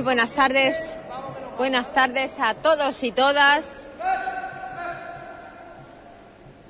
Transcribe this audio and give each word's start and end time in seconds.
muy 0.00 0.04
buenas 0.06 0.32
tardes. 0.32 0.98
Buenas 1.58 1.92
tardes 1.92 2.40
a 2.40 2.54
todos 2.54 3.02
y 3.02 3.12
todas 3.12 3.86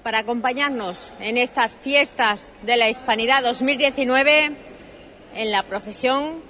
para 0.02 0.18
acompañarnos 0.18 1.12
en 1.20 1.38
estas 1.38 1.76
fiestas 1.76 2.40
de 2.62 2.76
la 2.76 2.88
Hispanidad 2.88 3.44
2019 3.44 4.50
en 5.36 5.50
la 5.52 5.62
procesión 5.62 6.42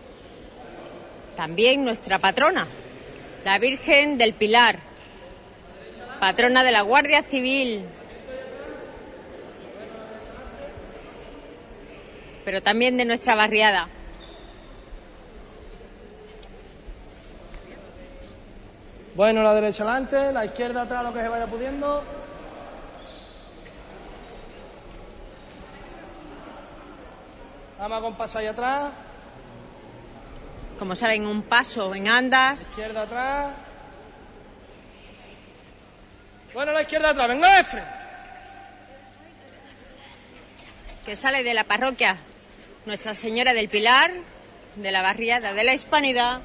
también 1.37 1.85
nuestra 1.85 2.19
patrona, 2.19 2.67
la 3.45 3.59
Virgen 3.59 4.17
del 4.17 4.33
Pilar, 4.33 4.79
patrona 6.19 6.65
de 6.65 6.73
la 6.73 6.81
Guardia 6.81 7.23
Civil, 7.23 7.85
pero 12.47 12.63
también 12.63 12.97
de 12.97 13.05
nuestra 13.05 13.35
barriada. 13.35 13.91
Bueno, 19.21 19.43
la 19.43 19.53
derecha 19.53 19.83
adelante, 19.83 20.33
la 20.33 20.47
izquierda 20.47 20.81
atrás, 20.81 21.05
lo 21.05 21.13
que 21.13 21.21
se 21.21 21.29
vaya 21.29 21.45
pudiendo. 21.45 22.03
Vamos 27.79 28.01
con 28.01 28.15
paso 28.15 28.39
ahí 28.39 28.47
atrás. 28.47 28.93
Como 30.79 30.97
saben, 30.97 31.27
un 31.27 31.43
paso 31.43 31.95
en 31.95 32.09
andas. 32.09 32.71
Izquierda 32.71 33.03
atrás. 33.03 33.53
Bueno, 36.55 36.73
la 36.73 36.81
izquierda 36.81 37.11
atrás, 37.11 37.29
venga 37.29 37.57
de 37.57 37.65
frente. 37.65 38.05
Que 41.05 41.15
sale 41.15 41.43
de 41.43 41.53
la 41.53 41.65
parroquia 41.65 42.17
Nuestra 42.87 43.15
Señora 43.15 43.53
del 43.53 43.69
Pilar, 43.69 44.13
de 44.77 44.91
la 44.91 45.03
barriada 45.03 45.53
de 45.53 45.65
la 45.65 45.75
Hispanidad, 45.75 46.41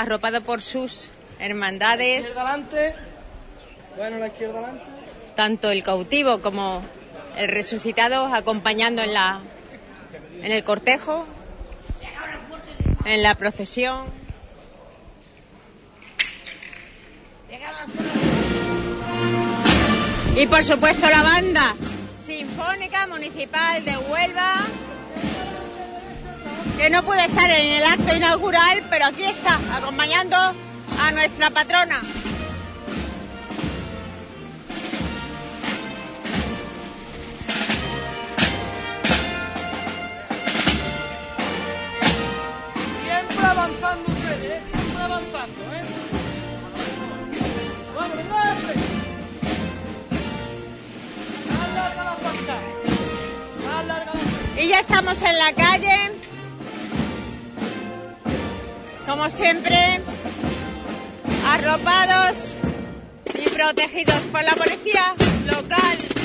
arropado 0.00 0.42
por 0.42 0.60
sus 0.60 1.10
hermandades. 1.38 2.26
Izquierda 2.26 2.50
adelante. 2.50 2.94
Bueno, 3.96 4.18
la 4.18 4.26
izquierda 4.28 4.58
adelante. 4.58 4.84
Tanto 5.34 5.70
el 5.70 5.82
cautivo 5.82 6.40
como 6.40 6.82
el 7.36 7.48
resucitado 7.48 8.26
acompañando 8.26 9.02
en 9.02 9.12
la 9.12 9.40
en 10.42 10.52
el 10.52 10.64
cortejo, 10.64 11.26
en 13.04 13.22
la 13.22 13.34
procesión. 13.34 14.06
Y 20.36 20.46
por 20.46 20.62
supuesto 20.62 21.08
la 21.08 21.22
banda 21.22 21.74
Sinfónica 22.14 23.06
Municipal 23.06 23.84
de 23.84 23.96
Huelva, 23.96 24.56
que 26.76 26.90
no 26.90 27.02
puede 27.02 27.24
estar 27.24 27.50
en 27.50 27.72
el 27.72 27.84
acto 27.84 28.14
inaugural, 28.14 28.82
pero 28.90 29.06
aquí 29.06 29.24
está, 29.24 29.58
acompañando 29.76 30.36
a 30.36 31.12
nuestra 31.12 31.50
patrona. 31.50 32.00
Siempre 43.02 43.46
avanzando 43.46 44.12
ustedes, 44.12 44.42
¿eh? 44.42 44.62
siempre 44.72 45.02
avanzando, 45.02 45.60
¿eh? 45.72 45.82
Vamos, 47.94 48.16
la 51.96 52.16
pantalla. 52.16 52.86
Y 54.58 54.68
ya 54.68 54.80
estamos 54.80 55.20
en 55.22 55.38
la 55.38 55.52
calle. 55.52 56.25
Como 59.06 59.30
siempre, 59.30 60.00
arropados 61.48 62.54
y 63.38 63.48
protegidos 63.48 64.24
por 64.24 64.42
la 64.42 64.52
policía 64.52 65.14
local. 65.46 66.15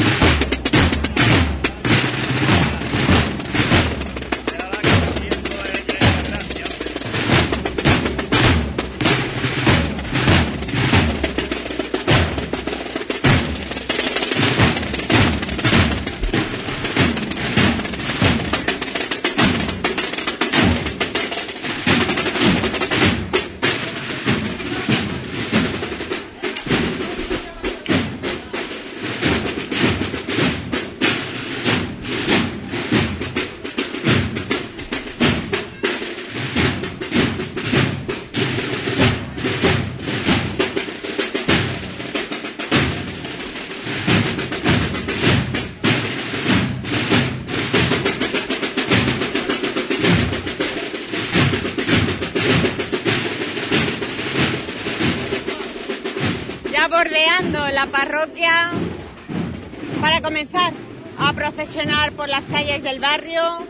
Comenzar 60.32 60.72
a 61.20 61.34
procesionar 61.34 62.14
por 62.14 62.30
las 62.30 62.46
calles 62.46 62.82
del 62.84 63.02
barrio, 63.02 63.68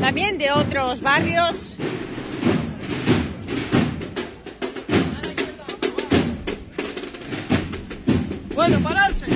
también 0.00 0.38
de 0.38 0.50
otros 0.52 1.02
barrios. 1.02 1.76
Bueno, 8.54 8.80
pararse. 8.80 9.26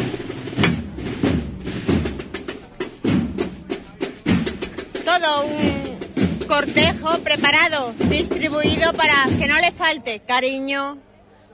Todo 5.05 5.45
un 5.45 6.47
cortejo 6.49 7.19
preparado, 7.19 7.93
distribuido 8.09 8.95
para 8.95 9.27
que 9.39 9.47
no 9.47 9.59
le 9.61 9.73
falte 9.73 10.21
cariño 10.21 10.97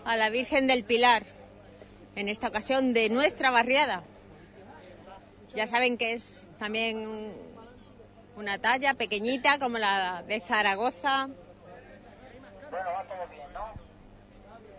a 0.05 0.17
la 0.17 0.31
Virgen 0.31 0.69
del 0.69 0.85
Pilar, 0.85 1.25
en 2.20 2.28
esta 2.28 2.49
ocasión 2.49 2.93
de 2.93 3.08
nuestra 3.08 3.50
barriada. 3.50 4.02
Ya 5.55 5.67
saben 5.67 5.99
que 5.99 6.12
es 6.12 6.49
también 6.58 7.06
un- 7.06 7.34
una 8.37 8.58
talla 8.58 8.94
pequeñita 8.94 9.58
como 9.58 9.78
la 9.78 10.22
de 10.22 10.40
Zaragoza, 10.40 11.28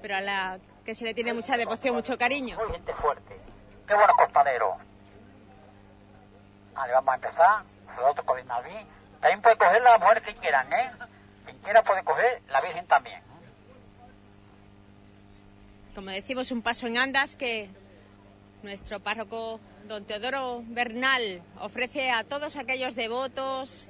pero 0.01 0.15
a 0.15 0.21
la 0.21 0.59
que 0.85 0.95
se 0.95 1.03
le 1.05 1.13
tiene 1.13 1.33
mucha 1.33 1.57
devoción, 1.57 1.95
mucho 1.95 2.17
cariño. 2.17 2.57
Muy 2.57 2.71
gente 2.71 2.93
fuerte. 2.93 3.37
Qué 3.87 3.93
buenos 3.93 4.15
costaneros. 4.15 4.75
Vale, 6.73 6.93
vamos 6.93 7.11
a 7.11 7.15
empezar. 7.15 7.63
Los 7.97 8.09
otros 8.11 8.25
con 8.25 8.35
Bernabé. 8.37 8.85
También 9.19 9.41
puede 9.41 9.57
coger 9.57 9.81
las 9.81 9.99
mujeres 9.99 10.23
que 10.23 10.35
quieran, 10.35 10.71
¿eh? 10.73 10.91
Quien 11.45 11.57
quiera 11.59 11.83
puede 11.83 12.03
coger 12.03 12.41
la 12.47 12.61
Virgen 12.61 12.87
también. 12.87 13.21
Como 15.95 16.09
decimos, 16.11 16.51
un 16.51 16.61
paso 16.61 16.87
en 16.87 16.97
andas 16.97 17.35
que 17.35 17.69
nuestro 18.63 18.99
párroco 18.99 19.59
don 19.87 20.05
Teodoro 20.05 20.63
Bernal 20.67 21.41
ofrece 21.59 22.09
a 22.11 22.23
todos 22.23 22.55
aquellos 22.55 22.95
devotos 22.95 23.87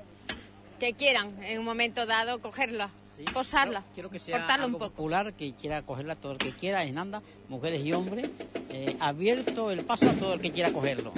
que 0.79 0.93
quieran 0.93 1.43
en 1.43 1.59
un 1.59 1.65
momento 1.65 2.05
dado 2.05 2.39
cogerla, 2.39 2.89
posarla, 3.33 3.83
Quiero 3.93 4.09
que 4.09 4.17
sea 4.19 4.39
cortarla 4.39 4.65
un 4.65 4.71
poco. 4.73 4.89
popular, 4.89 5.33
que 5.33 5.53
quiera 5.53 5.83
cogerla 5.83 6.15
todo 6.15 6.31
el 6.31 6.37
que 6.39 6.51
quiera, 6.51 6.83
en 6.83 6.97
anda, 6.97 7.21
mujeres 7.49 7.85
y 7.85 7.93
hombres, 7.93 8.29
eh, 8.71 8.95
abierto 8.99 9.69
el 9.69 9.83
paso 9.83 10.09
a 10.09 10.13
todo 10.13 10.33
el 10.33 10.39
que 10.41 10.51
quiera 10.51 10.71
cogerlo. 10.71 11.11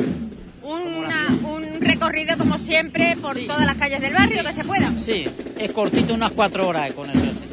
Una- 0.64 1.28
un 1.46 1.80
recorrido 1.82 2.38
como 2.38 2.58
siempre 2.58 3.16
por 3.22 3.36
Sí. 3.38 3.48
todas 3.48 3.66
las 3.66 3.76
calles 3.78 4.02
del 4.02 4.14
barrio 4.14 4.44
que 4.44 4.54
se 4.54 4.64
pueda. 4.66 4.92
Sí, 4.98 5.26
es 5.58 5.72
cortito, 5.72 6.14
unas 6.14 6.32
cuatro 6.32 6.68
horas 6.68 6.92
con 6.94 7.10
eso, 7.10 7.20
sí, 7.20 7.32
sí. 7.32 7.48
sí, 7.48 7.53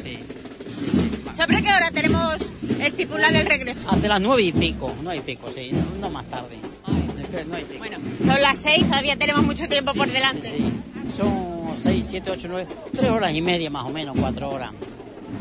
¿Sobre 1.41 1.63
qué 1.63 1.73
hora 1.73 1.89
tenemos 1.89 2.53
estipulado 2.79 3.35
el 3.35 3.47
regreso? 3.47 3.89
Hace 3.89 4.07
las 4.07 4.21
nueve 4.21 4.43
y 4.43 4.51
pico, 4.51 4.93
nueve 5.01 5.23
y 5.25 5.31
pico, 5.31 5.49
sí, 5.55 5.71
no, 5.73 5.99
no 5.99 6.09
más 6.11 6.23
tarde. 6.25 6.55
Pico. 6.55 7.77
Bueno, 7.79 7.97
son 8.23 8.41
las 8.41 8.59
seis, 8.59 8.83
todavía 8.85 9.15
tenemos 9.15 9.43
mucho 9.43 9.67
tiempo 9.67 9.91
por 9.95 10.07
delante. 10.11 10.49
sí, 10.49 10.57
sí. 10.57 11.17
Son 11.17 11.75
seis, 11.81 12.05
siete, 12.07 12.29
ocho, 12.29 12.47
nueve, 12.47 12.67
tres 12.95 13.09
horas 13.09 13.33
y 13.33 13.41
media 13.41 13.71
más 13.71 13.85
o 13.85 13.89
menos, 13.89 14.15
cuatro 14.19 14.49
horas. 14.51 14.71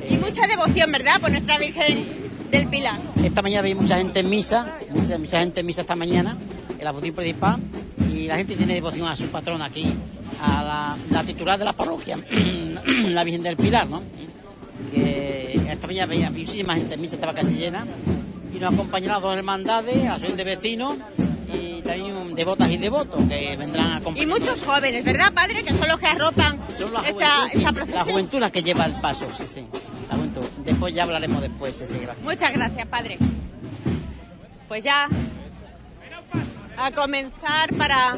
Y 0.08 0.16
mucha 0.16 0.46
devoción, 0.46 0.90
¿verdad? 0.90 1.20
Por 1.20 1.32
nuestra 1.32 1.58
Virgen 1.58 2.06
del 2.50 2.66
Pilar. 2.68 2.98
Esta 3.22 3.42
mañana 3.42 3.62
vi 3.62 3.74
mucha 3.74 3.98
gente 3.98 4.20
en 4.20 4.30
misa, 4.30 4.78
mucha, 4.94 5.18
mucha 5.18 5.40
gente 5.40 5.60
en 5.60 5.66
misa 5.66 5.82
esta 5.82 5.96
mañana, 5.96 6.34
en 6.78 6.82
la 6.84 6.92
función 6.94 7.14
principal, 7.14 7.58
y 8.10 8.26
la 8.26 8.36
gente 8.38 8.56
tiene 8.56 8.72
devoción 8.72 9.06
a 9.06 9.16
su 9.16 9.26
patrón 9.26 9.60
aquí. 9.60 9.84
a 10.40 10.62
la, 10.62 10.96
la 11.10 11.24
titular 11.24 11.58
de 11.58 11.66
la 11.66 11.74
parroquia, 11.74 12.16
la 13.08 13.22
Virgen 13.24 13.42
del 13.42 13.58
Pilar, 13.58 13.86
¿no? 13.86 14.00
Que 14.92 15.60
esta 15.70 15.86
mañana 15.86 16.04
había 16.12 16.30
muchísima 16.30 16.74
gente, 16.74 16.96
misa 16.96 17.14
estaba 17.16 17.32
casi 17.34 17.54
llena, 17.54 17.86
y 18.54 18.58
nos 18.58 18.72
acompañaron 18.74 19.14
las 19.14 19.22
dos 19.22 19.36
hermandades, 19.36 20.06
a 20.08 20.18
de 20.18 20.44
vecinos 20.44 20.96
y 21.52 21.82
también 21.82 22.34
devotas 22.34 22.70
y 22.70 22.76
devotos 22.76 23.22
que 23.28 23.56
vendrán 23.56 23.86
a 23.86 23.94
Y 23.94 23.96
acompañar. 23.98 24.28
muchos 24.28 24.62
jóvenes, 24.62 25.04
¿verdad, 25.04 25.32
padre? 25.32 25.62
Que 25.62 25.74
son 25.74 25.88
los 25.88 25.98
que 25.98 26.06
arropan 26.06 26.58
Son 26.78 26.92
la 26.92 27.00
esta, 27.08 27.46
esta 27.46 27.60
la 27.62 27.72
procesión. 27.72 28.04
juventud 28.04 28.38
la 28.40 28.50
que 28.50 28.62
lleva 28.62 28.84
el 28.86 29.00
paso, 29.00 29.26
sí, 29.36 29.44
sí. 29.46 29.64
La 30.08 30.16
juventud. 30.16 30.42
Después 30.64 30.94
ya 30.94 31.02
hablaremos 31.04 31.40
después, 31.40 31.76
sí, 31.76 31.84
sí, 31.86 31.94
gracias. 32.00 32.24
Muchas 32.24 32.52
gracias, 32.52 32.86
padre. 32.88 33.18
Pues 34.68 34.84
ya 34.84 35.08
a 36.76 36.90
comenzar 36.92 37.74
para 37.76 38.16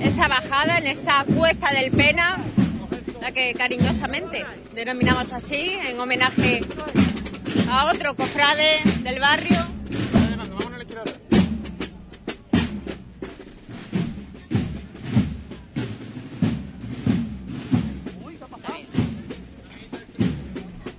esa 0.00 0.26
bajada 0.28 0.78
en 0.78 0.86
esta 0.88 1.24
cuesta 1.36 1.72
del 1.72 1.90
Pena, 1.92 2.38
la 3.24 3.32
que 3.32 3.54
cariñosamente 3.54 4.44
denominamos 4.74 5.32
así, 5.32 5.78
en 5.88 5.98
homenaje 5.98 6.60
a 7.70 7.86
otro 7.86 8.14
cofrade 8.14 8.82
del 9.02 9.18
barrio. 9.18 9.66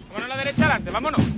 Vámonos 0.10 0.24
a 0.24 0.28
la 0.28 0.38
derecha 0.38 0.64
adelante, 0.64 0.90
vámonos. 0.90 1.35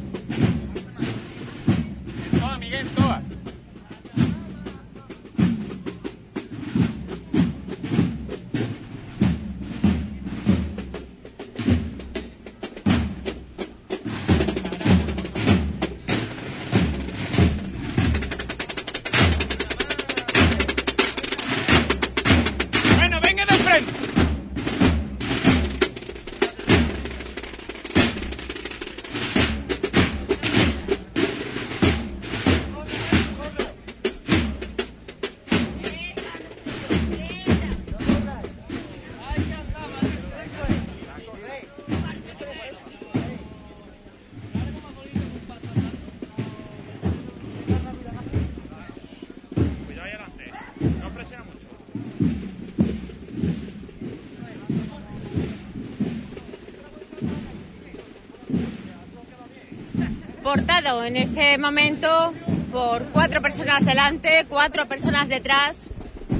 Portado 60.47 61.03
en 61.03 61.17
este 61.17 61.57
momento 61.57 62.33
por 62.71 63.03
cuatro 63.07 63.41
personas 63.41 63.83
delante, 63.85 64.45
cuatro 64.47 64.85
personas 64.85 65.27
detrás. 65.27 65.89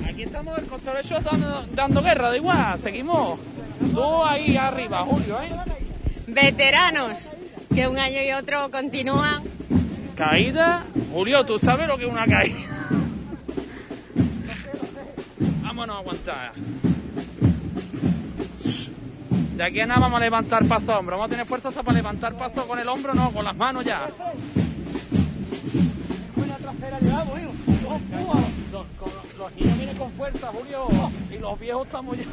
Aquí 0.08 0.24
estamos 0.24 0.58
el 0.58 0.66
Constellation 0.66 1.22
dando, 1.22 1.68
dando 1.74 2.02
guerra, 2.02 2.30
da 2.30 2.38
igual, 2.38 2.80
seguimos. 2.80 3.38
Tú 3.94 4.24
ahí 4.24 4.56
arriba, 4.56 5.04
Julio, 5.04 5.42
¿eh? 5.42 5.50
Veteranos 6.26 7.34
que 7.76 7.86
un 7.86 8.00
año 8.00 8.22
y 8.22 8.32
otro 8.32 8.72
continúan. 8.72 9.44
Caída. 10.16 10.86
Julio, 11.12 11.46
¿tú 11.46 11.60
sabes 11.60 11.90
lo 11.90 11.98
que 11.98 12.06
es 12.06 12.10
una 12.10 12.26
caída? 12.26 12.67
De 19.58 19.64
aquí 19.64 19.82
a 19.82 19.86
nada 19.88 20.00
vamos 20.02 20.18
a 20.18 20.24
levantar 20.24 20.64
paso 20.66 20.98
hombro. 20.98 21.18
Vamos 21.18 21.30
a 21.30 21.34
tener 21.34 21.46
fuerza 21.48 21.70
hasta 21.70 21.82
para 21.84 21.98
levantar 21.98 22.34
paso 22.38 22.68
con 22.68 22.78
el 22.80 22.88
hombro, 22.88 23.14
no, 23.16 23.32
con 23.32 23.44
las 23.44 23.56
manos 23.56 23.84
ya. 23.84 24.08
Los, 28.72 28.86
con 29.00 29.10
los- 29.12 29.38
los 29.38 29.56
niños 29.56 29.78
vienen 29.78 29.98
con 29.98 30.12
fuerza, 30.12 30.48
Julio. 30.54 30.88
Y 31.32 31.38
los 31.40 31.60
viejos 31.60 31.86
estamos 31.88 32.18
ya. 32.18 32.24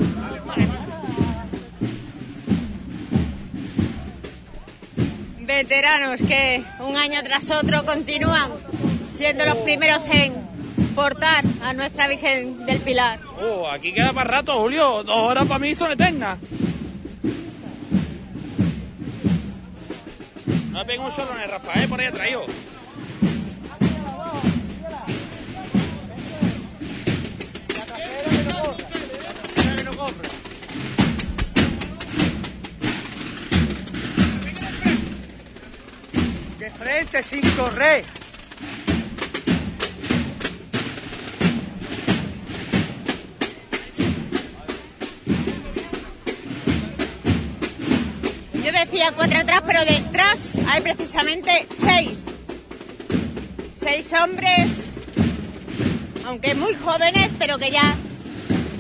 Veteranos 5.41 6.21
que 6.23 6.63
un 6.81 6.97
año 6.97 7.21
tras 7.23 7.51
otro 7.51 7.85
continúan 7.85 8.51
siendo 9.13 9.45
los 9.45 9.57
primeros 9.59 10.09
en 10.09 10.33
portar 10.95 11.45
a 11.63 11.73
nuestra 11.73 12.07
Virgen 12.09 12.65
del 12.67 12.81
Pilar. 12.81 13.19
Oh, 13.43 13.69
aquí 13.69 13.93
queda 13.93 14.13
para 14.13 14.31
rato, 14.31 14.59
Julio. 14.59 15.03
Dos 15.03 15.17
horas 15.17 15.47
para 15.47 15.59
mí 15.59 15.75
son 15.75 15.93
eternas. 15.93 16.39
Pego 20.95 21.07
un 21.07 21.13
solo 21.13 21.35
en 21.35 21.41
el 21.43 21.51
Rafael, 21.51 21.89
por 21.89 22.01
ahí 22.01 22.31
hijo. 22.31 22.47
De 36.61 36.71
frente 36.71 37.23
sin 37.25 37.41
correr. 37.57 38.05
Yo 48.63 48.71
decía 48.71 49.13
cuatro 49.17 49.41
atrás, 49.41 49.63
pero 49.67 49.85
detrás 49.85 50.54
hay 50.69 50.81
precisamente 50.83 51.67
seis. 51.71 52.27
Seis 53.75 54.13
hombres, 54.13 54.87
aunque 56.27 56.55
muy 56.55 56.75
jóvenes, 56.75 57.31
pero 57.39 57.59
que 57.59 57.71
ya 57.71 57.97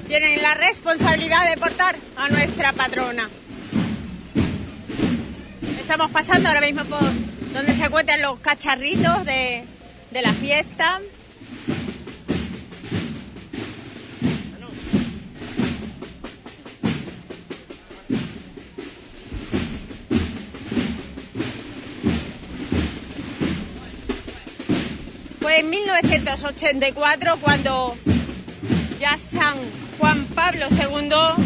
tienen 0.06 0.42
la 0.42 0.54
responsabilidad 0.54 1.48
de 1.50 1.56
portar 1.56 1.96
a 2.16 2.28
nuestra 2.28 2.72
patrona. 2.72 3.28
Estamos 5.78 6.10
pasando 6.10 6.48
ahora 6.48 6.60
mismo 6.60 6.84
por 6.84 7.00
donde 7.52 7.74
se 7.74 7.84
encuentran 7.84 8.22
los 8.22 8.38
cacharritos 8.40 9.24
de, 9.24 9.64
de 10.10 10.22
la 10.22 10.32
fiesta. 10.32 11.00
En 25.56 25.70
1984 25.70 27.36
cuando 27.40 27.96
ya 28.98 29.16
San 29.16 29.56
Juan 29.98 30.24
Pablo 30.26 30.66
II 30.70 31.44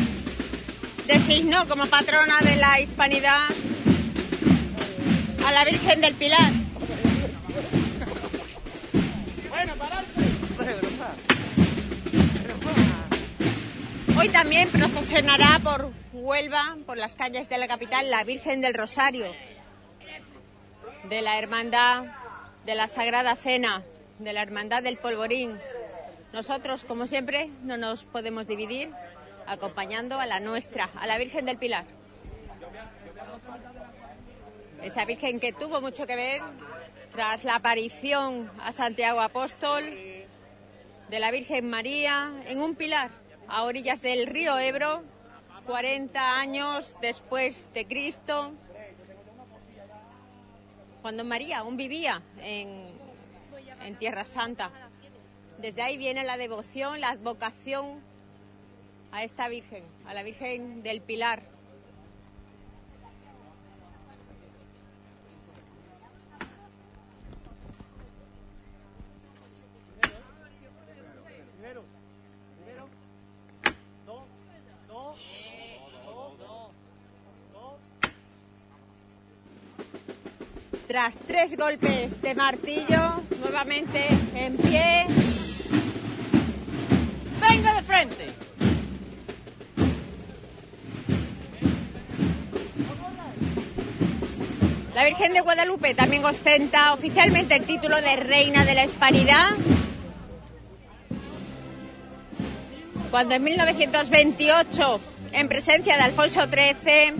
designó 1.06 1.68
como 1.68 1.86
patrona 1.86 2.38
de 2.40 2.56
la 2.56 2.80
hispanidad 2.80 3.48
a 5.46 5.52
la 5.52 5.64
Virgen 5.64 6.00
del 6.00 6.14
Pilar. 6.14 6.52
Hoy 14.16 14.28
también 14.30 14.68
procesionará 14.70 15.58
por 15.62 15.92
Huelva, 16.12 16.76
por 16.86 16.96
las 16.96 17.14
calles 17.14 17.48
de 17.48 17.58
la 17.58 17.68
capital, 17.68 18.10
la 18.10 18.24
Virgen 18.24 18.60
del 18.62 18.74
Rosario, 18.74 19.26
de 21.08 21.22
la 21.22 21.38
Hermandad 21.38 22.04
de 22.68 22.74
la 22.74 22.86
Sagrada 22.86 23.34
Cena, 23.34 23.82
de 24.18 24.32
la 24.32 24.42
Hermandad 24.42 24.82
del 24.82 24.98
Polvorín. 24.98 25.58
Nosotros, 26.32 26.84
como 26.84 27.06
siempre, 27.06 27.50
no 27.62 27.76
nos 27.76 28.04
podemos 28.04 28.46
dividir 28.46 28.90
acompañando 29.46 30.20
a 30.20 30.26
la 30.26 30.40
nuestra, 30.40 30.90
a 30.96 31.06
la 31.06 31.18
Virgen 31.18 31.46
del 31.46 31.58
Pilar. 31.58 31.84
Esa 34.82 35.04
Virgen 35.04 35.40
que 35.40 35.52
tuvo 35.52 35.80
mucho 35.80 36.06
que 36.06 36.16
ver 36.16 36.40
tras 37.12 37.44
la 37.44 37.56
aparición 37.56 38.50
a 38.60 38.72
Santiago 38.72 39.20
Apóstol 39.20 39.84
de 41.08 41.18
la 41.18 41.30
Virgen 41.30 41.68
María 41.68 42.32
en 42.46 42.60
un 42.60 42.74
pilar 42.74 43.10
a 43.48 43.62
orillas 43.62 44.02
del 44.02 44.26
río 44.26 44.58
Ebro, 44.58 45.02
40 45.66 46.38
años 46.38 46.96
después 47.00 47.72
de 47.72 47.86
Cristo, 47.86 48.52
cuando 51.02 51.24
María 51.24 51.58
aún 51.58 51.76
vivía 51.76 52.22
en, 52.42 52.87
en 53.84 53.96
Tierra 53.96 54.24
Santa. 54.24 54.70
Desde 55.58 55.82
ahí 55.82 55.96
viene 55.96 56.24
la 56.24 56.36
devoción, 56.36 57.00
la 57.00 57.10
advocación 57.10 58.00
a 59.10 59.24
esta 59.24 59.48
Virgen, 59.48 59.82
a 60.06 60.14
la 60.14 60.22
Virgen 60.22 60.82
del 60.82 61.00
Pilar. 61.00 61.42
Tras 80.86 81.14
tres 81.26 81.54
golpes 81.54 82.20
de 82.22 82.34
martillo, 82.34 83.17
nuevamente 83.48 84.06
en 84.34 84.56
pie. 84.58 85.06
¡Venga 87.50 87.74
de 87.74 87.82
frente! 87.82 88.26
La 94.94 95.04
Virgen 95.04 95.32
de 95.32 95.40
Guadalupe 95.40 95.94
también 95.94 96.24
ostenta 96.26 96.92
oficialmente 96.92 97.54
el 97.54 97.64
título 97.64 97.96
de 98.02 98.16
Reina 98.16 98.66
de 98.66 98.74
la 98.74 98.84
Hispanidad. 98.84 99.52
Cuando 103.10 103.34
en 103.34 103.44
1928, 103.44 105.00
en 105.32 105.48
presencia 105.48 105.96
de 105.96 106.02
Alfonso 106.02 106.42
XIII, 106.44 107.14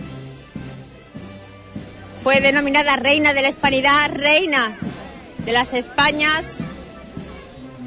fue 2.23 2.41
denominada 2.41 2.97
Reina 2.97 3.33
de 3.33 3.43
la 3.43 3.49
Hispanidad, 3.49 4.11
Reina 4.13 4.77
de 5.39 5.53
las 5.53 5.75
Españas, 5.75 6.61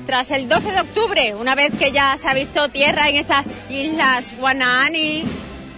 tras 0.05 0.31
el 0.31 0.47
12 0.49 0.71
de 0.71 0.81
octubre, 0.81 1.35
una 1.35 1.55
vez 1.55 1.71
que 1.77 1.91
ya 1.91 2.17
se 2.17 2.27
ha 2.27 2.33
visto 2.33 2.69
tierra 2.69 3.09
en 3.09 3.17
esas 3.17 3.47
islas 3.69 4.33
Guanaani, 4.37 5.23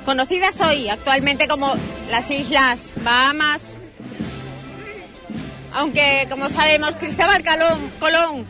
conocidas 0.06 0.60
hoy 0.62 0.89
actualmente 0.89 1.48
como 1.48 1.74
las 2.10 2.30
Islas 2.32 2.94
Bahamas, 3.03 3.77
aunque 5.74 6.27
como 6.30 6.50
sabemos 6.50 6.96
Cristóbal 6.96 7.44
Colón, 7.44 7.92
Colón 8.00 8.46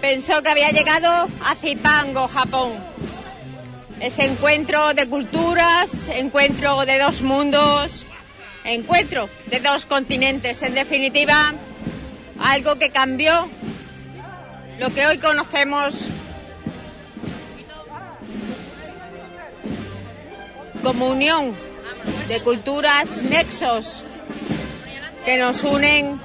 pensó 0.00 0.42
que 0.42 0.50
había 0.50 0.70
llegado 0.70 1.28
a 1.44 1.54
Zipango, 1.54 2.28
Japón. 2.28 2.72
Ese 4.00 4.26
encuentro 4.26 4.92
de 4.92 5.08
culturas, 5.08 6.08
encuentro 6.08 6.84
de 6.84 6.98
dos 6.98 7.22
mundos, 7.22 8.04
encuentro 8.64 9.28
de 9.46 9.60
dos 9.60 9.86
continentes, 9.86 10.62
en 10.62 10.74
definitiva, 10.74 11.54
algo 12.38 12.76
que 12.78 12.90
cambió 12.90 13.48
lo 14.78 14.90
que 14.90 15.06
hoy 15.06 15.18
conocemos 15.18 16.08
como 20.82 21.08
unión 21.08 21.54
de 22.28 22.40
culturas, 22.40 23.22
nexos 23.22 24.04
que 25.24 25.38
nos 25.38 25.62
unen 25.64 26.20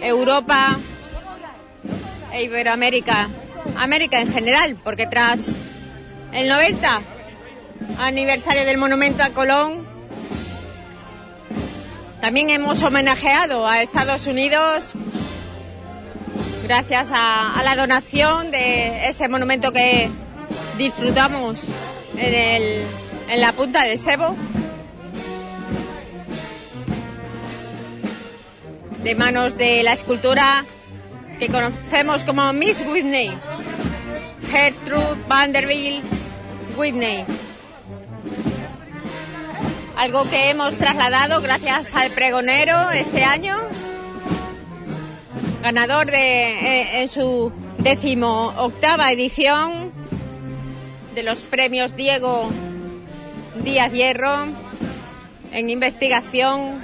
Europa 0.00 0.78
e 2.32 2.44
Iberoamérica, 2.44 3.28
América 3.76 4.20
en 4.20 4.32
general, 4.32 4.76
porque 4.82 5.06
tras 5.06 5.54
el 6.32 6.48
90 6.48 7.00
aniversario 7.98 8.64
del 8.64 8.78
monumento 8.78 9.22
a 9.22 9.30
Colón, 9.30 9.89
también 12.20 12.50
hemos 12.50 12.82
homenajeado 12.82 13.66
a 13.66 13.82
Estados 13.82 14.26
Unidos 14.26 14.94
gracias 16.64 17.10
a, 17.12 17.60
la 17.64 17.74
donación 17.76 18.50
de 18.50 19.08
ese 19.08 19.28
monumento 19.28 19.72
que 19.72 20.10
disfrutamos 20.78 21.68
en, 22.16 22.34
el, 22.34 22.84
en 23.28 23.40
la 23.40 23.52
punta 23.52 23.84
del 23.84 23.98
Sebo. 23.98 24.36
de 29.02 29.14
manos 29.14 29.56
de 29.56 29.82
la 29.82 29.92
escultura 29.92 30.64
que 31.38 31.48
conocemos 31.48 32.22
como 32.24 32.52
Miss 32.52 32.84
Whitney, 32.86 33.32
Gertrude 34.50 35.16
Vanderbilt 35.26 36.04
Whitney. 36.76 37.24
Algo 40.00 40.24
que 40.30 40.48
hemos 40.48 40.76
trasladado 40.76 41.42
gracias 41.42 41.94
al 41.94 42.10
pregonero 42.12 42.90
este 42.90 43.22
año, 43.22 43.58
ganador 45.62 46.10
de, 46.10 46.52
eh, 46.52 47.02
en 47.02 47.08
su 47.08 47.52
décimo 47.76 48.54
octava 48.56 49.12
edición 49.12 49.92
de 51.14 51.22
los 51.22 51.42
premios 51.42 51.96
Diego 51.96 52.48
Díaz 53.62 53.92
Hierro 53.92 54.46
en 55.52 55.68
investigación 55.68 56.82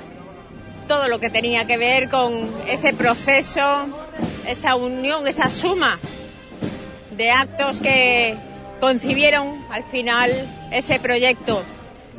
todo 0.87 1.09
lo 1.09 1.19
que 1.19 1.31
tenía 1.31 1.67
que 1.67 1.79
ver 1.79 2.11
con 2.11 2.47
ese 2.69 2.93
proceso, 2.93 3.87
esa 4.47 4.75
unión, 4.75 5.27
esa 5.27 5.49
suma 5.49 5.99
de 7.13 7.31
actos 7.31 7.81
que 7.81 8.37
concibieron 8.79 9.65
al 9.71 9.85
final 9.85 10.31
ese 10.71 11.01
proyecto 11.01 11.63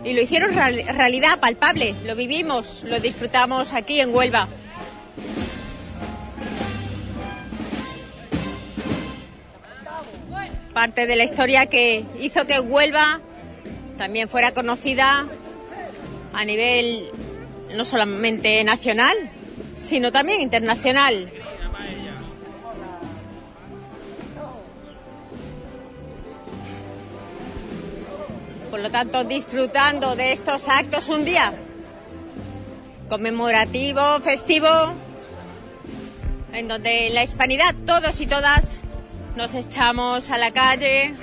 y 0.03 0.13
lo 0.13 0.21
hicieron 0.21 0.53
real- 0.53 0.83
realidad 0.95 1.39
palpable, 1.39 1.95
lo 2.05 2.15
vivimos, 2.15 2.83
lo 2.83 2.99
disfrutamos 2.99 3.73
aquí 3.73 3.99
en 3.99 4.13
Huelva. 4.13 4.47
Parte 10.73 11.07
de 11.07 11.15
la 11.15 11.23
historia 11.23 11.65
que 11.65 12.05
hizo 12.19 12.45
que 12.45 12.59
Huelva 12.59 13.19
también 13.97 14.29
fuera 14.29 14.53
conocida 14.53 15.27
a 16.33 16.45
nivel 16.45 17.09
no 17.75 17.83
solamente 17.83 18.63
nacional, 18.63 19.15
sino 19.75 20.11
también 20.11 20.41
internacional. 20.41 21.31
Por 28.69 28.79
lo 28.81 28.89
tanto, 28.89 29.23
disfrutando 29.23 30.15
de 30.15 30.33
estos 30.33 30.67
actos 30.67 31.07
un 31.09 31.23
día 31.23 31.53
conmemorativo, 33.09 34.19
festivo, 34.19 34.67
en 36.53 36.67
donde 36.67 37.09
la 37.11 37.23
hispanidad 37.23 37.73
todos 37.85 38.19
y 38.19 38.27
todas 38.27 38.81
nos 39.35 39.53
echamos 39.53 40.29
a 40.31 40.37
la 40.37 40.51
calle 40.51 41.15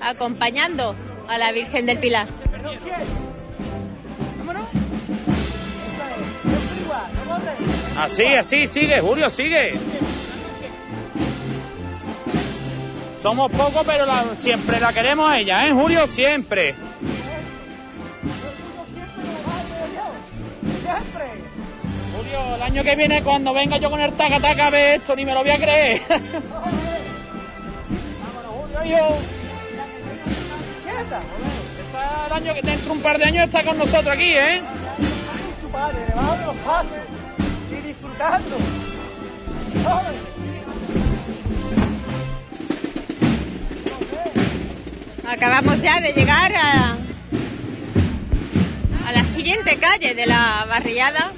acompañando 0.00 0.94
a 1.28 1.38
la 1.38 1.52
Virgen 1.52 1.86
del 1.86 1.98
Pilar. 1.98 2.28
Así, 7.98 8.26
así, 8.26 8.66
sigue, 8.66 9.00
Julio, 9.00 9.30
sigue. 9.30 9.78
Somos 13.24 13.50
pocos, 13.52 13.82
pero 13.86 14.04
la- 14.04 14.34
siempre 14.38 14.78
la 14.78 14.92
queremos 14.92 15.30
a 15.30 15.38
ella, 15.38 15.66
¿eh, 15.66 15.72
Julio? 15.72 16.06
Siempre. 16.06 16.74
Julio, 22.14 22.54
el 22.56 22.62
año 22.62 22.82
que 22.84 22.96
viene, 22.96 23.22
cuando 23.22 23.54
venga 23.54 23.78
yo 23.78 23.88
con 23.90 23.98
el 24.02 24.12
taca 24.12 24.38
taca, 24.40 24.68
ve 24.68 24.96
esto, 24.96 25.16
ni 25.16 25.24
me 25.24 25.32
lo 25.32 25.40
voy 25.40 25.48
a 25.52 25.56
creer. 25.56 26.02
Vámonos, 28.20 28.52
Julio, 28.60 28.84
hijo. 28.84 29.16
Ese 30.84 31.00
es 31.00 32.26
el 32.26 32.32
año 32.32 32.52
que 32.54 32.60
dentro 32.60 32.84
de 32.84 32.92
un 32.92 33.00
par 33.00 33.16
de 33.16 33.24
años 33.24 33.44
está 33.46 33.64
con 33.64 33.78
nosotros 33.78 34.08
aquí, 34.14 34.34
¿eh? 34.36 34.60
su 35.62 35.68
padre, 35.70 36.04
debajo 36.08 36.36
de 36.36 36.44
los 36.44 36.56
pasos 36.56 36.92
y 37.70 37.74
disfrutando. 37.86 38.56
Acabamos 45.26 45.80
ya 45.80 46.00
de 46.00 46.12
llegar 46.12 46.52
a, 46.54 46.96
la 49.12 49.24
siguiente 49.24 49.76
calle 49.78 50.14
de 50.14 50.26
la 50.26 50.66
barriada. 50.68 51.32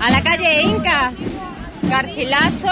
A 0.00 0.10
la 0.10 0.22
calle 0.22 0.62
Inca 0.62 1.12
Garcilaso. 1.82 2.68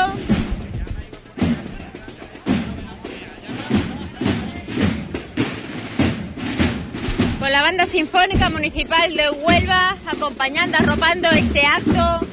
Con 7.38 7.52
la 7.52 7.62
banda 7.62 7.84
sinfónica 7.86 8.48
municipal 8.48 9.14
de 9.14 9.30
Huelva 9.30 9.96
acompañando, 10.06 10.78
arropando 10.78 11.28
este 11.30 11.66
acto 11.66 12.27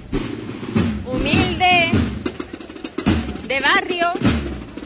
humilde, 1.26 1.90
de 3.48 3.60
barrio, 3.60 4.12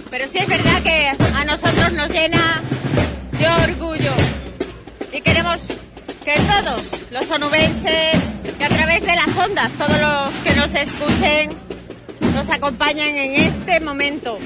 pero 0.09 0.25
sí 0.25 0.37
es 0.37 0.47
verdad 0.47 0.81
que 0.83 1.11
a 1.35 1.43
nosotros 1.43 1.91
nos 1.91 2.09
llena 2.11 2.61
de 3.37 3.49
orgullo 3.69 4.13
y 5.11 5.19
queremos 5.19 5.59
que 6.23 6.35
todos 6.35 6.95
los 7.11 7.29
onubenses 7.29 8.31
que 8.57 8.63
a 8.63 8.69
través 8.69 9.01
de 9.01 9.15
las 9.15 9.35
ondas. 9.35 9.69
Todos 9.77 9.99
los 9.99 10.33
que 10.35 10.55
nos 10.55 10.73
escuchen 10.75 11.49
nos 12.33 12.49
acompañan 12.49 13.17
en 13.17 13.33
este 13.33 13.81
momento. 13.81 14.39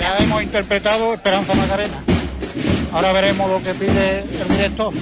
Ya 0.00 0.18
hemos 0.18 0.42
interpretado 0.42 1.14
Esperanza 1.14 1.54
Macarena. 1.54 2.02
Ahora 2.92 3.12
veremos 3.12 3.48
lo 3.48 3.62
que 3.62 3.74
pide 3.74 4.20
el 4.20 4.48
director. 4.48 4.92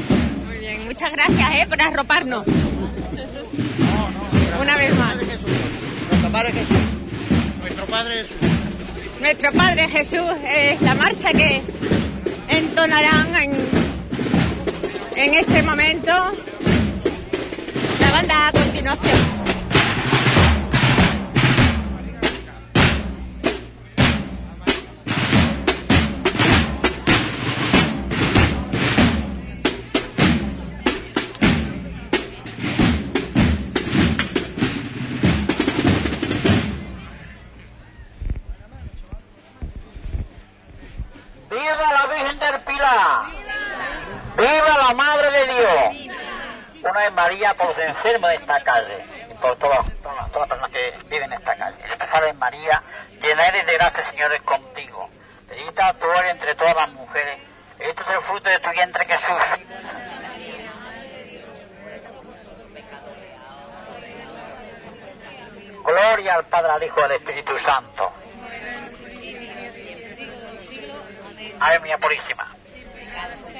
Muchas 0.92 1.12
gracias 1.12 1.50
¿eh? 1.54 1.66
por 1.66 1.80
arroparnos. 1.80 2.44
Una 4.60 4.76
vez 4.76 4.94
más. 4.98 5.16
Nuestro 5.16 6.30
Padre 6.30 6.52
Jesús. 6.52 6.76
Nuestro 7.62 7.86
Padre 7.86 8.14
Jesús. 8.14 8.36
Nuestro 9.18 9.52
Padre 9.52 9.88
Jesús 9.88 10.30
es 10.46 10.82
la 10.82 10.94
marcha 10.94 11.32
que 11.32 11.62
entonarán 12.48 13.34
en, 13.36 13.52
en 15.16 15.34
este 15.34 15.62
momento 15.62 16.12
la 17.98 18.10
banda 18.10 18.48
a 18.48 18.52
continuación. 18.52 19.31
María 47.32 47.54
por 47.54 47.68
los 47.68 47.78
enfermos 47.78 48.28
de 48.28 48.36
esta 48.36 48.62
calle 48.62 49.06
y 49.30 49.34
por 49.40 49.56
todas, 49.56 49.78
las 50.04 50.28
personas 50.28 50.70
que 50.70 50.92
viven 51.08 51.32
en 51.32 51.38
esta 51.38 51.56
calle. 51.56 51.82
En 51.82 51.90
especial 51.92 52.24
es 52.28 52.34
María, 52.34 52.82
llena 53.22 53.46
eres 53.46 53.64
de 53.64 53.72
gracia, 53.72 54.04
Señor, 54.04 54.34
es 54.34 54.42
contigo. 54.42 55.08
Bendita 55.48 55.94
tú 55.94 56.06
eres 56.18 56.32
entre 56.32 56.54
todas 56.56 56.76
las 56.76 56.90
mujeres. 56.90 57.38
Este 57.78 58.02
es 58.02 58.08
el 58.10 58.20
fruto 58.20 58.50
de 58.50 58.58
tu 58.58 58.70
vientre, 58.70 59.06
Jesús. 59.06 59.42
Gloria 65.86 66.34
al 66.34 66.44
Padre, 66.44 66.72
al 66.72 66.82
Hijo 66.82 67.00
y 67.00 67.02
al 67.02 67.12
Espíritu 67.12 67.58
Santo. 67.60 68.12
Ave 71.60 71.80
mía 71.80 71.96
purísima. 71.96 72.54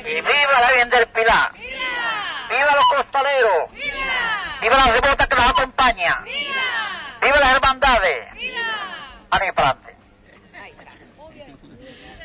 Y 0.05 0.15
viva 0.15 0.61
la 0.61 0.69
Virgen 0.69 0.91
del 0.91 1.07
Pilar. 1.09 1.53
¡Viva! 1.55 2.77
los 2.77 2.87
costaleros! 2.87 3.71
¡Viva! 3.73 4.77
la 4.77 4.93
devota 4.93 5.27
que 5.27 5.37
nos 5.37 5.51
acompaña! 5.51 6.21
¡Viva! 6.25 7.41
las 7.41 7.57
hermandades! 7.57 8.35
¡Viva! 8.35 9.19
¡Ánimo 9.31 9.55
para 9.55 9.71
adelante! 9.71 9.97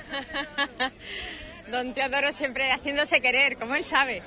Don 1.72 1.94
Teodoro 1.94 2.32
siempre 2.32 2.72
haciéndose 2.72 3.22
querer, 3.22 3.58
como 3.58 3.76
él 3.76 3.84
sabe. 3.84 4.24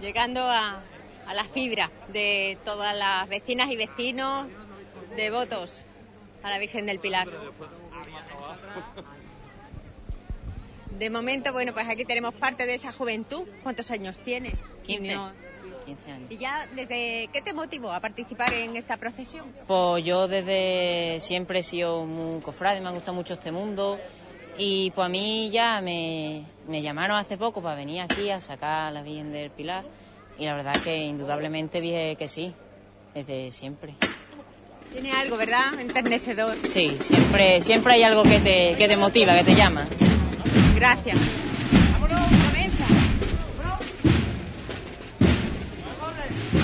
Llegando 0.00 0.50
a, 0.50 0.80
a 1.26 1.34
la 1.34 1.44
fibra 1.44 1.90
de 2.08 2.58
todas 2.64 2.96
las 2.96 3.28
vecinas 3.28 3.70
y 3.70 3.76
vecinos 3.76 4.46
devotos 5.16 5.84
a 6.42 6.50
la 6.50 6.58
Virgen 6.58 6.86
del 6.86 6.98
Pilar. 6.98 7.28
De 10.98 11.10
momento, 11.10 11.52
bueno, 11.52 11.72
pues 11.72 11.88
aquí 11.88 12.04
tenemos 12.04 12.34
parte 12.34 12.66
de 12.66 12.74
esa 12.74 12.92
juventud. 12.92 13.42
¿Cuántos 13.62 13.90
años 13.90 14.18
tienes? 14.18 14.54
15. 14.84 15.14
No. 15.14 15.30
15 15.86 16.10
años. 16.12 16.30
¿Y 16.30 16.36
ya 16.38 16.66
desde 16.74 17.28
qué 17.32 17.40
te 17.40 17.52
motivó 17.52 17.92
a 17.92 18.00
participar 18.00 18.52
en 18.52 18.76
esta 18.76 18.96
procesión? 18.96 19.46
Pues 19.66 20.04
yo 20.04 20.26
desde 20.26 21.20
siempre 21.20 21.60
he 21.60 21.62
sido 21.62 22.04
muy 22.04 22.40
cofrade, 22.40 22.80
me 22.80 22.88
ha 22.88 22.92
gustado 22.92 23.14
mucho 23.14 23.34
este 23.34 23.52
mundo 23.52 23.98
y 24.58 24.90
pues 24.90 25.06
a 25.06 25.08
mí 25.08 25.50
ya 25.50 25.80
me, 25.80 26.44
me 26.66 26.82
llamaron 26.82 27.16
hace 27.16 27.38
poco 27.38 27.62
para 27.62 27.76
venir 27.76 28.00
aquí 28.00 28.30
a 28.30 28.40
sacar 28.40 28.88
a 28.88 28.90
la 28.90 29.02
Virgen 29.02 29.32
del 29.32 29.50
Pilar 29.50 29.84
y 30.36 30.44
la 30.44 30.54
verdad 30.54 30.74
que 30.82 30.96
indudablemente 30.96 31.80
dije 31.80 32.16
que 32.16 32.28
sí, 32.28 32.52
desde 33.14 33.52
siempre. 33.52 33.94
Tiene 34.92 35.12
algo, 35.12 35.36
¿verdad? 35.36 35.78
Enternecedor. 35.78 36.56
Sí, 36.64 36.96
siempre, 37.00 37.60
siempre 37.60 37.94
hay 37.94 38.02
algo 38.02 38.22
que 38.24 38.40
te, 38.40 38.74
que 38.76 38.88
te 38.88 38.96
motiva, 38.96 39.34
que 39.34 39.44
te 39.44 39.54
llama. 39.54 39.86
Gracias. 40.78 41.18
Comienza. 42.46 42.84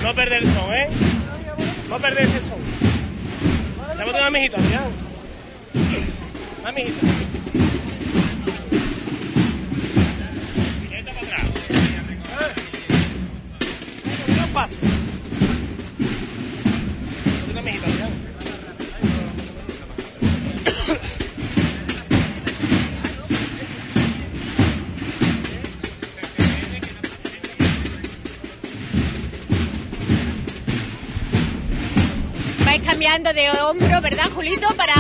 No 0.05 0.15
perder 0.15 0.43
el 0.45 0.53
son, 0.53 0.73
¿eh? 0.73 0.89
No 1.89 1.99
perder 1.99 2.25
ese 2.29 2.41
son. 2.41 3.99
Dame 3.99 4.11
una 4.13 4.31
mijita, 4.31 4.59
ya. 4.71 4.87
Una 6.63 6.73
mijita. 6.73 7.24
De 33.33 33.51
hombro, 33.51 34.01
¿verdad, 34.03 34.25
Julito? 34.35 34.69
Para 34.77 34.95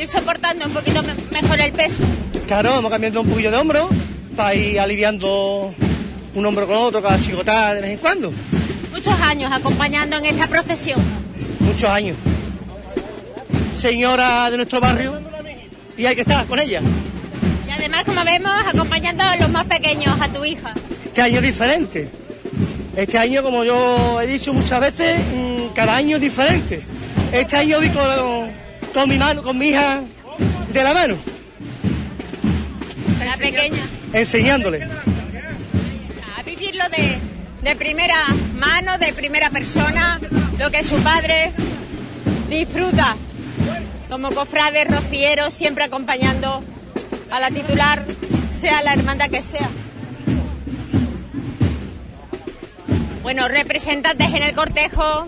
ir 0.00 0.08
soportando 0.08 0.64
un 0.66 0.72
poquito 0.72 1.02
me- 1.02 1.14
mejor 1.42 1.60
el 1.60 1.72
peso. 1.72 1.96
Claro, 2.46 2.70
vamos 2.70 2.90
cambiando 2.90 3.20
un 3.20 3.28
poquillo 3.28 3.50
de 3.50 3.58
hombro 3.58 3.88
para 4.34 4.54
ir 4.54 4.80
aliviando 4.80 5.74
un 6.34 6.46
hombro 6.46 6.66
con 6.66 6.76
otro, 6.78 7.02
cada 7.02 7.20
chicotada 7.20 7.74
de 7.74 7.82
vez 7.82 7.90
en 7.92 7.98
cuando. 7.98 8.32
Muchos 8.90 9.14
años 9.20 9.52
acompañando 9.52 10.16
en 10.16 10.24
esta 10.26 10.46
procesión. 10.48 10.98
Muchos 11.60 11.88
años. 11.90 12.16
Señora 13.76 14.50
de 14.50 14.56
nuestro 14.56 14.80
barrio, 14.80 15.20
y 15.98 16.06
hay 16.06 16.14
que 16.14 16.22
estar 16.22 16.46
con 16.46 16.58
ella. 16.58 16.80
Y 17.66 17.70
además, 17.70 18.04
como 18.04 18.24
vemos, 18.24 18.52
acompañando 18.66 19.22
a 19.22 19.36
los 19.36 19.50
más 19.50 19.66
pequeños, 19.66 20.18
a 20.20 20.28
tu 20.28 20.44
hija. 20.44 20.72
Este 21.04 21.20
año 21.22 21.36
es 21.36 21.42
diferente. 21.42 22.08
Este 22.96 23.18
año, 23.18 23.42
como 23.42 23.64
yo 23.64 24.20
he 24.20 24.26
dicho 24.26 24.52
muchas 24.54 24.80
veces, 24.80 25.20
mm, 25.34 25.74
cada 25.74 25.94
año 25.96 26.16
es 26.16 26.22
diferente. 26.22 26.84
Este 27.32 27.56
año 27.56 27.78
voy 27.78 27.90
con, 27.90 28.52
con 28.94 29.08
mi 29.08 29.18
mano, 29.18 29.42
con 29.42 29.58
mi 29.58 29.68
hija 29.68 30.00
de 30.72 30.82
la 30.84 30.94
mano, 30.94 31.16
La 33.24 33.36
pequeña. 33.36 33.86
enseñándole. 34.12 34.82
A 36.36 36.42
vivirlo 36.44 36.84
de, 36.96 37.18
de 37.62 37.76
primera 37.76 38.16
mano, 38.54 38.98
de 38.98 39.12
primera 39.12 39.50
persona, 39.50 40.20
lo 40.58 40.70
que 40.70 40.82
su 40.82 40.96
padre 41.02 41.52
disfruta. 42.48 43.16
Como 44.08 44.30
cofrade, 44.30 44.84
rociero, 44.84 45.50
siempre 45.50 45.84
acompañando 45.84 46.62
a 47.30 47.40
la 47.40 47.50
titular, 47.50 48.04
sea 48.60 48.82
la 48.82 48.92
hermandad 48.92 49.28
que 49.30 49.42
sea. 49.42 49.68
Bueno, 53.22 53.48
representantes 53.48 54.28
en 54.28 54.42
el 54.44 54.54
cortejo 54.54 55.26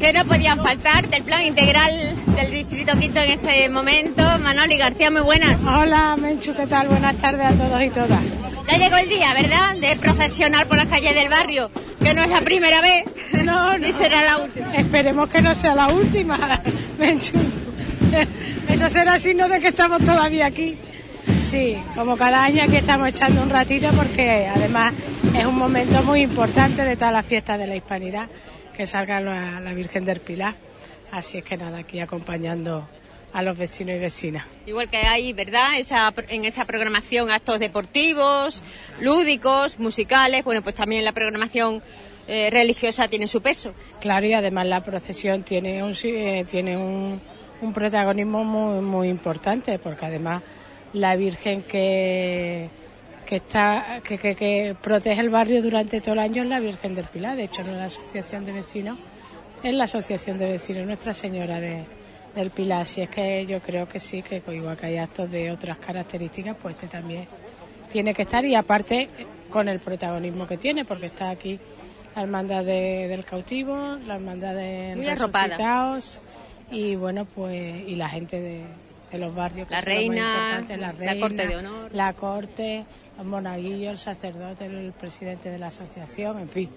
que 0.00 0.12
no 0.14 0.24
podían 0.24 0.58
faltar 0.62 1.08
del 1.08 1.22
plan 1.22 1.42
integral 1.42 2.14
del 2.34 2.50
Distrito 2.50 2.98
Quinto 2.98 3.20
en 3.20 3.30
este 3.32 3.68
momento. 3.68 4.22
Manoli 4.38 4.78
García, 4.78 5.10
muy 5.10 5.20
buenas. 5.20 5.60
Hola, 5.60 6.16
Menchu, 6.18 6.54
¿qué 6.54 6.66
tal? 6.66 6.88
Buenas 6.88 7.16
tardes 7.16 7.46
a 7.46 7.52
todos 7.52 7.82
y 7.82 7.90
todas. 7.90 8.20
Ya 8.66 8.78
llegó 8.78 8.96
el 8.96 9.08
día, 9.10 9.34
¿verdad? 9.34 9.76
De 9.76 9.96
profesional 9.96 10.66
por 10.66 10.78
las 10.78 10.86
calles 10.86 11.14
del 11.14 11.28
barrio, 11.28 11.70
que 12.02 12.14
no 12.14 12.22
es 12.22 12.28
la 12.30 12.40
primera 12.40 12.80
vez, 12.80 13.04
No, 13.44 13.76
ni 13.78 13.92
será 13.92 14.24
la 14.24 14.38
última. 14.38 14.74
Esperemos 14.74 15.28
que 15.28 15.42
no 15.42 15.54
sea 15.54 15.74
la 15.74 15.88
última, 15.88 16.38
Menchu. 16.98 17.36
Eso 18.68 18.88
será 18.88 19.18
signo 19.18 19.48
de 19.48 19.60
que 19.60 19.68
estamos 19.68 19.98
todavía 20.00 20.46
aquí. 20.46 20.78
Sí, 21.42 21.76
como 21.94 22.16
cada 22.16 22.44
año 22.44 22.64
aquí 22.64 22.76
estamos 22.76 23.08
echando 23.08 23.42
un 23.42 23.50
ratito 23.50 23.88
porque 23.90 24.48
además 24.54 24.94
es 25.36 25.44
un 25.44 25.56
momento 25.56 26.02
muy 26.02 26.22
importante 26.22 26.84
de 26.84 26.96
todas 26.96 27.12
las 27.12 27.26
fiestas 27.26 27.58
de 27.58 27.66
la 27.66 27.76
hispanidad, 27.76 28.28
que 28.80 28.86
salga 28.86 29.20
la, 29.20 29.60
la 29.60 29.74
Virgen 29.74 30.06
del 30.06 30.20
Pilar. 30.20 30.54
Así 31.12 31.36
es 31.36 31.44
que 31.44 31.58
nada, 31.58 31.80
aquí 31.80 32.00
acompañando 32.00 32.88
a 33.30 33.42
los 33.42 33.58
vecinos 33.58 33.96
y 33.96 33.98
vecinas. 33.98 34.46
Igual 34.64 34.88
que 34.88 34.96
hay, 34.96 35.34
¿verdad? 35.34 35.78
Esa, 35.78 36.10
en 36.30 36.46
esa 36.46 36.64
programación 36.64 37.30
actos 37.30 37.58
deportivos, 37.58 38.62
lúdicos, 38.98 39.78
musicales, 39.78 40.44
bueno, 40.44 40.62
pues 40.62 40.76
también 40.76 41.04
la 41.04 41.12
programación 41.12 41.82
eh, 42.26 42.48
religiosa 42.50 43.06
tiene 43.06 43.28
su 43.28 43.42
peso. 43.42 43.74
Claro, 44.00 44.24
y 44.24 44.32
además 44.32 44.66
la 44.66 44.82
procesión 44.82 45.42
tiene 45.42 45.82
un, 45.82 45.94
eh, 46.02 46.46
tiene 46.50 46.78
un, 46.78 47.20
un 47.60 47.72
protagonismo 47.74 48.44
muy, 48.44 48.80
muy 48.80 49.08
importante, 49.08 49.78
porque 49.78 50.06
además 50.06 50.42
la 50.94 51.16
Virgen 51.16 51.64
que, 51.64 52.70
que 53.30 53.36
está 53.36 54.00
que, 54.02 54.18
que, 54.18 54.34
que 54.34 54.74
protege 54.82 55.20
el 55.20 55.30
barrio 55.30 55.62
durante 55.62 56.00
todo 56.00 56.14
el 56.14 56.18
año 56.18 56.42
es 56.42 56.48
la 56.48 56.58
Virgen 56.60 56.94
del 56.94 57.04
Pilar. 57.06 57.36
De 57.36 57.44
hecho, 57.44 57.62
no 57.62 57.70
es 57.70 57.76
la 57.78 57.84
asociación 57.84 58.44
de 58.44 58.52
vecinos, 58.52 58.98
es 59.62 59.72
la 59.74 59.84
asociación 59.84 60.36
de 60.36 60.50
vecinos 60.52 60.84
Nuestra 60.84 61.14
Señora 61.14 61.60
de, 61.60 61.84
del 62.34 62.50
Pilar. 62.50 62.86
Si 62.86 63.02
es 63.02 63.08
que 63.08 63.46
yo 63.46 63.60
creo 63.60 63.88
que 63.88 64.00
sí, 64.00 64.20
que 64.22 64.42
igual 64.52 64.76
que 64.76 64.86
hay 64.86 64.98
actos 64.98 65.30
de 65.30 65.50
otras 65.52 65.78
características, 65.78 66.56
pues 66.60 66.74
este 66.74 66.88
también 66.88 67.26
tiene 67.90 68.12
que 68.14 68.22
estar 68.22 68.44
y 68.44 68.54
aparte 68.56 69.08
con 69.48 69.68
el 69.68 69.78
protagonismo 69.80 70.46
que 70.46 70.56
tiene, 70.56 70.84
porque 70.84 71.06
está 71.06 71.30
aquí 71.30 71.58
la 72.16 72.22
hermandad 72.22 72.64
de- 72.64 73.06
del 73.08 73.24
cautivo, 73.24 73.96
la 74.06 74.16
hermandad 74.16 74.54
de 74.56 74.94
Muy 74.96 75.06
resucitados 75.06 76.20
y 76.72 76.94
bueno 76.96 77.24
pues 77.24 77.88
y 77.88 77.96
la 77.96 78.08
gente 78.08 78.40
de, 78.40 78.64
de 79.10 79.18
los 79.18 79.34
barrios 79.34 79.66
que 79.68 79.74
La 79.74 79.80
reina, 79.80 80.64
la, 80.68 80.76
la 80.76 80.92
reina, 80.92 81.20
corte 81.20 81.46
de 81.48 81.56
honor. 81.56 81.90
la 81.94 82.12
corte, 82.12 82.84
los 83.20 83.26
monaguillos, 83.26 83.92
el 83.92 83.98
sacerdote, 83.98 84.64
el 84.64 84.94
presidente 84.94 85.50
de 85.50 85.58
la 85.58 85.66
asociación, 85.66 86.38
en 86.38 86.48
fin, 86.48 86.70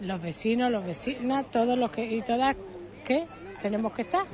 los 0.00 0.22
vecinos, 0.22 0.72
los 0.72 0.86
vecinas, 0.86 1.50
todos 1.50 1.76
los 1.76 1.92
que 1.92 2.16
y 2.16 2.22
todas 2.22 2.56
que 3.04 3.26
tenemos 3.60 3.92
que 3.92 4.00
estar. 4.00 4.24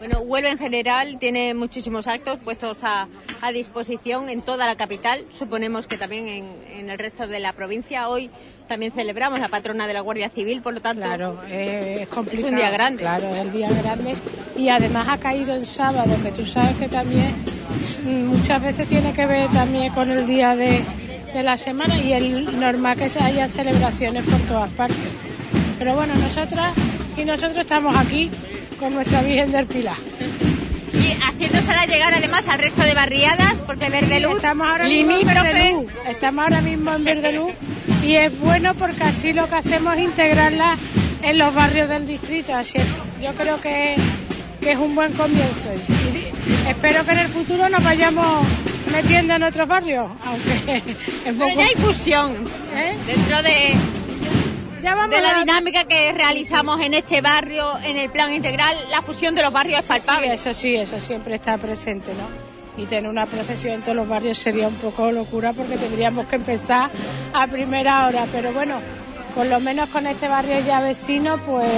Bueno, 0.00 0.20
Huelva 0.20 0.48
en 0.48 0.56
general 0.56 1.18
tiene 1.20 1.52
muchísimos 1.52 2.06
actos 2.06 2.38
puestos 2.42 2.84
a, 2.84 3.06
a 3.42 3.52
disposición 3.52 4.30
en 4.30 4.40
toda 4.40 4.66
la 4.66 4.74
capital. 4.76 5.26
Suponemos 5.30 5.86
que 5.86 5.98
también 5.98 6.26
en, 6.26 6.46
en 6.74 6.88
el 6.88 6.98
resto 6.98 7.26
de 7.26 7.38
la 7.38 7.52
provincia. 7.52 8.08
Hoy 8.08 8.30
también 8.66 8.92
celebramos 8.92 9.40
la 9.40 9.48
patrona 9.48 9.86
de 9.86 9.92
la 9.92 10.00
Guardia 10.00 10.30
Civil, 10.30 10.62
por 10.62 10.72
lo 10.72 10.80
tanto, 10.80 11.02
Claro, 11.02 11.38
eh, 11.48 11.98
es 12.00 12.08
complicado. 12.08 12.46
Es 12.46 12.52
un 12.52 12.58
día 12.58 12.70
grande. 12.70 13.02
Claro, 13.02 13.28
es 13.28 13.36
el 13.36 13.52
día 13.52 13.68
grande. 13.68 14.14
Y 14.56 14.70
además 14.70 15.06
ha 15.10 15.18
caído 15.18 15.54
en 15.54 15.66
sábado, 15.66 16.16
que 16.22 16.32
tú 16.32 16.46
sabes 16.46 16.76
que 16.78 16.88
también 16.88 17.34
muchas 18.26 18.62
veces 18.62 18.88
tiene 18.88 19.12
que 19.12 19.26
ver 19.26 19.50
también 19.50 19.92
con 19.92 20.10
el 20.10 20.26
día 20.26 20.56
de, 20.56 20.82
de 21.34 21.42
la 21.42 21.58
semana 21.58 21.98
y 21.98 22.14
el 22.14 22.58
normal 22.58 22.96
que 22.96 23.10
se 23.10 23.20
haya 23.22 23.48
celebraciones 23.48 24.24
por 24.24 24.40
todas 24.48 24.70
partes. 24.70 24.96
Pero 25.78 25.94
bueno, 25.94 26.14
nosotras 26.14 26.72
y 27.18 27.24
nosotros 27.26 27.58
estamos 27.58 27.94
aquí 27.96 28.30
con 28.80 28.94
nuestra 28.94 29.20
Virgen 29.20 29.52
del 29.52 29.66
Pilar. 29.66 29.96
y 30.94 31.22
haciéndosela 31.22 31.84
llegar 31.84 32.14
además 32.14 32.48
al 32.48 32.58
resto 32.58 32.82
de 32.82 32.94
barriadas, 32.94 33.62
porque 33.66 33.90
Verde 33.90 34.20
Luz, 34.20 34.36
Estamos 34.36 34.66
ahora 34.66 34.84
mismo 34.86 35.12
en 35.12 35.26
Verdeluz. 35.26 35.92
Estamos 36.08 36.44
ahora 36.44 36.60
mismo 36.62 36.92
en 36.92 37.04
Verdeluz 37.04 37.52
y 38.02 38.14
es 38.16 38.36
bueno 38.40 38.74
porque 38.74 39.04
así 39.04 39.34
lo 39.34 39.48
que 39.48 39.56
hacemos 39.56 39.94
es 39.96 40.04
integrarla 40.04 40.78
en 41.22 41.38
los 41.38 41.54
barrios 41.54 41.90
del 41.90 42.06
distrito. 42.06 42.54
Así 42.54 42.78
es, 42.78 42.86
yo 43.22 43.32
creo 43.34 43.60
que, 43.60 43.96
que 44.62 44.72
es 44.72 44.78
un 44.78 44.94
buen 44.94 45.12
comienzo. 45.12 45.68
Y 45.74 46.68
espero 46.68 47.04
que 47.04 47.12
en 47.12 47.18
el 47.18 47.28
futuro 47.28 47.68
nos 47.68 47.84
vayamos 47.84 48.46
metiendo 48.90 49.34
en 49.34 49.42
otros 49.42 49.68
barrios, 49.68 50.10
aunque 50.24 50.76
es 50.76 50.82
Pero 51.24 51.38
poco... 51.38 51.60
ya 51.60 51.66
hay 51.66 51.74
fusión 51.74 52.44
¿Eh? 52.74 52.96
dentro 53.06 53.42
de, 53.42 53.74
Ya 54.82 54.94
vamos 54.94 55.10
de 55.10 55.20
la 55.20 55.36
a- 55.36 55.40
dinámica 55.40 55.84
que 55.84 56.12
realizamos 56.12 56.80
en 56.80 56.94
este 56.94 57.20
barrio, 57.20 57.78
en 57.84 57.96
el 57.96 58.10
plan 58.10 58.32
integral. 58.34 58.76
La 58.90 59.02
fusión 59.02 59.34
de 59.34 59.42
los 59.42 59.52
barrios 59.52 59.80
es 59.80 59.84
Sí, 59.86 59.88
palpable. 59.88 60.32
eso 60.34 60.52
sí, 60.52 60.74
eso 60.76 60.98
siempre 60.98 61.34
está 61.34 61.58
presente, 61.58 62.12
¿no? 62.14 62.82
Y 62.82 62.86
tener 62.86 63.10
una 63.10 63.26
procesión 63.26 63.74
en 63.74 63.82
todos 63.82 63.96
los 63.96 64.08
barrios 64.08 64.38
sería 64.38 64.68
un 64.68 64.74
poco 64.76 65.10
locura 65.12 65.52
porque 65.52 65.76
tendríamos 65.76 66.26
que 66.26 66.36
empezar 66.36 66.88
a 67.34 67.46
primera 67.46 68.06
hora. 68.06 68.24
Pero 68.32 68.52
bueno, 68.52 68.80
por 69.34 69.46
lo 69.46 69.60
menos 69.60 69.88
con 69.90 70.06
este 70.06 70.28
barrio 70.28 70.58
ya 70.60 70.80
vecino, 70.80 71.36
pues, 71.44 71.68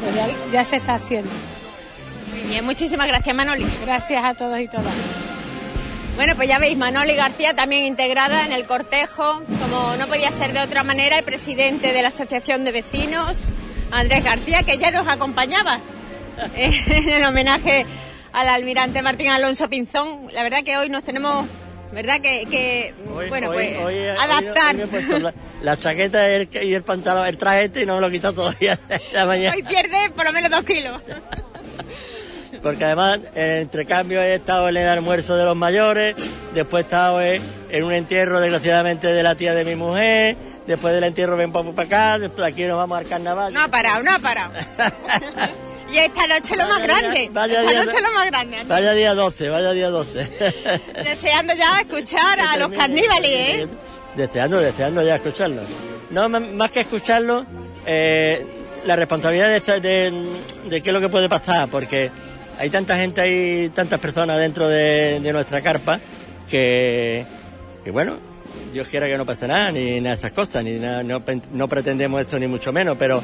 pues 0.00 0.14
ya, 0.14 0.28
ya 0.52 0.64
se 0.64 0.76
está 0.76 0.94
haciendo. 0.94 1.30
Muy 2.30 2.42
bien, 2.50 2.64
muchísimas 2.64 3.08
gracias, 3.08 3.34
Manoli. 3.34 3.66
Gracias 3.84 4.22
a 4.24 4.34
todos 4.34 4.60
y 4.60 4.68
todas. 4.68 4.84
Bueno, 6.16 6.34
pues 6.34 6.48
ya 6.48 6.58
veis, 6.58 6.76
Manoli 6.78 7.14
García 7.14 7.54
también 7.54 7.84
integrada 7.84 8.46
en 8.46 8.52
el 8.52 8.66
cortejo, 8.66 9.42
como 9.60 9.96
no 9.96 10.06
podía 10.06 10.30
ser 10.32 10.52
de 10.54 10.60
otra 10.60 10.82
manera, 10.82 11.18
el 11.18 11.24
presidente 11.24 11.92
de 11.92 12.00
la 12.02 12.08
Asociación 12.08 12.64
de 12.64 12.72
Vecinos, 12.72 13.48
Andrés 13.90 14.24
García, 14.24 14.62
que 14.62 14.78
ya 14.78 14.90
nos 14.90 15.06
acompañaba 15.08 15.78
en 16.56 17.08
el 17.10 17.24
homenaje 17.24 17.84
al 18.32 18.48
almirante 18.48 19.02
Martín 19.02 19.28
Alonso 19.28 19.68
Pinzón. 19.68 20.28
La 20.32 20.42
verdad 20.42 20.62
que 20.64 20.78
hoy 20.78 20.88
nos 20.88 21.04
tenemos, 21.04 21.46
¿verdad? 21.92 22.20
Que, 22.22 22.46
que, 22.50 22.94
Hoy- 23.14 23.28
bueno, 23.28 23.50
hoy- 23.50 23.56
pues 23.56 23.78
hoy- 23.84 24.06
adaptar. 24.08 24.74
la, 25.20 25.34
la 25.62 25.76
chaqueta 25.78 26.30
y 26.30 26.32
el, 26.34 26.48
y 26.62 26.74
el 26.74 26.82
pantalón, 26.82 27.26
el 27.26 27.36
traje 27.36 27.64
este 27.64 27.82
y 27.82 27.86
no 27.86 27.96
me 27.96 28.00
lo 28.00 28.06
he 28.08 28.12
quitado 28.12 28.32
todavía 28.34 28.78
la 29.12 29.26
mañana. 29.26 29.54
Hoy 29.54 29.62
pierde 29.62 30.10
por 30.16 30.24
lo 30.24 30.32
menos 30.32 30.50
dos 30.50 30.64
kilos. 30.64 31.02
Porque 32.66 32.84
además, 32.84 33.20
en 33.36 33.58
entrecambio 33.58 34.20
he 34.20 34.34
estado 34.34 34.68
en 34.68 34.76
el 34.76 34.88
almuerzo 34.88 35.36
de 35.36 35.44
los 35.44 35.54
mayores, 35.54 36.16
después 36.52 36.82
he 36.82 36.86
estado 36.86 37.22
en, 37.22 37.40
un 37.84 37.92
entierro, 37.92 38.40
desgraciadamente, 38.40 39.06
de 39.06 39.22
la 39.22 39.36
tía 39.36 39.54
de 39.54 39.64
mi 39.64 39.76
mujer, 39.76 40.36
después 40.66 40.92
del 40.92 41.04
entierro 41.04 41.36
ven 41.36 41.52
para 41.52 41.70
acá, 41.82 42.18
después 42.18 42.44
de 42.44 42.52
aquí 42.52 42.64
nos 42.64 42.76
vamos 42.76 42.98
al 42.98 43.06
carnaval. 43.06 43.52
No 43.52 43.62
ha 43.62 43.68
parado, 43.68 44.02
no 44.02 44.10
ha 44.12 44.18
parado. 44.18 44.52
y 45.92 45.98
esta 45.98 46.26
noche 46.26 46.56
lo 46.56 46.66
más 46.66 46.78
día- 46.78 46.86
grande. 46.88 47.28
vaya 47.30 47.60
esta 47.60 47.70
día- 47.70 47.84
noche 47.84 48.00
lo 48.00 48.12
más 48.12 48.26
grande. 48.26 48.58
Vaya 48.66 48.92
día 48.94 49.14
12, 49.14 49.48
vaya 49.48 49.70
día 49.70 49.88
12. 49.88 50.28
Deseando 51.04 51.54
ya 51.54 51.78
escuchar 51.82 52.40
a 52.40 52.56
los 52.56 52.72
carníbales, 52.72 53.30
¿eh? 53.30 53.68
Deseando, 54.16 54.58
deseando 54.58 55.04
ya 55.04 55.14
escucharlo. 55.14 55.62
No, 56.10 56.28
más 56.28 56.70
que 56.72 56.80
escucharlo, 56.80 57.46
eh, 57.86 58.44
la 58.84 58.96
responsabilidad 58.96 59.50
de, 59.50 59.56
esta- 59.56 59.78
de, 59.78 60.26
de 60.68 60.82
qué 60.82 60.90
es 60.90 60.94
lo 60.94 61.00
que 61.00 61.08
puede 61.08 61.28
pasar, 61.28 61.68
porque 61.68 62.10
hay 62.58 62.70
tanta 62.70 62.96
gente, 62.96 63.20
hay 63.20 63.68
tantas 63.70 63.98
personas 63.98 64.38
dentro 64.38 64.68
de, 64.68 65.20
de 65.20 65.32
nuestra 65.32 65.60
carpa 65.60 66.00
que, 66.48 67.24
que, 67.84 67.90
bueno, 67.90 68.18
Dios 68.72 68.88
quiera 68.88 69.06
que 69.06 69.16
no 69.16 69.26
pase 69.26 69.46
nada, 69.46 69.72
ni 69.72 70.00
nada 70.00 70.14
de 70.14 70.20
esas 70.20 70.32
cosas, 70.32 70.64
ni 70.64 70.78
nada, 70.78 71.02
no, 71.02 71.68
pretendemos 71.68 72.20
esto 72.20 72.38
ni 72.38 72.46
mucho 72.46 72.72
menos, 72.72 72.96
pero 72.98 73.22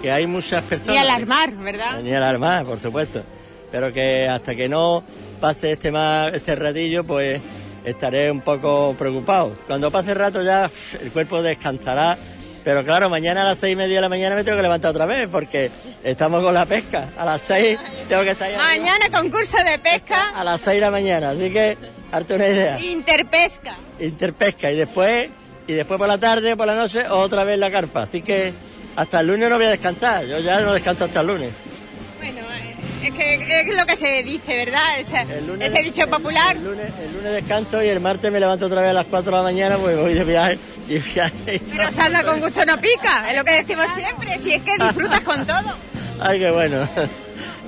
que 0.00 0.10
hay 0.10 0.26
muchas 0.26 0.62
personas... 0.64 0.94
Y 0.94 0.98
alarmar, 0.98 1.54
¿verdad? 1.56 2.00
Ni 2.02 2.14
alarmar, 2.14 2.64
por 2.64 2.78
supuesto. 2.78 3.22
Pero 3.70 3.92
que 3.92 4.26
hasta 4.28 4.54
que 4.54 4.68
no 4.68 5.04
pase 5.40 5.72
este 5.72 5.90
más, 5.90 6.34
este 6.34 6.54
ratillo, 6.56 7.04
pues 7.04 7.40
estaré 7.84 8.30
un 8.30 8.40
poco 8.40 8.94
preocupado. 8.98 9.56
Cuando 9.66 9.90
pase 9.90 10.12
el 10.12 10.18
rato 10.18 10.42
ya 10.42 10.70
el 11.00 11.10
cuerpo 11.12 11.42
descansará. 11.42 12.16
Pero 12.64 12.84
claro, 12.84 13.08
mañana 13.08 13.42
a 13.42 13.44
las 13.44 13.58
seis 13.58 13.72
y 13.72 13.76
media 13.76 13.96
de 13.96 14.00
la 14.02 14.08
mañana 14.08 14.36
me 14.36 14.44
tengo 14.44 14.56
que 14.56 14.62
levantar 14.62 14.90
otra 14.90 15.06
vez 15.06 15.28
porque 15.30 15.70
estamos 16.04 16.42
con 16.42 16.52
la 16.52 16.66
pesca. 16.66 17.08
A 17.16 17.24
las 17.24 17.40
seis 17.40 17.78
tengo 18.08 18.22
que 18.22 18.30
estar 18.30 18.48
ahí 18.48 18.54
arriba. 18.54 18.68
Mañana 18.68 19.10
concurso 19.10 19.56
de 19.64 19.78
pesca, 19.78 20.30
a 20.34 20.44
las 20.44 20.60
seis 20.60 20.76
de 20.76 20.80
la 20.80 20.90
mañana. 20.90 21.30
Así 21.30 21.50
que, 21.50 21.78
darte 22.10 22.34
una 22.34 22.46
idea. 22.46 22.80
interpesca. 22.80 23.76
Interpesca 23.98 24.70
y 24.70 24.76
después, 24.76 25.30
y 25.66 25.72
después 25.72 25.98
por 25.98 26.08
la 26.08 26.18
tarde, 26.18 26.56
por 26.56 26.66
la 26.66 26.74
noche, 26.74 27.08
otra 27.08 27.44
vez 27.44 27.58
la 27.58 27.70
carpa. 27.70 28.02
Así 28.02 28.20
que 28.22 28.52
hasta 28.96 29.20
el 29.20 29.28
lunes 29.28 29.48
no 29.48 29.56
voy 29.56 29.66
a 29.66 29.70
descansar. 29.70 30.26
Yo 30.26 30.38
ya 30.40 30.60
no 30.60 30.72
descanso 30.72 31.04
hasta 31.04 31.20
el 31.20 31.26
lunes. 31.26 31.50
Es 33.02 33.14
que 33.14 33.60
es 33.70 33.74
lo 33.74 33.86
que 33.86 33.96
se 33.96 34.22
dice, 34.22 34.56
¿verdad? 34.56 34.98
Ese, 34.98 35.24
lunes- 35.42 35.72
ese 35.72 35.82
dicho 35.82 36.06
popular. 36.08 36.56
El 36.56 36.64
lunes, 36.64 36.92
el 37.02 37.12
lunes 37.14 37.32
descanso 37.32 37.82
y 37.82 37.88
el 37.88 38.00
martes 38.00 38.30
me 38.30 38.38
levanto 38.40 38.66
otra 38.66 38.82
vez 38.82 38.90
a 38.90 38.94
las 38.94 39.06
4 39.06 39.30
de 39.30 39.36
la 39.38 39.42
mañana, 39.42 39.76
pues 39.78 39.96
voy 39.98 40.14
de 40.14 40.24
viaje 40.24 40.58
y 40.88 40.98
viaje. 40.98 41.60
Pero 41.70 41.90
salda 41.90 42.22
con 42.22 42.40
gusto 42.40 42.64
no 42.66 42.78
pica, 42.78 43.30
es 43.30 43.36
lo 43.36 43.44
que 43.44 43.52
decimos 43.52 43.90
siempre. 43.94 44.38
Si 44.38 44.52
es 44.54 44.62
que 44.62 44.72
disfrutas 44.78 45.20
con 45.20 45.46
todo. 45.46 45.74
Ay, 46.20 46.38
qué 46.38 46.50
bueno. 46.50 46.86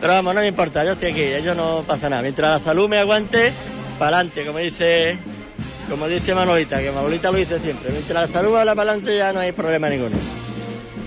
Pero 0.01 0.13
vamos, 0.15 0.35
no 0.35 0.41
me 0.41 0.49
importa, 0.49 0.85
yo 0.85 0.93
estoy 0.93 1.13
aquí, 1.13 1.23
ello 1.23 1.55
no 1.55 1.85
pasa 1.87 2.09
nada. 2.11 2.23
Mientras 2.23 2.59
la 2.61 2.65
salud 2.65 2.89
me 2.89 2.99
aguante, 2.99 3.53
para 3.99 4.17
adelante, 4.19 4.45
como 4.45 4.59
dice, 4.59 5.17
como 5.89 6.09
dice 6.09 6.35
Manolita, 6.35 6.81
que 6.81 6.91
Manolita 6.91 7.31
lo 7.31 7.39
dice 7.39 7.59
siempre. 7.61 7.91
Mientras 7.93 8.29
la 8.29 8.33
salud 8.35 8.57
habla 8.57 8.75
para 8.75 8.91
adelante 8.91 9.17
ya 9.17 9.33
no 9.33 9.41
hay 9.41 9.53
problema 9.53 9.89
ninguno. 9.89 10.17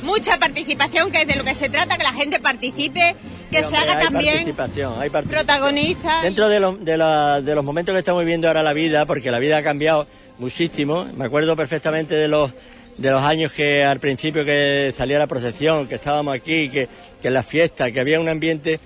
Mucha 0.01 0.37
participación, 0.37 1.11
que 1.11 1.21
es 1.23 1.27
de 1.27 1.35
lo 1.35 1.43
que 1.43 1.53
se 1.53 1.67
trata, 1.69 1.97
que 1.97 2.03
la 2.03 2.13
gente 2.13 2.39
participe, 2.39 3.15
que 3.55 3.63
se 3.63 3.75
haga 3.77 3.97
hay 3.97 4.03
también 4.05 4.33
participación, 4.35 4.93
hay 5.01 5.09
participación. 5.09 5.45
protagonista. 5.47 6.21
Dentro 6.21 6.49
de, 6.49 6.59
los- 6.59 6.83
de, 6.85 6.97
la- 6.97 7.41
de 7.41 7.55
los 7.55 7.63
momentos 7.63 7.93
que 7.93 7.99
estamos 7.99 8.21
viviendo 8.21 8.47
ahora 8.47 8.63
la 8.63 8.73
vida, 8.73 9.05
porque 9.05 9.31
la 9.31 9.39
vida 9.39 9.57
ha 9.57 9.63
cambiado 9.63 10.07
muchísimo, 10.39 11.05
me 11.15 11.25
acuerdo 11.25 11.55
perfectamente 11.55 12.15
de 12.15 12.27
los 12.27 12.51
de 12.97 13.11
los 13.11 13.21
años 13.23 13.51
que 13.51 13.83
al 13.83 13.99
principio 13.99 14.45
que 14.45 14.93
salía 14.97 15.19
la 15.19 15.27
procesión, 15.27 15.85
que 15.85 15.95
estábamos 15.95 16.33
aquí, 16.33 16.69
que, 16.69 16.87
que 17.21 17.27
en 17.27 17.33
las 17.33 17.45
fiestas, 17.45 17.91
que 17.91 17.99
había 17.99 18.21
un 18.21 18.29
ambiente, 18.29 18.79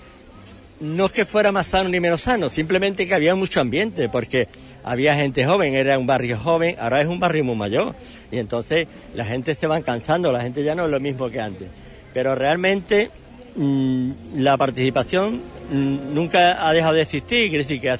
no 0.79 1.05
es 1.05 1.11
que 1.11 1.25
fuera 1.25 1.51
más 1.51 1.67
sano 1.67 1.89
ni 1.89 1.99
menos 1.99 2.21
sano, 2.21 2.49
simplemente 2.49 3.05
que 3.05 3.13
había 3.13 3.35
mucho 3.35 3.61
ambiente, 3.61 4.09
porque 4.09 4.47
había 4.83 5.15
gente 5.15 5.45
joven, 5.45 5.75
era 5.75 5.99
un 5.99 6.07
barrio 6.07 6.39
joven, 6.39 6.75
ahora 6.79 7.01
es 7.01 7.07
un 7.07 7.19
barrio 7.19 7.43
muy 7.43 7.55
mayor, 7.55 7.93
y 8.31 8.39
entonces 8.39 8.87
la 9.13 9.25
gente 9.25 9.53
se 9.53 9.67
van 9.67 9.83
cansando, 9.83 10.31
la 10.31 10.41
gente 10.41 10.63
ya 10.63 10.73
no 10.73 10.85
es 10.85 10.89
lo 10.91 10.99
mismo 10.99 11.29
que 11.29 11.39
antes. 11.39 11.67
Pero 12.11 12.33
realmente 12.33 13.11
la 13.55 14.57
participación 14.57 15.41
mm, 15.71 16.13
nunca 16.13 16.67
ha 16.67 16.73
dejado 16.73 16.93
de 16.95 17.01
existir, 17.03 17.49
quiere 17.49 17.63
decir 17.65 17.81
que 17.81 17.95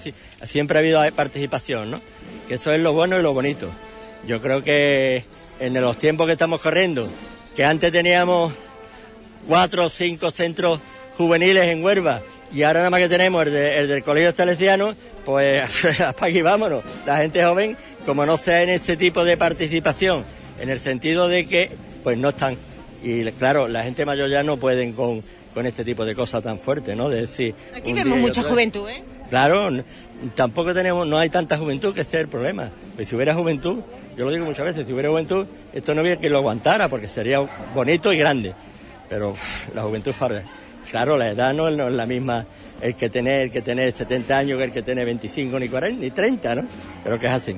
siempre 0.47 0.77
ha 0.77 0.79
habido 0.79 1.01
participación, 1.15 1.91
¿no? 1.91 2.01
Que 2.47 2.55
eso 2.55 2.73
es 2.73 2.79
lo 2.79 2.93
bueno 2.93 3.19
y 3.19 3.21
lo 3.23 3.33
bonito. 3.33 3.69
Yo 4.27 4.41
creo 4.41 4.63
que 4.63 5.23
en 5.59 5.73
los 5.79 5.97
tiempos 5.97 6.25
que 6.27 6.33
estamos 6.33 6.62
corriendo, 6.62 7.07
que 7.55 7.63
antes 7.65 7.91
teníamos 7.91 8.53
cuatro 9.47 9.85
o 9.85 9.89
cinco 9.89 10.31
centros 10.31 10.79
juveniles 11.17 11.65
en 11.65 11.83
Huelva 11.83 12.21
Y 12.53 12.63
ahora 12.63 12.79
nada 12.79 12.89
más 12.89 12.99
que 13.01 13.09
tenemos 13.09 13.45
el, 13.45 13.51
de- 13.53 13.77
el 13.79 13.88
del 13.88 14.03
colegio 14.03 14.31
salesiano, 14.31 14.95
pues 15.25 15.69
para 16.19 16.27
aquí 16.31 16.41
vámonos. 16.41 16.83
La 17.05 17.17
gente 17.17 17.43
joven, 17.43 17.77
como 18.05 18.25
no 18.25 18.38
sea 18.38 18.63
en 18.63 18.69
ese 18.69 18.97
tipo 18.97 19.23
de 19.23 19.38
participación, 19.38 20.23
en 20.59 20.69
el 20.69 20.79
sentido 20.79 21.27
de 21.27 21.45
que 21.47 21.71
pues 22.03 22.17
no 22.17 22.29
están. 22.29 22.57
Y 23.03 23.23
claro, 23.33 23.67
la 23.67 23.83
gente 23.83 24.05
mayor 24.05 24.29
ya 24.29 24.43
no 24.43 24.57
pueden 24.57 24.93
con, 24.93 25.23
con 25.53 25.65
este 25.65 25.83
tipo 25.83 26.05
de 26.05 26.15
cosas 26.15 26.43
tan 26.43 26.59
fuertes, 26.59 26.95
¿no? 26.95 27.09
De 27.09 27.21
decir, 27.21 27.55
Aquí 27.75 27.93
vemos 27.93 28.17
mucha 28.19 28.41
otro- 28.41 28.51
juventud, 28.53 28.88
¿eh? 28.89 29.03
Claro, 29.29 29.69
tampoco 30.35 30.73
tenemos, 30.73 31.05
no 31.07 31.17
hay 31.17 31.29
tanta 31.29 31.57
juventud 31.57 31.93
que 31.93 32.01
es 32.01 32.13
el 32.15 32.27
problema. 32.27 32.69
Pues 32.95 33.07
si 33.09 33.15
hubiera 33.15 33.33
juventud, 33.35 33.79
yo 34.17 34.25
lo 34.25 34.31
digo 34.31 34.45
muchas 34.45 34.65
veces, 34.65 34.85
si 34.88 34.93
hubiera 34.93 35.09
juventud, 35.09 35.45
esto 35.73 35.93
no 35.93 36.01
había 36.01 36.17
que 36.17 36.29
lo 36.29 36.38
aguantara 36.39 36.88
porque 36.89 37.07
sería 37.07 37.39
bonito 37.73 38.12
y 38.12 38.17
grande. 38.17 38.53
Pero 39.07 39.35
la 39.75 39.83
juventud 39.83 40.13
farda. 40.13 40.43
Claro, 40.89 41.17
la 41.17 41.29
edad 41.29 41.53
no 41.53 41.67
es, 41.69 41.75
no 41.77 41.88
es 41.88 41.93
la 41.93 42.05
misma 42.05 42.45
el 42.81 42.95
que 42.95 43.09
tener, 43.09 43.41
el 43.41 43.51
que 43.51 43.62
tener 43.62 43.91
70 43.91 44.38
años 44.38 44.57
que 44.57 44.63
el 44.65 44.71
que 44.71 44.81
tiene 44.81 45.03
25 45.05 45.59
ni 45.59 45.67
40 45.69 45.99
ni 46.01 46.12
30, 46.12 46.55
¿no? 46.55 46.65
Pero 47.03 47.19
que 47.19 47.25
es 47.27 47.31
así. 47.33 47.55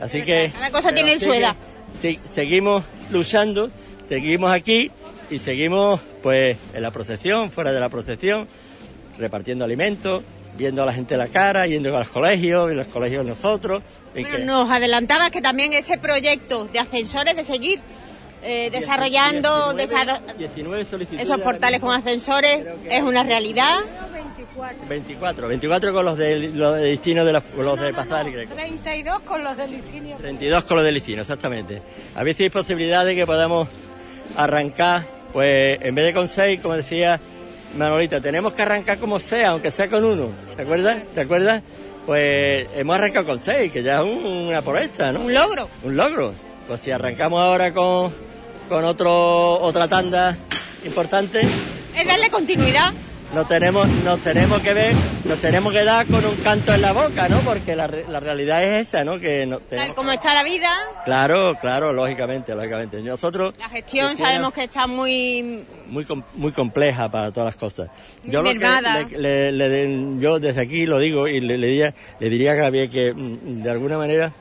Así 0.00 0.22
que 0.22 0.50
Cada 0.54 0.70
cosa 0.70 0.92
tiene 0.92 1.18
su 1.18 1.32
edad. 1.32 1.54
sí, 2.00 2.18
seguimos 2.34 2.84
luchando, 3.10 3.70
seguimos 4.08 4.50
aquí 4.52 4.90
y 5.32 5.38
seguimos 5.38 6.00
pues 6.22 6.56
en 6.74 6.82
la 6.82 6.90
procesión, 6.90 7.50
fuera 7.50 7.72
de 7.72 7.80
la 7.80 7.88
procesión, 7.88 8.46
repartiendo 9.18 9.64
alimentos, 9.64 10.22
viendo 10.56 10.82
a 10.82 10.86
la 10.86 10.92
gente 10.92 11.16
la 11.16 11.28
cara, 11.28 11.66
yendo 11.66 11.94
a 11.96 12.00
los 12.00 12.08
colegios, 12.08 12.70
y 12.70 12.74
los 12.74 12.86
colegios 12.88 13.24
nosotros. 13.24 13.82
en 14.14 14.22
Bueno, 14.24 14.36
que- 14.38 14.44
nos 14.44 14.70
adelantabas 14.70 15.30
que 15.30 15.40
también 15.40 15.72
ese 15.72 15.96
proyecto 15.98 16.66
de 16.66 16.78
ascensores, 16.78 17.34
de 17.34 17.44
seguir 17.44 17.80
eh, 18.44 18.70
desarrollando 18.72 19.72
19 19.72 19.82
desa- 20.12 20.36
19 20.36 20.84
solicitudes 20.84 21.22
esos 21.26 21.40
portales 21.40 21.80
con 21.80 21.94
ascensores, 21.94 22.66
es 22.90 23.02
una 23.02 23.22
realidad. 23.22 23.78
24, 24.88 25.46
24 25.48 25.92
con 25.92 26.04
los 26.04 26.18
de 26.18 26.38
los 26.48 26.74
de 26.76 26.82
destino 26.86 27.24
de 27.24 27.32
la- 27.32 27.42
los 27.56 27.80
de 27.80 27.94
pasar 27.94 28.26
y 28.28 28.32
Greco. 28.32 28.52
32 28.54 29.20
con 29.20 29.44
los 29.44 29.56
del 29.56 29.70
licinio. 29.70 30.16
32 30.16 30.64
con 30.64 30.76
los 30.76 30.84
de 30.84 30.92
Licino, 30.92 31.22
exactamente. 31.22 31.80
A 32.16 32.22
ver 32.24 32.34
si 32.36 32.42
hay 32.42 32.50
posibilidad 32.50 33.04
de 33.06 33.14
que 33.14 33.24
podamos 33.26 33.68
arrancar, 34.36 35.04
pues 35.32 35.78
en 35.82 35.94
vez 35.94 36.06
de 36.06 36.12
con 36.12 36.28
6, 36.28 36.60
como 36.60 36.74
decía 36.74 37.20
Manolita, 37.76 38.20
tenemos 38.20 38.52
que 38.52 38.62
arrancar 38.62 38.98
como 38.98 39.18
sea, 39.18 39.50
aunque 39.50 39.70
sea 39.70 39.88
con 39.88 40.04
uno. 40.04 40.28
¿Te 40.56 40.62
acuerdas? 40.62 40.98
¿Te 41.14 41.20
acuerdas? 41.22 41.62
Pues 42.06 42.66
hemos 42.74 42.96
arrancado 42.96 43.26
con 43.26 43.40
6, 43.42 43.72
que 43.72 43.82
ya 43.82 43.96
es 43.96 44.02
un- 44.02 44.24
una 44.48 44.60
proeza, 44.62 45.12
¿no? 45.12 45.20
Un 45.20 45.32
logro. 45.34 45.68
Un 45.84 45.96
logro. 45.96 46.34
Pues 46.68 46.80
si 46.80 46.90
arrancamos 46.90 47.40
ahora 47.40 47.72
con, 47.72 48.12
con 48.68 48.84
otro, 48.84 49.60
otra 49.60 49.88
tanda 49.88 50.36
importante, 50.84 51.42
Es 51.96 52.06
darle 52.06 52.30
continuidad. 52.30 52.92
Nos 53.34 53.48
tenemos, 53.48 53.88
nos 54.04 54.20
tenemos 54.20 54.60
que 54.60 54.74
ver, 54.74 54.94
nos 55.24 55.38
tenemos 55.38 55.72
que 55.72 55.84
dar 55.84 56.06
con 56.06 56.24
un 56.24 56.34
canto 56.36 56.74
en 56.74 56.82
la 56.82 56.92
boca, 56.92 57.28
¿no? 57.28 57.38
Porque 57.40 57.74
la, 57.74 57.88
la 57.88 58.20
realidad 58.20 58.62
es 58.62 58.88
esa, 58.88 59.04
¿no? 59.04 59.18
Que 59.18 59.46
no, 59.46 59.58
Tal 59.58 59.94
como 59.94 60.12
está 60.12 60.34
la 60.34 60.42
vida, 60.44 60.70
Claro, 61.04 61.56
claro, 61.60 61.92
lógicamente, 61.92 62.54
lógicamente. 62.54 63.00
Nosotros 63.00 63.54
la 63.58 63.68
gestión 63.70 64.16
sabemos 64.16 64.52
que 64.52 64.64
está 64.64 64.86
muy... 64.86 65.64
muy 65.86 66.04
com- 66.04 66.22
muy 66.34 66.52
compleja 66.52 67.10
para 67.10 67.30
todas 67.32 67.46
las 67.46 67.56
cosas. 67.56 67.88
Muy 68.22 68.32
Yo 68.32 68.42
lo 68.42 68.50
que 68.50 69.16
le- 69.16 69.52
le- 69.52 69.86
le- 69.86 70.20
yo 70.20 70.38
desde 70.38 70.60
aquí 70.60 70.84
lo 70.86 70.98
digo 70.98 71.26
y 71.26 71.40
le, 71.40 71.56
diría, 71.56 71.94
le 72.20 72.28
diría 72.28 72.54
que 72.54 72.60
había 72.64 72.88
que 72.88 73.12
mm, 73.14 73.62
de 73.62 73.70
alguna 73.70 73.96
manera 73.98 74.32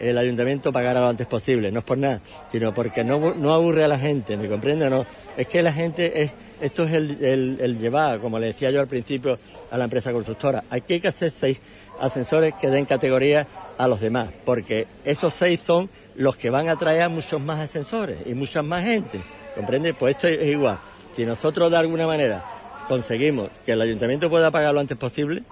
el 0.00 0.18
ayuntamiento 0.18 0.72
pagara 0.72 1.00
lo 1.00 1.08
antes 1.08 1.26
posible, 1.26 1.72
no 1.72 1.80
es 1.80 1.84
por 1.84 1.98
nada, 1.98 2.20
sino 2.50 2.72
porque 2.72 3.04
no, 3.04 3.34
no 3.34 3.52
aburre 3.52 3.84
a 3.84 3.88
la 3.88 3.98
gente, 3.98 4.36
¿me 4.36 4.48
comprende? 4.48 4.88
No, 4.88 5.06
es 5.36 5.46
que 5.46 5.62
la 5.62 5.72
gente 5.72 6.22
es, 6.22 6.30
esto 6.60 6.84
es 6.84 6.92
el, 6.92 7.22
el, 7.24 7.58
el 7.60 7.78
llevar, 7.78 8.20
como 8.20 8.38
le 8.38 8.48
decía 8.48 8.70
yo 8.70 8.80
al 8.80 8.88
principio 8.88 9.38
a 9.70 9.78
la 9.78 9.84
empresa 9.84 10.12
constructora, 10.12 10.64
aquí 10.70 10.94
hay 10.94 11.00
que 11.00 11.08
hacer 11.08 11.30
seis 11.30 11.60
ascensores 12.00 12.54
que 12.54 12.68
den 12.68 12.84
categoría 12.84 13.46
a 13.76 13.88
los 13.88 14.00
demás, 14.00 14.30
porque 14.44 14.86
esos 15.04 15.34
seis 15.34 15.60
son 15.60 15.90
los 16.16 16.36
que 16.36 16.50
van 16.50 16.68
a 16.68 16.76
traer 16.76 17.02
a 17.02 17.08
muchos 17.08 17.40
más 17.40 17.58
ascensores 17.60 18.18
y 18.26 18.34
mucha 18.34 18.62
más 18.62 18.84
gente, 18.84 19.20
¿comprende? 19.54 19.94
Pues 19.94 20.16
esto 20.16 20.28
es 20.28 20.46
igual. 20.48 20.78
Si 21.14 21.24
nosotros 21.24 21.70
de 21.70 21.76
alguna 21.76 22.06
manera 22.06 22.44
conseguimos 22.86 23.50
que 23.64 23.72
el 23.72 23.80
ayuntamiento 23.80 24.30
pueda 24.30 24.50
pagar 24.50 24.74
lo 24.74 24.80
antes 24.80 24.96
posible, 24.96 25.42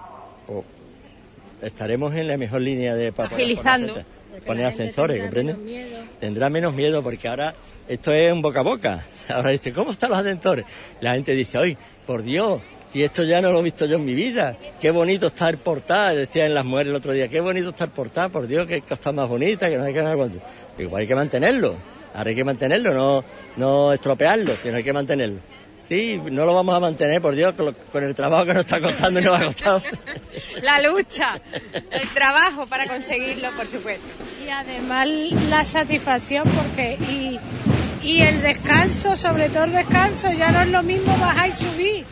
pues 0.45 0.63
estaremos 1.61 2.13
en 2.15 2.27
la 2.27 2.37
mejor 2.37 2.61
línea 2.61 2.95
de 2.95 3.13
Agilizando. 3.17 3.95
Poner, 4.45 4.65
ascensores- 4.65 5.21
poner 5.21 5.21
ascensores, 5.21 5.21
¿comprende? 5.21 5.55
Tendrá 6.19 6.49
menos 6.49 6.73
miedo 6.73 7.03
porque 7.03 7.27
ahora 7.27 7.55
esto 7.87 8.11
es 8.11 8.31
un 8.31 8.41
boca 8.41 8.59
a 8.59 8.63
boca. 8.63 9.05
Ahora 9.29 9.49
dice, 9.49 9.71
¿cómo 9.73 9.91
están 9.91 10.09
los 10.09 10.19
ascensores? 10.19 10.65
La 11.01 11.13
gente 11.13 11.33
dice, 11.33 11.57
¡ay, 11.57 11.77
por 12.05 12.23
Dios! 12.23 12.61
Si 12.93 13.03
esto 13.03 13.23
ya 13.23 13.41
no 13.41 13.51
lo 13.51 13.59
he 13.59 13.63
visto 13.63 13.85
yo 13.85 13.97
en 13.97 14.05
mi 14.05 14.13
vida, 14.13 14.55
qué 14.79 14.91
bonito 14.91 15.27
estar 15.27 15.57
portada, 15.57 16.15
decían 16.15 16.53
las 16.53 16.63
mujeres 16.63 16.91
el 16.91 16.95
otro 16.95 17.11
día, 17.11 17.27
qué 17.27 17.41
bonito 17.41 17.69
estar 17.69 17.89
portada, 17.89 18.29
por 18.29 18.47
Dios, 18.47 18.65
qué 18.65 18.81
cosa 18.81 19.11
más 19.11 19.27
bonita, 19.27 19.69
que 19.69 19.77
no 19.77 19.83
hay 19.83 19.93
que 19.93 20.01
nada 20.01 20.15
cuánto. 20.15 20.39
Digo, 20.77 20.95
hay 20.95 21.05
que 21.05 21.13
mantenerlo, 21.15 21.75
ahora 22.13 22.29
hay 22.29 22.35
que 22.35 22.43
mantenerlo, 22.45 22.93
no, 22.93 23.23
no 23.57 23.91
estropearlo, 23.93 24.55
sino 24.55 24.77
hay 24.77 24.83
que 24.83 24.93
mantenerlo. 24.93 25.39
Sí, 25.87 26.19
no 26.31 26.45
lo 26.45 26.53
vamos 26.53 26.75
a 26.75 26.79
mantener, 26.81 27.21
por 27.21 27.33
Dios, 27.33 27.53
con, 27.53 27.67
lo- 27.67 27.73
con 27.73 28.03
el 28.03 28.13
trabajo 28.13 28.45
que 28.45 28.53
nos 28.53 28.61
está 28.65 28.81
costando 28.81 29.19
y 29.21 29.23
nos 29.23 29.39
ha 29.39 29.45
costado. 29.45 29.81
La 30.61 30.81
lucha, 30.81 31.39
el 31.91 32.07
trabajo 32.09 32.65
para 32.67 32.87
conseguirlo, 32.87 33.51
por 33.51 33.67
supuesto. 33.67 34.03
Y 34.45 34.49
además 34.49 35.07
la 35.49 35.63
satisfacción 35.63 36.43
porque 36.49 36.93
y, 37.09 37.39
y 38.05 38.21
el 38.23 38.41
descanso, 38.41 39.15
sobre 39.15 39.49
todo 39.49 39.65
el 39.65 39.73
descanso, 39.73 40.31
ya 40.31 40.51
no 40.51 40.61
es 40.61 40.69
lo 40.69 40.81
mismo 40.83 41.15
bajar 41.19 41.49
y 41.49 41.53
subir. 41.53 42.05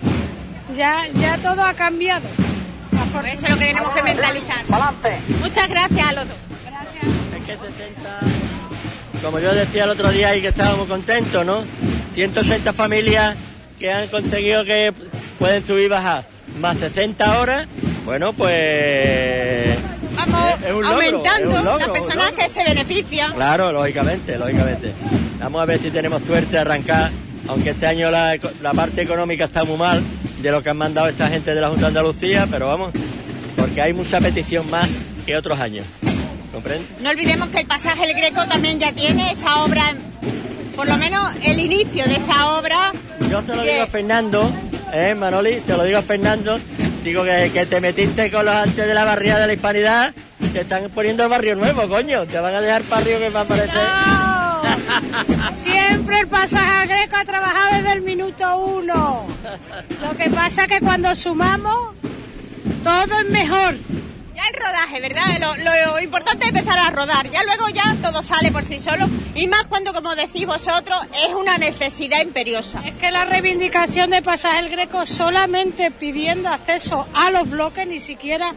Ya, 0.76 1.08
ya 1.20 1.38
todo 1.40 1.64
ha 1.64 1.74
cambiado. 1.74 2.28
Por 3.12 3.26
eso 3.28 3.46
es 3.48 3.52
lo 3.54 3.58
que 3.58 3.66
tenemos 3.66 3.92
que 3.94 4.04
mentalizar. 4.04 4.64
Muchas 5.42 5.68
gracias 5.68 6.08
a 6.08 6.14
los 6.14 6.28
dos. 6.28 6.38
Es 7.38 7.46
que 7.46 7.52
60, 7.54 8.20
como 9.24 9.40
yo 9.40 9.54
decía 9.56 9.86
el 9.86 9.90
otro 9.90 10.12
día 10.12 10.36
y 10.36 10.42
que 10.42 10.50
estábamos 10.50 10.88
contentos, 10.88 11.44
¿no? 11.46 11.64
180 12.14 12.74
familias 12.74 13.36
que 13.80 13.92
han 13.92 14.08
conseguido 14.08 14.64
que 14.66 14.94
pueden 15.40 15.66
subir 15.66 15.84
y 15.84 15.88
bajar, 15.88 16.26
más 16.60 16.78
60 16.78 17.40
horas, 17.40 17.68
bueno, 18.06 18.34
pues... 18.34 19.78
Vamos 20.16 20.42
es- 20.62 20.68
es 20.68 20.74
un 20.74 20.82
logro, 20.84 20.94
aumentando 20.96 21.62
logro, 21.64 21.78
las 21.80 21.90
personas 21.90 22.32
que 22.34 22.50
se 22.50 22.64
benefician. 22.64 23.34
Claro, 23.34 23.72
lógicamente, 23.72 24.38
lógicamente. 24.38 24.94
Vamos 25.40 25.62
a 25.62 25.66
ver 25.66 25.80
si 25.80 25.92
tenemos 25.92 26.22
suerte 26.24 26.52
de 26.52 26.60
arrancar, 26.60 27.12
aunque 27.48 27.72
este 27.72 27.86
año 27.88 28.10
la, 28.12 28.38
la 28.62 28.74
parte 28.74 29.02
económica 29.02 29.46
está 29.46 29.64
muy 29.66 29.78
mal 29.78 30.02
de 30.42 30.52
lo 30.52 30.64
que 30.64 30.70
han 30.70 30.78
mandado 30.78 31.08
esta 31.08 31.28
gente 31.28 31.54
de 31.54 31.60
la 31.62 31.68
Junta 31.68 31.82
de 31.84 31.88
Andalucía, 31.88 32.48
pero 32.50 32.68
vamos, 32.68 32.94
porque 33.58 33.82
hay 33.82 33.94
mucha 33.94 34.20
petición 34.22 34.70
más 34.70 34.90
que 35.26 35.36
otros 35.36 35.60
años. 35.60 35.86
¿Comprende? 36.54 36.86
No 37.02 37.10
olvidemos 37.10 37.50
que 37.50 37.60
el 37.60 37.68
pasaje 37.68 38.06
El 38.06 38.14
Greco 38.16 38.46
también 38.48 38.80
ya 38.80 38.94
tiene 38.94 39.32
esa 39.32 39.64
obra, 39.66 39.94
por 40.76 40.88
lo 40.88 40.98
menos 40.98 41.34
el 41.42 41.60
inicio 41.60 42.06
de 42.06 42.16
esa 42.16 42.58
obra. 42.58 42.92
Yo 43.30 43.42
te 43.42 43.56
lo 43.56 43.64
que- 43.64 43.72
digo 43.72 43.84
a 43.84 43.88
Fernando, 43.88 44.52
¿eh, 44.94 45.16
Manoli? 45.16 45.62
Te 45.62 45.76
lo 45.78 45.84
digo 45.84 45.98
a 46.00 46.02
Fernando. 46.02 46.60
Digo 47.04 47.24
que, 47.24 47.52
que 47.54 47.66
te 47.68 47.80
metiste 47.82 48.32
con 48.32 48.46
los 48.46 48.56
antes 48.56 48.88
de 48.88 48.94
la 48.94 49.06
barriada 49.06 49.42
de 49.42 49.48
la 49.48 49.54
hispanidad. 49.54 50.14
Te 50.54 50.62
están 50.62 50.90
poniendo 50.90 51.24
el 51.24 51.30
barrio 51.30 51.56
nuevo, 51.56 51.88
coño. 51.88 52.26
Te 52.26 52.40
van 52.40 52.56
a 52.56 52.62
dejar 52.62 52.84
barrio 52.90 53.20
que 53.20 53.30
va 53.30 53.42
a 53.42 53.46
parecer. 53.46 53.70
Siempre 55.56 56.20
el 56.22 56.28
pasaje 56.28 56.88
greco 56.88 57.16
ha 57.18 57.26
trabajado 57.26 57.76
desde 57.76 57.94
el 57.94 58.02
minuto 58.02 58.58
uno. 58.58 59.28
Lo 60.02 60.18
que 60.18 60.30
pasa 60.30 60.64
es 60.64 60.68
que 60.68 60.80
cuando 60.80 61.14
sumamos, 61.16 61.94
todo 62.84 63.20
es 63.20 63.30
mejor. 63.30 63.76
El 64.48 64.54
rodaje, 64.54 65.02
¿verdad? 65.02 65.26
Lo, 65.40 65.92
lo 65.94 66.00
importante 66.00 66.46
es 66.46 66.52
empezar 66.52 66.78
a 66.78 66.92
rodar. 66.92 67.30
Ya 67.32 67.44
luego 67.44 67.70
ya 67.70 67.96
todo 68.02 68.22
sale 68.22 68.52
por 68.52 68.64
sí 68.64 68.80
solo. 68.80 69.08
Y 69.34 69.48
más 69.48 69.66
cuando, 69.68 69.94
como 69.94 70.16
decís 70.16 70.46
vosotros, 70.46 71.00
es 71.28 71.34
una 71.34 71.58
necesidad 71.58 72.22
imperiosa. 72.22 72.82
Es 72.86 72.96
que 72.96 73.12
la 73.12 73.26
reivindicación 73.26 74.12
de 74.12 74.22
pasaje 74.22 74.60
el 74.60 74.70
greco 74.70 75.06
solamente 75.06 75.92
pidiendo 75.92 76.50
acceso 76.50 77.08
a 77.14 77.32
los 77.32 77.50
bloques, 77.50 77.88
ni 77.88 78.00
siquiera 78.00 78.52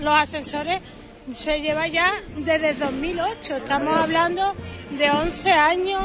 los 0.00 0.14
ascensores, 0.14 0.80
se 1.32 1.60
lleva 1.60 1.86
ya 1.86 2.12
desde 2.36 2.74
2008. 2.74 3.56
Estamos 3.56 3.96
hablando 3.96 4.54
de 4.90 5.10
11 5.10 5.52
años, 5.52 6.02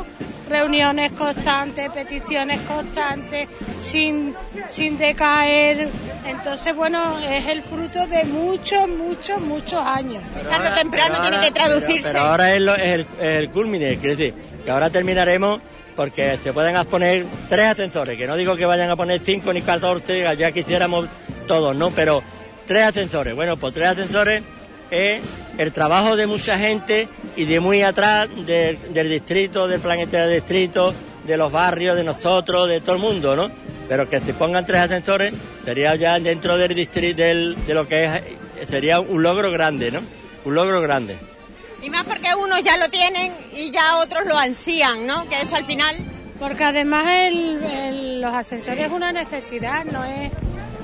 reuniones 0.50 1.12
constantes, 1.14 1.90
peticiones 1.92 2.62
constantes, 2.62 3.48
sin, 3.80 4.36
sin 4.68 4.98
decaer. 4.98 5.88
Entonces, 6.26 6.76
bueno, 6.76 7.18
es 7.20 7.48
el 7.48 7.62
fruto 7.62 8.06
de 8.08 8.24
muchos, 8.26 8.88
muchos, 8.88 9.40
muchos 9.42 9.82
años. 9.86 10.22
Tarde 10.50 10.70
o 10.70 10.76
temprano 10.76 11.10
Pero 11.12 11.22
tiene 11.22 11.36
ahora- 11.38 11.48
que 11.48 11.54
traducirse. 11.54 12.10
Pero, 12.12 12.14
pero 12.14 12.26
ahora 12.32 12.54
es, 12.56 12.62
lo- 12.62 12.76
es 12.76 12.82
el, 12.94 13.02
es 13.02 13.40
el 13.40 13.50
culmine, 13.50 13.98
quiere 13.98 14.16
decir, 14.16 14.34
que 14.64 14.72
ahora 14.72 14.90
terminaremos 14.90 15.60
porque 15.96 16.38
se 16.44 16.54
pueden 16.54 16.86
poner 16.86 17.26
tres 17.50 17.66
ascensores, 17.68 18.18
que 18.18 18.28
no 18.28 18.36
digo 18.36 18.56
que 18.56 18.66
vayan 18.68 18.90
a 18.92 18.96
poner 18.96 19.20
cinco 19.24 19.52
ni 19.52 19.62
catorce, 19.62 20.24
ya 20.38 20.52
quisiéramos 20.52 21.08
todos, 21.48 21.76
¿no? 21.76 21.90
Pero 21.92 22.22
tres 22.68 22.84
ascensores. 22.84 23.34
Bueno, 23.36 23.58
pues 23.58 23.74
tres 23.74 23.88
ascensores 23.88 24.44
es 24.92 25.22
el 25.58 25.72
trabajo 25.74 26.16
de 26.16 26.28
mucha 26.28 26.58
gente 26.58 27.08
y 27.36 27.46
de 27.46 27.60
muy 27.60 27.82
atrás 27.84 28.28
de- 28.46 28.78
del 28.90 29.10
distrito, 29.10 29.68
del 29.68 29.80
planeta 29.82 30.26
del 30.26 30.36
distrito, 30.42 30.94
de 31.26 31.38
los 31.38 31.52
barrios, 31.52 31.96
de 31.96 32.04
nosotros, 32.04 32.70
de 32.70 32.80
todo 32.82 32.96
el 32.96 33.02
mundo, 33.02 33.36
¿no? 33.36 33.52
pero 33.90 34.10
que 34.10 34.20
se 34.20 34.34
pongan 34.34 34.66
tres 34.66 34.82
ascensores 34.82 35.34
sería 35.64 35.96
ya 35.96 36.20
dentro 36.20 36.58
del 36.58 36.74
distrito 36.76 37.22
del, 37.22 37.56
de 37.66 37.74
lo 37.74 37.88
que 37.88 38.06
es, 38.06 38.70
sería 38.70 39.00
un 39.00 39.24
logro 39.24 39.50
grande, 39.52 39.92
¿no? 39.92 40.02
Un 40.44 40.56
logro 40.56 40.82
grande. 40.82 41.18
Y 41.82 41.90
más 41.90 42.06
porque 42.06 42.28
unos 42.36 42.62
ya 42.64 42.76
lo 42.78 42.90
tienen 42.90 43.32
y 43.56 43.72
ya 43.72 43.98
otros 44.00 44.26
lo 44.26 44.38
ansían, 44.38 45.06
¿no? 45.08 45.28
Que 45.30 45.42
eso 45.42 45.56
al 45.56 45.66
final... 45.66 45.96
Porque 46.40 46.64
además 46.66 47.06
el- 47.08 47.64
el- 47.64 48.22
los 48.22 48.34
ascensores 48.34 48.86
es 48.86 48.92
una 48.92 49.12
necesidad, 49.12 49.86
no 49.86 50.04
es, 50.04 50.32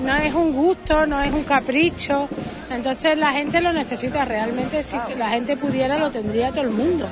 no 0.02 0.14
es 0.16 0.34
un 0.34 0.52
gusto, 0.52 1.06
no 1.06 1.20
es 1.22 1.32
un 1.32 1.44
capricho. 1.44 2.28
Entonces 2.70 3.16
la 3.16 3.32
gente 3.32 3.60
lo 3.60 3.72
necesita 3.72 4.24
realmente. 4.24 4.82
Si 4.82 4.96
la 5.16 5.28
gente 5.30 5.56
pudiera, 5.56 5.98
lo 5.98 6.10
tendría 6.10 6.50
todo 6.50 6.62
el 6.62 6.70
mundo. 6.70 7.06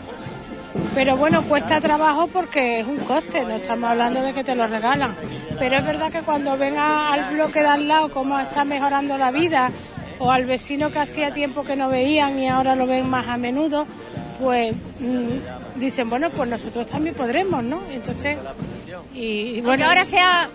Pero 0.95 1.17
bueno, 1.17 1.43
cuesta 1.43 1.81
trabajo 1.81 2.27
porque 2.29 2.81
es 2.81 2.87
un 2.87 2.97
coste, 2.99 3.43
no 3.43 3.57
estamos 3.57 3.91
hablando 3.91 4.23
de 4.23 4.33
que 4.33 4.43
te 4.43 4.55
lo 4.55 4.67
regalan. 4.67 5.15
Pero 5.59 5.79
es 5.79 5.85
verdad 5.87 6.11
que 6.11 6.21
cuando 6.21 6.57
ven 6.57 6.77
a- 6.79 7.13
al 7.13 7.35
bloque 7.35 7.61
de 7.61 7.69
al 7.69 7.87
lado 7.89 8.11
cómo 8.11 8.39
está 8.39 8.65
mejorando 8.65 9.19
la 9.19 9.31
vida, 9.31 9.71
o 10.19 10.31
al 10.31 10.45
vecino 10.45 10.91
que 10.91 10.99
hacía 11.01 11.33
tiempo 11.33 11.63
que 11.65 11.77
no 11.77 11.89
veían 11.89 12.39
y 12.39 12.49
ahora 12.49 12.75
lo 12.75 12.87
ven 12.87 13.09
más 13.11 13.27
a 13.29 13.37
menudo, 13.37 13.87
pues 14.41 14.75
mm, 15.01 15.79
dicen, 15.81 16.09
bueno, 16.09 16.31
pues 16.31 16.49
nosotros 16.49 16.87
también 16.87 17.15
podremos, 17.15 17.63
¿no? 17.65 17.83
Entonces, 17.91 18.37
y, 19.15 19.21
y 19.21 19.53
Bueno, 19.61 19.67
bueno, 19.67 19.85
ahora 19.89 20.05
sea 20.05 20.49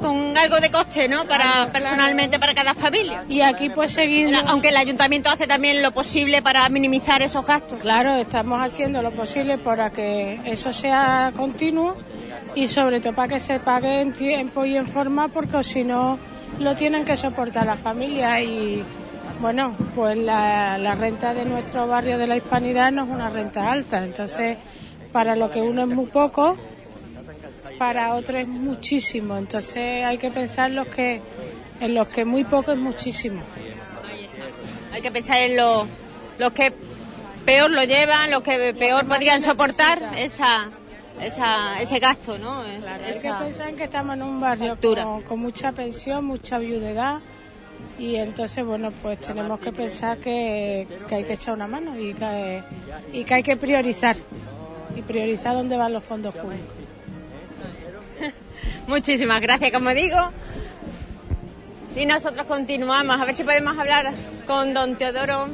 con 0.00 0.36
algo 0.36 0.60
de 0.60 0.70
coste, 0.70 1.08
¿no? 1.08 1.24
Para 1.24 1.70
personalmente 1.72 2.38
para 2.38 2.54
cada 2.54 2.74
familia. 2.74 3.24
Y 3.28 3.40
aquí 3.40 3.70
pues 3.70 3.92
seguimos. 3.92 4.42
Aunque 4.46 4.68
el 4.68 4.76
ayuntamiento 4.76 5.30
hace 5.30 5.46
también 5.46 5.82
lo 5.82 5.92
posible 5.92 6.42
para 6.42 6.68
minimizar 6.68 7.22
esos 7.22 7.46
gastos. 7.46 7.78
Claro, 7.80 8.16
estamos 8.16 8.60
haciendo 8.60 9.02
lo 9.02 9.10
posible 9.10 9.58
para 9.58 9.90
que 9.90 10.40
eso 10.44 10.72
sea 10.72 11.32
continuo 11.36 11.96
y 12.54 12.66
sobre 12.66 13.00
todo 13.00 13.14
para 13.14 13.34
que 13.34 13.40
se 13.40 13.60
pague 13.60 14.00
en 14.00 14.12
tiempo 14.12 14.64
y 14.64 14.76
en 14.76 14.86
forma 14.86 15.28
porque 15.28 15.62
si 15.62 15.84
no 15.84 16.18
lo 16.58 16.74
tienen 16.74 17.04
que 17.04 17.16
soportar 17.16 17.66
las 17.66 17.78
familias 17.78 18.40
y 18.40 18.82
bueno, 19.40 19.76
pues 19.94 20.16
la, 20.16 20.78
la 20.78 20.94
renta 20.94 21.34
de 21.34 21.44
nuestro 21.44 21.86
barrio 21.86 22.16
de 22.16 22.26
la 22.26 22.36
Hispanidad 22.36 22.90
no 22.90 23.04
es 23.04 23.10
una 23.10 23.28
renta 23.28 23.70
alta, 23.70 24.02
entonces 24.02 24.56
para 25.12 25.36
lo 25.36 25.50
que 25.50 25.60
uno 25.60 25.82
es 25.82 25.88
muy 25.88 26.06
poco, 26.06 26.56
para 27.78 28.14
otro 28.14 28.36
es 28.38 28.48
muchísimo, 28.48 29.36
entonces 29.36 30.04
hay 30.04 30.18
que 30.18 30.30
pensar 30.30 30.70
los 30.70 30.86
que 30.88 31.20
en 31.80 31.94
los 31.94 32.08
que 32.08 32.24
muy 32.24 32.44
poco 32.44 32.72
es 32.72 32.78
muchísimo. 32.78 33.40
Hay 34.92 35.02
que 35.02 35.10
pensar 35.10 35.38
en 35.38 35.56
los, 35.56 35.86
los 36.38 36.52
que 36.52 36.72
peor 37.44 37.70
lo 37.70 37.84
llevan, 37.84 38.30
los 38.30 38.42
que 38.42 38.72
peor 38.74 39.04
podrían 39.06 39.40
soportar 39.42 40.14
esa, 40.16 40.70
esa, 41.20 41.78
ese 41.80 41.98
gasto, 41.98 42.38
¿no? 42.38 42.64
Es- 42.64 42.86
Hay 42.88 43.12
que 43.12 43.44
pensar 43.44 43.68
en 43.68 43.76
que 43.76 43.84
estamos 43.84 44.16
en 44.16 44.22
un 44.22 44.40
barrio 44.40 44.76
con, 45.04 45.22
con 45.22 45.38
mucha 45.40 45.72
pensión, 45.72 46.24
mucha 46.24 46.58
viudedad 46.58 47.18
y 47.98 48.16
entonces, 48.16 48.64
bueno, 48.64 48.90
pues 49.02 49.20
tenemos 49.20 49.60
que 49.60 49.72
pensar 49.72 50.16
que, 50.18 50.86
que 51.08 51.14
hay 51.14 51.24
que 51.24 51.34
echar 51.34 51.54
una 51.54 51.66
mano 51.66 51.98
y 51.98 52.14
que, 52.14 52.62
y 53.12 53.24
que 53.24 53.34
hay 53.34 53.42
que 53.42 53.56
priorizar 53.56 54.16
y 54.96 55.02
priorizar 55.02 55.52
dónde 55.54 55.76
van 55.76 55.92
los 55.92 56.02
fondos 56.04 56.34
públicos. 56.34 56.66
Muchísimas 58.86 59.40
gracias, 59.40 59.72
como 59.72 59.90
digo. 59.90 60.16
Y 61.96 62.06
nosotros 62.06 62.46
continuamos, 62.46 63.20
a 63.20 63.24
ver 63.24 63.34
si 63.34 63.42
podemos 63.42 63.76
hablar 63.76 64.12
con 64.46 64.74
don 64.74 64.94
Teodoro, 64.94 65.48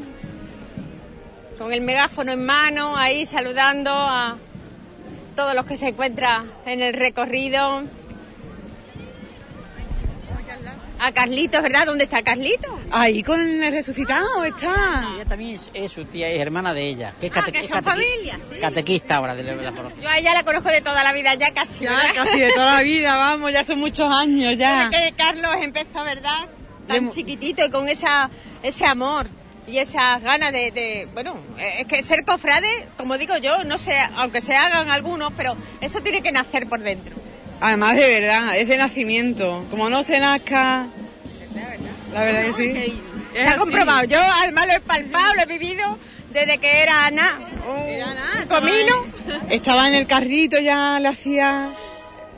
con 1.57 1.73
el 1.73 1.81
megáfono 1.81 2.33
en 2.33 2.45
mano, 2.45 2.95
ahí 2.95 3.25
saludando 3.25 3.91
a 3.91 4.37
todos 5.35 5.55
los 5.55 5.65
que 5.65 5.77
se 5.77 5.89
encuentran 5.89 6.51
en 6.67 6.83
el 6.83 6.93
recorrido. 6.93 7.85
A 11.05 11.11
Carlitos, 11.11 11.61
¿verdad? 11.63 11.87
¿Dónde 11.87 12.05
está 12.05 12.23
Carlitos? 12.23 12.71
Ahí 12.93 13.25
con 13.25 13.41
el 13.41 13.73
resucitado 13.73 14.45
está. 14.45 15.09
Ella 15.17 15.25
también 15.29 15.57
es, 15.57 15.69
es 15.75 15.91
su 15.91 16.05
tía 16.05 16.33
y 16.33 16.39
hermana 16.39 16.73
de 16.73 16.87
ella, 16.87 17.13
que 17.21 17.27
es, 17.27 17.33
Ah, 17.37 17.45
que 17.51 17.59
es 17.59 17.67
son 17.69 17.79
catequi- 17.79 17.83
familia, 17.85 18.39
sí. 18.49 18.61
catequista 18.61 19.17
ahora 19.17 19.35
de 19.35 19.43
la, 19.43 19.55
de 19.57 19.63
la. 19.63 19.73
Yo 20.01 20.09
a 20.09 20.19
ella 20.19 20.33
la 20.35 20.45
conozco 20.45 20.69
de 20.69 20.81
toda 20.81 21.03
la 21.03 21.13
vida, 21.13 21.35
ya 21.35 21.53
casi. 21.53 21.83
Ya, 21.85 21.97
casi 22.15 22.39
de 22.39 22.53
toda 22.53 22.77
la 22.77 22.83
vida, 22.83 23.17
vamos, 23.17 23.53
ya 23.53 23.65
son 23.65 23.81
muchos 23.81 24.09
años 24.13 24.57
ya. 24.57 24.89
Desde 24.91 25.11
que 25.11 25.17
Carlos 25.17 25.51
empezó, 25.61 26.05
¿verdad? 26.05 26.47
Tan 26.87 27.11
chiquitito 27.11 27.65
y 27.65 27.71
con 27.71 27.89
esa, 27.89 28.31
ese 28.63 28.87
amor 28.87 29.27
y 29.67 29.79
esas 29.79 30.23
ganas 30.23 30.53
de, 30.53 30.71
de- 30.71 31.09
bueno, 31.15 31.37
eh, 31.59 31.81
es 31.81 31.87
que 31.89 32.03
ser 32.03 32.25
cofrade, 32.25 32.87
como 32.97 33.19
digo 33.19 33.37
yo, 33.39 33.65
no 33.65 33.77
sé, 33.79 33.97
aunque 34.17 34.41
se 34.41 34.55
hagan 34.55 34.91
algunos, 34.91 35.33
pero 35.37 35.57
eso 35.81 36.01
tiene 36.01 36.23
que 36.23 36.31
nacer 36.33 36.69
por 36.69 36.79
dentro. 36.81 37.17
Además, 37.63 37.95
de 37.95 38.21
verdad, 38.21 38.57
es 38.57 38.67
de 38.67 38.77
nacimiento. 38.77 39.65
Como 39.71 39.89
no 39.89 40.03
se 40.03 40.19
nazca. 40.19 40.89
La 42.13 42.25
verdad 42.25 42.47
que 42.47 42.53
sí. 42.53 43.01
Es 43.33 43.47
Está 43.47 43.57
comprobado, 43.57 44.05
yo 44.05 44.19
además 44.21 44.67
lo 44.67 44.73
he 44.75 44.81
palpado, 44.81 45.35
lo 45.35 45.43
he 45.43 45.47
vivido 45.47 45.97
desde 46.33 46.59
que 46.59 46.83
era 46.83 47.07
Ana, 47.07 47.39
un 47.67 48.47
comino. 48.47 49.07
Estaba 49.49 49.87
en 49.89 49.95
el 49.95 50.07
carrito, 50.07 50.59
ya 50.59 50.99
le 51.01 51.09
hacía 51.09 51.73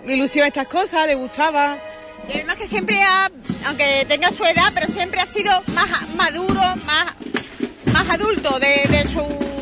ilusión 0.07 0.47
estas 0.47 0.69
cosas, 0.69 1.07
le 1.07 1.15
gustaba. 1.15 1.79
Y 2.29 2.35
además 2.35 2.57
que 2.57 2.67
siempre 2.67 3.03
ha, 3.03 3.31
aunque 3.67 4.05
tenga 4.07 4.31
su 4.31 4.45
edad, 4.45 4.71
pero 4.75 4.87
siempre 4.87 5.21
ha 5.21 5.27
sido 5.27 5.51
más 5.69 6.09
maduro, 6.17 6.61
más, 6.85 7.15
más 7.93 8.11
adulto 8.11 8.61
de, 8.61 8.87
de 8.89 9.09
su 9.09 9.54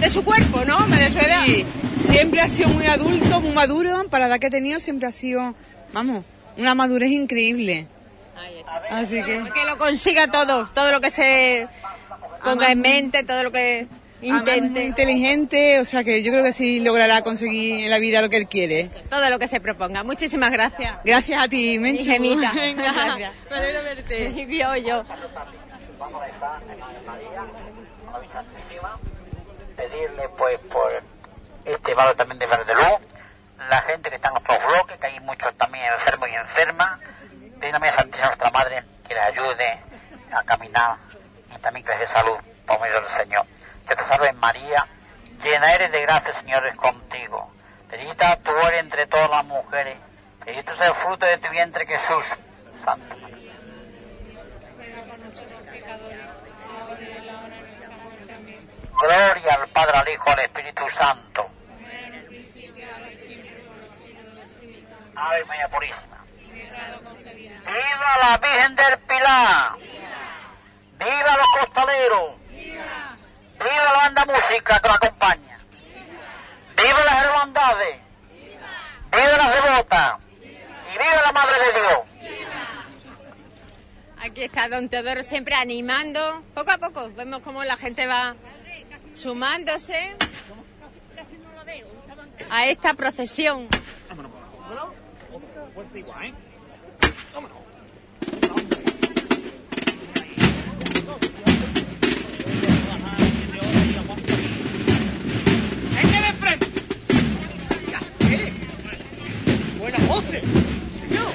de 0.00 0.10
su 0.10 0.24
cuerpo, 0.24 0.64
¿no? 0.64 0.78
De 0.86 1.10
su 1.10 1.18
edad. 1.18 1.44
Sí, 1.44 1.64
siempre 2.04 2.40
ha 2.40 2.48
sido 2.48 2.68
muy 2.68 2.86
adulto, 2.86 3.40
muy 3.40 3.52
maduro. 3.52 4.06
Para 4.08 4.26
la 4.28 4.34
edad 4.34 4.40
que 4.40 4.46
ha 4.48 4.50
tenido, 4.50 4.78
siempre 4.80 5.08
ha 5.08 5.12
sido, 5.12 5.54
vamos, 5.92 6.24
una 6.56 6.74
madurez 6.74 7.10
increíble. 7.10 7.86
Así 8.90 9.16
que. 9.22 9.44
Que 9.52 9.64
lo 9.66 9.76
consiga 9.78 10.30
todo, 10.30 10.68
todo 10.74 10.92
lo 10.92 11.00
que 11.00 11.10
se 11.10 11.66
ponga 12.44 12.70
en 12.70 12.80
mente, 12.80 13.24
todo 13.24 13.42
lo 13.42 13.50
que 13.52 13.86
intente, 14.20 14.84
inteligente, 14.84 15.78
o 15.80 15.84
sea 15.84 16.02
que 16.02 16.22
yo 16.22 16.32
creo 16.32 16.42
que 16.42 16.50
sí 16.52 16.80
logrará 16.80 17.22
conseguir 17.22 17.80
en 17.84 17.90
la 17.90 17.98
vida 17.98 18.20
lo 18.22 18.28
que 18.28 18.36
él 18.36 18.48
quiere. 18.48 18.88
todo 19.10 19.28
lo 19.30 19.38
que 19.38 19.46
se 19.48 19.60
proponga. 19.60 20.02
Muchísimas 20.04 20.50
gracias. 20.52 20.96
Gracias 21.04 21.42
a 21.42 21.48
ti, 21.48 21.78
Mi 21.78 21.92
Menchu. 21.92 22.04
gemita. 22.04 22.52
Venga, 22.54 22.92
Gracias. 22.92 23.32
me 23.50 23.56
alegro 23.56 23.82
verte. 23.84 24.32
Y 24.36 24.44
vio 24.46 24.76
yo. 24.76 25.04
Pedirle 29.98 30.28
pues 30.30 30.58
por 30.60 31.02
este 31.64 31.94
barrio 31.94 32.14
también 32.14 32.38
de 32.38 32.46
Verdelú, 32.46 33.00
la 33.68 33.82
gente 33.82 34.08
que 34.08 34.16
está 34.16 34.28
en 34.28 34.34
nuestros 34.34 34.58
bloques, 34.66 34.96
que 34.98 35.06
hay 35.06 35.20
muchos 35.20 35.52
también 35.56 35.92
enfermos 35.92 36.28
y 36.28 36.34
enfermas, 36.34 37.00
pedirle 37.58 37.88
a 37.88 38.26
Nuestra 38.26 38.50
Madre 38.50 38.84
que 39.06 39.14
les 39.14 39.24
ayude 39.24 39.80
a 40.32 40.42
caminar 40.44 40.96
y 41.54 41.58
también 41.58 41.84
que 41.84 41.90
les 41.92 42.00
dé 42.00 42.06
salud 42.06 42.36
por 42.66 42.80
medio 42.80 43.00
del 43.00 43.10
Señor. 43.10 43.44
Que 43.88 43.96
te 43.96 44.04
salve 44.04 44.32
María, 44.34 44.86
llena 45.42 45.72
eres 45.72 45.90
de 45.90 46.02
gracia, 46.02 46.32
Señor 46.34 46.66
es 46.66 46.76
contigo. 46.76 47.50
Bendita 47.90 48.36
tú 48.36 48.52
eres 48.68 48.80
entre 48.80 49.06
todas 49.06 49.30
las 49.30 49.44
mujeres, 49.46 49.96
bendito 50.44 50.72
es 50.72 50.80
el 50.80 50.94
fruto 50.94 51.26
de 51.26 51.38
tu 51.38 51.48
vientre 51.48 51.86
Jesús. 51.86 52.24
Santa 52.84 53.16
María. 53.16 53.37
Gloria 58.98 59.54
al 59.54 59.68
Padre, 59.68 59.98
al 59.98 60.08
Hijo, 60.08 60.30
al 60.30 60.40
Espíritu 60.40 60.82
Santo. 60.90 61.48
Ave 65.14 65.44
María 65.44 65.68
Purísima. 65.68 66.24
¡Viva 67.66 68.18
la 68.22 68.38
Virgen 68.38 68.74
del 68.74 68.98
Pilar! 68.98 69.72
¡Viva 70.98 71.36
los 71.36 71.46
costaleros! 71.60 72.34
¡Viva 72.50 73.84
la 73.84 73.92
banda 73.92 74.24
música 74.24 74.80
que 74.80 74.88
la 74.88 74.94
acompaña! 74.94 75.58
¡Viva 76.76 77.04
las 77.04 77.24
hermandades! 77.24 78.00
¡Viva 79.12 79.36
las 79.36 79.54
devotas! 79.54 80.14
¡Y 80.42 80.98
viva 80.98 81.22
la 81.24 81.32
Madre 81.32 81.64
de 81.64 81.80
Dios! 81.80 82.00
Aquí 84.20 84.42
está 84.42 84.68
don 84.68 84.88
Teodoro 84.88 85.22
siempre 85.22 85.54
animando. 85.54 86.42
Poco 86.54 86.72
a 86.72 86.78
poco 86.78 87.10
vemos 87.14 87.42
cómo 87.42 87.62
la 87.64 87.76
gente 87.76 88.06
va 88.06 88.34
sumándose 89.18 90.14
a 92.50 92.66
esta 92.66 92.94
procesión. 92.94 93.66
Buenas 109.78 110.08
voces, 110.08 110.42
señor. 111.00 111.26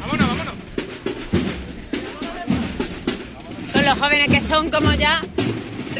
Vámonos, 0.00 0.28
vámonos. 0.28 0.54
Son 3.72 3.84
los 3.84 3.98
jóvenes 3.98 4.28
que 4.30 4.40
son 4.40 4.70
como 4.70 4.92
ya 4.94 5.22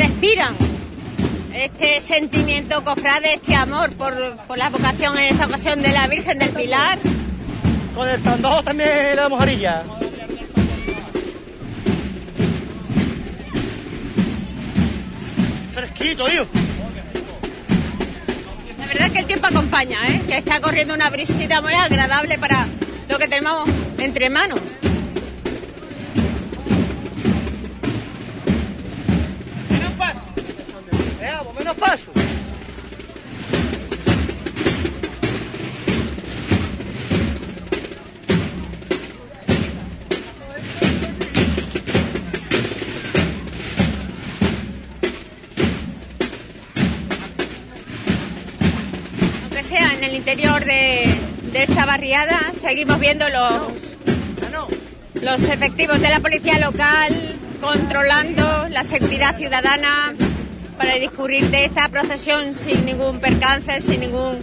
respiran 0.00 0.54
este 1.52 2.00
sentimiento 2.00 2.82
cofrade, 2.82 3.34
este 3.34 3.54
amor 3.54 3.90
por, 3.92 4.14
por 4.46 4.56
la 4.56 4.70
vocación 4.70 5.18
en 5.18 5.24
esta 5.24 5.44
ocasión 5.44 5.82
de 5.82 5.92
la 5.92 6.06
Virgen 6.06 6.38
del 6.38 6.50
Pilar. 6.50 6.98
Con 7.94 8.08
el 8.08 8.22
tandojo 8.22 8.62
también 8.62 8.88
le 8.88 9.16
damos 9.16 9.38
harilla. 9.38 9.82
Fresquito, 15.74 16.26
tío. 16.26 16.46
La 18.78 18.86
verdad 18.86 19.06
es 19.06 19.12
que 19.12 19.18
el 19.18 19.26
tiempo 19.26 19.46
acompaña, 19.48 19.98
¿eh? 20.08 20.22
Que 20.26 20.38
está 20.38 20.60
corriendo 20.60 20.94
una 20.94 21.10
brisita 21.10 21.60
muy 21.60 21.74
agradable 21.74 22.38
para 22.38 22.66
lo 23.06 23.18
que 23.18 23.28
tenemos 23.28 23.68
entre 23.98 24.30
manos. 24.30 24.60
Menos 31.70 31.76
paso. 31.76 32.10
Aunque 49.42 49.62
sea 49.62 49.94
en 49.94 50.04
el 50.04 50.14
interior 50.14 50.64
de, 50.64 51.14
de 51.52 51.62
esta 51.62 51.84
barriada, 51.86 52.40
seguimos 52.60 52.98
viendo 52.98 53.28
los, 53.28 53.96
los 55.22 55.42
efectivos 55.48 56.00
de 56.00 56.08
la 56.08 56.18
policía 56.18 56.58
local 56.58 57.36
controlando 57.60 58.68
la 58.70 58.82
seguridad 58.82 59.36
ciudadana 59.36 60.14
para 60.80 60.94
discurrir 60.94 61.50
de 61.50 61.66
esta 61.66 61.90
procesión 61.90 62.54
sin 62.54 62.86
ningún 62.86 63.20
percance, 63.20 63.80
sin 63.80 64.00
ningún 64.00 64.38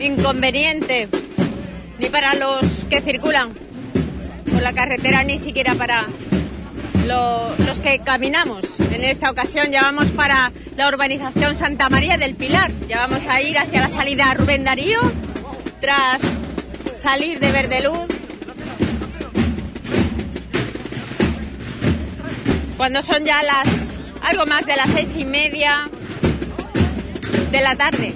inconveniente, 0.00 1.08
ni 2.00 2.08
para 2.08 2.34
los 2.34 2.84
que 2.90 3.00
circulan 3.00 3.50
por 4.52 4.60
la 4.60 4.72
carretera, 4.72 5.22
ni 5.22 5.38
siquiera 5.38 5.76
para 5.76 6.08
lo- 7.06 7.54
los 7.66 7.78
que 7.78 8.00
caminamos. 8.00 8.80
En 8.80 9.04
esta 9.04 9.30
ocasión 9.30 9.70
ya 9.70 9.82
vamos 9.82 10.08
para 10.10 10.50
la 10.76 10.88
urbanización 10.88 11.54
Santa 11.54 11.88
María 11.88 12.18
del 12.18 12.34
Pilar. 12.34 12.72
Ya 12.88 13.06
vamos 13.06 13.28
a 13.28 13.40
ir 13.40 13.56
hacia 13.58 13.80
la 13.82 13.88
salida 13.88 14.34
Rubén 14.34 14.64
Darío 14.64 14.98
tras 15.80 16.20
salir 16.96 17.38
de 17.38 17.52
Verdeluz. 17.52 18.08
Cuando 22.76 23.02
son 23.02 23.24
ya 23.24 23.40
las 23.44 23.87
algo 24.28 24.44
más 24.44 24.66
de 24.66 24.76
las 24.76 24.90
seis 24.90 25.16
y 25.16 25.24
media 25.24 25.88
de 27.50 27.60
la 27.62 27.74
tarde. 27.76 28.12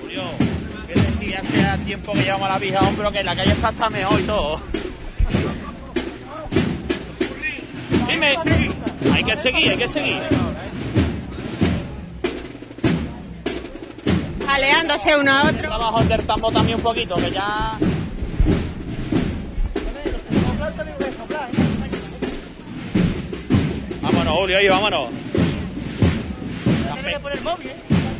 Julio, 0.00 0.22
que 0.88 1.00
decía 1.00 1.40
hace 1.72 1.84
tiempo 1.84 2.12
que 2.14 2.22
llevamos 2.22 2.48
a 2.48 2.52
la 2.54 2.58
vieja 2.58 2.80
hombro 2.80 3.12
que 3.12 3.22
la 3.22 3.36
calle 3.36 3.52
está 3.52 3.68
hasta 3.68 3.90
mejor 3.90 4.20
y 4.20 4.24
todo. 4.24 4.60
Dime, 8.08 8.34
hay 9.12 9.24
que 9.24 9.36
seguir, 9.36 9.70
hay 9.70 9.76
que 9.76 9.88
seguir. 9.88 10.45
Jaleándose 14.56 15.14
uno 15.14 15.30
a 15.30 15.42
otro. 15.42 15.58
Trabajo 15.58 16.02
del 16.02 16.22
tambo 16.24 16.50
también 16.50 16.78
un 16.78 16.82
poquito, 16.82 17.14
que 17.16 17.30
ya... 17.30 17.76
Vámonos, 24.00 24.34
Julio, 24.34 24.56
oye, 24.56 24.70
vámonos. 24.70 25.10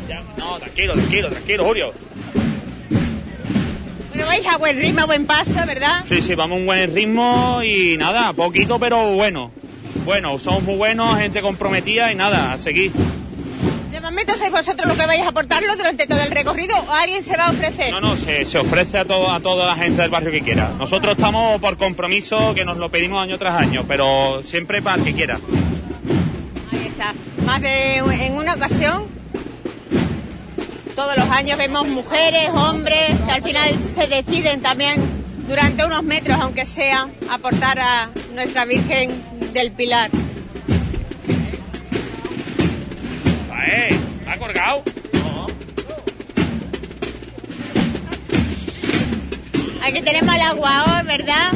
Ya, 0.06 0.22
no, 0.36 0.58
tranquilo, 0.58 0.92
tranquilo, 0.92 1.30
tranquilo, 1.30 1.64
Julio. 1.64 1.94
Bueno, 4.10 4.26
vais 4.26 4.46
a 4.46 4.58
buen 4.58 4.76
ritmo, 4.76 5.00
a 5.00 5.06
buen 5.06 5.24
paso, 5.24 5.58
¿verdad? 5.66 6.04
Sí, 6.06 6.20
sí, 6.20 6.34
vamos 6.34 6.56
a 6.56 6.60
un 6.60 6.66
buen 6.66 6.94
ritmo 6.94 7.62
y 7.62 7.96
nada, 7.96 8.34
poquito 8.34 8.78
pero 8.78 9.14
bueno. 9.14 9.50
Bueno, 10.04 10.38
somos 10.38 10.62
muy 10.64 10.76
buenos, 10.76 11.16
gente 11.16 11.40
comprometida 11.40 12.12
y 12.12 12.14
nada, 12.14 12.52
a 12.52 12.58
seguir. 12.58 12.92
De 14.06 14.12
momento 14.12 14.38
sois 14.38 14.52
vosotros 14.52 14.86
los 14.86 14.96
que 14.96 15.04
vais 15.04 15.20
a 15.22 15.30
aportarlo 15.30 15.74
durante 15.74 16.06
todo 16.06 16.20
el 16.20 16.30
recorrido 16.30 16.76
o 16.78 16.92
alguien 16.92 17.24
se 17.24 17.36
va 17.36 17.46
a 17.46 17.50
ofrecer. 17.50 17.90
No, 17.90 18.00
no, 18.00 18.16
se, 18.16 18.44
se 18.44 18.56
ofrece 18.56 18.98
a, 18.98 19.04
todo, 19.04 19.32
a 19.32 19.40
toda 19.40 19.66
la 19.66 19.74
gente 19.74 20.00
del 20.00 20.10
barrio 20.10 20.30
que 20.30 20.42
quiera. 20.42 20.70
Nosotros 20.78 21.16
estamos 21.16 21.60
por 21.60 21.76
compromiso, 21.76 22.54
que 22.54 22.64
nos 22.64 22.76
lo 22.76 22.88
pedimos 22.88 23.20
año 23.20 23.36
tras 23.36 23.60
año, 23.60 23.84
pero 23.88 24.44
siempre 24.44 24.80
para 24.80 24.98
el 24.98 25.02
que 25.02 25.12
quiera. 25.12 25.40
Ahí 26.70 26.86
está. 26.86 27.14
Más 27.44 27.60
de 27.60 27.96
en 27.96 28.34
una 28.34 28.54
ocasión, 28.54 29.06
todos 30.94 31.16
los 31.16 31.28
años 31.28 31.58
vemos 31.58 31.88
mujeres, 31.88 32.48
hombres, 32.50 33.10
que 33.26 33.32
al 33.32 33.42
final 33.42 33.82
se 33.82 34.06
deciden 34.06 34.62
también 34.62 35.02
durante 35.48 35.84
unos 35.84 36.04
metros, 36.04 36.38
aunque 36.40 36.64
sea, 36.64 37.08
aportar 37.28 37.80
a 37.80 38.10
nuestra 38.34 38.66
Virgen 38.66 39.10
del 39.52 39.72
Pilar. 39.72 40.12
¿Ha 44.36 44.38
colgado? 44.38 44.82
Aquí 49.82 50.02
tenemos 50.02 50.34
al 50.34 50.40
aguador, 50.40 51.04
¿verdad? 51.04 51.52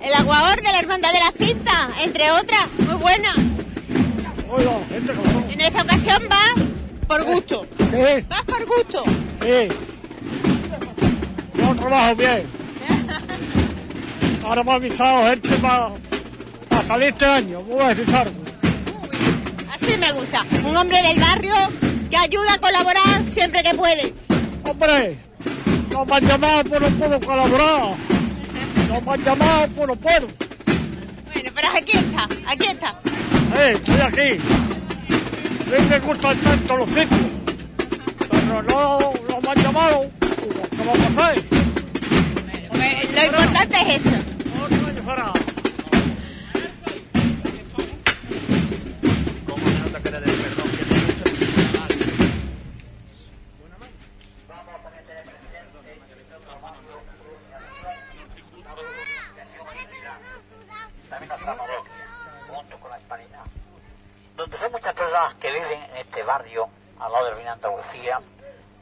El 0.00 0.14
aguador 0.14 0.56
de 0.62 0.72
la 0.72 0.78
Hermandad 0.80 1.12
de 1.12 1.18
la 1.18 1.32
Cinta, 1.32 1.90
entre 2.00 2.30
otras, 2.30 2.66
muy 2.86 2.94
buena. 2.94 3.34
En 5.50 5.60
esta 5.60 5.82
ocasión 5.82 6.22
va 6.30 6.62
por 7.06 7.24
gusto. 7.24 7.66
Sí. 7.78 8.24
Vas 8.28 8.44
por 8.44 8.64
gusto. 8.64 9.04
Sí. 9.42 9.68
Yo 11.54 11.74
trabajo 11.76 12.16
bien. 12.16 12.42
Ahora 14.44 14.64
me 14.64 14.70
ha 14.70 14.74
avisado 14.74 15.28
gente 15.28 15.50
para 15.56 16.82
salir 16.82 17.08
este 17.08 17.26
año. 17.26 17.60
Voy 17.60 17.82
a 17.82 17.88
avisar. 17.90 18.28
Así 19.88 19.96
me 19.96 20.12
gusta. 20.12 20.44
Un 20.64 20.76
hombre 20.76 21.00
del 21.00 21.18
barrio 21.18 21.54
que 22.10 22.16
ayuda 22.18 22.54
a 22.54 22.58
colaborar 22.58 23.22
siempre 23.32 23.62
que 23.62 23.74
puede. 23.74 24.12
Hombre, 24.62 25.18
no 25.90 26.04
me 26.04 26.14
han 26.14 26.26
llamado, 26.26 26.64
pues 26.64 26.80
no 26.82 26.88
puedo 26.90 27.20
colaborar. 27.20 27.94
No 28.86 29.00
me 29.00 29.12
han 29.12 29.24
llamado, 29.24 29.68
pues 29.68 29.88
no 29.88 29.96
puedo. 29.96 30.28
Bueno, 31.32 31.50
pero 31.54 31.68
aquí 31.74 31.92
está, 31.96 32.28
aquí 32.46 32.66
está. 32.66 33.00
Eh, 33.56 33.72
estoy 33.76 34.00
aquí. 34.00 34.42
A 35.74 35.80
mí 35.80 35.86
me 35.88 35.98
gustan 36.00 36.36
tanto 36.36 36.76
los 36.76 36.88
sitios. 36.90 37.20
Pero 38.30 38.62
no, 38.64 38.98
no 38.98 39.40
me 39.40 39.48
han 39.48 39.62
llamado. 39.62 40.10
¿Qué 40.20 40.84
vamos 40.84 41.18
a 41.18 41.28
hacer? 41.28 41.44
Pues 42.68 43.14
lo 43.14 43.24
importante 43.24 43.94
es 43.94 44.04
eso. 44.04 44.16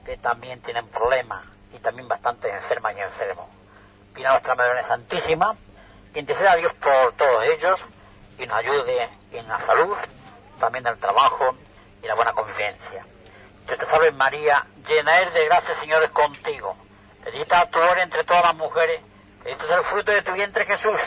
Que 0.04 0.16
también 0.18 0.60
tienen 0.60 0.86
problemas 0.88 1.44
y 1.74 1.78
también 1.78 2.08
bastantes 2.08 2.52
enfermas 2.52 2.94
y 2.96 3.00
enfermos. 3.00 3.46
Pida 4.14 4.30
nuestra 4.30 4.54
Madre 4.54 4.82
Santísima 4.84 5.56
que 6.12 6.20
interceda 6.20 6.52
a 6.52 6.56
Dios 6.56 6.72
por 6.74 7.12
todos 7.12 7.44
ellos 7.44 7.80
y 8.38 8.46
nos 8.46 8.56
ayude 8.56 9.08
en 9.32 9.48
la 9.48 9.60
salud, 9.60 9.96
también 10.58 10.86
en 10.86 10.94
el 10.94 10.98
trabajo 10.98 11.54
y 12.02 12.06
la 12.06 12.14
buena 12.14 12.32
convivencia. 12.32 13.04
Dios 13.66 13.78
te 13.78 13.84
salve 13.86 14.12
María, 14.12 14.64
llena 14.88 15.18
eres 15.18 15.34
de 15.34 15.44
gracia, 15.46 15.74
Señor 15.80 16.02
es 16.04 16.10
contigo. 16.10 16.76
Bendita 17.24 17.68
tú 17.70 17.78
eres 17.80 18.04
entre 18.04 18.24
todas 18.24 18.44
las 18.44 18.54
mujeres, 18.54 19.00
bendito 19.44 19.64
es 19.64 19.70
el 19.70 19.84
fruto 19.84 20.12
de 20.12 20.22
tu 20.22 20.32
vientre 20.32 20.64
Jesús. 20.64 21.00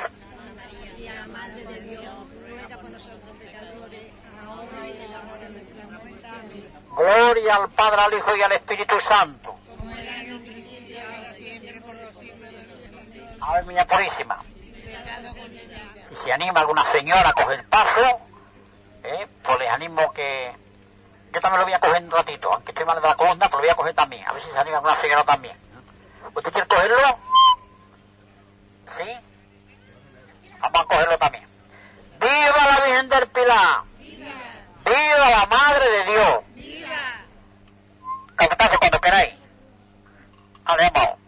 Gloria 6.96 7.56
al 7.56 7.70
Padre, 7.70 8.02
al 8.02 8.14
Hijo 8.14 8.36
y 8.36 8.42
al 8.42 8.52
Espíritu 8.52 9.00
Santo. 9.00 9.56
Ave 13.42 13.64
María 13.64 13.88
Purísima. 13.88 14.40
Si 16.24 16.32
anima 16.32 16.60
alguna 16.60 16.84
señora 16.92 17.30
a 17.30 17.34
coger 17.34 17.66
paso, 17.68 18.20
eh, 19.04 19.28
pues 19.44 19.60
les 19.60 19.70
animo 19.70 20.12
que... 20.14 20.54
Yo 21.32 21.40
también 21.40 21.60
lo 21.60 21.66
voy 21.66 21.74
a 21.74 21.80
coger 21.80 22.04
un 22.04 22.12
ratito, 22.12 22.52
aunque 22.52 22.72
estoy 22.72 22.86
mal 22.86 23.00
de 23.00 23.08
la 23.08 23.16
columna, 23.16 23.46
pero 23.48 23.58
lo 23.58 23.64
voy 23.64 23.70
a 23.70 23.76
coger 23.76 23.94
también. 23.94 24.28
A 24.28 24.34
ver 24.34 24.42
si 24.42 24.50
se 24.50 24.58
anima 24.58 24.78
alguna 24.78 25.00
señora 25.00 25.24
también. 25.24 25.56
¿Usted 26.34 26.52
quiere 26.52 26.68
cogerlo? 26.68 26.98
¿Sí? 28.98 29.10
Vamos 30.60 30.82
a 30.82 30.86
cogerlo 30.86 31.18
también. 31.18 31.46
¡Viva 32.20 32.66
la 32.66 32.86
Virgen 32.86 33.10
del 33.10 33.28
Pilar! 33.28 33.84
¡Viva 34.86 35.30
la 35.30 35.46
Madre 35.46 35.90
de 35.90 36.12
Dios! 36.12 36.40
¡Viva! 36.56 37.26
Capatazo 38.36 38.80
cuando 38.80 39.00
queráis. 39.02 39.34
Haremos. 40.66 41.19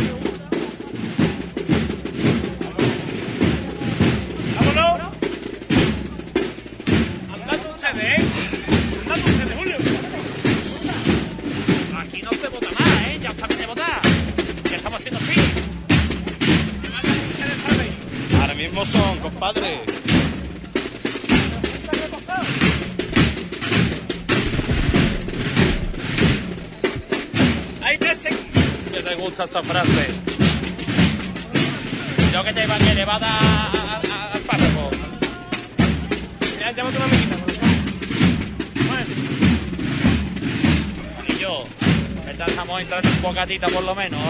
Vámonos. 4.56 5.00
Andando 7.32 7.70
ustedes, 7.74 8.04
¿eh? 8.04 8.24
Andando 9.02 9.26
ustedes, 9.26 9.58
Julio. 9.58 9.76
Aquí 11.98 12.22
no 12.22 12.30
se 12.32 12.48
vota 12.48 12.70
más, 12.78 13.02
¿eh? 13.08 13.18
Ya 13.20 13.28
está 13.30 13.46
bien 13.46 13.60
de 13.60 13.66
votar. 13.66 14.00
Ya 14.70 14.76
estamos 14.76 15.00
haciendo 15.00 15.20
fin. 15.20 15.42
Ahora 18.40 18.54
mismo 18.54 18.86
son, 18.86 19.18
compadre. 19.18 19.80
¿Qué 28.92 29.02
te 29.02 29.14
gusta 29.14 29.44
esa 29.44 29.62
frase? 29.62 30.06
Yo 32.32 32.44
que 32.44 32.52
te 32.52 32.66
va 32.66 32.78
que 32.78 32.94
le 32.94 33.04
va 33.04 33.16
a 33.16 33.18
dar 33.18 33.30
a- 33.30 34.00
a- 34.14 34.32
al 34.32 34.40
párrafo. 34.40 34.90
Ya, 36.60 36.70
llámate 36.72 36.96
una 36.96 37.04
amiguita. 37.06 37.36
Bueno, 38.86 39.06
Y 41.28 41.38
yo, 41.40 41.64
esta 42.30 42.44
estamos 42.46 42.80
entrando 42.82 43.08
un 43.08 43.22
bocatita 43.22 43.66
por 43.68 43.82
lo 43.84 43.94
menos. 43.94 44.20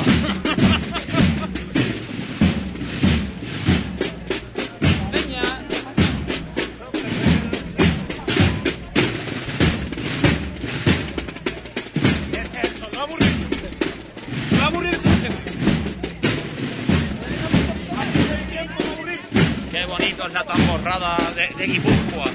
De, 21.59 21.67
Guipúzcoa. 21.67 22.27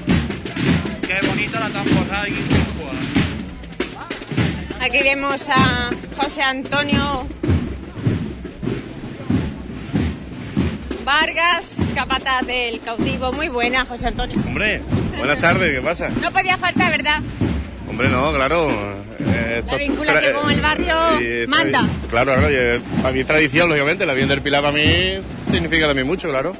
Qué 1.06 1.26
bonito 1.26 1.58
la 1.58 1.68
tamborrada 1.70 2.24
de 2.24 2.30
Guipúzcoa. 2.30 2.92
Aquí 4.80 4.98
vemos 5.02 5.48
a 5.48 5.90
José 6.16 6.42
Antonio 6.42 7.26
Vargas, 11.04 11.78
capataz 11.94 12.46
del 12.46 12.80
cautivo. 12.80 13.32
Muy 13.32 13.48
buena, 13.48 13.84
José 13.86 14.08
Antonio. 14.08 14.36
Hombre, 14.46 14.82
buenas 15.16 15.38
tardes, 15.38 15.74
¿qué 15.74 15.80
pasa? 15.82 16.08
No 16.20 16.30
podía 16.30 16.56
faltar, 16.58 16.90
¿verdad? 16.90 17.20
Hombre, 17.88 18.08
no, 18.08 18.32
claro. 18.32 18.70
eh, 19.20 19.56
esto- 19.60 19.72
La 19.72 19.78
vinculación 19.78 20.32
con 20.34 20.50
el 20.50 20.60
barrio 20.60 21.20
y- 21.20 21.46
manda. 21.46 21.86
Claro, 22.10 22.32
claro, 22.34 22.48
eh, 22.50 22.80
para 23.02 23.12
mí 23.14 23.20
es 23.20 23.26
tradición, 23.26 23.68
lógicamente. 23.68 24.04
La 24.06 24.12
Virgen 24.14 24.28
del 24.30 24.40
Pilar 24.42 24.62
para 24.62 24.72
mí 24.76 25.14
significa 25.50 25.86
también 25.86 26.06
mucho, 26.06 26.28
claro. 26.30 26.54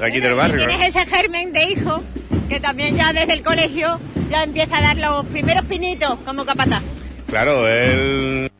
De 0.00 0.06
aquí 0.06 0.18
del 0.18 0.34
barrio, 0.34 0.66
Tienes 0.66 0.96
ese 0.96 1.04
germen 1.04 1.52
de 1.52 1.62
hijo 1.64 2.02
que 2.48 2.58
también 2.58 2.96
ya 2.96 3.12
desde 3.12 3.34
el 3.34 3.42
colegio 3.42 4.00
ya 4.30 4.44
empieza 4.44 4.78
a 4.78 4.80
dar 4.80 4.96
los 4.96 5.26
primeros 5.26 5.62
pinitos 5.66 6.18
como 6.24 6.46
capataz. 6.46 6.82
Claro, 7.28 7.68
él... 7.68 8.50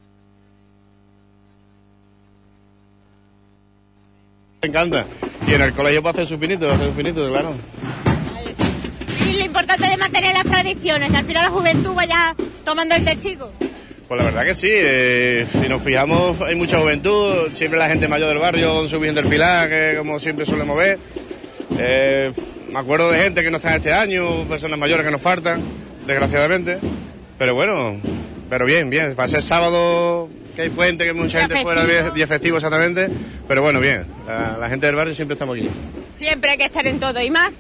Me 4.62 4.68
encanta. 4.68 5.06
Y 5.46 5.54
en 5.54 5.62
el 5.62 5.72
colegio 5.72 6.02
para 6.02 6.12
hacer 6.12 6.26
sus 6.26 6.38
pinitos, 6.38 6.74
hacer 6.74 6.88
sus 6.88 6.94
pinitos, 6.94 7.30
claro. 7.30 7.54
Y 9.26 9.38
lo 9.38 9.44
importante 9.46 9.90
es 9.90 9.98
mantener 9.98 10.34
las 10.34 10.44
tradiciones, 10.44 11.14
al 11.14 11.24
final 11.24 11.44
la 11.44 11.50
juventud 11.50 11.94
vaya 11.94 12.36
tomando 12.66 12.94
el 12.96 13.04
testigo. 13.06 13.50
Pues 14.08 14.18
la 14.18 14.26
verdad 14.26 14.44
que 14.44 14.54
sí, 14.54 14.68
eh, 14.70 15.46
si 15.50 15.68
nos 15.68 15.80
fijamos 15.80 16.38
hay 16.42 16.56
mucha 16.56 16.80
juventud, 16.80 17.48
siempre 17.54 17.78
la 17.78 17.88
gente 17.88 18.08
mayor 18.08 18.28
del 18.28 18.38
barrio 18.38 18.74
con 18.74 18.88
su 18.88 18.98
Virgen 18.98 19.14
del 19.14 19.28
Pilar, 19.28 19.70
que 19.70 19.94
como 19.96 20.18
siempre 20.18 20.44
solemos 20.44 20.76
ver. 20.76 20.98
Eh, 21.78 22.32
me 22.72 22.78
acuerdo 22.78 23.10
de 23.10 23.18
gente 23.20 23.42
que 23.42 23.50
no 23.50 23.56
está 23.56 23.74
este 23.76 23.92
año, 23.92 24.44
personas 24.48 24.78
mayores 24.78 25.04
que 25.04 25.12
nos 25.12 25.20
faltan, 25.22 25.62
desgraciadamente. 26.06 26.78
Pero 27.38 27.54
bueno, 27.54 28.00
pero 28.48 28.64
bien, 28.64 28.90
bien. 28.90 29.14
Para 29.14 29.28
ser 29.28 29.42
sábado, 29.42 30.28
que 30.54 30.62
hay 30.62 30.70
puente, 30.70 31.04
que 31.04 31.10
hay 31.10 31.16
mucha 31.16 31.40
gente 31.40 31.62
fuera, 31.62 31.84
día 32.10 32.26
festivo 32.26 32.56
exactamente. 32.56 33.08
Pero 33.48 33.62
bueno, 33.62 33.80
bien. 33.80 34.06
La, 34.26 34.56
la 34.58 34.68
gente 34.68 34.86
del 34.86 34.94
barrio 34.94 35.14
siempre 35.14 35.34
estamos 35.34 35.56
aquí. 35.56 35.68
Siempre 36.18 36.50
hay 36.50 36.58
que 36.58 36.66
estar 36.66 36.86
en 36.86 37.00
todo 37.00 37.20
y 37.20 37.30
más. 37.30 37.50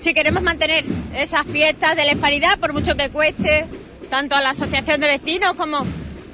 Si 0.00 0.14
queremos 0.14 0.42
mantener 0.42 0.84
esas 1.14 1.46
fiestas 1.46 1.96
de 1.96 2.04
la 2.04 2.12
hispanidad, 2.12 2.58
por 2.58 2.72
mucho 2.72 2.94
que 2.96 3.10
cueste, 3.10 3.66
tanto 4.10 4.36
a 4.36 4.42
la 4.42 4.50
asociación 4.50 5.00
de 5.00 5.06
vecinos 5.06 5.54
como 5.54 5.84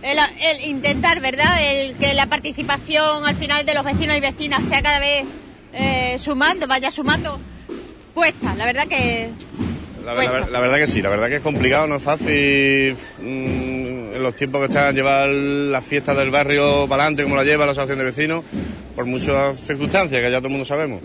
el, 0.02 0.18
el 0.40 0.64
intentar, 0.64 1.20
¿verdad?, 1.20 1.62
el 1.62 1.94
que 1.94 2.14
la 2.14 2.26
participación 2.26 3.24
al 3.24 3.36
final 3.36 3.64
de 3.64 3.74
los 3.74 3.84
vecinos 3.84 4.16
y 4.16 4.20
vecinas 4.20 4.68
sea 4.68 4.82
cada 4.82 4.98
vez 4.98 5.24
eh, 5.72 6.16
sumando, 6.18 6.66
vaya 6.66 6.90
sumando, 6.90 7.38
cuesta. 8.14 8.54
La 8.54 8.64
verdad 8.64 8.86
que 8.88 9.30
La, 10.04 10.14
Cuesta. 10.14 10.40
la- 10.40 10.46
la 10.46 10.60
verdad 10.60 10.76
que 10.78 10.86
sí, 10.86 11.02
la 11.02 11.10
verdad 11.10 11.28
que 11.28 11.36
es 11.36 11.42
complicado, 11.42 11.86
no 11.86 11.96
es 11.96 12.02
fácil 12.02 12.96
mm, 13.20 14.14
en 14.14 14.22
los 14.22 14.34
tiempos 14.34 14.60
que 14.62 14.66
están 14.68 14.94
llevar 14.94 15.28
las 15.28 15.84
fiestas 15.84 16.16
del 16.16 16.30
barrio 16.30 16.86
para 16.88 17.02
adelante 17.04 17.22
como 17.24 17.36
la 17.36 17.44
lleva 17.44 17.66
la 17.66 17.72
asociación 17.72 17.98
de 17.98 18.04
vecinos, 18.04 18.44
por 18.96 19.04
muchas 19.06 19.58
circunstancias 19.60 20.20
que 20.20 20.30
ya 20.30 20.38
todo 20.38 20.46
el 20.48 20.52
mundo 20.52 20.64
sabemos. 20.64 21.00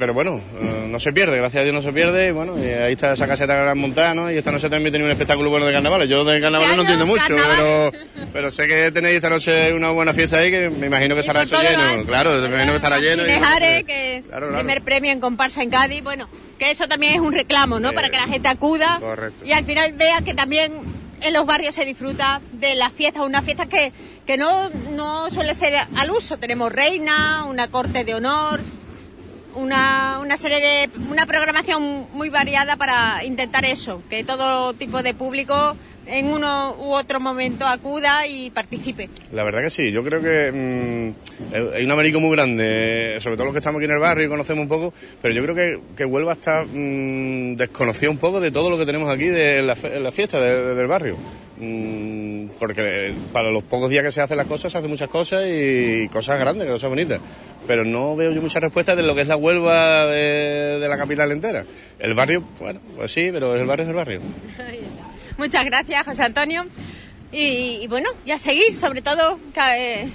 Pero 0.00 0.14
bueno, 0.14 0.40
eh, 0.60 0.86
no 0.88 0.98
se 0.98 1.12
pierde, 1.12 1.36
gracias 1.36 1.60
a 1.60 1.64
Dios 1.64 1.74
no 1.74 1.82
se 1.82 1.92
pierde, 1.92 2.28
y 2.28 2.30
bueno, 2.32 2.54
y 2.58 2.66
ahí 2.68 2.94
está 2.94 3.12
esa 3.12 3.28
caseta 3.28 3.54
gran 3.54 3.78
montada, 3.78 4.14
¿no? 4.14 4.32
Y 4.32 4.38
esta 4.38 4.50
noche 4.50 4.70
también 4.70 4.90
tenéis 4.92 5.04
un 5.06 5.10
espectáculo 5.12 5.50
bueno 5.50 5.66
de 5.66 5.74
carnavales. 5.74 6.08
Yo 6.08 6.24
de 6.24 6.40
carnavales 6.40 6.74
no 6.74 6.80
entiendo 6.82 7.06
mucho, 7.06 7.22
pero, 7.28 7.92
pero 8.32 8.50
sé 8.50 8.66
que 8.66 8.90
tenéis 8.90 9.16
esta 9.16 9.28
noche 9.28 9.72
una 9.74 9.90
buena 9.90 10.12
fiesta 10.14 10.38
ahí, 10.38 10.50
que 10.50 10.70
me 10.70 10.86
imagino 10.86 11.14
que 11.14 11.20
estará 11.20 11.42
eso 11.42 11.60
lleno. 11.62 12.04
Claro, 12.06 12.30
me 12.40 12.46
imagino 12.48 12.72
que 12.72 12.76
estará 12.76 12.98
lleno. 12.98 13.22
y- 13.22 13.26
Cinejares, 13.26 13.84
que 13.84 14.22
Claro, 14.26 14.46
claro. 14.48 14.62
primer 14.64 14.82
premio 14.82 15.12
en 15.12 15.20
comparsa 15.20 15.62
en 15.62 15.68
Cádiz, 15.70 16.02
bueno, 16.02 16.28
que 16.58 16.70
eso 16.70 16.88
también 16.88 17.12
es 17.14 17.20
un 17.20 17.32
reclamo, 17.34 17.78
¿no? 17.78 17.90
Eh, 17.90 17.94
Para 17.94 18.08
que 18.08 18.16
la 18.16 18.26
gente 18.26 18.48
acuda 18.48 18.96
correcto. 19.00 19.44
y 19.44 19.52
al 19.52 19.64
final 19.66 19.92
vea 19.92 20.22
que 20.24 20.32
también 20.32 20.72
en 21.20 21.32
los 21.34 21.44
barrios 21.44 21.74
se 21.74 21.84
disfruta 21.84 22.40
de 22.52 22.74
las 22.74 22.90
fiestas, 22.94 23.22
unas 23.26 23.44
fiestas 23.44 23.68
que, 23.68 23.92
que 24.26 24.38
no, 24.38 24.70
no 24.92 25.28
suele 25.28 25.54
ser 25.54 25.74
al 25.94 26.10
uso. 26.10 26.38
Tenemos 26.38 26.72
reina, 26.72 27.44
una 27.44 27.68
corte 27.68 28.04
de 28.04 28.14
honor, 28.14 28.60
una, 29.54 30.18
una 30.20 30.36
serie 30.36 30.60
de 30.60 30.90
una 31.10 31.26
programación 31.26 32.06
muy 32.12 32.28
variada 32.28 32.76
para 32.76 33.24
intentar 33.24 33.64
eso, 33.64 34.02
que 34.08 34.24
todo 34.24 34.72
tipo 34.74 35.02
de 35.02 35.14
público 35.14 35.76
en 36.10 36.26
uno 36.26 36.76
u 36.78 36.92
otro 36.94 37.20
momento 37.20 37.66
acuda 37.66 38.26
y 38.26 38.50
participe. 38.50 39.08
La 39.32 39.42
verdad 39.44 39.62
que 39.62 39.70
sí, 39.70 39.90
yo 39.92 40.02
creo 40.04 40.20
que 40.20 40.50
mm, 40.52 41.54
hay 41.76 41.84
un 41.84 41.90
abanico 41.90 42.20
muy 42.20 42.32
grande, 42.36 43.16
eh, 43.16 43.20
sobre 43.20 43.36
todo 43.36 43.46
los 43.46 43.54
que 43.54 43.58
estamos 43.58 43.78
aquí 43.78 43.86
en 43.86 43.92
el 43.92 43.98
barrio 44.00 44.26
y 44.26 44.28
conocemos 44.28 44.62
un 44.62 44.68
poco, 44.68 44.92
pero 45.22 45.34
yo 45.34 45.42
creo 45.42 45.54
que, 45.54 45.78
que 45.96 46.04
Huelva 46.04 46.32
está 46.32 46.64
mm, 46.64 47.56
desconocida 47.56 48.10
un 48.10 48.18
poco 48.18 48.40
de 48.40 48.50
todo 48.50 48.70
lo 48.70 48.76
que 48.78 48.86
tenemos 48.86 49.08
aquí 49.08 49.26
de 49.26 49.62
la, 49.62 49.76
la 50.00 50.12
fiesta 50.12 50.40
de- 50.40 50.62
de- 50.66 50.74
del 50.74 50.86
barrio. 50.86 51.16
Mm, 51.62 52.48
porque 52.58 53.12
para 53.32 53.50
los 53.50 53.62
pocos 53.64 53.90
días 53.90 54.02
que 54.02 54.10
se 54.10 54.20
hacen 54.22 54.36
las 54.38 54.46
cosas, 54.46 54.72
se 54.72 54.78
hacen 54.78 54.90
muchas 54.90 55.08
cosas 55.10 55.44
y 55.46 56.08
cosas 56.08 56.40
grandes, 56.40 56.66
cosas 56.66 56.88
bonitas. 56.88 57.20
Pero 57.66 57.84
no 57.84 58.16
veo 58.16 58.32
yo 58.32 58.40
muchas 58.40 58.62
respuestas 58.62 58.96
de 58.96 59.02
lo 59.02 59.14
que 59.14 59.20
es 59.20 59.28
la 59.28 59.36
Huelva 59.36 60.06
de, 60.06 60.78
de 60.80 60.88
la 60.88 60.96
capital 60.96 61.30
entera. 61.32 61.64
El 61.98 62.14
barrio, 62.14 62.42
bueno, 62.58 62.80
pues 62.96 63.12
sí, 63.12 63.28
pero 63.32 63.54
el 63.54 63.66
barrio 63.66 63.84
es 63.84 63.90
el 63.90 63.94
barrio. 63.96 64.20
Muchas 65.40 65.64
gracias, 65.64 66.04
José 66.04 66.22
Antonio. 66.22 66.66
Y, 67.32 67.78
y 67.80 67.86
bueno, 67.86 68.10
ya 68.26 68.36
seguir, 68.36 68.74
sobre 68.74 69.00
todo, 69.00 69.40
eh, 69.74 70.06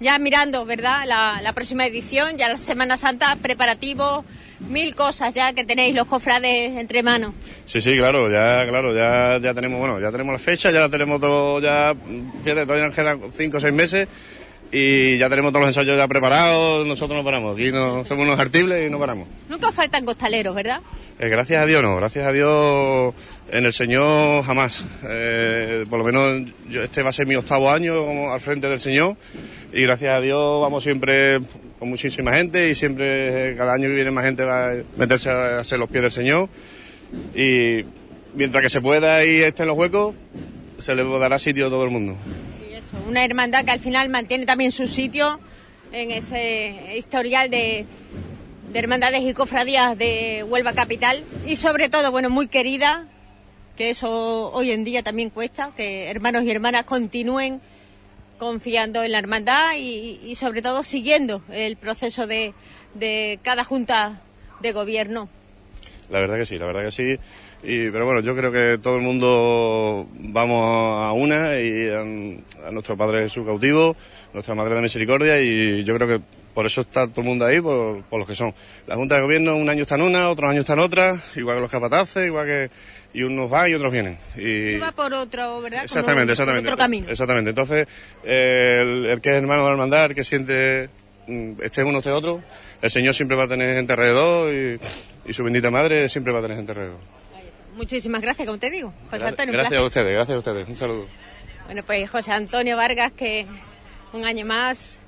ya 0.00 0.18
mirando, 0.18 0.64
¿verdad? 0.64 1.02
La, 1.06 1.42
la 1.42 1.52
próxima 1.52 1.84
edición, 1.84 2.38
ya 2.38 2.48
la 2.48 2.56
Semana 2.56 2.96
Santa, 2.96 3.36
preparativos, 3.42 4.24
mil 4.60 4.94
cosas 4.94 5.34
ya 5.34 5.52
que 5.52 5.66
tenéis 5.66 5.94
los 5.94 6.06
cofrades 6.06 6.78
entre 6.78 7.02
manos. 7.02 7.34
Sí, 7.66 7.82
sí, 7.82 7.94
claro, 7.98 8.30
ya, 8.32 8.66
claro, 8.66 8.94
ya, 8.94 9.38
ya 9.42 9.52
tenemos, 9.52 9.80
bueno, 9.80 10.00
ya 10.00 10.10
tenemos 10.10 10.32
la 10.32 10.38
fecha, 10.38 10.70
ya 10.70 10.80
la 10.80 10.88
tenemos 10.88 11.20
todo, 11.20 11.60
ya, 11.60 11.94
fíjate, 12.42 12.62
todavía 12.62 12.86
nos 12.86 12.94
quedan 12.94 13.20
cinco 13.32 13.58
o 13.58 13.60
seis 13.60 13.74
meses 13.74 14.08
y 14.72 15.18
ya 15.18 15.28
tenemos 15.28 15.50
todos 15.50 15.66
los 15.66 15.76
ensayos 15.76 15.98
ya 15.98 16.06
preparados, 16.06 16.86
nosotros 16.86 17.18
no 17.18 17.24
paramos, 17.24 17.56
aquí 17.56 17.72
no 17.72 18.04
somos 18.04 18.24
unos 18.24 18.38
artibles 18.38 18.86
y 18.86 18.90
no 18.90 18.98
paramos. 19.00 19.26
Nunca 19.48 19.72
faltan 19.72 20.04
costaleros, 20.04 20.54
¿verdad? 20.54 20.80
Eh, 21.18 21.28
gracias 21.28 21.60
a 21.60 21.66
Dios 21.66 21.82
no, 21.82 21.96
gracias 21.96 22.24
a 22.24 22.32
Dios 22.32 23.12
en 23.52 23.66
el 23.66 23.72
Señor 23.72 24.44
jamás. 24.44 24.84
Eh, 25.04 25.84
por 25.88 25.98
lo 25.98 26.04
menos 26.04 26.50
yo, 26.68 26.82
este 26.82 27.02
va 27.02 27.10
a 27.10 27.12
ser 27.12 27.26
mi 27.26 27.36
octavo 27.36 27.70
año 27.70 28.32
al 28.32 28.40
frente 28.40 28.68
del 28.68 28.80
Señor 28.80 29.16
y 29.72 29.82
gracias 29.82 30.14
a 30.14 30.20
Dios 30.20 30.60
vamos 30.60 30.82
siempre 30.82 31.40
con 31.78 31.88
muchísima 31.88 32.32
gente 32.32 32.68
y 32.68 32.74
siempre 32.74 33.50
eh, 33.50 33.56
cada 33.56 33.74
año 33.74 33.88
que 33.88 33.94
viene 33.94 34.10
más 34.10 34.24
gente 34.24 34.44
va 34.44 34.70
a 34.70 34.74
meterse 34.96 35.30
a 35.30 35.60
hacer 35.60 35.78
los 35.78 35.88
pies 35.88 36.02
del 36.02 36.12
Señor 36.12 36.48
y 37.34 37.84
mientras 38.34 38.62
que 38.62 38.70
se 38.70 38.80
pueda 38.80 39.24
y 39.24 39.40
esté 39.40 39.62
en 39.62 39.68
los 39.68 39.78
huecos 39.78 40.14
se 40.78 40.94
le 40.94 41.04
dará 41.04 41.38
sitio 41.38 41.66
a 41.66 41.70
todo 41.70 41.84
el 41.84 41.90
mundo. 41.90 42.16
Y 42.68 42.74
eso, 42.74 42.96
una 43.06 43.24
hermandad 43.24 43.64
que 43.64 43.72
al 43.72 43.80
final 43.80 44.08
mantiene 44.08 44.46
también 44.46 44.72
su 44.72 44.86
sitio 44.86 45.40
en 45.92 46.10
ese 46.10 46.96
historial 46.96 47.50
de, 47.50 47.84
de 48.72 48.78
hermandades 48.78 49.22
y 49.22 49.34
cofradías 49.34 49.98
de 49.98 50.44
Huelva 50.48 50.72
Capital 50.72 51.24
y 51.46 51.56
sobre 51.56 51.88
todo, 51.88 52.10
bueno, 52.10 52.30
muy 52.30 52.46
querida, 52.46 53.08
que 53.80 53.88
eso 53.88 54.52
hoy 54.52 54.72
en 54.72 54.84
día 54.84 55.02
también 55.02 55.30
cuesta, 55.30 55.72
que 55.74 56.10
hermanos 56.10 56.44
y 56.44 56.50
hermanas 56.50 56.84
continúen 56.84 57.62
confiando 58.38 59.02
en 59.02 59.12
la 59.12 59.18
hermandad 59.18 59.72
y, 59.78 60.34
sobre 60.34 60.60
todo 60.60 60.84
siguiendo 60.84 61.40
el 61.50 61.78
proceso 61.78 62.26
de, 62.26 62.52
de 62.92 63.38
cada 63.42 63.64
junta 63.64 64.20
de 64.60 64.72
gobierno. 64.72 65.30
La 66.10 66.20
verdad 66.20 66.36
que 66.36 66.44
sí, 66.44 66.58
la 66.58 66.66
verdad 66.66 66.84
que 66.84 66.90
sí. 66.90 67.18
Y, 67.62 67.88
pero 67.88 68.04
bueno, 68.04 68.20
yo 68.20 68.36
creo 68.36 68.52
que 68.52 68.76
todo 68.82 68.96
el 68.96 69.02
mundo 69.02 70.06
vamos 70.12 71.02
a 71.02 71.12
una 71.12 71.58
y 71.58 71.88
a, 71.88 72.00
a 72.68 72.70
nuestro 72.70 72.98
Padre 72.98 73.22
Jesús 73.22 73.46
cautivo, 73.46 73.96
nuestra 74.34 74.54
Madre 74.54 74.74
de 74.74 74.82
Misericordia 74.82 75.40
y 75.40 75.84
yo 75.84 75.96
creo 75.96 76.06
que 76.06 76.24
por 76.52 76.66
eso 76.66 76.82
está 76.82 77.08
todo 77.08 77.22
el 77.22 77.28
mundo 77.28 77.46
ahí, 77.46 77.62
por, 77.62 78.02
por 78.02 78.18
los 78.18 78.28
que 78.28 78.34
son. 78.34 78.52
La 78.86 78.96
Junta 78.96 79.14
de 79.14 79.22
Gobierno 79.22 79.56
un 79.56 79.70
año 79.70 79.82
está 79.82 79.94
en 79.94 80.02
una, 80.02 80.28
otros 80.28 80.50
años 80.50 80.60
está 80.60 80.74
en 80.74 80.80
otra, 80.80 81.22
igual 81.34 81.56
que 81.56 81.62
los 81.62 81.70
capataces, 81.70 82.26
igual 82.26 82.46
que... 82.46 82.70
Y 83.12 83.24
unos 83.24 83.50
van 83.50 83.70
y 83.70 83.74
otros 83.74 83.92
vienen. 83.92 84.18
Y... 84.36 84.70
Se 84.72 84.78
va 84.78 84.92
por 84.92 85.12
otro, 85.12 85.60
¿verdad? 85.60 85.82
Exactamente, 85.82 86.32
exactamente. 86.32 86.68
otro 86.68 86.78
camino. 86.78 87.08
Exactamente. 87.08 87.50
Entonces, 87.50 87.88
eh, 88.22 88.78
el, 88.82 89.06
el 89.06 89.20
que 89.20 89.30
es 89.30 89.36
hermano 89.36 89.62
de 89.62 89.66
la 89.68 89.72
hermandad, 89.72 90.04
el 90.06 90.14
que 90.14 90.22
siente 90.22 90.88
mm, 91.26 91.52
este 91.62 91.82
uno, 91.82 91.98
este 91.98 92.10
otro, 92.10 92.42
el 92.80 92.90
Señor 92.90 93.14
siempre 93.14 93.36
va 93.36 93.44
a 93.44 93.48
tener 93.48 93.74
gente 93.74 93.92
alrededor 93.92 94.52
y, 94.54 94.78
y 95.28 95.32
su 95.32 95.42
bendita 95.42 95.70
madre 95.70 96.08
siempre 96.08 96.32
va 96.32 96.38
a 96.38 96.42
tener 96.42 96.56
gente 96.56 96.72
alrededor. 96.72 96.98
Muchísimas 97.74 98.20
gracias, 98.22 98.46
como 98.46 98.58
te 98.58 98.70
digo. 98.70 98.92
José 99.10 99.26
Antonio, 99.26 99.52
gracias 99.54 99.80
a 99.80 99.84
ustedes, 99.84 100.12
gracias 100.12 100.34
a 100.36 100.38
ustedes. 100.38 100.68
Un 100.68 100.76
saludo. 100.76 101.06
Bueno, 101.66 101.82
pues 101.84 102.10
José 102.10 102.32
Antonio 102.32 102.76
Vargas, 102.76 103.12
que 103.12 103.46
un 104.12 104.24
año 104.24 104.44
más, 104.44 104.98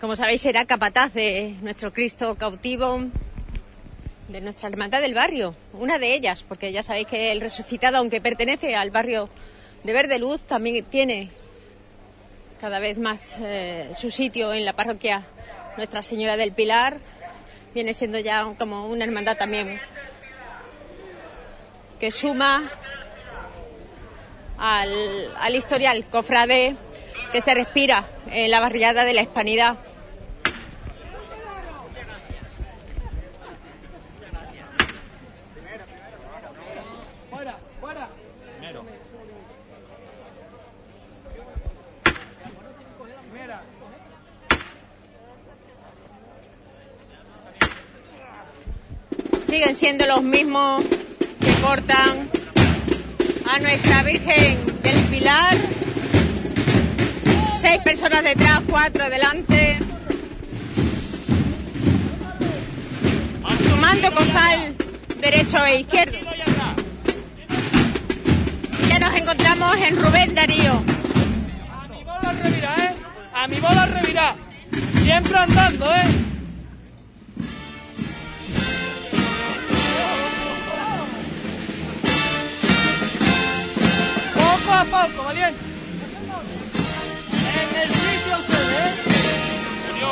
como 0.00 0.16
sabéis, 0.16 0.40
será 0.40 0.64
capataz 0.64 1.12
de 1.12 1.54
nuestro 1.62 1.92
Cristo 1.92 2.34
cautivo, 2.36 3.04
de 4.28 4.40
nuestra 4.40 4.68
hermandad 4.68 5.00
del 5.00 5.14
barrio, 5.14 5.54
una 5.72 5.98
de 5.98 6.14
ellas, 6.14 6.42
porque 6.42 6.72
ya 6.72 6.82
sabéis 6.82 7.06
que 7.06 7.32
el 7.32 7.40
resucitado, 7.40 7.98
aunque 7.98 8.20
pertenece 8.20 8.74
al 8.74 8.90
barrio 8.90 9.28
de 9.84 9.92
Verde 9.92 10.18
Luz, 10.18 10.44
también 10.44 10.84
tiene 10.84 11.30
cada 12.60 12.78
vez 12.78 12.98
más 12.98 13.38
eh, 13.40 13.90
su 13.96 14.10
sitio 14.10 14.52
en 14.52 14.64
la 14.64 14.72
parroquia 14.72 15.24
Nuestra 15.76 16.02
Señora 16.02 16.36
del 16.36 16.52
Pilar. 16.52 16.98
Viene 17.74 17.94
siendo 17.94 18.18
ya 18.18 18.54
como 18.58 18.88
una 18.88 19.04
hermandad 19.04 19.36
también 19.36 19.78
que 22.00 22.10
suma 22.10 22.70
al, 24.58 25.34
al 25.36 25.54
historial 25.54 26.04
cofrade 26.06 26.76
que 27.32 27.40
se 27.40 27.54
respira 27.54 28.08
en 28.30 28.50
la 28.50 28.60
barriada 28.60 29.04
de 29.04 29.14
la 29.14 29.22
Hispanidad. 29.22 29.78
Siguen 49.46 49.75
siendo 49.86 50.06
los 50.06 50.22
mismos 50.24 50.82
que 51.38 51.52
cortan 51.62 52.28
a 53.48 53.60
nuestra 53.60 54.02
Virgen 54.02 54.58
del 54.82 54.98
Pilar. 55.04 55.56
Seis 57.54 57.78
personas 57.84 58.24
detrás, 58.24 58.62
cuatro 58.68 59.08
delante. 59.08 59.78
Sumando 63.70 64.12
costal 64.12 64.74
derecho 65.20 65.64
e 65.64 65.78
izquierdo. 65.82 66.18
Ya 68.88 68.98
nos 68.98 69.14
encontramos 69.20 69.76
en 69.76 70.02
Rubén 70.02 70.34
Darío. 70.34 70.82
bola 72.04 72.32
revirá, 72.42 72.74
¿eh? 72.76 72.94
A 73.32 73.46
mi 73.46 73.60
bola 73.60 73.86
revirá. 73.86 74.34
Siempre 75.04 75.38
andando, 75.38 75.86
¿eh? 75.94 76.35
Valiente. 85.36 85.64
En 87.56 87.82
el 87.82 87.88
sitio 87.94 88.38
ustedes, 88.38 88.72
¿eh? 88.72 88.94
Julio, 89.88 90.08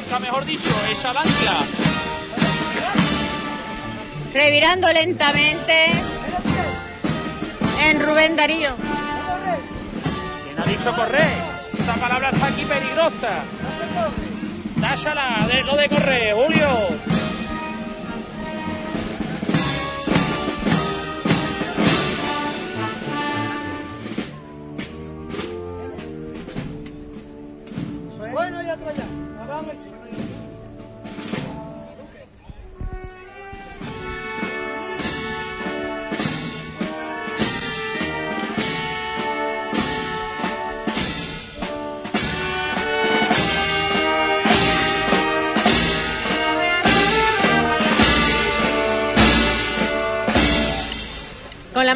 nunca 0.00 0.18
mejor 0.18 0.44
dicho, 0.44 0.70
esa 0.90 1.10
al 1.10 1.16
ancla. 1.18 1.64
Revirando 4.32 4.92
lentamente 4.92 5.86
en 7.84 8.00
Rubén 8.04 8.36
Darío. 8.36 8.74
¿Quién 10.44 10.58
ha 10.58 10.64
dicho 10.64 10.96
correr? 10.96 11.30
Esa 11.78 11.94
palabra 11.94 12.30
está 12.30 12.46
aquí 12.46 12.64
peligrosa. 12.64 13.42
Dásala, 14.76 15.46
de 15.48 15.62
lo 15.62 15.76
de 15.76 15.88
correr, 15.88 16.34
Julio. 16.34 17.13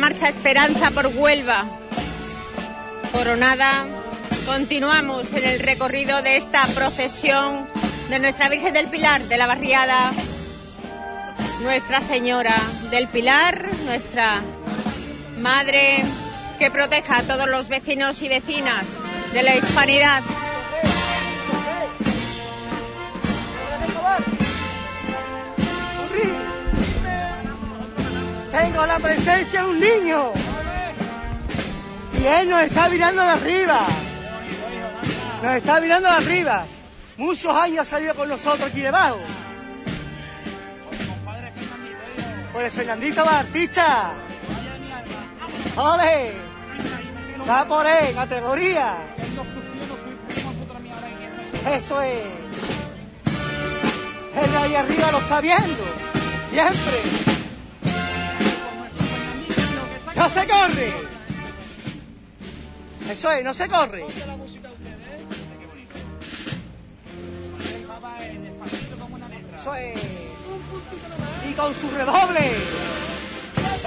Marcha 0.09 0.29
Esperanza 0.29 0.91
por 0.93 1.09
Huelva, 1.09 1.67
coronada, 3.13 3.85
continuamos 4.47 5.35
en 5.35 5.45
el 5.45 5.61
recorrido 5.61 6.23
de 6.23 6.39
esta 6.39 6.65
procesión 6.69 7.69
de 8.09 8.19
Nuestra 8.19 8.49
Virgen 8.49 8.73
del 8.73 8.89
Pilar 8.89 9.25
de 9.25 9.37
la 9.37 9.47
barriada 9.47 10.13
Nuestra 11.61 12.01
Señora 12.01 12.57
del 12.91 13.07
Pilar, 13.09 13.69
nuestra 13.85 14.41
Madre 15.41 16.03
que 16.59 16.71
proteja 16.71 17.19
a 17.19 17.23
todos 17.25 17.47
los 17.47 17.69
vecinos 17.69 18.23
y 18.23 18.29
vecinas 18.29 18.87
de 19.35 19.43
la 19.43 19.57
hispanidad. 19.57 20.23
Tengo 28.59 28.85
la 28.87 28.99
presencia 28.99 29.63
de 29.63 29.69
un 29.69 29.79
niño. 29.79 30.33
Y 32.21 32.27
él 32.27 32.51
nos 32.51 32.63
está 32.63 32.89
mirando 32.89 33.23
de 33.23 33.29
arriba. 33.29 33.81
Nos 35.43 35.55
está 35.55 35.81
mirando 35.81 36.09
de 36.09 36.17
arriba. 36.17 36.67
Muchos 37.17 37.55
años 37.55 37.83
ha 37.83 37.85
salido 37.85 38.17
con 38.17 38.29
nosotros 38.29 38.69
aquí 38.69 38.81
debajo. 38.81 39.21
Por 42.53 42.65
el 42.65 42.71
Fernandito 42.73 43.25
Batista. 43.25 44.13
¡Ole! 45.77 46.33
Va 47.49 47.65
por 47.65 47.87
él, 47.87 48.15
categoría. 48.17 48.97
Eso 51.71 52.03
es. 52.03 52.23
Él 54.43 54.51
de 54.51 54.57
ahí 54.57 54.75
arriba 54.75 55.13
lo 55.13 55.19
está 55.19 55.41
viendo. 55.41 55.85
Siempre. 56.51 57.38
¡No 60.19 60.29
se 60.29 60.47
corre! 60.49 60.93
Eso 63.09 63.31
es, 63.31 63.45
no 63.45 63.55
se 63.55 63.69
corre. 63.69 64.05
Eso 69.55 69.75
es. 69.77 70.01
Y 71.49 71.53
con 71.55 71.73
su 71.73 71.89
redoble. 71.91 72.51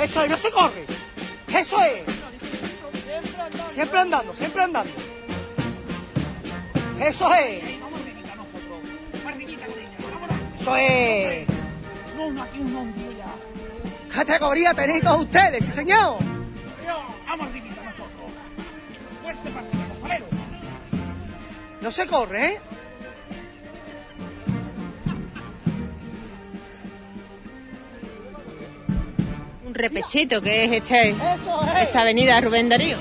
Eso 0.02 0.24
es, 0.24 0.30
no 0.30 0.38
se 0.38 0.52
corre. 0.52 0.86
Eso 1.50 1.84
es. 1.84 2.02
Siempre 3.74 4.00
andando, 4.00 4.34
siempre 4.34 4.64
andando. 4.64 4.92
Eso 6.98 7.34
es. 7.34 7.64
Eso 10.62 10.76
es. 10.78 11.48
No, 12.16 12.32
no, 12.32 12.42
aquí 12.42 12.60
un 12.60 12.76
hombre. 12.76 13.11
Categoría 14.14 14.74
tenéis 14.74 15.02
todos 15.02 15.22
ustedes, 15.22 15.64
sí 15.64 15.72
señor. 15.72 16.18
No 21.82 21.92
se 21.92 22.06
corre, 22.06 22.46
¿eh? 22.46 22.60
Un 29.66 29.74
repechito 29.74 30.42
que 30.42 30.66
es 30.66 30.72
este, 30.74 31.10
es. 31.10 31.18
esta 31.82 32.02
avenida 32.02 32.40
Rubén 32.40 32.70
Darío. 32.70 32.98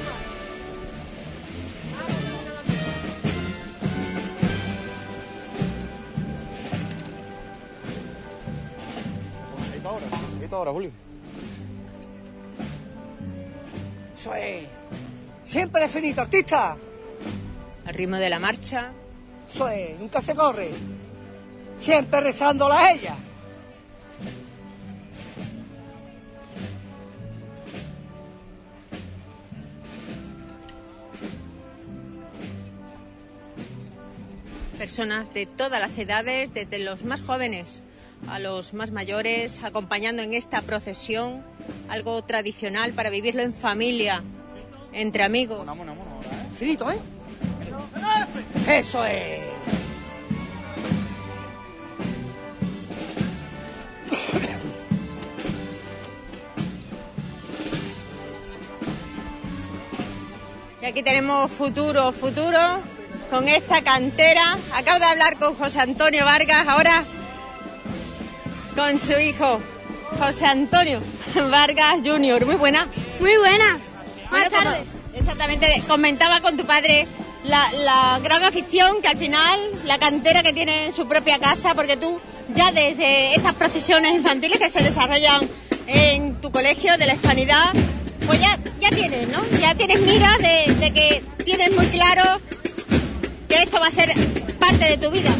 ahora, 9.84 10.06
ahora, 10.52 10.72
Julio. 10.72 10.99
Finito, 16.00 16.22
artista. 16.22 16.76
Al 17.84 17.94
ritmo 17.94 18.16
de 18.16 18.30
la 18.30 18.38
marcha. 18.38 18.90
Eso 19.52 19.68
es, 19.68 19.98
nunca 19.98 20.22
se 20.22 20.34
corre. 20.34 20.70
Siempre 21.78 22.20
rezándola 22.22 22.78
a 22.78 22.92
ella. 22.92 23.16
Personas 34.78 35.34
de 35.34 35.44
todas 35.44 35.80
las 35.80 35.98
edades, 35.98 36.54
desde 36.54 36.78
los 36.78 37.04
más 37.04 37.22
jóvenes 37.22 37.82
a 38.28 38.38
los 38.38 38.74
más 38.74 38.90
mayores, 38.90 39.62
acompañando 39.62 40.22
en 40.22 40.34
esta 40.34 40.60
procesión, 40.62 41.42
algo 41.88 42.22
tradicional 42.22 42.92
para 42.92 43.08
vivirlo 43.08 43.42
en 43.42 43.54
familia, 43.54 44.22
entre 44.92 45.22
amigos. 45.22 45.66
Finito, 46.56 46.90
¿eh? 46.90 46.98
Eso 48.68 49.04
es. 49.04 49.40
Y 60.82 60.86
aquí 60.86 61.02
tenemos 61.02 61.50
futuro, 61.50 62.10
futuro, 62.12 62.58
con 63.28 63.48
esta 63.48 63.82
cantera. 63.82 64.58
Acabo 64.74 64.98
de 64.98 65.04
hablar 65.04 65.36
con 65.38 65.54
José 65.54 65.80
Antonio 65.80 66.24
Vargas, 66.24 66.66
ahora 66.66 67.04
con 68.74 68.98
su 68.98 69.12
hijo, 69.18 69.60
José 70.18 70.46
Antonio 70.46 71.00
Vargas 71.50 71.96
Jr. 72.04 72.46
Muy 72.46 72.56
buena. 72.56 72.88
Muy 73.20 73.36
buenas. 73.36 73.89
Buenas 74.30 74.50
tardes. 74.50 74.86
Exactamente, 75.14 75.82
comentaba 75.88 76.40
con 76.40 76.56
tu 76.56 76.64
padre 76.64 77.06
la, 77.44 77.72
la 77.72 78.20
gran 78.22 78.44
afición 78.44 79.02
que 79.02 79.08
al 79.08 79.18
final, 79.18 79.58
la 79.84 79.98
cantera 79.98 80.42
que 80.42 80.52
tiene 80.52 80.86
en 80.86 80.92
su 80.92 81.06
propia 81.08 81.38
casa, 81.38 81.74
porque 81.74 81.96
tú 81.96 82.20
ya 82.54 82.70
desde 82.70 83.34
estas 83.34 83.54
procesiones 83.54 84.14
infantiles 84.14 84.58
que 84.58 84.70
se 84.70 84.82
desarrollan 84.82 85.48
en 85.86 86.40
tu 86.40 86.50
colegio 86.50 86.96
de 86.96 87.06
la 87.06 87.14
hispanidad, 87.14 87.72
pues 88.26 88.40
ya, 88.40 88.58
ya 88.80 88.90
tienes, 88.90 89.28
¿no? 89.28 89.42
Ya 89.58 89.74
tienes 89.74 90.00
mira 90.00 90.36
de, 90.38 90.74
de 90.74 90.92
que 90.92 91.24
tienes 91.44 91.72
muy 91.72 91.86
claro 91.86 92.40
que 93.48 93.62
esto 93.62 93.80
va 93.80 93.88
a 93.88 93.90
ser 93.90 94.14
parte 94.58 94.84
de 94.84 94.98
tu 94.98 95.10
vida. 95.10 95.34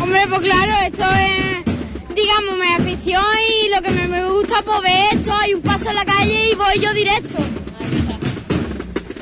Hombre, 0.00 0.26
pues 0.28 0.40
claro, 0.40 0.72
esto 0.86 1.02
es, 1.02 2.14
digamos, 2.14 2.56
mi 2.56 2.72
afición 2.72 3.24
y 3.64 3.68
lo 3.74 3.82
que 3.82 3.90
me, 3.90 4.06
me 4.06 4.24
gusta 4.30 4.62
pues 4.62 4.80
ver 4.82 5.14
esto, 5.14 5.34
hay 5.34 5.54
un 5.54 5.62
paso 5.62 5.90
en 5.90 5.96
la 5.96 6.04
calle 6.04 6.50
y 6.52 6.54
voy 6.54 6.78
yo 6.80 6.92
directo. 6.92 7.36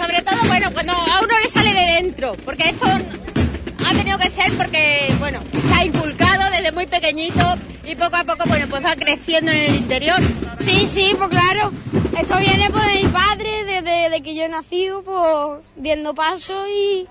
Sobre 0.07 0.23
todo, 0.23 0.39
bueno, 0.47 0.73
cuando 0.73 0.93
a 0.93 1.21
uno 1.21 1.41
le 1.43 1.49
sale 1.49 1.75
de 1.75 1.95
dentro, 1.95 2.37
porque 2.45 2.69
esto 2.69 2.87
ha 2.87 3.91
tenido 3.93 4.17
que 4.19 4.31
ser 4.31 4.53
porque, 4.57 5.13
bueno, 5.19 5.41
está 5.53 5.85
inculcado 5.85 6.49
desde 6.49 6.71
muy 6.71 6.87
pequeñito 6.87 7.57
y 7.85 7.97
poco 7.97 8.15
a 8.15 8.23
poco, 8.23 8.45
bueno, 8.47 8.67
pues 8.71 8.85
va 8.85 8.95
creciendo 8.95 9.51
en 9.51 9.59
el 9.59 9.75
interior. 9.75 10.21
Sí, 10.59 10.87
sí, 10.87 11.13
pues 11.19 11.29
claro. 11.29 11.73
Esto 12.17 12.39
viene 12.39 12.71
pues 12.71 12.87
de 12.87 13.03
mi 13.03 13.09
padre, 13.09 13.65
desde 13.65 14.11
de 14.11 14.23
que 14.23 14.37
yo 14.37 14.45
he 14.45 14.49
nacido, 14.49 15.03
pues 15.03 15.65
viendo 15.75 16.15
pasos 16.15 16.69
y 16.69 17.09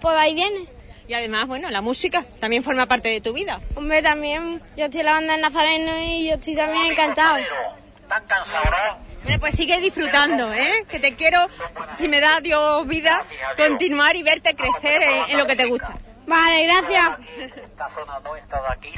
pues 0.00 0.16
de 0.16 0.20
ahí 0.20 0.34
viene. 0.34 0.66
Y 1.06 1.14
además, 1.14 1.46
bueno, 1.46 1.70
la 1.70 1.80
música 1.80 2.24
también 2.40 2.64
forma 2.64 2.86
parte 2.86 3.08
de 3.08 3.20
tu 3.20 3.32
vida. 3.32 3.60
Hombre, 3.76 4.02
también, 4.02 4.60
yo 4.76 4.86
estoy 4.86 5.02
en 5.02 5.06
la 5.06 5.12
banda 5.12 5.36
de 5.36 5.42
Nazareno 5.42 5.92
y 6.02 6.26
yo 6.26 6.34
estoy 6.34 6.56
también 6.56 6.86
encantado. 6.86 7.36
¿Están 7.36 8.24
cansados, 8.26 8.64
no? 8.68 9.11
Bueno, 9.24 9.38
pues 9.40 9.54
sigue 9.54 9.80
disfrutando, 9.80 10.52
¿eh? 10.52 10.84
Que 10.88 10.98
te 10.98 11.14
quiero, 11.14 11.48
si 11.94 12.08
me 12.08 12.20
da 12.20 12.40
Dios 12.40 12.86
vida, 12.86 13.24
continuar 13.56 14.16
y 14.16 14.22
verte 14.22 14.54
crecer 14.56 15.02
en, 15.02 15.30
en 15.30 15.38
lo 15.38 15.46
que 15.46 15.56
te 15.56 15.66
gusta. 15.66 15.94
Vale, 16.26 16.64
gracias. 16.64 17.18
Esta 17.56 17.88
zona 17.94 18.18
nuestra 18.20 18.60
de 18.62 18.68
aquí, 18.68 18.94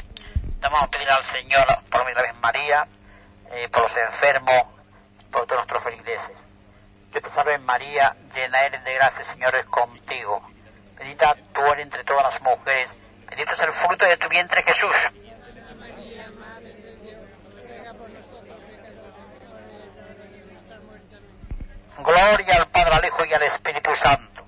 vamos 0.59 0.83
a 0.83 0.87
pedir 0.87 1.09
al 1.09 1.23
Señor 1.23 1.65
por 1.89 2.05
mi 2.05 2.13
Virgen 2.13 2.39
María, 2.41 2.87
eh, 3.51 3.69
por 3.69 3.83
los 3.83 3.97
enfermos, 3.97 4.63
por 5.31 5.45
todos 5.45 5.59
nuestros 5.59 5.83
feligreses. 5.83 6.37
Que 7.11 7.21
te 7.21 7.29
salve 7.29 7.57
María, 7.59 8.15
llena 8.33 8.65
eres 8.65 8.83
de 8.83 8.93
gracia, 8.95 9.23
Señor 9.25 9.55
es 9.55 9.65
contigo. 9.65 10.41
Bendita 10.97 11.35
tú 11.53 11.61
eres 11.65 11.85
entre 11.85 12.03
todas 12.03 12.23
las 12.33 12.41
mujeres, 12.41 12.89
bendito 13.29 13.53
es 13.53 13.59
el 13.59 13.71
fruto 13.71 14.05
de 14.05 14.17
tu 14.17 14.27
vientre 14.29 14.63
Jesús. 14.63 14.95
Gloria 21.97 22.55
al 22.57 22.67
Padre, 22.69 22.93
al 22.93 23.05
Hijo 23.05 23.25
y 23.25 23.33
al 23.33 23.43
Espíritu 23.43 23.89
Santo. 23.95 24.45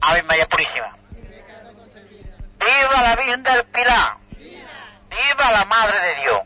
Ave 0.00 0.22
María 0.24 0.48
Purísima. 0.48 0.96
¡Viva 2.58 3.02
la 3.02 3.16
Virgen 3.16 3.42
del 3.42 3.64
Pilar! 3.64 4.16
¡Viva 4.38 5.52
la 5.52 5.64
Madre 5.66 6.00
de 6.00 6.22
Dios! 6.22 6.40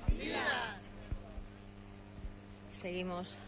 Seguimos 2.73 3.39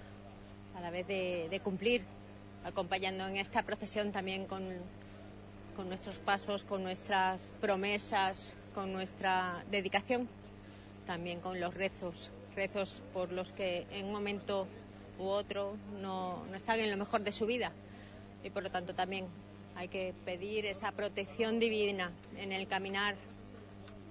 a 0.77 0.81
la 0.81 0.91
vez 0.91 1.07
de, 1.07 1.49
de 1.51 1.61
cumplir, 1.61 2.05
acompañando 2.65 3.27
en 3.27 3.37
esta 3.37 3.63
procesión 3.63 4.13
también 4.13 4.47
con, 4.47 4.67
con 5.77 5.89
nuestros 5.89 6.19
pasos, 6.19 6.65
con 6.65 6.83
nuestras 6.83 7.53
promesas, 7.61 8.55
con 8.75 8.93
nuestra 8.93 9.63
dedicación, 9.71 10.29
también 11.07 11.41
con 11.41 11.61
los 11.61 11.75
rezos, 11.75 12.31
rezos 12.59 13.01
por 13.13 13.31
los 13.31 13.53
que 13.53 13.87
en 13.93 14.07
un 14.07 14.13
momento 14.13 14.67
u 15.17 15.27
otro 15.27 15.77
no, 16.03 16.45
no 16.47 16.57
están 16.57 16.81
en 16.81 16.91
lo 16.91 16.97
mejor 16.97 17.21
de 17.23 17.31
su 17.31 17.47
vida. 17.47 17.71
Y 18.43 18.51
por 18.51 18.65
lo 18.65 18.71
tanto 18.71 18.95
también 18.95 19.27
hay 19.77 19.87
que 19.87 20.13
pedir 20.25 20.67
esa 20.67 20.91
protección 20.91 21.61
divina 21.61 22.11
en 22.37 22.51
el 22.51 22.67
caminar, 22.67 23.15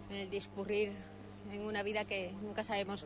en 0.09 0.15
el 0.15 0.29
discurrir 0.29 0.93
en 1.51 1.61
una 1.61 1.83
vida 1.83 2.05
que 2.05 2.31
nunca 2.41 2.63
sabemos 2.63 3.05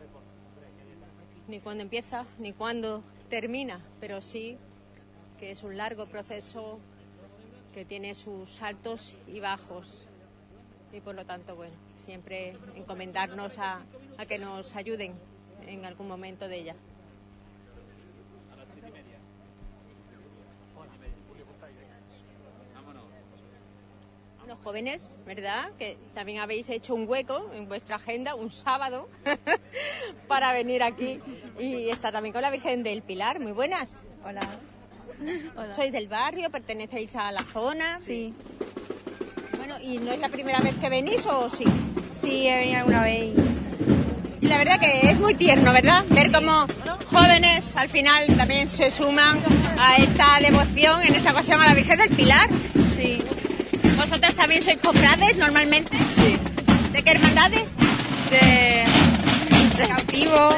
ni 1.48 1.60
cuándo 1.60 1.82
empieza 1.82 2.26
ni 2.38 2.54
cuándo 2.54 3.02
termina, 3.28 3.82
pero 4.00 4.22
sí 4.22 4.58
que 5.40 5.50
es 5.50 5.64
un 5.64 5.76
largo 5.76 6.06
proceso 6.06 6.78
que 7.74 7.84
tiene 7.84 8.14
sus 8.14 8.62
altos 8.62 9.18
y 9.28 9.40
bajos. 9.40 10.06
Y 10.94 11.00
por 11.00 11.16
lo 11.16 11.26
tanto, 11.26 11.56
bueno, 11.56 11.74
siempre 11.96 12.56
encomendarnos 12.76 13.58
a, 13.58 13.82
a 14.20 14.26
que 14.28 14.38
nos 14.38 14.76
ayuden 14.76 15.14
en 15.68 15.86
algún 15.86 16.08
momento 16.08 16.48
de 16.48 16.58
ella. 16.58 16.76
Los 24.48 24.60
jóvenes, 24.60 25.16
¿verdad? 25.26 25.72
Que 25.80 25.98
también 26.14 26.40
habéis 26.40 26.70
hecho 26.70 26.94
un 26.94 27.08
hueco 27.08 27.50
en 27.54 27.70
vuestra 27.70 27.96
agenda, 27.96 28.36
un 28.36 28.52
sábado, 28.52 29.08
para 30.28 30.52
venir 30.52 30.84
aquí. 30.84 31.22
Y 31.58 31.88
está 31.88 32.12
también 32.12 32.34
con 32.34 32.42
la 32.42 32.52
Virgen 32.52 32.84
del 32.84 33.02
Pilar. 33.02 33.40
Muy 33.40 33.54
buenas. 33.54 33.92
Hola. 34.26 34.42
¿Sois 35.74 35.92
del 35.92 36.08
barrio? 36.10 36.50
¿Pertenecéis 36.50 37.16
a 37.16 37.32
la 37.32 37.44
zona? 37.44 37.98
Sí. 38.00 38.34
Bueno, 39.56 39.80
¿y 39.80 40.00
no 40.00 40.12
es 40.12 40.20
la 40.20 40.30
primera 40.30 40.60
vez 40.60 40.76
que 40.76 40.90
venís 40.90 41.26
o 41.28 41.50
sí? 41.50 41.66
Sí, 42.12 42.48
he 42.48 42.56
venido 42.58 42.80
alguna 42.80 43.04
vez 43.04 43.51
Y 44.42 44.48
la 44.48 44.58
verdad 44.58 44.80
que 44.80 45.12
es 45.12 45.20
muy 45.20 45.36
tierno, 45.36 45.72
¿verdad? 45.72 46.04
Ver 46.10 46.32
cómo 46.32 46.66
jóvenes 47.12 47.76
al 47.76 47.90
final 47.90 48.26
también 48.36 48.68
se 48.68 48.90
suman 48.90 49.40
a 49.78 49.98
esta 49.98 50.40
devoción, 50.42 51.04
en 51.04 51.14
esta 51.14 51.32
ocasión 51.32 51.62
a 51.62 51.66
la 51.66 51.74
Virgen 51.76 52.00
del 52.00 52.10
Pilar. 52.10 52.50
Sí. 52.96 53.22
¿Os 53.92 54.10
¿Vosotras 54.10 54.36
también 54.36 54.64
sois 54.64 54.78
cofrades 54.78 55.38
normalmente? 55.38 55.96
Sí. 56.16 56.38
¿De 56.92 57.04
qué 57.04 57.12
hermandades? 57.12 57.76
De... 58.32 58.84
De 59.78 59.88
cautivo. 59.88 60.50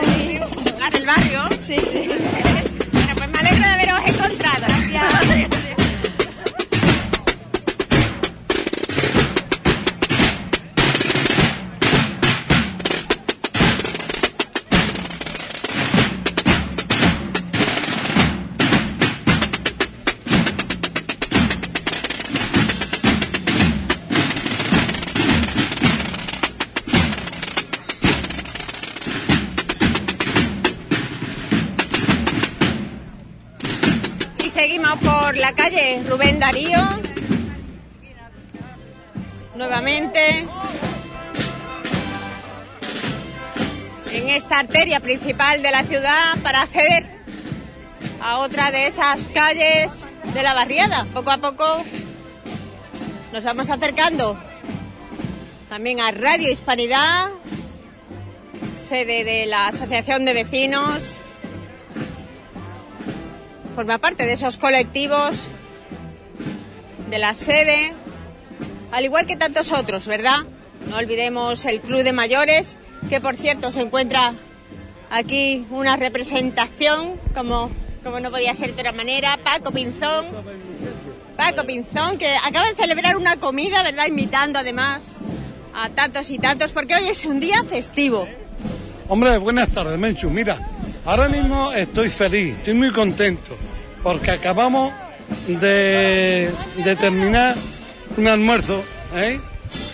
¿Las 0.79 0.91
del 0.91 1.05
barrio? 1.05 1.43
Sí, 1.61 1.77
sí. 1.77 2.09
la 35.43 35.53
calle 35.55 36.01
Rubén 36.07 36.39
Darío. 36.39 36.79
Nuevamente. 39.55 40.45
En 44.09 44.29
esta 44.29 44.59
arteria 44.59 45.01
principal 45.01 45.61
de 45.61 45.69
la 45.69 45.83
ciudad 45.83 46.37
para 46.43 46.61
acceder 46.61 47.05
a 48.21 48.37
otra 48.37 48.71
de 48.71 48.87
esas 48.87 49.27
calles 49.33 50.07
de 50.33 50.43
la 50.43 50.53
barriada. 50.53 51.05
Poco 51.13 51.31
a 51.31 51.37
poco 51.39 51.83
nos 53.33 53.43
vamos 53.43 53.69
acercando 53.69 54.39
también 55.67 55.99
a 55.99 56.11
Radio 56.11 56.49
Hispanidad, 56.49 57.31
sede 58.77 59.25
de 59.25 59.45
la 59.45 59.67
Asociación 59.67 60.23
de 60.23 60.35
Vecinos 60.35 61.19
forma 63.73 63.97
parte 63.97 64.25
de 64.25 64.33
esos 64.33 64.57
colectivos 64.57 65.47
de 67.09 67.17
la 67.19 67.33
sede, 67.33 67.93
al 68.91 69.05
igual 69.05 69.25
que 69.25 69.35
tantos 69.35 69.71
otros, 69.71 70.07
¿verdad? 70.07 70.39
No 70.89 70.97
olvidemos 70.97 71.65
el 71.65 71.81
Club 71.81 72.03
de 72.03 72.13
Mayores, 72.13 72.77
que 73.09 73.19
por 73.19 73.35
cierto 73.35 73.71
se 73.71 73.81
encuentra 73.81 74.33
aquí 75.09 75.65
una 75.69 75.95
representación, 75.95 77.19
como, 77.33 77.71
como 78.03 78.19
no 78.19 78.31
podía 78.31 78.53
ser 78.53 78.73
de 78.73 78.81
otra 78.81 78.91
manera, 78.91 79.39
Paco 79.43 79.71
Pinzón. 79.71 80.25
Paco 81.37 81.65
Pinzón, 81.65 82.17
que 82.17 82.35
acaba 82.35 82.67
de 82.67 82.75
celebrar 82.75 83.17
una 83.17 83.37
comida, 83.37 83.81
¿verdad? 83.83 84.05
Invitando 84.07 84.59
además 84.59 85.17
a 85.73 85.89
tantos 85.89 86.29
y 86.29 86.37
tantos, 86.37 86.71
porque 86.71 86.95
hoy 86.95 87.07
es 87.07 87.25
un 87.25 87.39
día 87.39 87.63
festivo. 87.63 88.27
Hombre, 89.07 89.37
buenas 89.37 89.69
tardes, 89.69 89.97
Menchu. 89.97 90.29
Mira, 90.29 90.59
ahora 91.05 91.29
mismo 91.29 91.71
estoy 91.73 92.09
feliz, 92.09 92.57
estoy 92.57 92.73
muy 92.73 92.91
contento, 92.91 93.57
porque 94.01 94.31
acabamos 94.31 94.93
de, 95.47 96.49
de 96.83 96.95
terminar 96.95 97.55
un 98.17 98.27
almuerzo 98.27 98.83
¿eh? 99.15 99.39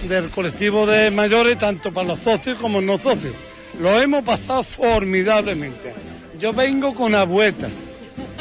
del 0.08 0.30
colectivo 0.30 0.86
de 0.86 1.12
mayores, 1.12 1.58
tanto 1.58 1.92
para 1.92 2.10
los 2.10 2.20
socios 2.20 2.58
como 2.60 2.82
no 2.82 2.98
socios. 2.98 3.34
Lo 3.80 4.00
hemos 4.02 4.24
pasado 4.24 4.64
formidablemente. 4.64 5.94
Yo 6.40 6.54
vengo 6.54 6.94
con 6.94 7.16
abueta, 7.16 7.70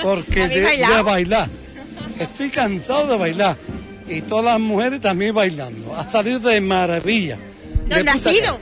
porque 0.03 0.43
¿Habéis 0.45 0.89
de, 0.89 0.95
de 0.95 1.03
bailar. 1.03 1.49
Estoy 2.19 2.51
cansado 2.51 3.07
de 3.07 3.17
bailar. 3.17 3.57
Y 4.09 4.23
todas 4.23 4.47
las 4.47 4.61
mujeres 4.61 5.01
también 5.01 5.35
bailando. 5.35 5.95
Ha 5.95 6.11
salido 6.11 6.41
de 6.41 6.61
maravilla. 6.61 7.37
De 7.87 7.97
¿Dónde 7.97 8.11
has 8.11 8.19
puta 8.19 8.33
ido? 8.33 8.61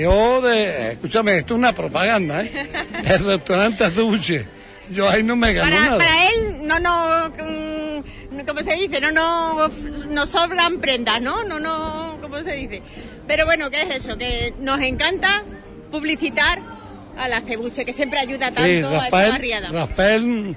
Yo 0.00 0.40
de... 0.42 0.92
Escúchame, 0.92 1.38
esto 1.38 1.54
es 1.54 1.58
una 1.58 1.74
propaganda, 1.74 2.42
¿eh? 2.42 2.68
El 3.04 3.24
restaurante 3.24 3.84
Azuche. 3.84 4.46
Yo 4.92 5.08
ahí 5.08 5.22
no 5.22 5.36
me 5.36 5.52
gano 5.52 5.70
Para, 5.70 5.84
nada. 5.84 5.98
para 5.98 6.30
él 6.30 6.58
no 6.66 6.78
no 6.80 7.28
mm, 7.28 8.46
¿cómo 8.46 8.62
se 8.62 8.72
dice? 8.74 9.00
No 9.00 9.10
no 9.12 9.68
no 10.08 10.26
sobran 10.26 10.80
prendas, 10.80 11.20
¿no? 11.20 11.44
No 11.44 11.60
no 11.60 12.16
¿cómo 12.22 12.42
se 12.42 12.52
dice? 12.52 12.82
Pero 13.26 13.44
bueno, 13.44 13.70
¿qué 13.70 13.82
es 13.82 13.96
eso? 14.06 14.16
Que 14.16 14.54
nos 14.60 14.80
encanta 14.80 15.42
publicitar 15.90 16.60
a 17.18 17.28
la 17.28 17.42
cebuche 17.42 17.84
que 17.84 17.92
siempre 17.92 18.18
ayuda 18.20 18.50
tanto 18.50 18.62
Sí, 18.62 18.70
a 18.76 18.78
esta 18.78 18.90
Rafael, 19.04 19.30
barriada. 19.32 19.68
Rafael 19.70 20.56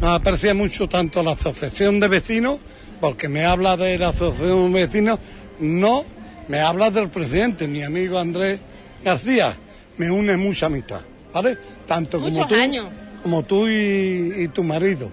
nos 0.00 0.10
aprecia 0.20 0.54
mucho 0.54 0.88
tanto 0.88 1.22
la 1.22 1.32
asociación 1.32 2.00
de 2.00 2.08
vecinos, 2.08 2.58
porque 3.00 3.28
me 3.28 3.44
habla 3.44 3.76
de 3.76 3.98
la 3.98 4.08
asociación 4.08 4.72
de 4.72 4.80
vecinos, 4.80 5.18
no 5.60 6.04
me 6.48 6.60
habla 6.60 6.90
del 6.90 7.08
presidente, 7.08 7.66
mi 7.66 7.82
amigo 7.82 8.18
Andrés 8.18 8.60
García. 9.04 9.56
Me 9.96 10.10
une 10.10 10.36
mucha 10.36 10.66
amistad, 10.66 11.00
¿vale? 11.32 11.56
Tanto 11.86 12.20
como 12.20 12.46
tú, 12.46 12.54
años. 12.54 12.86
como 13.22 13.42
tú 13.42 13.68
y, 13.68 14.32
y 14.44 14.48
tu 14.48 14.62
marido, 14.62 15.10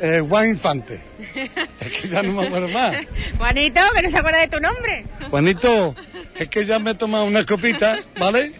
eh, 0.00 0.20
Juan 0.28 0.50
Infante. 0.50 1.00
es 1.80 2.00
que 2.00 2.08
ya 2.08 2.22
no 2.22 2.32
me 2.32 2.46
acuerdo 2.46 2.68
más. 2.68 2.96
Juanito, 3.38 3.80
que 3.94 4.02
no 4.02 4.10
se 4.10 4.18
acuerda 4.18 4.40
de 4.40 4.48
tu 4.48 4.58
nombre. 4.60 5.04
Juanito, 5.30 5.94
es 6.36 6.48
que 6.48 6.64
ya 6.66 6.80
me 6.80 6.92
he 6.92 6.94
tomado 6.94 7.26
una 7.26 7.46
copita, 7.46 8.00
¿vale? 8.18 8.50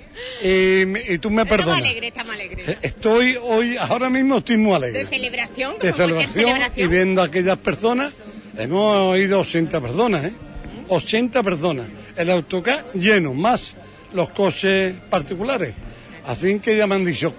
Y, 0.42 1.12
y 1.12 1.18
tú 1.18 1.28
me 1.30 1.42
Estamos 1.42 1.48
perdonas. 1.48 1.78
alegres, 1.78 2.08
estamos 2.08 2.34
alegres. 2.34 2.76
Estoy 2.82 3.36
hoy, 3.42 3.76
ahora 3.76 4.08
mismo 4.10 4.38
estoy 4.38 4.56
muy 4.58 4.74
alegre 4.74 5.00
De 5.00 5.06
celebración, 5.10 5.74
de 5.80 5.92
celebración 5.92 6.60
y 6.76 6.86
viendo 6.86 7.20
a 7.20 7.24
aquellas 7.24 7.58
personas, 7.58 8.12
hemos 8.56 9.18
ido 9.18 9.40
80 9.40 9.80
personas, 9.80 10.24
¿eh? 10.26 10.32
80 10.88 11.42
personas. 11.42 11.86
El 12.16 12.30
autocar 12.30 12.84
lleno, 12.94 13.34
más 13.34 13.74
los 14.12 14.30
coches 14.30 14.94
particulares. 15.10 15.74
Así 16.26 16.58
que 16.60 16.76
ya 16.76 16.86
me 16.86 16.94
han 16.94 17.04
dicho, 17.04 17.34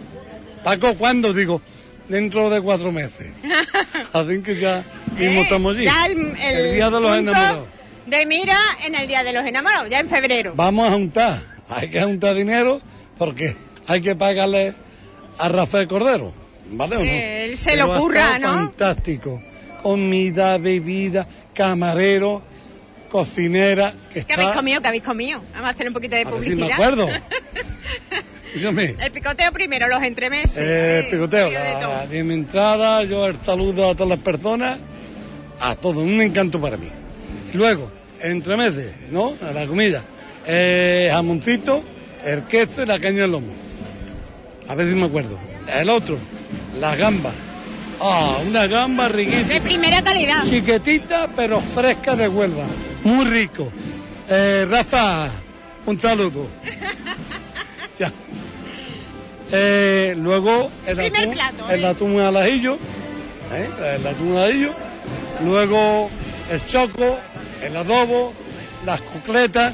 Paco, 0.63 0.93
¿cuándo? 0.95 1.33
Digo, 1.33 1.61
dentro 2.09 2.49
de 2.49 2.61
cuatro 2.61 2.91
meses. 2.91 3.31
Así 4.13 4.41
que 4.41 4.55
ya 4.55 4.83
mismo 5.17 5.39
Eh, 5.39 5.43
estamos 5.43 5.75
allí. 5.75 5.85
Ya 5.85 6.05
el, 6.05 6.37
el 6.37 6.73
día 6.75 6.89
de 6.89 6.99
los 6.99 7.17
enamorados. 7.17 7.67
De 8.05 8.25
mira 8.27 8.57
en 8.85 8.93
el 8.95 9.07
día 9.07 9.23
de 9.23 9.33
los 9.33 9.45
enamorados, 9.45 9.89
ya 9.89 9.99
en 9.99 10.07
febrero. 10.09 10.53
Vamos 10.55 10.87
a 10.87 10.91
juntar, 10.91 11.39
hay 11.69 11.89
que 11.89 12.01
juntar 12.03 12.35
dinero 12.35 12.79
porque 13.17 13.55
hay 13.87 14.01
que 14.01 14.15
pagarle 14.15 14.75
a 15.39 15.49
Rafael 15.49 15.87
Cordero, 15.87 16.31
¿vale 16.69 16.97
o 16.97 16.99
no? 16.99 17.05
Él 17.05 17.57
se 17.57 17.71
Pero 17.71 17.87
lo 17.87 17.99
curra, 17.99 18.37
¿no? 18.37 18.47
Fantástico. 18.53 19.41
Comida, 19.81 20.57
bebida, 20.59 21.27
camarero, 21.53 22.43
cocinera, 23.15 23.93
que 24.13 24.25
¿Qué 24.25 24.33
habéis 24.33 24.49
está... 24.49 24.59
comido? 24.59 24.81
¿Qué 24.81 24.87
habéis 24.89 25.03
comido? 25.03 25.41
Vamos 25.53 25.67
a 25.67 25.69
hacer 25.69 25.87
un 25.87 25.93
poquito 25.93 26.15
de 26.17 26.23
A 26.23 26.29
publicidad. 26.29 26.67
me 26.67 26.73
acuerdo. 26.73 27.07
Dígame. 28.55 28.95
El 28.99 29.11
picoteo 29.11 29.51
primero, 29.53 29.87
los 29.87 30.03
entremeses. 30.03 30.57
Eh, 30.61 31.01
Sí, 31.05 31.11
picoteo, 31.15 31.49
la, 31.49 32.05
mi 32.09 32.33
entrada, 32.33 33.03
yo 33.03 33.25
el 33.27 33.37
saludo 33.41 33.89
a 33.89 33.95
todas 33.95 34.09
las 34.09 34.19
personas, 34.19 34.79
a 35.61 35.75
todos, 35.75 36.03
un 36.03 36.21
encanto 36.21 36.59
para 36.59 36.75
mí. 36.75 36.89
Luego, 37.53 37.89
entre 38.21 38.57
meses, 38.57 38.91
¿no? 39.11 39.35
A 39.47 39.51
la 39.53 39.65
comida, 39.65 40.03
eh, 40.45 41.09
jamoncito, 41.11 41.83
el 42.25 42.43
queso 42.43 42.83
y 42.83 42.85
la 42.85 42.99
caña 42.99 43.21
de 43.21 43.27
lomo. 43.29 43.53
A 44.67 44.75
ver 44.75 44.89
si 44.89 44.95
me 44.95 45.05
acuerdo. 45.05 45.37
El 45.73 45.89
otro, 45.89 46.17
la 46.81 46.95
gamba. 46.97 47.31
Ah, 48.01 48.39
una 48.45 48.67
gamba 48.67 49.07
riquísima. 49.07 49.53
De 49.53 49.61
primera 49.61 50.01
calidad. 50.01 50.43
Chiquitita, 50.43 51.29
pero 51.33 51.61
fresca 51.61 52.15
de 52.17 52.27
Huelva. 52.27 52.63
Muy 53.05 53.23
rico. 53.25 53.71
Eh, 54.27 54.65
Rafa, 54.69 55.29
un 55.85 55.99
saludo. 56.01 56.47
Ya. 57.97 58.11
Eh, 59.53 60.13
luego 60.17 60.69
el 60.85 60.97
Primer 60.97 61.21
atún, 61.21 61.33
plato, 61.33 61.69
el 61.69 61.81
¿eh? 61.81 61.87
atún 61.87 62.19
al 62.19 62.35
ajillo. 62.35 62.77
El 63.53 64.05
atún 64.05 64.35
al 64.35 64.49
ajillo. 64.49 64.73
Luego 65.45 66.09
el 66.51 66.65
choco, 66.65 67.17
el 67.63 67.77
adobo, 67.77 68.33
las 68.85 68.99
cocletas. 68.99 69.73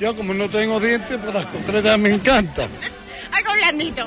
Yo 0.00 0.16
como 0.16 0.32
no 0.32 0.48
tengo 0.48 0.80
dientes, 0.80 1.18
pues 1.22 1.34
las 1.34 1.44
cocletas 1.44 1.98
me 1.98 2.08
encantan. 2.08 2.70
Algo 3.32 3.52
blandito. 3.52 4.06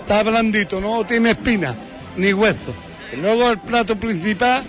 Está 0.00 0.22
blandito, 0.22 0.80
no 0.80 1.04
tiene 1.04 1.32
espina 1.32 1.74
ni 2.16 2.32
hueso. 2.32 2.72
Y 3.12 3.16
luego 3.16 3.50
el 3.50 3.58
plato 3.58 3.96
principal, 3.96 4.64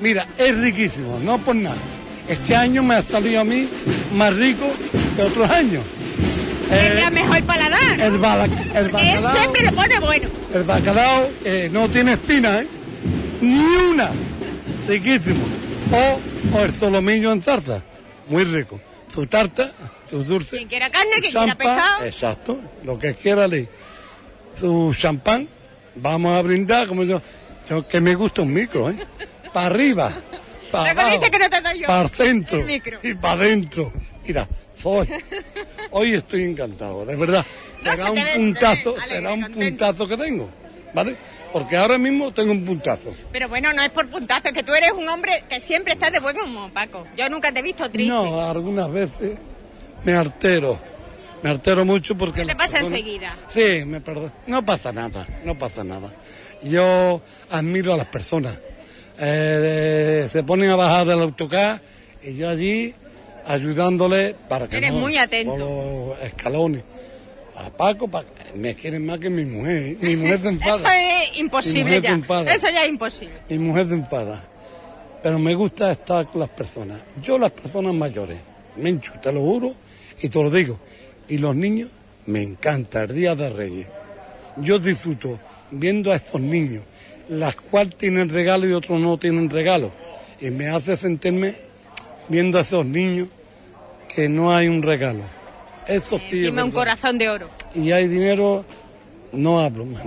mira, 0.00 0.26
es 0.38 0.56
riquísimo, 0.56 1.18
no 1.22 1.36
por 1.36 1.54
nada. 1.54 1.76
Este 2.28 2.54
año 2.54 2.82
me 2.82 2.94
ha 2.96 3.02
salido 3.02 3.40
a 3.40 3.44
mí 3.44 3.68
más 4.14 4.34
rico 4.36 4.66
que 5.16 5.22
otros 5.22 5.48
años. 5.50 5.82
Tendrá 6.68 7.10
mejor 7.10 7.42
paladar. 7.44 7.98
El, 8.00 8.18
bala- 8.18 8.44
el 8.44 8.76
Él 8.86 8.90
bacalao, 8.90 9.32
siempre 9.36 9.62
lo 9.62 9.72
pone 9.72 9.98
bueno. 10.00 10.28
el 10.54 10.62
bacalao 10.64 11.30
eh, 11.44 11.68
no 11.72 11.88
tiene 11.88 12.12
espina, 12.12 12.60
¿eh? 12.60 12.66
Ni 13.40 13.58
una. 13.90 14.10
Riquísimo. 14.86 15.40
O, 15.90 16.56
o 16.58 16.60
el 16.62 16.74
solomillo 16.74 17.32
en 17.32 17.40
tarta, 17.40 17.82
muy 18.28 18.44
rico. 18.44 18.78
Su 19.14 19.26
tarta, 19.26 19.72
su 20.10 20.22
dulce. 20.24 20.58
Quien 20.58 20.68
quiera 20.68 20.90
carne, 20.90 21.12
quien 21.20 21.32
quiera 21.32 21.54
pescado. 21.56 22.04
Exacto, 22.04 22.58
lo 22.84 22.98
que 22.98 23.14
quiera 23.14 23.48
ley. 23.48 23.66
Su 24.60 24.94
champán, 24.94 25.48
vamos 25.94 26.36
a 26.38 26.42
brindar 26.42 26.86
como 26.86 27.04
yo, 27.04 27.22
yo 27.70 27.86
que 27.88 28.00
me 28.02 28.14
gusta 28.14 28.42
un 28.42 28.52
micro, 28.52 28.90
¿eh? 28.90 28.96
Para 29.54 29.66
arriba. 29.66 30.12
Luego 30.72 31.10
dice 31.18 31.30
que 31.30 31.38
no 31.38 31.50
te 31.50 31.60
doy 31.60 31.78
yo 31.80 31.86
para 31.86 32.08
centro 32.08 32.64
y 33.02 33.14
para 33.14 33.32
adentro. 33.34 33.92
Mira, 34.26 34.46
hoy, 34.84 35.08
hoy 35.90 36.14
estoy 36.14 36.44
encantado, 36.44 37.04
de 37.06 37.16
verdad. 37.16 37.44
No, 37.82 37.90
será 37.96 38.04
se 38.04 38.10
un 38.10 38.16
puntazo, 38.52 38.94
ve, 38.94 39.00
alegre, 39.02 39.16
será 39.16 39.32
un 39.32 39.40
contento. 39.42 39.66
puntazo 39.86 40.08
que 40.08 40.16
tengo, 40.16 40.50
¿vale? 40.92 41.16
Porque 41.52 41.76
ahora 41.78 41.96
mismo 41.96 42.30
tengo 42.32 42.52
un 42.52 42.64
puntazo. 42.64 43.14
Pero 43.32 43.48
bueno, 43.48 43.72
no 43.72 43.82
es 43.82 43.90
por 43.90 44.06
puntazo, 44.10 44.48
es 44.48 44.54
que 44.54 44.62
tú 44.62 44.74
eres 44.74 44.92
un 44.92 45.08
hombre 45.08 45.44
que 45.48 45.60
siempre 45.60 45.94
estás 45.94 46.12
de 46.12 46.20
buen 46.20 46.38
humor, 46.38 46.70
Paco. 46.72 47.06
Yo 47.16 47.28
nunca 47.30 47.50
te 47.52 47.60
he 47.60 47.62
visto 47.62 47.90
triste. 47.90 48.12
No, 48.12 48.40
algunas 48.40 48.90
veces 48.90 49.38
me 50.04 50.14
altero. 50.14 50.78
Me 51.42 51.50
altero 51.50 51.84
mucho 51.84 52.16
porque... 52.18 52.40
Se 52.40 52.46
te 52.48 52.56
pasa 52.56 52.80
personas- 52.80 52.90
enseguida. 52.98 53.34
Sí, 53.48 53.84
me 53.86 54.00
perdón. 54.00 54.32
No 54.48 54.62
pasa 54.66 54.92
nada, 54.92 55.26
no 55.44 55.56
pasa 55.56 55.84
nada. 55.84 56.12
Yo 56.62 57.22
admiro 57.48 57.94
a 57.94 57.96
las 57.96 58.06
personas. 58.08 58.58
Eh, 59.20 60.28
se 60.32 60.42
ponen 60.44 60.70
a 60.70 60.76
bajar 60.76 61.06
del 61.06 61.20
autocar 61.20 61.80
y 62.22 62.34
yo 62.34 62.48
allí 62.48 62.94
ayudándole 63.46 64.34
para 64.48 64.68
que 64.68 64.76
Eres 64.76 64.92
no... 64.92 65.00
muy 65.00 65.16
atento. 65.16 65.52
Por 65.52 65.60
los 65.60 66.18
escalones. 66.22 66.82
A 67.56 67.70
Paco, 67.70 68.06
pa- 68.06 68.24
me 68.54 68.74
quieren 68.76 69.04
más 69.04 69.18
que 69.18 69.28
mi 69.30 69.44
mujer. 69.44 69.76
¿eh? 69.76 69.98
Mi 70.00 70.16
mujer 70.16 70.40
se 70.42 70.48
enfada. 70.48 70.76
Eso 70.76 70.86
es 71.32 71.38
imposible 71.40 72.00
ya. 72.00 72.14
Eso 72.54 72.68
ya 72.70 72.84
es 72.84 72.88
imposible. 72.88 73.34
Mi 73.48 73.58
mujer 73.58 73.88
se 73.88 73.94
enfada. 73.94 74.44
Pero 75.22 75.38
me 75.40 75.54
gusta 75.54 75.90
estar 75.90 76.26
con 76.28 76.40
las 76.40 76.50
personas. 76.50 77.00
Yo 77.20 77.36
las 77.38 77.50
personas 77.50 77.92
mayores, 77.94 78.38
Menchu, 78.76 79.12
te 79.20 79.32
lo 79.32 79.40
juro 79.40 79.74
y 80.22 80.28
te 80.28 80.40
lo 80.40 80.48
digo. 80.50 80.78
Y 81.28 81.38
los 81.38 81.56
niños, 81.56 81.90
me 82.26 82.42
encanta 82.42 83.02
el 83.02 83.14
Día 83.14 83.34
de 83.34 83.50
Reyes. 83.50 83.86
Yo 84.58 84.78
disfruto 84.78 85.38
viendo 85.72 86.12
a 86.12 86.16
estos 86.16 86.40
niños, 86.40 86.84
las 87.28 87.56
cuales 87.56 87.96
tienen 87.96 88.28
regalo 88.28 88.66
y 88.68 88.72
otros 88.72 89.00
no 89.00 89.18
tienen 89.18 89.50
regalo. 89.50 89.90
Y 90.40 90.50
me 90.50 90.68
hace 90.68 90.96
sentirme 90.96 91.56
viendo 92.28 92.58
a 92.58 92.62
esos 92.62 92.84
niños 92.86 93.28
que 94.14 94.28
no 94.28 94.54
hay 94.54 94.68
un 94.68 94.82
regalo. 94.82 95.20
Estos 95.86 96.22
es 96.22 96.30
Dime 96.30 96.48
un 96.48 96.56
verdad. 96.56 96.72
corazón 96.72 97.18
de 97.18 97.28
oro. 97.30 97.48
Y 97.74 97.92
hay 97.92 98.08
dinero, 98.08 98.64
no 99.32 99.60
hablo 99.60 99.84
más. 99.86 100.02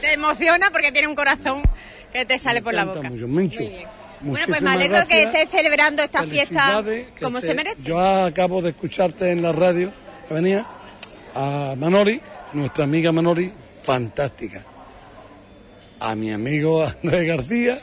Te 0.00 0.12
emociona 0.14 0.70
porque 0.70 0.92
tiene 0.92 1.08
un 1.08 1.14
corazón 1.14 1.62
que 2.12 2.24
te 2.24 2.38
sale 2.38 2.62
por 2.62 2.74
la 2.74 2.84
boca. 2.84 3.08
mucho. 3.10 3.28
Menchu, 3.28 3.60
Muy 3.60 3.68
bien. 3.68 3.88
Bueno, 4.20 4.46
pues 4.48 4.62
me 4.62 4.70
alegro 4.70 4.98
que 5.08 5.22
estés 5.24 5.48
celebrando 5.50 6.02
esta 6.02 6.22
fiesta 6.22 6.82
como 7.20 7.40
te- 7.40 7.46
se 7.46 7.54
merece. 7.54 7.82
Yo 7.82 7.98
acabo 8.00 8.62
de 8.62 8.70
escucharte 8.70 9.30
en 9.30 9.42
la 9.42 9.50
radio 9.52 9.92
que 10.28 10.34
venía 10.34 10.64
a 11.34 11.74
Manoli, 11.76 12.20
nuestra 12.52 12.84
amiga 12.84 13.10
Manoli, 13.10 13.50
fantástica. 13.82 14.64
A 16.04 16.14
mi 16.16 16.32
amigo 16.32 16.82
Andrés 16.84 17.26
García, 17.26 17.78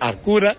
al 0.00 0.16
cura 0.18 0.56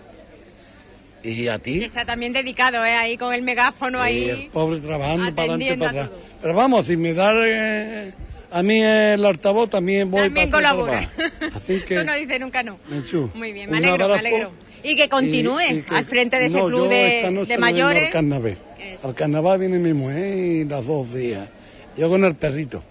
y 1.23 1.47
a 1.47 1.57
ti. 1.59 1.83
está 1.83 2.05
también 2.05 2.31
dedicado, 2.31 2.85
¿eh? 2.85 2.93
Ahí 2.95 3.17
con 3.17 3.33
el 3.33 3.41
megáfono 3.41 4.07
Y 4.07 4.25
el 4.29 4.35
ahí. 4.35 4.49
pobre 4.53 4.79
trabajando 4.79 5.33
para 5.33 5.53
adelante 5.53 5.77
para 5.77 5.91
atrás. 6.03 6.09
Pero 6.41 6.53
vamos, 6.53 6.85
si 6.85 6.95
me 6.95 7.13
da 7.15 7.33
eh, 7.35 8.13
a 8.51 8.61
mí 8.63 8.81
el 8.83 9.25
altavoz, 9.25 9.69
también 9.71 10.11
voy 10.11 10.21
También 10.23 10.49
para 10.51 10.57
colabora. 10.69 11.09
Así 11.55 11.81
que, 11.81 11.97
Tú 11.97 12.05
no 12.05 12.13
dices 12.13 12.39
nunca 12.39 12.61
no. 12.61 12.77
Muy 13.33 13.51
bien, 13.51 13.69
me 13.71 13.77
alegro, 13.79 14.07
me 14.07 14.13
alegro. 14.19 14.51
Y 14.83 14.95
que 14.95 15.09
continúe 15.09 15.59
y- 15.61 15.73
y 15.79 15.81
que- 15.81 15.95
al 15.95 16.05
frente 16.05 16.37
de 16.39 16.45
ese 16.45 16.59
No, 16.59 16.67
club 16.67 16.87
de, 16.87 17.57
mayores. 17.57 18.05
Al 18.05 18.11
carnaval. 18.11 18.57
Al 19.03 19.15
carnaval 19.15 19.59
viene 19.59 19.79
mi 19.79 19.91
mujer 19.93 20.37
y 20.37 20.65
las 20.65 20.85
dos 20.85 21.11
días. 21.13 21.49
Yo 21.97 22.09
con 22.09 22.23
el 22.23 22.35
perrito. 22.35 22.83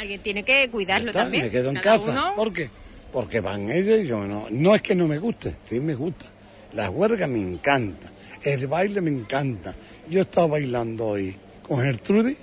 Alguien 0.00 0.20
tiene 0.22 0.42
que 0.44 0.68
cuidarlo 0.70 1.10
Está, 1.10 1.24
también. 1.24 1.44
me 1.44 1.50
quedo 1.50 1.68
en 1.68 1.76
casa. 1.76 2.10
uno- 2.10 2.34
¿Por 2.34 2.52
qué? 2.54 2.70
Porque 3.12 3.40
van 3.40 3.70
ellos 3.70 4.00
y 4.00 4.06
yo 4.06 4.24
no. 4.26 4.46
No 4.50 4.74
es 4.74 4.80
que 4.80 4.94
no 4.94 5.06
me 5.06 5.18
guste, 5.18 5.56
sí 5.68 5.78
me 5.78 5.94
gusta. 5.94 6.24
La 6.72 6.88
huelga 6.88 7.26
me 7.26 7.38
encanta. 7.40 8.10
El 8.42 8.66
baile 8.66 9.02
me 9.02 9.10
encanta. 9.10 9.74
Yo 10.08 10.20
he 10.20 10.22
estado 10.22 10.48
bailando 10.48 11.06
hoy 11.08 11.36
con 11.68 11.82
Gertrudis. 11.82 12.36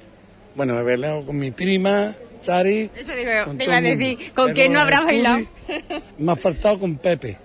Bueno, 0.56 0.76
me 0.76 0.82
he 0.82 0.84
bailado 0.84 1.26
con 1.26 1.40
mi 1.40 1.50
prima, 1.50 2.14
Chari. 2.44 2.92
Eso 2.96 3.16
digo 3.16 3.32
yo, 3.32 3.52
te 3.58 3.64
iba 3.64 3.78
a 3.78 3.82
decir, 3.82 4.32
¿con 4.36 4.54
quién 4.54 4.74
no 4.74 4.80
habrás 4.80 5.04
bailado? 5.04 5.46
Me 6.20 6.32
ha 6.32 6.36
faltado 6.36 6.80
con 6.80 6.98
Pepe, 6.98 7.38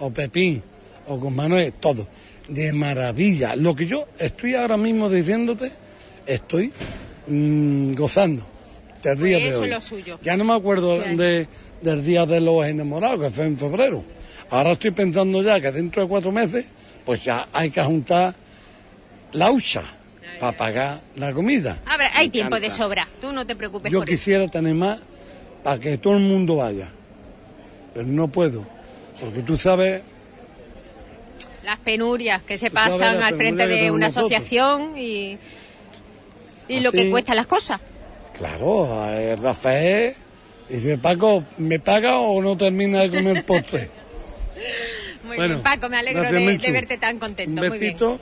o 0.00 0.10
Pepín, 0.10 0.62
o 1.06 1.20
con 1.20 1.34
Manuel, 1.36 1.72
todo. 1.74 2.08
De 2.48 2.72
maravilla. 2.72 3.54
Lo 3.54 3.76
que 3.76 3.86
yo 3.86 4.08
estoy 4.18 4.54
ahora 4.56 4.76
mismo 4.76 5.08
diciéndote, 5.08 5.70
estoy 6.26 6.72
mm, 7.28 7.94
gozando 7.94 8.49
Pues 9.02 9.18
de 9.18 9.48
eso 9.48 9.64
es 9.64 9.70
lo 9.70 9.80
suyo. 9.80 10.18
Ya 10.22 10.36
no 10.36 10.44
me 10.44 10.54
acuerdo 10.54 10.98
de, 10.98 11.46
del 11.80 12.04
día 12.04 12.26
de 12.26 12.40
los 12.40 12.66
enamorados, 12.66 13.20
que 13.20 13.30
fue 13.30 13.46
en 13.46 13.58
febrero. 13.58 14.04
Ahora 14.50 14.72
estoy 14.72 14.90
pensando 14.90 15.42
ya 15.42 15.60
que 15.60 15.70
dentro 15.72 16.02
de 16.02 16.08
cuatro 16.08 16.32
meses, 16.32 16.66
pues 17.04 17.24
ya 17.24 17.46
hay 17.52 17.70
que 17.70 17.82
juntar 17.82 18.34
la 19.32 19.50
hucha 19.50 19.82
para 20.38 20.56
pagar 20.56 21.00
la 21.16 21.32
comida. 21.32 21.78
A 21.86 21.96
ver, 21.96 22.08
hay 22.14 22.28
tiempo 22.30 22.58
de 22.58 22.68
sobra. 22.70 23.06
Tú 23.20 23.32
no 23.32 23.46
te 23.46 23.54
preocupes 23.56 23.90
Yo 23.92 24.00
por 24.00 24.08
eso. 24.08 24.16
quisiera 24.16 24.48
tener 24.48 24.74
más 24.74 24.98
para 25.62 25.78
que 25.78 25.98
todo 25.98 26.14
el 26.14 26.20
mundo 26.20 26.56
vaya, 26.56 26.88
pero 27.94 28.06
no 28.06 28.28
puedo, 28.28 28.66
porque 29.20 29.40
tú 29.40 29.56
sabes, 29.56 30.02
Las 31.64 31.78
penurias 31.78 32.42
que 32.42 32.56
se 32.58 32.70
pasan 32.70 33.22
al 33.22 33.34
frente 33.36 33.66
de 33.66 33.90
una 33.90 34.06
nosotros. 34.06 34.32
asociación 34.32 34.96
y, 34.98 35.38
y 36.68 36.80
lo 36.80 36.90
que 36.90 37.10
cuestan 37.10 37.36
las 37.36 37.46
cosas. 37.46 37.80
Claro, 38.40 39.08
eh, 39.12 39.36
Rafael 39.36 40.14
dice, 40.68 40.98
Paco, 40.98 41.44
¿me 41.58 41.78
paga 41.78 42.18
o 42.18 42.42
no 42.42 42.56
termina 42.56 43.00
de 43.00 43.10
comer 43.10 43.44
postre? 43.46 43.90
Muy 45.24 45.36
Bueno, 45.36 45.54
bien, 45.54 45.62
Paco, 45.62 45.88
me 45.88 45.98
alegro 45.98 46.22
de, 46.22 46.70
verte 46.72 46.98
tan 46.98 47.18
contento. 47.18 47.62
Un 47.62 47.68
Muy 47.68 47.78
bien. 47.78 47.92
besito 47.92 48.18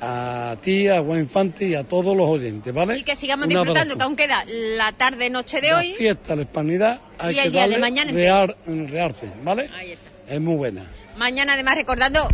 a 0.00 0.56
ti, 0.62 0.88
a 0.88 1.02
Juan 1.02 1.20
Infante 1.20 1.66
y 1.66 1.74
a 1.74 1.84
todos 1.84 2.16
los 2.16 2.26
oyentes, 2.26 2.72
¿vale? 2.72 2.96
Y 2.98 3.02
que 3.02 3.14
sigamos 3.16 3.48
disfrutando, 3.48 3.96
que 3.96 4.02
aún 4.02 4.16
queda 4.16 4.44
la 4.46 4.92
tarde-noche 4.92 5.60
de 5.60 5.68
La 5.68 5.78
hoy. 5.78 5.92
fiesta, 5.92 6.34
la 6.36 6.42
hispanidad, 6.42 7.00
hay 7.18 7.32
Y 7.32 7.38
que 7.38 7.46
el 7.46 7.52
día 7.52 7.68
de 7.68 7.78
mañana 7.78 8.12
¿vale? 9.44 9.68
Ahí 9.74 9.92
está. 9.92 10.34
Es 10.34 10.40
muy 10.40 10.56
buena. 10.56 10.84
Mañana, 11.16 11.52
además, 11.52 11.74
recordando 11.74 12.28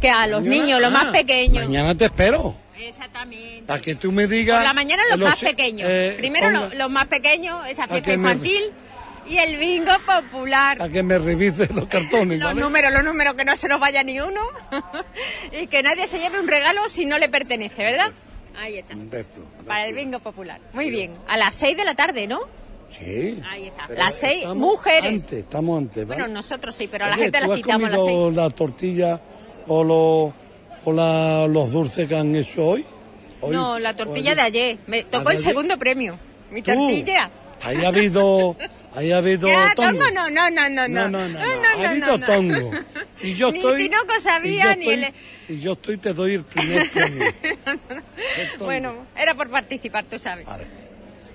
que 0.00 0.08
a 0.08 0.26
los 0.28 0.42
Mañana- 0.42 0.62
niños, 0.62 0.80
los 0.80 0.92
más 0.92 1.06
ah, 1.08 1.12
pequeños. 1.12 1.66
Mañana 1.66 1.96
te 1.96 2.04
espero, 2.04 2.54
Exactamente. 2.88 3.62
para 3.66 3.80
que 3.80 3.94
tú 3.94 4.10
me 4.12 4.26
digas... 4.26 4.58
Por 4.58 4.66
la 4.66 4.74
mañana 4.74 5.02
los 5.10 5.18
más 5.18 5.40
pequeños. 5.40 5.88
eh, 5.90 6.14
Primero 6.18 6.50
los 6.74 6.90
más 6.90 7.06
pequeños, 7.06 7.66
esa 7.68 7.86
fiesta 7.88 8.08
me- 8.10 8.14
infantil 8.14 8.62
y 9.26 9.36
el 9.38 9.56
bingo 9.58 9.92
popular. 10.06 10.78
Para 10.78 10.92
que 10.92 11.02
me 11.02 11.18
revises 11.18 11.70
los 11.70 11.86
cartones, 11.86 12.38
Los 12.38 12.48
¿vale? 12.50 12.60
números, 12.60 12.92
los 12.92 13.04
números, 13.04 13.34
que 13.34 13.44
no 13.44 13.54
se 13.56 13.68
nos 13.68 13.78
vaya 13.80 14.02
ni 14.02 14.18
uno. 14.20 14.40
y 15.52 15.66
que 15.68 15.82
nadie 15.82 16.06
se 16.06 16.18
lleve 16.18 16.40
un 16.40 16.48
regalo 16.48 16.88
si 16.88 17.06
no 17.06 17.18
le 17.18 17.28
pertenece, 17.28 17.82
¿verdad? 17.84 18.10
Ahí 18.58 18.78
está. 18.78 18.94
Un 18.94 19.08
beso. 19.08 19.44
Para 19.66 19.86
el 19.86 19.94
bingo 19.94 20.18
popular. 20.18 20.60
Muy 20.72 20.90
bien. 20.90 21.12
A 21.28 21.36
las 21.36 21.54
6 21.54 21.76
de 21.76 21.84
la 21.84 21.94
tarde, 21.94 22.26
¿no? 22.26 22.40
Sí. 22.98 23.40
Ahí 23.48 23.68
está. 23.68 23.86
Las 23.88 24.14
6, 24.16 24.38
estamos 24.38 24.56
mujeres. 24.58 25.22
Antes, 25.22 25.32
estamos 25.32 25.78
antes, 25.78 26.06
¿vale? 26.06 26.20
Bueno, 26.22 26.34
nosotros 26.34 26.74
sí, 26.74 26.88
pero 26.90 27.04
a 27.04 27.08
la 27.08 27.14
Oye, 27.14 27.24
gente 27.24 27.40
¿tú 27.40 27.46
las 27.48 27.56
quitamos 27.56 27.86
a 27.86 27.90
las 27.92 28.00
6. 28.00 28.10
comido 28.16 28.30
la 28.32 28.50
tortilla 28.50 29.20
o, 29.68 29.84
los 29.84 30.32
o 30.84 30.92
la- 30.92 31.46
los 31.48 31.70
dulces 31.72 32.08
que 32.08 32.16
han 32.16 32.34
hecho 32.34 32.66
hoy? 32.66 32.84
Hoy- 33.40 33.54
No, 33.56 33.78
la 33.78 33.94
tortilla 33.94 34.34
de 34.34 34.42
ayer. 34.42 34.78
Me 34.86 35.02
tocó 35.04 35.30
el 35.30 35.36
ayer? 35.36 35.48
segundo 35.50 35.78
premio. 35.78 36.16
Mi 36.50 36.62
Tú. 36.62 36.72
tortilla. 36.74 37.30
Ahí 37.62 37.84
ha 37.84 37.88
habido, 37.88 38.56
ahí 38.94 39.12
ha 39.12 39.18
habido 39.18 39.46
¿Qué 39.48 39.52
era 39.52 39.74
tongo. 39.74 39.98
tongo? 39.98 40.10
No, 40.14 40.30
no, 40.30 40.50
no, 40.50 40.68
no. 40.70 40.88
No, 40.88 41.08
no, 41.08 41.28
no, 41.28 41.28
no, 41.28 41.38
ha 41.84 41.88
habido 41.90 42.06
no, 42.06 42.18
no. 42.18 42.26
tongo. 42.26 42.70
Y 43.22 43.34
yo 43.34 43.50
Ni 43.52 43.58
estoy, 43.58 43.82
Tinoco 43.88 44.18
sabía, 44.20 44.74
ni 44.76 44.88
el- 44.88 45.12
Si 45.46 45.60
yo 45.60 45.72
estoy, 45.74 45.98
te 45.98 46.12
doy 46.14 46.34
el 46.34 46.44
primer 46.44 46.90
premio. 46.92 47.32
Bueno, 48.58 48.94
era 49.16 49.34
por 49.34 49.48
participar, 49.50 50.04
tú 50.04 50.18
sabes. 50.18 50.46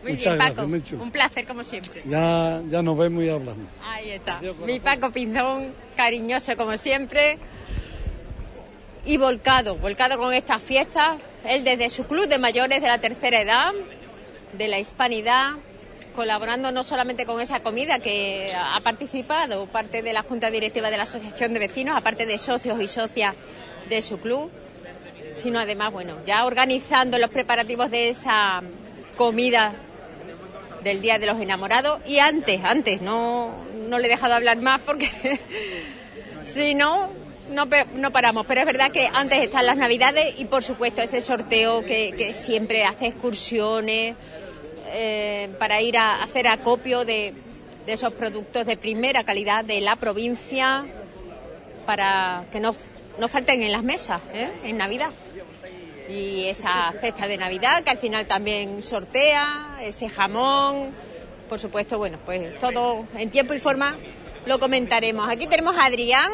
Muy 0.03 0.13
Muchas 0.13 0.25
bien, 0.25 0.35
gracias, 0.37 0.55
Paco. 0.55 0.67
Menchu. 0.67 1.01
Un 1.01 1.11
placer, 1.11 1.45
como 1.47 1.63
siempre. 1.63 2.01
Ya, 2.05 2.61
ya 2.69 2.81
nos 2.83 2.95
vemos 2.97 3.23
y 3.23 3.29
hablamos. 3.29 3.65
Ahí 3.83 4.11
está. 4.11 4.39
Mi 4.65 4.79
Paco 4.79 5.11
Pinzón, 5.11 5.73
cariñoso 5.95 6.55
como 6.55 6.77
siempre. 6.77 7.37
Y 9.05 9.17
volcado, 9.17 9.75
volcado 9.75 10.17
con 10.17 10.33
estas 10.33 10.61
fiestas. 10.61 11.17
Él 11.45 11.63
desde 11.63 11.89
su 11.89 12.05
club 12.05 12.27
de 12.27 12.39
mayores 12.39 12.81
de 12.81 12.87
la 12.87 12.97
tercera 12.97 13.39
edad, 13.39 13.71
de 14.53 14.67
la 14.67 14.79
hispanidad, 14.79 15.51
colaborando 16.15 16.71
no 16.71 16.83
solamente 16.83 17.25
con 17.25 17.39
esa 17.39 17.59
comida 17.59 17.99
que 17.99 18.51
ha 18.55 18.79
participado 18.79 19.67
parte 19.67 20.01
de 20.01 20.13
la 20.13 20.23
Junta 20.23 20.49
Directiva 20.49 20.89
de 20.89 20.97
la 20.97 21.03
Asociación 21.03 21.53
de 21.53 21.59
Vecinos, 21.59 21.95
aparte 21.95 22.25
de 22.25 22.37
socios 22.37 22.81
y 22.81 22.87
socias 22.87 23.35
de 23.89 24.01
su 24.01 24.19
club, 24.19 24.49
sino 25.33 25.59
además, 25.59 25.91
bueno, 25.91 26.15
ya 26.25 26.45
organizando 26.45 27.19
los 27.19 27.29
preparativos 27.29 27.91
de 27.91 28.09
esa 28.09 28.63
comida 29.17 29.73
del 30.83 31.01
Día 31.01 31.19
de 31.19 31.27
los 31.27 31.39
Enamorados 31.39 31.99
y 32.07 32.19
antes, 32.19 32.63
antes, 32.63 33.01
no, 33.01 33.51
no 33.87 33.99
le 33.99 34.07
he 34.07 34.09
dejado 34.09 34.33
hablar 34.33 34.57
más 34.57 34.79
porque 34.81 35.09
si 36.45 36.75
no, 36.75 37.09
no, 37.49 37.67
no 37.95 38.11
paramos. 38.11 38.45
Pero 38.45 38.61
es 38.61 38.65
verdad 38.65 38.91
que 38.91 39.09
antes 39.11 39.41
están 39.41 39.65
las 39.65 39.77
Navidades 39.77 40.39
y 40.39 40.45
por 40.45 40.63
supuesto 40.63 41.01
ese 41.01 41.21
sorteo 41.21 41.85
que, 41.85 42.13
que 42.17 42.33
siempre 42.33 42.85
hace 42.85 43.07
excursiones 43.07 44.15
eh, 44.87 45.49
para 45.59 45.81
ir 45.81 45.97
a 45.97 46.23
hacer 46.23 46.47
acopio 46.47 47.05
de, 47.05 47.33
de 47.85 47.93
esos 47.93 48.13
productos 48.13 48.65
de 48.65 48.77
primera 48.77 49.23
calidad 49.23 49.63
de 49.63 49.81
la 49.81 49.95
provincia 49.95 50.85
para 51.85 52.45
que 52.51 52.59
no, 52.59 52.75
no 53.19 53.27
falten 53.27 53.61
en 53.61 53.71
las 53.71 53.83
mesas 53.83 54.21
¿eh? 54.33 54.49
en 54.63 54.77
Navidad. 54.77 55.09
Y 56.09 56.45
esa 56.45 56.93
cesta 56.99 57.27
de 57.27 57.37
Navidad 57.37 57.83
que 57.83 57.89
al 57.89 57.97
final 57.97 58.27
también 58.27 58.83
sortea, 58.83 59.77
ese 59.81 60.07
jamón, 60.07 60.91
por 61.49 61.59
supuesto, 61.59 61.97
bueno, 61.97 62.19
pues 62.25 62.57
todo 62.59 63.05
en 63.17 63.29
tiempo 63.29 63.53
y 63.53 63.59
forma 63.59 63.95
lo 64.45 64.59
comentaremos. 64.59 65.27
Aquí 65.29 65.47
tenemos 65.47 65.75
a 65.77 65.85
Adrián, 65.85 66.31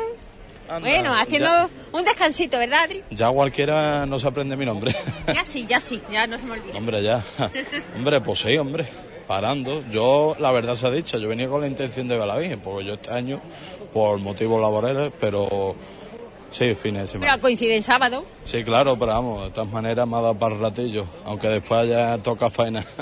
bueno, 0.80 1.14
haciendo 1.14 1.50
un 1.92 2.04
descansito, 2.04 2.58
¿verdad, 2.58 2.84
Adri? 2.84 3.04
Ya 3.12 3.30
cualquiera 3.30 4.06
no 4.06 4.20
se 4.20 4.28
aprende 4.28 4.56
mi 4.56 4.66
nombre. 4.66 4.96
Ya 5.34 5.46
sí, 5.46 5.66
ya 5.68 5.80
sí, 5.82 6.02
ya 6.12 6.28
no 6.28 6.38
se 6.38 6.46
me 6.46 6.54
olvida. 6.54 6.78
hombre, 6.78 7.04
ya. 7.04 7.24
hombre, 7.96 8.22
pues 8.22 8.40
sí, 8.40 8.58
hombre. 8.58 8.88
Parando. 9.28 9.84
Yo, 9.90 10.36
la 10.40 10.52
verdad 10.52 10.76
se 10.76 10.88
ha 10.88 10.92
dicho, 10.92 11.18
yo 11.18 11.30
venía 11.30 11.48
con 11.48 11.62
la 11.62 11.68
intención 11.68 12.08
de 12.08 12.16
ver 12.16 12.24
a 12.24 12.28
la 12.28 12.38
Virgen, 12.38 12.60
porque 12.60 12.86
yo 12.86 12.96
este 12.96 13.12
año, 13.12 13.40
por 13.94 14.18
motivos 14.20 14.60
laborales, 14.62 15.12
pero 15.20 15.76
sí, 16.52 16.76
fines 16.76 17.02
de 17.04 17.08
semana. 17.08 17.32
Pero 17.32 17.42
coincide 17.42 17.76
en 17.76 17.84
sábado. 17.84 18.26
Sí, 18.46 18.64
claro, 18.64 18.98
pero 19.00 19.12
vamos, 19.14 19.46
de 19.46 19.52
todas 19.52 19.72
maneras 19.72 20.08
me 20.08 20.18
ha 20.18 20.22
dado 20.22 20.36
para 20.36 20.56
el 20.56 20.62
ratillo, 20.62 21.06
aunque 21.26 21.48
después 21.48 21.90
ya 21.90 22.18
toca 22.20 22.50
faena. 22.50 22.86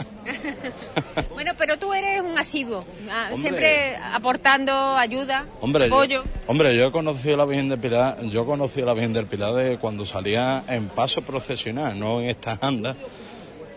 Bueno, 1.34 1.52
pero 1.58 1.78
tú 1.78 1.94
eres 1.94 2.22
un 2.22 2.38
asiduo, 2.38 2.84
ah, 3.10 3.30
Hombre. 3.32 3.38
siempre 3.42 3.96
aportando 4.14 4.72
ayuda, 4.96 5.46
Hombre, 5.62 5.88
yo, 5.90 5.96
apoyo. 5.96 6.24
hombre, 6.48 6.76
yo 6.76 6.88
he 6.88 6.92
conocido 6.92 7.36
a 7.36 7.38
la 7.38 7.46
Virgen 7.46 7.70
del 7.70 7.80
Pilar, 7.80 8.18
yo 8.26 8.46
conocí 8.46 8.82
a 8.82 8.86
la 8.86 8.94
Virgen 8.94 9.14
del 9.14 9.26
Pilar 9.26 9.54
de 9.54 9.78
cuando 9.78 10.06
salía 10.06 10.64
en 10.68 10.90
paso 10.90 11.22
procesional, 11.22 11.98
no 11.98 12.20
en 12.22 12.30
estas 12.30 12.62
andas. 12.62 12.96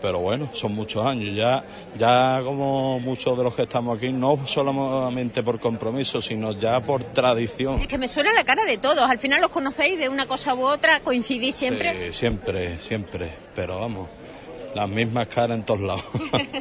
Pero 0.03 0.19
bueno, 0.19 0.49
son 0.51 0.75
muchos 0.75 1.05
años. 1.05 1.33
Ya, 1.33 1.63
ya 1.97 2.41
como 2.43 2.99
muchos 2.99 3.37
de 3.37 3.43
los 3.45 3.55
que 3.55 3.61
estamos 3.61 3.97
aquí, 3.97 4.11
no 4.11 4.45
solamente 4.45 5.41
por 5.41 5.61
compromiso, 5.61 6.19
sino 6.19 6.51
ya 6.51 6.81
por 6.81 7.05
tradición. 7.05 7.79
Es 7.81 7.87
que 7.87 7.97
me 7.97 8.09
suena 8.09 8.33
la 8.33 8.43
cara 8.43 8.65
de 8.65 8.77
todos, 8.77 9.09
al 9.09 9.17
final 9.17 9.39
los 9.39 9.49
conocéis 9.49 9.97
de 9.97 10.09
una 10.09 10.25
cosa 10.27 10.55
u 10.55 10.65
otra, 10.65 10.99
coincidís 10.99 11.55
siempre. 11.55 12.11
Sí, 12.11 12.13
siempre, 12.19 12.77
siempre. 12.79 13.29
Pero 13.55 13.79
vamos, 13.79 14.09
las 14.75 14.89
mismas 14.89 15.29
caras 15.29 15.57
en 15.57 15.63
todos 15.63 15.79
lados. 15.79 16.03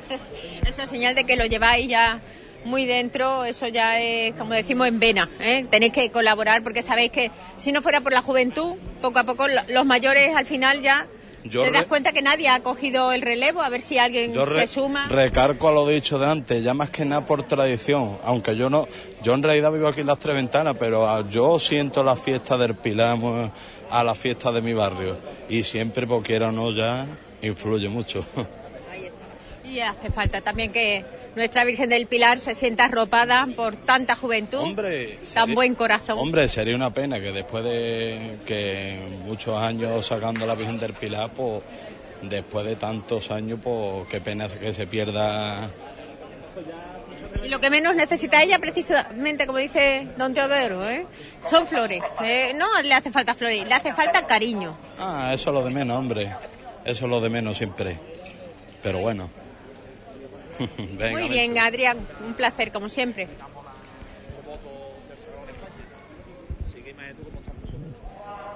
Eso 0.65 0.83
es 0.83 0.89
señal 0.91 1.17
de 1.17 1.25
que 1.25 1.35
lo 1.37 1.45
lleváis 1.45 1.89
ya 1.89 2.21
muy 2.65 2.87
dentro, 2.87 3.45
eso 3.45 3.67
ya 3.67 4.01
es, 4.01 4.37
como 4.37 4.55
decimos, 4.55 4.87
en 4.87 5.01
vena. 5.01 5.29
¿eh? 5.41 5.67
Tenéis 5.69 5.93
que 5.93 6.13
colaborar 6.13 6.63
porque 6.63 6.81
sabéis 6.81 7.11
que 7.11 7.33
si 7.57 7.73
no 7.73 7.83
fuera 7.83 8.01
por 8.03 8.13
la 8.13 8.23
juventud, 8.23 8.77
poco 9.01 9.19
a 9.19 9.25
poco 9.25 9.49
lo- 9.49 9.63
los 9.69 9.85
mayores 9.85 10.37
al 10.37 10.47
final 10.47 10.81
ya 10.81 11.09
Yo 11.45 11.63
te 11.63 11.73
das 11.73 11.87
cuenta 11.87 12.13
que 12.13 12.23
nadie 12.23 12.49
ha 12.49 12.61
cogido 12.61 13.13
el 13.13 13.23
relevo, 13.23 13.63
a 13.63 13.69
ver 13.69 13.81
si 13.81 13.99
alguien 13.99 14.33
se 14.33 14.67
suma. 14.67 15.09
recargo 15.09 15.69
a 15.69 15.73
lo 15.73 15.87
dicho 15.87 16.19
de 16.19 16.27
antes, 16.27 16.63
ya 16.63 16.75
más 16.75 16.91
que 16.91 17.05
nada 17.05 17.25
por 17.25 17.43
tradición, 17.45 18.19
aunque 18.25 18.57
yo 18.57 18.71
no, 18.71 18.87
yo 19.23 19.35
en 19.35 19.43
realidad 19.43 19.73
vivo 19.73 19.89
aquí 19.89 20.03
en 20.03 20.07
las 20.07 20.19
tres 20.19 20.37
ventanas, 20.37 20.77
pero 20.79 21.09
ah, 21.09 21.25
yo 21.29 21.59
siento 21.59 22.05
la 22.05 22.17
fiesta 22.17 22.57
del 22.57 22.75
Pilar 22.75 23.19
a 23.91 24.05
la 24.05 24.15
fiesta 24.15 24.53
de 24.53 24.63
mi 24.63 24.73
barrio 24.73 25.17
y 25.49 25.65
siempre, 25.65 26.07
por 26.07 26.23
quiera 26.23 26.49
o 26.49 26.53
no, 26.53 26.71
ya 26.71 27.07
influye 27.43 27.89
mucho. 27.89 28.25
Y 29.73 29.81
hace 29.81 30.11
falta 30.11 30.43
también 30.43 30.71
que 30.71 31.03
nuestra 31.35 31.65
Virgen 31.65 31.89
del 31.89 32.07
Pilar 32.07 32.39
se 32.39 32.55
sienta 32.55 32.85
arropada 32.85 33.49
por 33.57 33.75
tanta 33.75 34.15
juventud, 34.15 34.59
Hombre, 34.59 35.19
tan 35.33 35.55
buen 35.55 35.75
corazón. 35.75 36.19
Hombre, 36.19 36.47
sería 36.47 36.77
una 36.77 36.93
pena 36.93 37.19
que 37.19 37.33
después 37.33 37.65
de 37.65 38.41
que 38.45 39.01
muchos 39.25 39.57
años 39.57 40.05
sacando 40.05 40.45
la 40.45 40.55
Virgen 40.55 40.79
del 40.79 40.93
Pilar, 40.93 41.31
pues 41.35 41.63
después 42.21 42.67
de 42.67 42.77
tantos 42.77 43.31
años, 43.31 43.61
pues 43.63 44.07
qué 44.11 44.21
pena 44.21 44.47
que 44.47 44.75
se 44.75 44.87
pierda. 44.87 45.71
Y 47.43 47.49
lo 47.49 47.59
que 47.59 47.71
menos 47.71 47.97
necesita 47.97 48.43
ella, 48.43 48.59
precisamente 48.59 49.47
como 49.47 49.57
dice 49.57 50.07
don 50.19 50.35
Teodoro, 50.35 50.87
¿eh? 50.87 51.07
son 51.43 51.67
flores. 51.67 52.03
Eh, 52.23 52.53
no 52.55 52.67
le 52.83 52.93
hace 52.93 53.11
falta 53.11 53.33
flores, 53.33 53.67
le 53.67 53.75
hace 53.75 53.95
falta 53.95 54.27
cariño. 54.27 54.77
Ah, 54.99 55.31
eso 55.33 55.49
es 55.49 55.55
lo 55.55 55.65
de 55.65 55.71
menos, 55.71 55.97
hombre. 55.97 56.37
Eso 56.85 57.07
es 57.07 57.11
lo 57.11 57.23
de 57.23 57.31
menos 57.31 57.57
siempre. 57.57 57.99
Pero 58.83 58.99
bueno. 58.99 59.42
Venga, 60.79 61.11
Muy 61.11 61.29
bien, 61.29 61.59
Adrián, 61.59 61.99
un 62.25 62.35
placer 62.35 62.73
como 62.73 62.89
siempre. 62.89 63.29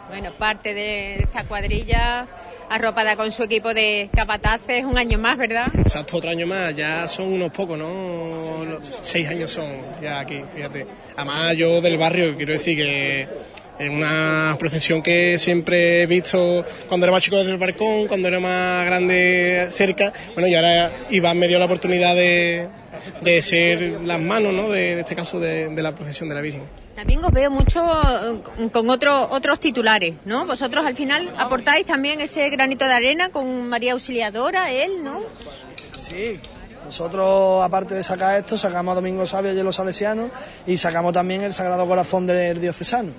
Bueno, 0.08 0.32
parte 0.32 0.72
de 0.72 1.16
esta 1.16 1.44
cuadrilla 1.44 2.26
arropada 2.68 3.16
con 3.16 3.30
su 3.30 3.42
equipo 3.42 3.72
de 3.74 4.08
capataces, 4.14 4.84
un 4.84 4.98
año 4.98 5.18
más, 5.18 5.36
¿verdad? 5.36 5.66
Exacto, 5.76 6.16
otro 6.16 6.30
año 6.30 6.46
más, 6.46 6.74
ya 6.74 7.06
son 7.08 7.32
unos 7.32 7.52
pocos, 7.52 7.78
¿no? 7.78 8.80
Seis 9.00 9.28
años 9.28 9.50
son 9.50 9.80
ya 10.02 10.20
aquí, 10.20 10.40
fíjate. 10.54 10.86
Además, 11.16 11.56
yo 11.56 11.80
del 11.80 11.98
barrio, 11.98 12.36
quiero 12.36 12.52
decir 12.52 12.76
que 12.76 13.28
es 13.78 13.90
una 13.90 14.56
procesión 14.58 15.02
que 15.02 15.38
siempre 15.38 16.02
he 16.02 16.06
visto 16.06 16.64
cuando 16.88 17.06
era 17.06 17.12
más 17.12 17.22
chico 17.22 17.36
desde 17.36 17.52
el 17.52 17.58
balcón, 17.58 18.06
cuando 18.08 18.28
era 18.28 18.40
más 18.40 18.84
grande 18.86 19.68
cerca. 19.70 20.12
Bueno, 20.34 20.48
y 20.48 20.54
ahora 20.54 20.92
Iván 21.10 21.38
me 21.38 21.46
dio 21.48 21.58
la 21.58 21.66
oportunidad 21.66 22.14
de, 22.14 22.68
de 23.22 23.42
ser 23.42 23.80
las 24.02 24.20
manos, 24.20 24.52
¿no? 24.54 24.68
De, 24.70 24.92
en 24.92 24.98
este 25.00 25.14
caso, 25.14 25.38
de, 25.38 25.68
de 25.74 25.82
la 25.82 25.92
procesión 25.94 26.28
de 26.28 26.34
la 26.34 26.40
Virgen. 26.40 26.62
También 26.94 27.22
os 27.22 27.30
veo 27.30 27.50
mucho 27.50 27.80
eh, 27.84 28.70
con 28.72 28.88
otro- 28.88 29.28
otros 29.30 29.60
titulares, 29.60 30.14
¿no? 30.24 30.46
Vosotros 30.46 30.86
al 30.86 30.96
final 30.96 31.30
aportáis 31.36 31.84
también 31.84 32.22
ese 32.22 32.48
granito 32.48 32.86
de 32.86 32.92
arena 32.94 33.28
con 33.28 33.68
María 33.68 33.92
Auxiliadora, 33.92 34.70
él, 34.72 35.04
¿no? 35.04 35.20
Sí, 36.00 36.40
nosotros 36.86 37.62
aparte 37.62 37.94
de 37.94 38.02
sacar 38.02 38.38
esto, 38.38 38.56
sacamos 38.56 38.92
a 38.92 38.94
Domingo 38.94 39.26
Sabio 39.26 39.52
y 39.52 39.60
a 39.60 39.64
los 39.64 39.76
salesianos 39.76 40.30
y 40.66 40.78
sacamos 40.78 41.12
también 41.12 41.42
el 41.42 41.52
Sagrado 41.52 41.86
Corazón 41.86 42.26
del 42.26 42.60
Diocesano. 42.62 43.10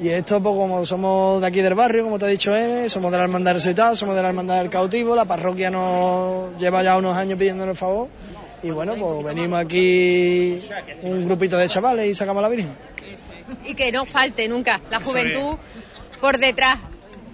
Y 0.00 0.08
esto, 0.10 0.40
pues 0.40 0.54
como 0.54 0.86
somos 0.86 1.40
de 1.40 1.46
aquí 1.48 1.60
del 1.60 1.74
barrio, 1.74 2.04
como 2.04 2.18
te 2.18 2.26
ha 2.26 2.28
dicho 2.28 2.54
él, 2.54 2.88
somos 2.88 3.10
de 3.10 3.18
la 3.18 3.24
Hermandad 3.24 3.54
Resucitada, 3.54 3.96
somos 3.96 4.14
de 4.14 4.22
la 4.22 4.28
Hermandad 4.28 4.58
del 4.58 4.70
Cautivo, 4.70 5.16
la 5.16 5.24
parroquia 5.24 5.70
nos 5.70 6.56
lleva 6.56 6.84
ya 6.84 6.96
unos 6.96 7.16
años 7.16 7.36
pidiéndonos 7.36 7.72
el 7.72 7.78
favor. 7.78 8.08
Y 8.62 8.70
bueno, 8.70 8.94
pues 8.94 9.24
venimos 9.24 9.58
aquí 9.58 10.60
un 11.02 11.24
grupito 11.24 11.56
de 11.56 11.68
chavales 11.68 12.06
y 12.06 12.14
sacamos 12.14 12.40
a 12.40 12.42
la 12.42 12.48
Virgen. 12.48 12.70
Y 13.64 13.74
que 13.74 13.90
no 13.90 14.04
falte 14.04 14.48
nunca 14.48 14.80
la 14.88 15.00
juventud 15.00 15.56
por 16.20 16.38
detrás, 16.38 16.78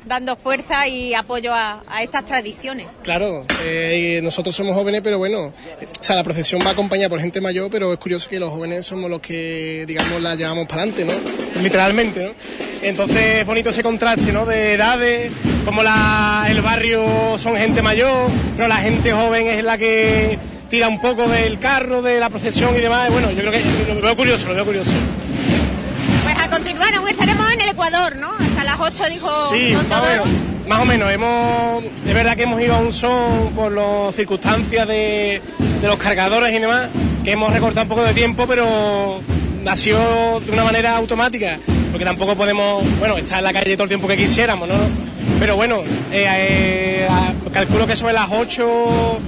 dando 0.05 0.37
fuerza 0.37 0.87
y 0.87 1.15
apoyo 1.15 1.55
a, 1.55 1.83
a 1.89 2.03
estas 2.03 2.27
tradiciones. 2.27 2.87
Claro, 3.03 3.45
eh, 3.63 4.21
nosotros 4.23 4.55
somos 4.55 4.75
jóvenes, 4.75 5.01
pero 5.03 5.19
bueno, 5.19 5.47
o 5.47 5.53
sea, 6.01 6.17
la 6.17 6.25
procesión 6.25 6.61
va 6.67 6.71
acompañada 6.71 7.09
por 7.09 7.21
gente 7.21 7.41
mayor, 7.41 7.71
pero 7.71 7.93
es 7.93 7.99
curioso 7.99 8.29
que 8.29 8.39
los 8.39 8.53
jóvenes 8.53 8.87
somos 8.87 9.11
los 9.11 9.21
que, 9.21 9.85
digamos, 9.87 10.21
la 10.21 10.35
llevamos 10.35 10.67
para 10.67 10.83
adelante, 10.83 11.05
¿no? 11.05 11.63
Literalmente, 11.63 12.25
¿no? 12.25 12.31
Entonces 12.83 13.41
es 13.41 13.47
bonito 13.47 13.71
ese 13.71 13.83
contraste, 13.83 14.33
¿no? 14.33 14.45
De 14.45 14.75
edades, 14.75 15.33
como 15.65 15.83
la, 15.83 16.47
el 16.49 16.61
barrio 16.61 17.39
son 17.39 17.57
gente 17.57 17.81
mayor, 17.81 18.31
pero 18.57 18.69
la 18.69 18.77
gente 18.77 19.13
joven 19.13 19.47
es 19.47 19.65
la 19.65 19.79
que 19.79 20.39
tira 20.69 20.89
un 20.89 21.01
poco 21.01 21.27
del 21.29 21.59
carro, 21.59 22.03
de 22.03 22.21
la 22.21 22.29
procesión 22.29 22.77
y 22.77 22.81
demás. 22.81 23.11
Bueno, 23.11 23.31
yo 23.31 23.39
creo 23.39 23.53
que 23.53 23.63
lo 23.95 24.03
veo 24.03 24.17
curioso, 24.17 24.49
lo 24.49 24.55
veo 24.55 24.65
curioso. 24.67 24.93
Pues 26.25 26.39
a 26.39 26.51
continuar, 26.51 26.93
aún 26.95 27.09
estaremos 27.09 27.53
en 27.53 27.61
el 27.61 27.69
Ecuador, 27.71 28.17
¿no? 28.17 28.33
Hasta 28.85 29.09
las 29.09 29.11
8 29.11 29.15
dijo 29.15 29.49
Sí, 29.53 29.77
más 29.89 30.01
o 30.01 30.05
menos. 30.05 30.29
Más 30.67 30.81
o 30.81 30.85
menos. 30.85 31.13
Hemos, 31.13 31.85
es 31.85 32.15
verdad 32.15 32.37
que 32.37 32.45
hemos 32.45 32.61
ido 32.61 32.75
a 32.75 32.79
un 32.79 32.93
son 32.93 33.53
por 33.55 33.73
las 33.73 34.15
circunstancias 34.15 34.87
de, 34.89 35.41
de 35.81 35.87
los 35.87 35.97
cargadores 35.97 36.55
y 36.55 36.59
demás, 36.59 36.89
que 37.25 37.33
hemos 37.33 37.53
recortado 37.53 37.85
un 37.85 37.89
poco 37.89 38.03
de 38.03 38.15
tiempo, 38.15 38.47
pero 38.47 39.21
ha 39.67 39.77
sido 39.77 40.41
de 40.41 40.53
una 40.53 40.65
manera 40.65 40.97
automática, 40.97 41.59
porque 41.91 42.05
tampoco 42.05 42.35
podemos, 42.37 42.85
bueno, 42.99 43.17
estar 43.17 43.39
en 43.39 43.45
la 43.45 43.53
calle 43.53 43.75
todo 43.75 43.85
el 43.85 43.89
tiempo 43.89 44.09
que 44.09 44.17
quisiéramos, 44.17 44.69
¿no? 44.69 44.75
Pero 45.39 45.57
bueno, 45.57 45.83
eh, 46.13 46.27
eh, 46.29 47.09
calculo 47.53 47.87
que 47.87 47.97
sobre 47.97 48.13
las 48.15 48.29
8 48.31 49.21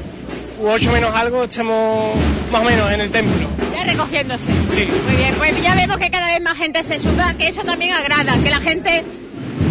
u 0.62 0.66
8 0.69 0.93
menos 0.93 1.15
algo 1.15 1.45
estemos 1.45 2.15
más 2.51 2.61
o 2.61 2.65
menos 2.65 2.93
en 2.93 3.01
el 3.01 3.11
templo. 3.11 3.49
Ya 3.74 3.85
recogiéndose. 3.85 4.51
Sí. 4.69 4.89
Muy 5.07 5.16
bien, 5.16 5.35
pues 5.37 5.62
ya 5.62 5.74
vemos 5.74 5.99
que 5.99 6.11
cada 6.11 6.27
vez 6.27 6.41
más 6.43 6.57
gente 6.57 6.83
se 6.83 6.99
suma, 6.99 7.35
que 7.35 7.49
eso 7.49 7.62
también 7.62 7.93
agrada, 7.93 8.37
que 8.43 8.51
la 8.51 8.61
gente 8.61 9.05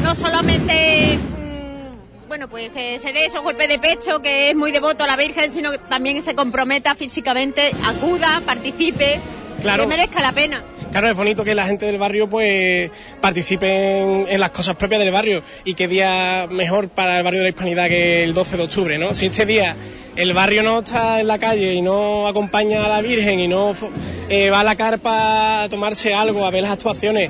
no 0.03 0.15
solamente, 0.15 1.17
mm, 1.17 2.27
bueno, 2.27 2.47
pues 2.47 2.69
que 2.71 2.99
se 2.99 3.13
dé 3.13 3.25
esos 3.25 3.43
golpes 3.43 3.67
de 3.67 3.79
pecho, 3.79 4.21
que 4.21 4.49
es 4.49 4.55
muy 4.55 4.71
devoto 4.71 5.03
a 5.03 5.07
la 5.07 5.15
Virgen, 5.15 5.51
sino 5.51 5.71
que 5.71 5.77
también 5.77 6.21
se 6.21 6.35
comprometa 6.35 6.95
físicamente, 6.95 7.71
acuda, 7.85 8.41
participe, 8.45 9.19
Claro. 9.61 9.83
que 9.83 9.87
merezca 9.87 10.21
la 10.21 10.31
pena. 10.31 10.63
Claro, 10.95 11.09
es 11.09 11.17
bonito 11.17 11.43
que 11.43 11.53
la 11.53 11.67
gente 11.67 11.85
del 11.85 11.97
barrio 11.97 12.29
pues 12.29 12.89
participe 13.19 14.29
en, 14.31 14.39
las 14.39 14.51
cosas 14.51 14.77
propias 14.77 15.01
del 15.01 15.11
barrio 15.11 15.41
y 15.65 15.73
qué 15.73 15.89
día 15.89 16.47
mejor 16.49 16.87
para 16.87 17.17
el 17.17 17.23
barrio 17.25 17.41
de 17.41 17.47
la 17.47 17.49
Hispanidad 17.49 17.89
que 17.89 18.23
el 18.23 18.33
12 18.33 18.55
de 18.55 18.63
octubre, 18.63 18.97
¿no? 18.97 19.13
Si 19.13 19.25
este 19.25 19.45
día 19.45 19.75
el 20.15 20.31
barrio 20.31 20.63
no 20.63 20.79
está 20.79 21.19
en 21.19 21.27
la 21.27 21.37
calle 21.37 21.73
y 21.73 21.81
no 21.81 22.27
acompaña 22.27 22.85
a 22.85 22.87
la 22.87 23.01
Virgen 23.01 23.41
y 23.41 23.47
no 23.49 23.73
eh, 24.29 24.49
va 24.49 24.61
a 24.61 24.63
la 24.63 24.77
carpa 24.77 25.63
a 25.63 25.67
tomarse 25.67 26.13
algo, 26.13 26.45
a 26.45 26.49
ver 26.49 26.61
las 26.61 26.71
actuaciones, 26.71 27.29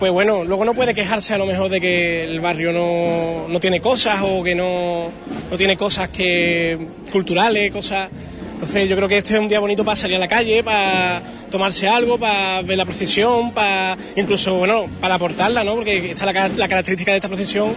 pues 0.00 0.10
bueno, 0.10 0.42
luego 0.42 0.64
no 0.64 0.74
puede 0.74 0.92
quejarse 0.92 1.34
a 1.34 1.38
lo 1.38 1.46
mejor 1.46 1.68
de 1.68 1.80
que 1.80 2.24
el 2.24 2.40
barrio 2.40 2.72
no, 2.72 3.46
no 3.46 3.60
tiene 3.60 3.80
cosas 3.80 4.22
o 4.24 4.42
que 4.42 4.56
no, 4.56 5.08
no 5.52 5.56
tiene 5.56 5.76
cosas 5.76 6.08
que 6.08 6.76
culturales, 7.12 7.70
cosas... 7.70 8.10
Entonces 8.54 8.88
yo 8.88 8.96
creo 8.96 9.08
que 9.08 9.18
este 9.18 9.34
es 9.34 9.40
un 9.40 9.48
día 9.48 9.60
bonito 9.60 9.84
para 9.84 9.96
salir 9.96 10.16
a 10.16 10.20
la 10.20 10.28
calle, 10.28 10.62
para 10.64 11.22
tomarse 11.50 11.86
algo, 11.86 12.18
para 12.18 12.62
ver 12.62 12.78
la 12.78 12.84
procesión, 12.84 13.52
para 13.52 13.96
incluso, 14.16 14.54
bueno, 14.54 14.86
para 15.00 15.16
aportarla, 15.16 15.64
¿no? 15.64 15.74
Porque 15.74 16.10
esta, 16.10 16.26
la, 16.26 16.68
característica 16.68 17.10
de 17.10 17.18
esta 17.18 17.28
procesión 17.28 17.72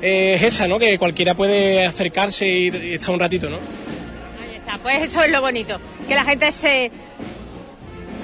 eh, 0.00 0.34
es 0.36 0.42
esa, 0.42 0.66
¿no? 0.66 0.78
Que 0.78 0.98
cualquiera 0.98 1.34
puede 1.34 1.84
acercarse 1.84 2.48
y, 2.48 2.68
y 2.68 2.94
estar 2.94 3.10
un 3.10 3.20
ratito, 3.20 3.50
¿no? 3.50 3.58
Ahí 4.42 4.56
está, 4.56 4.78
pues 4.78 5.02
eso 5.02 5.22
es 5.22 5.30
lo 5.30 5.40
bonito, 5.40 5.78
que 6.08 6.14
la 6.14 6.24
gente 6.24 6.50
se, 6.50 6.90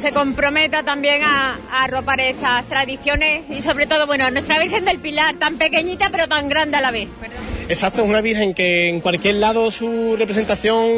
se 0.01 0.12
comprometa 0.12 0.83
también 0.83 1.23
a, 1.23 1.59
a 1.70 1.85
arropar 1.85 2.20
estas 2.20 2.65
tradiciones 2.66 3.45
y 3.51 3.62
sobre 3.62 3.87
todo, 3.87 4.07
bueno, 4.07 4.31
nuestra 4.31 4.59
Virgen 4.59 4.85
del 4.85 4.99
Pilar, 4.99 5.37
tan 5.37 5.59
pequeñita 5.59 6.09
pero 6.11 6.29
tan 6.29 6.49
grande 6.49 6.77
a 6.77 6.81
la 6.81 6.91
vez. 6.91 7.09
Exacto, 7.69 8.03
es 8.03 8.09
una 8.09 8.23
virgen 8.23 8.55
que 8.55 8.89
en 8.89 9.01
cualquier 9.01 9.35
lado 9.35 9.70
su 9.70 10.16
representación 10.19 10.89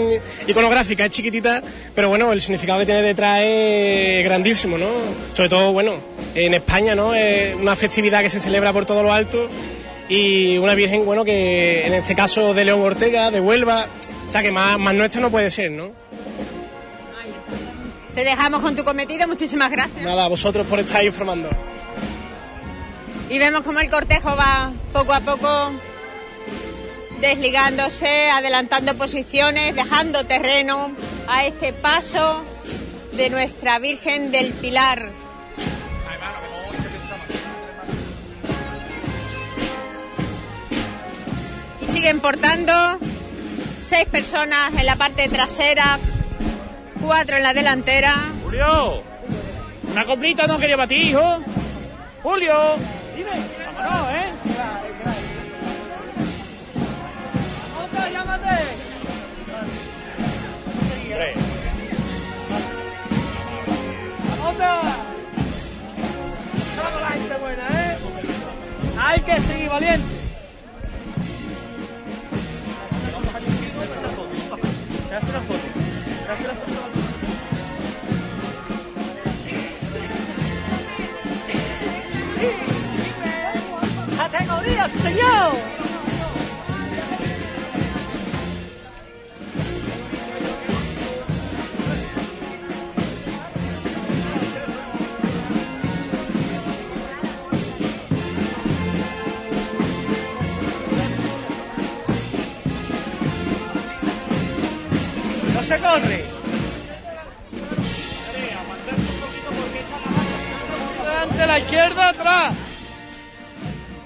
iconográfica 0.47 1.05
es 1.05 1.11
chiquitita, 1.11 1.63
pero 1.97 2.09
bueno, 2.09 2.33
el 2.33 2.41
significado 2.41 2.79
que 2.79 2.87
tiene 2.87 3.03
detrás 3.03 3.43
es 3.45 4.23
grandísimo, 4.23 4.79
¿no? 4.79 4.87
Sobre 5.33 5.49
todo, 5.49 5.73
bueno, 5.73 5.95
en 6.35 6.55
España, 6.55 6.95
¿no? 6.95 7.13
Es 7.13 7.57
una 7.57 7.75
festividad 7.75 8.23
que 8.23 8.31
se 8.31 8.39
celebra 8.39 8.73
por 8.73 8.87
todo 8.87 9.03
lo 9.03 9.13
alto 9.13 9.49
y 10.09 10.59
una 10.59 10.77
virgen, 10.77 11.05
bueno, 11.05 11.25
que 11.25 11.87
en 11.87 11.95
este 11.95 12.15
caso 12.15 12.55
de 12.55 12.65
León 12.65 12.83
Ortega, 12.83 13.33
de 13.33 13.41
Huelva, 13.41 13.87
o 14.29 14.31
sea 14.31 14.41
que 14.43 14.53
más, 14.53 14.79
más 14.79 14.95
nuestra 14.95 15.21
no 15.21 15.31
puede 15.31 15.51
ser, 15.51 15.73
¿no? 15.73 15.91
Te 18.15 18.25
dejamos 18.25 18.61
con 18.61 18.75
tu 18.75 18.85
cometido, 18.85 19.29
muchísimas 19.29 19.71
gracias. 19.71 20.03
Nada, 20.03 20.25
a 20.25 20.29
vosotros 20.29 20.67
por 20.67 20.81
estar 20.81 21.05
informando. 21.05 21.49
Y 23.29 23.39
vemos 23.39 23.65
cómo 23.65 23.79
el 23.79 23.89
cortejo 23.89 24.35
va 24.35 24.73
poco 24.93 25.15
a 25.15 25.21
poco 25.21 25.71
desligándose, 27.21 28.31
adelantando 28.31 28.95
posiciones, 28.97 29.77
dejando 29.77 30.25
terreno 30.25 30.91
a 31.29 31.45
este 31.45 31.73
paso 31.73 32.43
de 33.13 33.31
nuestra 33.31 33.79
Virgen 33.79 34.33
del 34.33 34.53
Pilar. 34.55 35.11
Y 41.83 41.93
siguen 41.93 42.21
portando 42.21 42.99
seis 43.81 44.07
personas 44.07 44.75
en 44.75 44.87
la 44.87 44.97
parte 44.97 45.29
trasera, 45.29 45.99
cuatro 47.01 47.37
en 47.37 47.43
la 47.43 47.53
delantera. 47.53 48.15
Julio, 48.43 49.03
una 49.91 50.05
coplita 50.05 50.47
no 50.47 50.59
quería 50.59 50.87
ti, 50.87 50.95
hijo. 50.97 51.41
Julio, 52.23 52.55
dime, 53.17 53.31
vámonos, 53.77 54.13
¿eh? 54.13 54.31
¡Otra, 57.85 58.11
llámate! 58.11 58.51
¡Otra! 64.47 64.83
Vamos 66.77 67.01
la 67.01 67.09
gente 67.09 67.37
buena, 67.37 67.63
¿eh? 67.69 67.99
Hay 69.03 69.21
que 69.21 69.41
seguir 69.41 69.69
valiente. 69.69 70.07
Te 75.09 75.17
hace 75.17 75.27
una 75.31 75.41
foto. 75.41 75.59
Te 76.27 76.33
hace 76.33 76.45
una 76.45 76.55
foto. 76.55 76.90
¡Categoría, 84.17 84.89
señor! 84.89 85.59
No 105.55 105.63
se 105.63 105.79
corre. 105.79 106.30
La 111.51 111.59
izquierda, 111.59 112.09
atrás. 112.11 112.55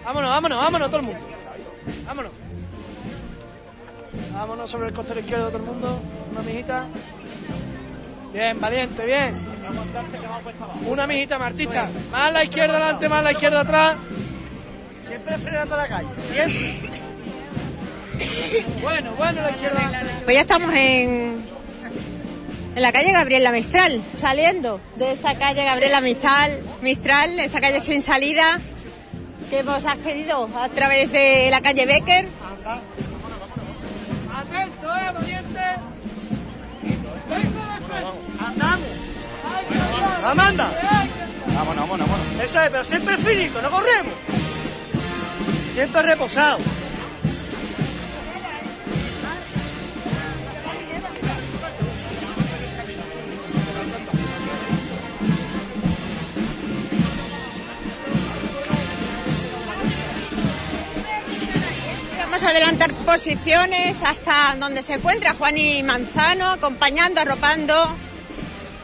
Vámonos, 0.04 0.30
vámonos, 0.30 0.58
vámonos 0.58 0.88
todo 0.88 1.00
el 1.00 1.06
mundo. 1.06 1.20
Vámonos. 2.06 2.32
Vámonos 4.32 4.70
sobre 4.70 4.88
el 4.88 4.94
costero 4.94 5.20
izquierdo 5.20 5.48
todo 5.48 5.58
el 5.58 5.64
mundo. 5.64 6.00
Una 6.32 6.40
mijita. 6.40 6.86
Bien, 8.32 8.58
valiente, 8.60 9.04
bien. 9.04 9.44
Una 10.86 11.06
mijita, 11.06 11.38
Martista. 11.38 11.88
Más 12.10 12.32
la 12.32 12.44
izquierda 12.44 12.76
adelante, 12.76 13.08
más 13.08 13.22
la 13.22 13.32
izquierda 13.32 13.60
atrás. 13.60 13.96
Siempre 15.06 15.38
frenando 15.38 15.76
la 15.76 15.88
calle. 15.88 16.08
Siempre. 16.32 16.90
Bueno, 18.80 19.12
bueno, 19.16 19.42
la 19.42 19.50
izquierda. 19.50 20.02
Pues 20.24 20.34
ya 20.34 20.40
estamos 20.40 20.72
en, 20.74 21.44
en 22.74 22.82
la 22.82 22.92
calle 22.92 23.12
Gabriela 23.12 23.52
Mistral, 23.52 24.02
saliendo 24.12 24.80
de 24.96 25.12
esta 25.12 25.36
calle 25.36 25.64
Gabriela 25.64 26.00
Mistral, 26.00 26.60
Mistral, 26.82 27.38
esta 27.38 27.60
calle 27.60 27.80
sin 27.80 28.02
salida 28.02 28.58
que 29.48 29.60
hemos 29.60 29.86
accedido 29.86 30.48
a 30.56 30.68
través 30.68 31.12
de 31.12 31.48
la 31.50 31.60
calle 31.60 31.86
Becker. 31.86 32.26
Atento, 34.34 34.96
eh, 34.96 35.12
valiente. 35.12 35.60
Andamos. 38.40 38.88
Amanda. 40.24 40.70
Vámonos, 41.54 41.88
vámonos, 41.88 42.08
vámonos. 42.08 42.40
Eso 42.42 42.60
es, 42.60 42.70
pero 42.70 42.84
siempre 42.84 43.16
físico, 43.18 43.60
no 43.62 43.70
corremos. 43.70 44.14
Siempre 45.74 46.02
reposado. 46.02 46.58
Vamos 62.34 62.48
a 62.48 62.50
adelantar 62.50 62.92
posiciones 62.92 64.02
hasta 64.02 64.56
donde 64.58 64.82
se 64.82 64.94
encuentra 64.94 65.34
Juan 65.34 65.56
y 65.56 65.84
Manzano, 65.84 66.50
acompañando, 66.50 67.20
arropando 67.20 67.94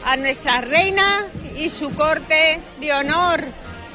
a 0.05 0.15
nuestra 0.15 0.61
reina 0.61 1.27
y 1.57 1.69
su 1.69 1.93
corte 1.93 2.61
de 2.79 2.93
honor. 2.93 3.43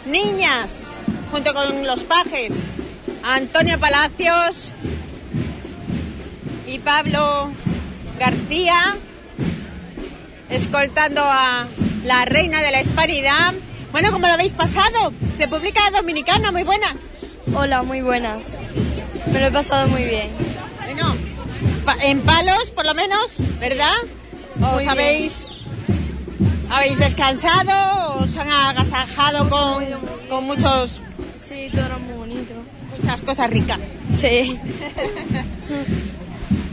Niñas, 0.05 0.91
junto 1.31 1.55
con 1.55 1.87
los 1.87 2.03
pajes, 2.03 2.66
Antonio 3.23 3.81
Palacios 3.81 4.74
y 6.66 6.78
Pablo 6.81 7.51
García, 8.19 8.99
escoltando 10.51 11.23
a 11.24 11.66
la 12.05 12.27
reina 12.27 12.61
de 12.61 12.73
la 12.73 12.83
hispanidad. 12.83 13.55
Bueno, 13.91 14.12
¿cómo 14.12 14.27
lo 14.27 14.35
habéis 14.35 14.53
pasado? 14.53 15.15
República 15.39 15.81
Dominicana, 15.93 16.53
muy 16.53 16.62
buena. 16.62 16.95
Hola, 17.55 17.83
muy 17.85 18.03
buenas. 18.03 18.55
Me 19.32 19.40
lo 19.40 19.47
he 19.47 19.51
pasado 19.51 19.89
muy 19.89 20.05
bien. 20.05 20.28
Bueno, 20.85 21.15
en 22.03 22.20
palos, 22.23 22.70
por 22.70 22.85
lo 22.86 22.94
menos, 22.94 23.36
¿verdad? 23.61 23.93
¿Os 24.55 24.61
Muy 24.61 24.78
bien. 24.78 24.90
habéis, 24.90 25.48
habéis 26.70 26.98
descansado? 26.98 28.16
¿Os 28.20 28.36
han 28.36 28.51
agasajado 28.51 29.48
con, 29.51 29.85
con 30.28 30.44
muchos, 30.44 31.01
Sí, 31.47 31.69
todo 31.73 31.86
era 31.86 31.98
muy 31.98 32.15
bonito. 32.16 32.55
muchas 32.98 33.20
cosas 33.23 33.51
ricas? 33.51 33.81
Sí. 34.11 34.59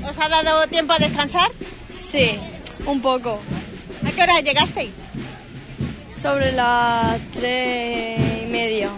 ¿Os 0.09 0.19
ha 0.19 0.30
dado 0.30 0.65
tiempo 0.67 0.93
a 0.93 0.99
descansar? 0.99 1.49
Sí, 1.85 2.38
un 2.85 3.01
poco. 3.01 3.39
¿A 4.05 4.11
qué 4.11 4.21
hora 4.23 4.39
llegasteis? 4.41 4.91
Sobre 6.11 6.51
las 6.53 7.19
tres 7.34 8.19
y 8.43 8.45
media. 8.51 8.89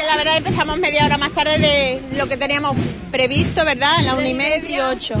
Que 0.00 0.06
la 0.06 0.16
verdad 0.16 0.36
empezamos 0.38 0.78
media 0.78 1.04
hora 1.04 1.18
más 1.18 1.32
tarde 1.32 1.58
de 1.58 2.00
lo 2.16 2.26
que 2.26 2.38
teníamos 2.38 2.74
previsto, 3.10 3.64
¿verdad? 3.66 3.96
A 3.98 4.02
la 4.02 4.14
una 4.14 4.28
y 4.28 4.32
media. 4.34 4.88
28. 4.88 5.14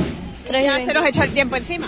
Tres 0.46 0.62
y 0.62 0.64
Ya 0.64 0.76
se 0.76 0.94
nos 0.94 1.02
28. 1.02 1.08
echó 1.08 1.22
el 1.24 1.30
tiempo 1.32 1.56
encima. 1.56 1.86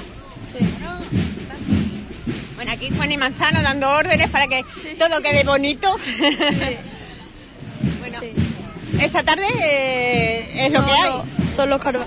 Bueno, 2.57 2.73
aquí 2.73 2.91
Juan 2.95 3.11
y 3.11 3.17
Manzano 3.17 3.63
dando 3.63 3.89
órdenes 3.91 4.29
para 4.31 4.47
que 4.47 4.63
todo 4.99 5.23
quede 5.23 5.43
bonito. 5.43 5.97
bueno, 8.01 8.19
esta 9.01 9.23
tarde 9.23 9.47
eh, 9.63 10.67
es 10.67 10.73
lo 10.73 10.85
que 10.85 10.93
hay. 10.93 11.11
no, 11.13 11.25
son 11.57 11.71
los 11.71 11.81
carvan- 11.81 12.07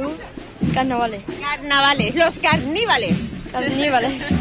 uh, 0.00 0.72
carnavales. 0.72 1.20
Carnavales, 1.42 2.14
los 2.14 2.38
carníbales. 2.38 3.16
Carnívales. 3.52 4.14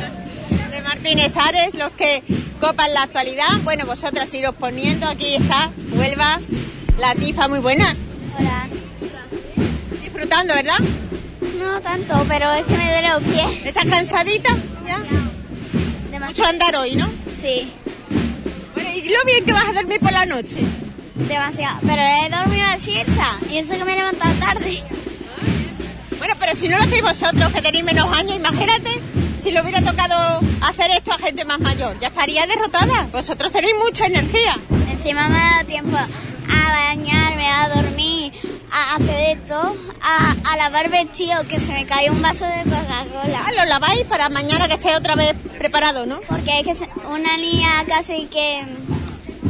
De 0.74 0.82
Martínez 0.82 1.38
Ares, 1.38 1.76
los 1.76 1.91
que 1.91 2.24
copan 2.60 2.91
la 2.95 3.04
actualidad. 3.04 3.48
Bueno, 3.64 3.86
vosotras 3.86 4.34
iros 4.34 4.56
poniendo, 4.56 5.08
aquí 5.08 5.36
está, 5.36 5.70
Huelva, 5.91 6.40
la 6.98 7.14
tifa, 7.14 7.48
muy 7.48 7.60
buenas. 7.60 7.95
Hola. 8.40 8.68
Disfrutando, 10.02 10.56
¿verdad? 10.56 10.80
No 11.60 11.80
tanto, 11.80 12.26
pero 12.28 12.52
es 12.54 12.66
que 12.66 12.76
me 12.76 12.91
duele 12.91 13.08
los 13.08 13.22
pies. 13.22 13.66
¿Estás 13.66 13.86
cansadita? 13.86 14.50
¿Ya? 14.88 16.26
Mucho 16.26 16.44
andar 16.44 16.76
hoy, 16.78 16.95
¿no? 16.95 17.08
Sí. 17.40 17.72
Bueno, 18.74 18.90
¿y 18.95 19.10
lo 19.10 19.24
bien 19.28 19.45
que 19.45 19.54
vas 19.54 19.70
a 19.70 19.74
dormir 19.74 20.00
por 20.00 20.12
la 20.12 20.26
noche? 20.26 20.62
Demasiado. 21.14 21.82
Pero 21.82 22.02
he 22.02 22.30
dormido 22.32 22.64
la 22.66 22.80
siesta 22.80 23.38
y 23.48 23.60
eso 23.60 23.78
que 23.78 23.86
me 23.86 23.94
he 23.94 23.98
levantado 23.98 24.34
tarde. 24.40 24.82
Bueno, 26.18 26.34
pero 26.40 26.56
si 26.56 26.68
no 26.68 26.78
lo 26.78 26.84
hacéis 26.84 27.04
vosotros, 27.04 27.54
que 27.54 27.62
tenéis 27.62 27.86
menos 27.86 28.12
años, 28.12 28.38
imagínate 28.38 29.23
si 29.39 29.51
le 29.51 29.61
hubiera 29.61 29.81
tocado 29.81 30.39
hacer 30.61 30.91
esto 30.91 31.11
a 31.14 31.18
gente 31.18 31.45
más 31.45 31.60
mayor. 31.60 31.99
Ya 31.99 32.07
estaría 32.07 32.45
derrotada. 32.47 33.07
Vosotros 33.11 33.51
tenéis 33.51 33.76
mucha 33.84 34.05
energía. 34.05 34.55
Encima 34.91 35.27
me 35.30 35.38
da 35.38 35.64
tiempo 35.65 35.97
a 35.97 36.88
bañarme, 36.89 37.47
a 37.49 37.69
dormir, 37.69 38.34
a 38.72 38.95
hacer 38.95 39.38
esto, 39.38 39.76
a, 40.01 40.35
a 40.51 40.57
lavar 40.57 40.89
vestido, 40.89 41.43
que 41.47 41.60
se 41.60 41.72
me 41.73 41.85
cayó 41.85 42.11
un 42.11 42.22
vaso 42.22 42.45
de 42.45 42.64
Coca-Cola. 42.64 43.43
Ah, 43.45 43.51
lo 43.55 43.65
laváis 43.65 44.03
para 44.05 44.30
mañana 44.30 44.68
que 44.68 44.76
esté 44.76 44.95
otra 44.95 45.15
vez 45.15 45.34
preparado, 45.57 46.05
¿no? 46.05 46.19
Porque 46.27 46.60
es 46.60 46.80
que 46.80 46.89
una 47.10 47.38
niña 47.38 47.69
casi 47.88 48.26
que 48.27 48.64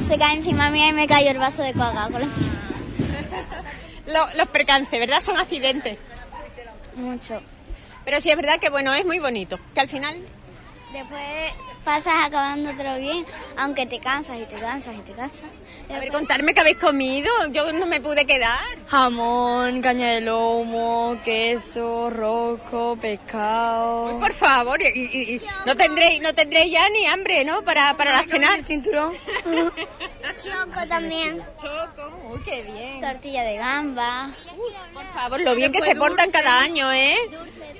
se 0.07 0.17
cae 0.17 0.35
encima 0.37 0.69
mía 0.71 0.87
y 0.89 0.93
me 0.93 1.07
cayó 1.07 1.29
el 1.31 1.37
vaso 1.37 1.61
de 1.61 1.73
Coca-Cola. 1.73 2.27
Lo- 4.07 4.33
los 4.37 4.47
percances, 4.49 4.99
¿verdad? 4.99 5.21
Son 5.21 5.37
accidentes. 5.37 5.97
Mucho. 6.95 7.41
Pero 8.05 8.19
sí 8.21 8.29
es 8.29 8.35
verdad 8.35 8.59
que, 8.59 8.69
bueno, 8.69 8.93
es 8.93 9.05
muy 9.05 9.19
bonito. 9.19 9.59
Que 9.73 9.79
al 9.79 9.89
final... 9.89 10.19
Después 10.91 11.21
pasas 11.83 12.13
acabándotelo 12.25 12.97
bien, 12.97 13.25
aunque 13.57 13.85
te 13.85 13.99
cansas 13.99 14.37
y 14.39 14.45
te 14.45 14.55
cansas 14.55 14.95
y 14.95 14.99
te 15.01 15.11
cansas. 15.13 15.43
A 15.93 15.99
ver, 15.99 16.09
contarme 16.09 16.53
qué 16.53 16.61
habéis 16.61 16.77
comido. 16.77 17.29
Yo 17.51 17.71
no 17.73 17.85
me 17.85 17.99
pude 18.01 18.25
quedar. 18.25 18.59
Jamón, 18.87 19.81
caña 19.81 20.07
de 20.13 20.21
lomo, 20.21 21.17
queso, 21.25 22.09
rosco, 22.09 22.97
pescado. 22.99 24.19
Por 24.19 24.33
favor, 24.33 24.81
y, 24.81 24.85
y- 24.99 25.35
y- 25.35 25.41
no 25.65 25.75
tendréis 25.75 26.21
no 26.21 26.33
tendréis 26.33 26.71
ya 26.71 26.87
ni 26.89 27.05
hambre, 27.05 27.43
¿no? 27.43 27.61
Para, 27.63 27.93
para 27.95 28.13
la 28.13 28.23
cenar. 28.23 28.63
cinturón. 28.63 29.13
Choco 30.43 30.87
también. 30.87 31.43
Choco, 31.61 32.11
uy, 32.31 32.39
qué 32.45 32.63
bien. 32.63 33.01
Tortilla 33.01 33.43
de 33.43 33.57
gamba. 33.57 34.29
Por 34.93 35.05
favor, 35.13 35.41
lo 35.41 35.55
bien 35.55 35.71
que 35.71 35.81
se 35.81 35.95
portan 35.95 36.31
cada 36.31 36.61
año, 36.61 36.91
¿eh? 36.91 37.17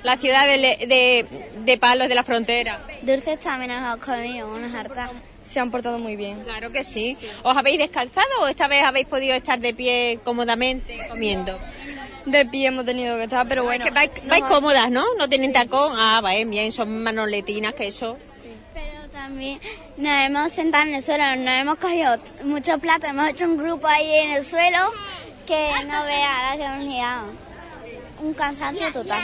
La 0.02 0.16
ciudad 0.18 0.46
de, 0.46 0.58
Le- 0.58 0.86
de, 0.86 1.26
de 1.56 1.78
Palos 1.78 2.08
de 2.08 2.14
la 2.14 2.22
Frontera. 2.22 2.80
Dulces 3.02 3.40
también 3.40 3.70
unas 3.96 4.74
hartas. 4.74 5.10
Se 5.42 5.60
han 5.60 5.70
portado 5.70 5.98
muy 5.98 6.16
bien. 6.16 6.40
Claro 6.42 6.70
que 6.70 6.84
sí. 6.84 7.16
¿Os 7.42 7.56
habéis 7.56 7.78
descalzado 7.78 8.26
o 8.42 8.46
esta 8.48 8.66
vez 8.66 8.82
habéis 8.82 9.06
podido 9.06 9.34
estar 9.34 9.58
de 9.58 9.74
pie 9.74 10.18
cómodamente 10.24 11.06
comiendo? 11.08 11.58
De 12.24 12.46
pie 12.46 12.68
hemos 12.68 12.86
tenido 12.86 13.16
que 13.16 13.24
estar, 13.24 13.46
pero 13.46 13.64
bueno. 13.64 13.84
Que 13.84 13.90
vais, 13.90 14.10
vais 14.26 14.44
cómodas, 14.44 14.90
¿no? 14.90 15.04
No 15.18 15.28
tienen 15.28 15.52
tacón. 15.52 15.92
Ah, 15.96 16.20
va, 16.24 16.32
bien, 16.46 16.72
son 16.72 17.02
manoletinas 17.02 17.74
que 17.74 17.88
eso. 17.88 18.16
Pero 18.72 19.08
también 19.12 19.60
nos 19.96 20.12
hemos 20.12 20.52
sentado 20.52 20.84
en 20.86 20.94
el 20.94 21.02
suelo, 21.02 21.36
nos 21.36 21.54
hemos 21.54 21.76
cogido 21.76 22.16
muchos 22.44 22.80
platos, 22.80 23.10
hemos 23.10 23.28
hecho 23.28 23.44
un 23.44 23.58
grupo 23.58 23.86
ahí 23.86 24.10
en 24.14 24.30
el 24.32 24.44
suelo 24.44 24.78
que 25.46 25.68
no 25.86 26.04
vea 26.04 26.50
la 26.50 26.56
que 26.56 26.64
hemos 26.64 26.84
liado. 26.84 27.43
Un 28.24 28.32
cansancio 28.32 28.90
total. 28.90 29.22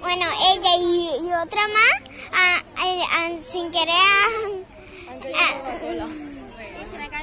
bueno, 0.00 0.24
ella 0.54 0.70
y, 0.80 1.26
y 1.26 1.32
otra 1.34 1.68
más, 1.68 1.92
ah, 2.32 2.62
eh, 2.86 3.02
ah, 3.12 3.28
sin 3.42 3.70
querer, 3.70 3.94
ah, 5.34 6.06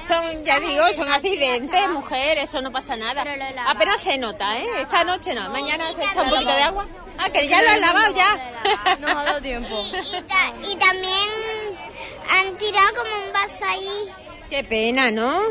Son, 0.06 0.44
ya 0.44 0.60
digo, 0.60 0.84
son 0.92 1.08
accidentes, 1.08 1.90
mujer, 1.90 2.38
eso 2.38 2.60
no 2.60 2.70
pasa 2.70 2.96
nada. 2.96 3.24
Apenas 3.68 4.00
se 4.00 4.16
nota, 4.16 4.56
¿eh? 4.60 4.66
Esta 4.82 5.02
noche 5.02 5.34
no, 5.34 5.50
mañana 5.50 5.92
se 5.92 6.04
echa 6.04 6.22
un 6.22 6.30
poquito 6.30 6.54
de 6.54 6.62
agua. 6.62 6.86
Ah, 7.18 7.30
que 7.30 7.48
ya 7.48 7.62
lo 7.62 7.70
han 7.70 7.80
lavado 7.80 8.14
ya. 8.14 8.96
Nos 9.00 9.10
ha 9.10 9.24
dado 9.24 9.40
tiempo. 9.42 9.74
y, 10.62 10.70
y 10.70 10.76
también 10.76 11.28
han 12.30 12.56
tirado 12.58 12.88
como 12.94 13.26
un 13.26 13.32
vaso 13.32 13.64
ahí. 13.66 14.12
Qué 14.50 14.62
pena, 14.62 15.10
¿no? 15.10 15.42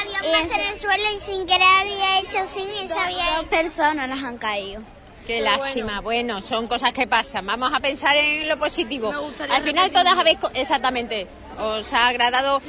Había 0.00 0.22
un 0.22 0.48
vaso 0.48 0.54
en 0.60 0.72
el 0.72 0.78
suelo 0.78 1.04
y 1.16 1.20
sin 1.20 1.46
querer 1.46 1.62
había 1.80 2.18
hecho 2.20 2.38
así 2.38 2.60
y 2.84 2.88
se 2.88 2.98
había 2.98 3.36
Dos 3.38 3.46
personas 3.46 4.08
las 4.08 4.22
han 4.24 4.38
caído. 4.38 4.82
Qué 5.26 5.40
lástima. 5.40 6.00
Bueno. 6.00 6.42
son 6.42 6.66
cosas 6.66 6.92
que 6.92 7.06
pasan. 7.06 7.46
Vamos 7.46 7.72
a 7.72 7.78
pensar 7.80 8.16
en 8.16 8.48
lo 8.48 8.58
positivo. 8.58 9.12
Al 9.50 9.62
final 9.62 9.90
todas 9.92 10.16
habéis... 10.16 10.38
Exactamente. 10.54 11.28
Os 11.60 11.92
ha 11.92 12.08
agradado 12.08 12.60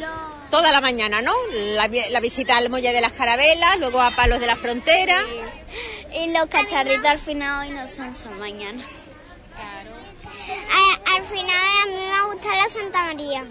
toda 0.52 0.72
la 0.72 0.80
mañana, 0.82 1.22
¿no? 1.22 1.34
La, 1.52 1.88
vi- 1.88 2.08
la 2.10 2.20
visita 2.20 2.58
al 2.58 2.70
Muelle 2.70 2.94
de 2.94 3.02
las 3.02 3.14
Carabelas, 3.14 3.80
luego 3.80 4.02
a 4.02 4.12
Palos 4.12 4.40
de 4.40 4.46
la 4.48 4.56
Frontera. 4.56 5.24
Y 6.14 6.32
los 6.32 6.46
cacharritos 6.46 7.06
al 7.06 7.18
final 7.18 7.68
hoy 7.68 7.74
no 7.74 7.88
son, 7.88 8.14
son 8.14 8.38
mañana. 8.38 8.84
A- 9.58 11.16
al 11.16 11.24
final 11.26 11.56
a 11.56 11.86
mí 11.88 11.96
me 11.96 12.34
gusta 12.34 12.56
la 12.56 12.70
Santa 12.70 13.02
María. 13.04 13.44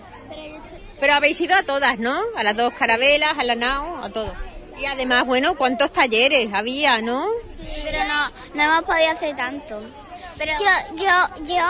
Pero 1.01 1.15
habéis 1.15 1.41
ido 1.41 1.55
a 1.57 1.63
todas, 1.63 1.99
¿no? 1.99 2.23
A 2.37 2.43
las 2.43 2.57
dos 2.57 2.73
carabelas, 2.75 3.39
a 3.39 3.45
la 3.45 3.55
nao, 3.55 4.05
a 4.05 4.11
todo. 4.11 4.33
Y 4.81 4.85
además, 4.87 5.27
bueno, 5.27 5.57
¿cuántos 5.57 5.93
talleres 5.93 6.53
había, 6.53 7.01
no? 7.03 7.29
Pero 7.83 7.99
no, 8.05 8.31
no 8.55 8.63
hemos 8.63 8.85
podido 8.85 9.11
hacer 9.11 9.37
tanto. 9.37 9.83
Pero 10.39 10.53
yo, 10.53 10.97
yo, 10.97 11.45
yo 11.45 11.67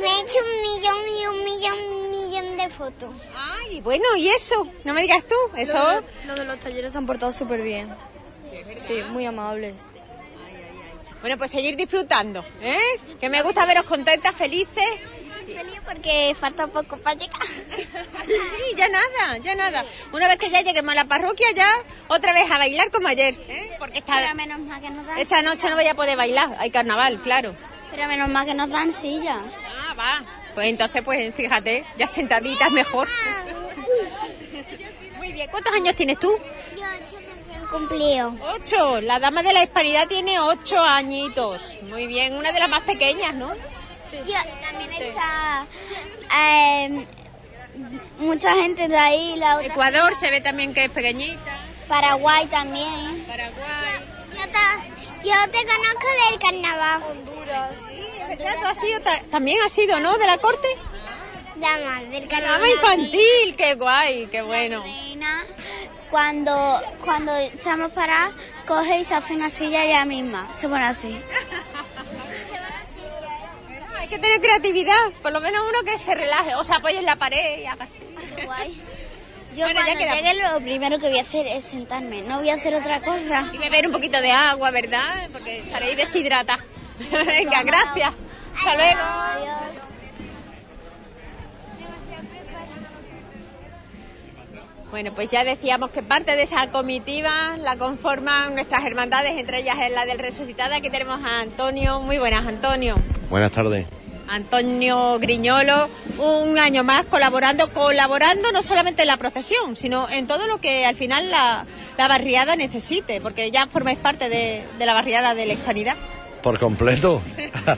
me 0.00 0.06
he 0.06 0.20
hecho 0.20 0.38
un 0.38 0.62
millón 0.62 0.96
y 1.18 1.26
un 1.26 1.44
millón, 1.44 1.78
un 1.78 2.10
millón 2.10 2.56
de 2.56 2.68
fotos. 2.68 3.10
Ay, 3.34 3.80
bueno, 3.80 4.16
¿y 4.16 4.28
eso? 4.28 4.66
No 4.84 4.94
me 4.94 5.02
digas 5.02 5.24
tú, 5.28 5.34
eso... 5.56 5.78
Lo 5.78 6.00
de, 6.00 6.02
lo 6.26 6.34
de 6.34 6.44
los 6.44 6.58
talleres 6.60 6.92
se 6.92 6.98
han 6.98 7.06
portado 7.06 7.32
súper 7.32 7.62
bien. 7.62 7.94
Sí, 8.70 9.02
muy 9.10 9.26
amables. 9.26 9.74
Bueno, 11.20 11.38
pues 11.38 11.50
seguir 11.52 11.76
disfrutando, 11.76 12.44
¿eh? 12.62 12.98
Que 13.20 13.28
me 13.28 13.42
gusta 13.42 13.64
veros 13.64 13.84
contentas, 13.84 14.34
felices. 14.34 14.84
Porque 15.84 16.34
falta 16.38 16.66
poco 16.66 16.96
para 16.98 17.16
llegar. 17.16 17.40
Sí, 18.22 18.76
ya 18.76 18.88
nada, 18.88 19.38
ya 19.38 19.54
nada. 19.54 19.84
Una 20.12 20.28
vez 20.28 20.38
que 20.38 20.48
ya 20.48 20.62
lleguemos 20.62 20.92
a 20.92 20.94
la 20.94 21.04
parroquia, 21.04 21.48
ya 21.54 21.68
otra 22.08 22.32
vez 22.32 22.50
a 22.50 22.58
bailar 22.58 22.90
como 22.90 23.08
ayer, 23.08 23.34
¿eh? 23.48 23.70
Porque 23.78 23.98
esta, 23.98 24.16
Pero 24.16 24.34
menos 24.34 24.60
mal 24.60 24.80
que 24.80 24.90
nos 24.90 25.06
dan 25.06 25.18
esta 25.18 25.42
noche 25.42 25.68
no 25.68 25.76
voy 25.76 25.86
a 25.86 25.94
poder 25.94 26.16
bailar, 26.16 26.56
hay 26.58 26.70
carnaval, 26.70 27.18
claro. 27.18 27.54
Pero 27.90 28.06
menos 28.06 28.28
mal 28.28 28.46
que 28.46 28.54
nos 28.54 28.70
dan 28.70 28.92
silla. 28.92 29.42
Ah, 29.88 29.94
va. 29.94 30.24
Pues 30.54 30.66
entonces, 30.68 31.02
pues 31.02 31.34
fíjate, 31.34 31.84
ya 31.96 32.06
sentaditas 32.06 32.70
mejor. 32.70 33.08
Muy 35.16 35.32
bien, 35.32 35.48
¿cuántos 35.50 35.72
años 35.74 35.94
tienes 35.96 36.18
tú? 36.18 36.30
Yo 36.76 36.82
ocho 36.82 37.18
recién 37.18 37.66
cumplido. 37.70 38.34
Ocho. 38.54 39.00
La 39.00 39.18
dama 39.18 39.42
de 39.42 39.52
la 39.52 39.62
hispanidad 39.62 40.08
tiene 40.08 40.38
ocho 40.40 40.82
añitos. 40.82 41.78
Muy 41.82 42.06
bien, 42.06 42.34
una 42.34 42.52
de 42.52 42.60
las 42.60 42.68
más 42.68 42.82
pequeñas, 42.82 43.34
¿no? 43.34 43.52
Yo 44.12 44.34
también 44.60 45.02
está 45.02 45.66
eh, 46.36 47.06
mucha 48.18 48.54
gente 48.54 48.88
de 48.88 48.96
ahí. 48.96 49.36
La 49.36 49.56
otra- 49.56 49.66
Ecuador 49.66 50.14
se 50.14 50.30
ve 50.30 50.40
también 50.40 50.74
que 50.74 50.84
es 50.84 50.90
pequeñita. 50.90 51.56
Paraguay 51.88 52.46
también. 52.46 53.24
Paraguay. 53.28 54.10
Yo, 55.24 55.34
te 55.50 55.58
conozco 55.66 56.06
del 56.30 56.38
carnaval. 56.40 57.02
Honduras. 57.02 57.70
¿Verdad? 58.28 58.54
¿Tú 58.60 58.66
has 58.66 58.78
sido 58.80 59.00
ta- 59.00 59.22
también 59.30 59.58
has 59.64 59.72
sido, 59.72 60.00
¿no? 60.00 60.16
De 60.18 60.26
la 60.26 60.38
corte. 60.38 60.68
Dama, 61.56 62.00
del 62.10 62.26
Carnaval 62.26 62.68
infantil, 62.68 63.54
qué 63.56 63.74
guay, 63.74 64.26
qué 64.26 64.42
bueno. 64.42 64.82
Reina, 64.82 65.44
cuando, 66.10 66.82
cuando 67.04 67.36
estamos 67.36 67.92
parados, 67.92 68.34
coge 68.66 68.98
y 69.00 69.04
se 69.04 69.14
hace 69.14 69.34
una 69.34 69.48
silla 69.48 69.84
ella 69.84 70.04
misma. 70.04 70.48
Se 70.54 70.68
pone 70.68 70.84
así. 70.86 71.20
Hay 74.02 74.08
que 74.08 74.18
tener 74.18 74.40
creatividad, 74.40 75.12
por 75.22 75.30
lo 75.30 75.40
menos 75.40 75.62
uno 75.62 75.84
que 75.84 75.96
se 75.96 76.12
relaje, 76.12 76.56
o 76.56 76.64
se 76.64 76.74
apoye 76.74 76.98
en 76.98 77.04
la 77.04 77.14
pared 77.14 77.60
y 77.60 77.66
haga 77.66 77.84
así. 77.84 78.00
Guay. 78.44 78.80
Yo 79.54 79.64
Bueno, 79.64 79.80
ya 79.86 79.94
cuando 79.94 80.14
llegue 80.16 80.34
lo 80.42 80.60
primero 80.60 80.98
que 80.98 81.08
voy 81.08 81.18
a 81.18 81.22
hacer 81.22 81.46
es 81.46 81.64
sentarme. 81.66 82.22
No 82.22 82.38
voy 82.38 82.50
a 82.50 82.54
hacer 82.54 82.74
otra 82.74 83.00
cosa. 83.00 83.48
Y 83.52 83.58
beber 83.58 83.86
un 83.86 83.92
poquito 83.92 84.20
de 84.20 84.32
agua, 84.32 84.72
¿verdad? 84.72 85.28
Porque 85.30 85.60
estaréis 85.60 85.96
deshidratadas. 85.96 86.64
Venga, 87.12 87.62
gracias. 87.62 88.12
Hasta 88.56 88.74
luego. 88.74 89.91
Bueno, 94.92 95.10
pues 95.14 95.30
ya 95.30 95.42
decíamos 95.42 95.90
que 95.90 96.02
parte 96.02 96.36
de 96.36 96.42
esa 96.42 96.66
comitiva 96.70 97.56
la 97.56 97.76
conforman 97.78 98.54
nuestras 98.54 98.84
hermandades, 98.84 99.38
entre 99.38 99.60
ellas 99.60 99.78
es 99.80 99.90
la 99.90 100.04
del 100.04 100.18
Resucitada. 100.18 100.76
Aquí 100.76 100.90
tenemos 100.90 101.18
a 101.24 101.40
Antonio. 101.40 102.00
Muy 102.00 102.18
buenas, 102.18 102.46
Antonio. 102.46 102.96
Buenas 103.30 103.52
tardes. 103.52 103.86
Antonio 104.28 105.18
Griñolo, 105.18 105.88
un 106.18 106.58
año 106.58 106.84
más 106.84 107.06
colaborando, 107.06 107.72
colaborando 107.72 108.52
no 108.52 108.60
solamente 108.60 109.00
en 109.00 109.08
la 109.08 109.16
procesión, 109.16 109.76
sino 109.76 110.10
en 110.10 110.26
todo 110.26 110.46
lo 110.46 110.58
que 110.58 110.84
al 110.84 110.94
final 110.94 111.30
la, 111.30 111.64
la 111.96 112.08
barriada 112.08 112.54
necesite, 112.54 113.22
porque 113.22 113.50
ya 113.50 113.66
formáis 113.68 113.98
parte 113.98 114.28
de, 114.28 114.62
de 114.78 114.86
la 114.86 114.92
barriada 114.92 115.34
de 115.34 115.46
la 115.46 115.54
Hispanidad, 115.54 115.96
Por 116.42 116.58
completo. 116.58 117.22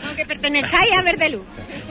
aunque 0.04 0.24
pertenezcáis 0.24 0.92
a 0.96 1.02
Verdeluz. 1.02 1.42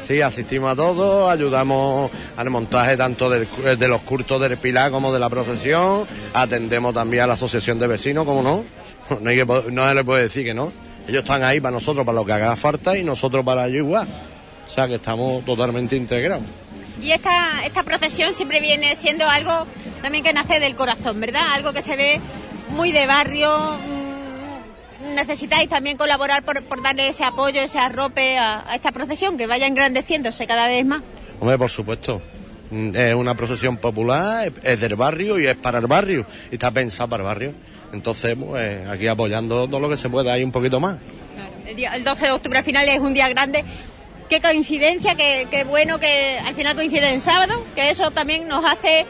Sí, 0.07 0.21
asistimos 0.21 0.71
a 0.71 0.75
todos, 0.75 1.29
ayudamos 1.31 2.09
al 2.35 2.49
montaje 2.49 2.97
tanto 2.97 3.29
del- 3.29 3.47
de 3.77 3.87
los 3.87 4.01
cursos 4.01 4.41
del 4.41 4.57
Pilar 4.57 4.89
como 4.91 5.13
de 5.13 5.19
la 5.19 5.29
procesión, 5.29 6.05
atendemos 6.33 6.93
también 6.93 7.23
a 7.23 7.27
la 7.27 7.33
asociación 7.35 7.77
de 7.79 7.87
vecinos, 7.87 8.25
como 8.25 8.41
no, 8.41 8.63
no, 9.21 9.29
hay 9.29 9.35
que 9.37 9.45
no 9.45 9.87
se 9.87 9.93
le 9.93 10.03
puede 10.03 10.23
decir 10.23 10.43
que 10.45 10.53
no. 10.53 10.71
Ellos 11.07 11.21
están 11.23 11.43
ahí 11.43 11.59
para 11.61 11.73
nosotros, 11.73 12.05
para 12.05 12.15
lo 12.15 12.25
que 12.25 12.33
haga 12.33 12.55
falta 12.55 12.97
y 12.97 13.03
nosotros 13.03 13.45
para 13.45 13.67
ellos 13.67 13.79
igual. 13.85 14.07
O 14.67 14.71
sea 14.71 14.87
que 14.87 14.95
estamos 14.95 15.43
totalmente 15.45 15.95
integrados. 15.95 16.45
Y 17.01 17.11
esta, 17.11 17.65
esta 17.65 17.83
procesión 17.83 18.33
siempre 18.33 18.61
viene 18.61 18.95
siendo 18.95 19.29
algo 19.29 19.67
también 20.01 20.23
que 20.23 20.31
nace 20.33 20.59
del 20.59 20.75
corazón, 20.75 21.19
¿verdad? 21.19 21.41
Algo 21.53 21.73
que 21.73 21.81
se 21.81 21.95
ve 21.95 22.19
muy 22.69 22.91
de 22.91 23.05
barrio. 23.05 23.75
Necesitáis 25.13 25.69
también 25.69 25.97
colaborar 25.97 26.43
por, 26.43 26.61
por 26.63 26.81
darle 26.81 27.07
ese 27.07 27.23
apoyo, 27.23 27.61
ese 27.61 27.79
arrope 27.79 28.37
a, 28.37 28.69
a 28.69 28.75
esta 28.75 28.91
procesión, 28.91 29.37
que 29.37 29.47
vaya 29.47 29.67
engrandeciéndose 29.67 30.45
cada 30.47 30.67
vez 30.67 30.85
más. 30.85 31.01
Hombre, 31.39 31.57
por 31.57 31.69
supuesto. 31.69 32.21
Mm, 32.71 32.95
Es 32.95 33.13
una 33.13 33.35
procesión 33.35 33.77
popular, 33.77 34.51
es- 34.63 34.79
del 34.79 34.95
barrio 34.95 35.39
y 35.39 35.47
es 35.47 35.55
para 35.55 35.79
el 35.79 35.87
barrio. 35.87 36.25
Y 36.51 36.55
está 36.55 36.71
pensada 36.71 37.07
para 37.09 37.23
el 37.23 37.27
barrio. 37.27 37.53
Entonces, 37.93 38.35
pues 38.39 38.87
aquí 38.87 39.07
apoyando 39.07 39.67
todo 39.67 39.79
lo 39.79 39.87
que 39.89 39.97
se 39.97 40.09
pueda 40.09 40.37
y 40.39 40.43
un 40.43 40.51
poquito 40.51 40.79
más. 40.79 40.97
El, 41.67 41.75
día- 41.75 41.95
el 41.95 42.03
12 42.03 42.25
de 42.25 42.31
octubre 42.31 42.57
al 42.59 42.65
final 42.65 42.87
es 42.89 42.99
un 42.99 43.13
día 43.13 43.29
grande. 43.29 43.63
Qué 44.29 44.41
coincidencia, 44.41 45.13
qué, 45.15 45.47
qué 45.51 45.63
bueno 45.63 45.99
que 45.99 46.39
al 46.43 46.55
final 46.55 46.75
coincide 46.75 47.09
en 47.13 47.21
sábado, 47.21 47.53
que 47.75 47.89
eso 47.91 48.09
también 48.09 48.47
nos 48.47 48.65
hace, 48.65 49.05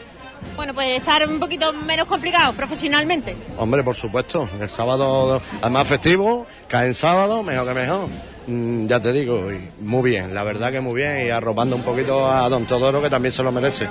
bueno, 0.56 0.74
pues 0.74 0.98
estar 0.98 1.26
un 1.28 1.40
poquito 1.40 1.72
menos 1.72 2.06
complicados 2.06 2.54
profesionalmente. 2.54 3.36
Hombre, 3.58 3.82
por 3.82 3.96
supuesto. 3.96 4.48
El 4.60 4.68
sábado, 4.68 5.40
además 5.60 5.86
festivo, 5.86 6.46
cae 6.68 6.88
en 6.88 6.94
sábado, 6.94 7.42
mejor 7.42 7.68
que 7.68 7.74
mejor. 7.74 8.08
Mm, 8.46 8.86
ya 8.86 9.00
te 9.00 9.12
digo, 9.12 9.50
y 9.52 9.68
muy 9.80 10.10
bien, 10.10 10.34
la 10.34 10.44
verdad 10.44 10.70
que 10.70 10.80
muy 10.80 10.94
bien. 11.00 11.26
Y 11.26 11.30
arropando 11.30 11.76
un 11.76 11.82
poquito 11.82 12.26
a 12.26 12.48
don 12.48 12.66
Teodoro, 12.66 13.02
que 13.02 13.10
también 13.10 13.32
se 13.32 13.42
lo 13.42 13.50
merece. 13.50 13.88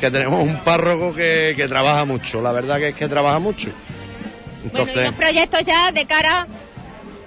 Que 0.00 0.10
tenemos 0.10 0.42
un 0.42 0.56
párroco 0.56 1.14
que, 1.14 1.54
que 1.56 1.68
trabaja 1.68 2.04
mucho, 2.04 2.40
la 2.40 2.52
verdad 2.52 2.78
que 2.78 2.88
es 2.88 2.94
que 2.94 3.06
trabaja 3.08 3.38
mucho. 3.38 3.68
Bueno, 3.68 4.62
y 4.62 4.66
Entonces, 4.68 5.04
los 5.04 5.14
proyectos 5.14 5.60
ya 5.64 5.92
de 5.92 6.06
cara 6.06 6.46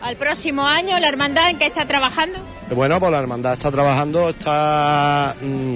al 0.02 0.16
próximo 0.18 0.68
año, 0.68 1.00
la 1.00 1.08
hermandad 1.08 1.50
en 1.50 1.58
que 1.58 1.66
está 1.66 1.86
trabajando. 1.86 2.40
bueno, 2.72 3.00
pues 3.00 3.12
la 3.12 3.20
hermandad 3.20 3.54
está 3.54 3.72
trabajando, 3.72 4.30
está 4.30 5.36
mm, 5.42 5.76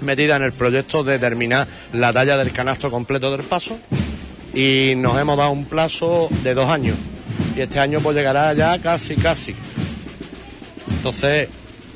metida 0.00 0.36
en 0.36 0.42
el 0.42 0.52
proyecto 0.52 1.04
de 1.04 1.18
terminar 1.18 1.66
la 1.92 2.12
talla 2.12 2.36
del 2.36 2.52
canasto 2.52 2.90
completo 2.90 3.30
del 3.30 3.42
paso. 3.42 3.78
Y 4.54 4.94
nos 4.96 5.18
hemos 5.18 5.36
dado 5.36 5.50
un 5.50 5.64
plazo 5.64 6.28
de 6.42 6.54
dos 6.54 6.70
años. 6.70 6.96
Y 7.56 7.60
este 7.60 7.80
año 7.80 8.00
pues 8.00 8.16
llegará 8.16 8.52
ya 8.52 8.78
casi, 8.78 9.16
casi. 9.16 9.54
Entonces, 10.88 11.48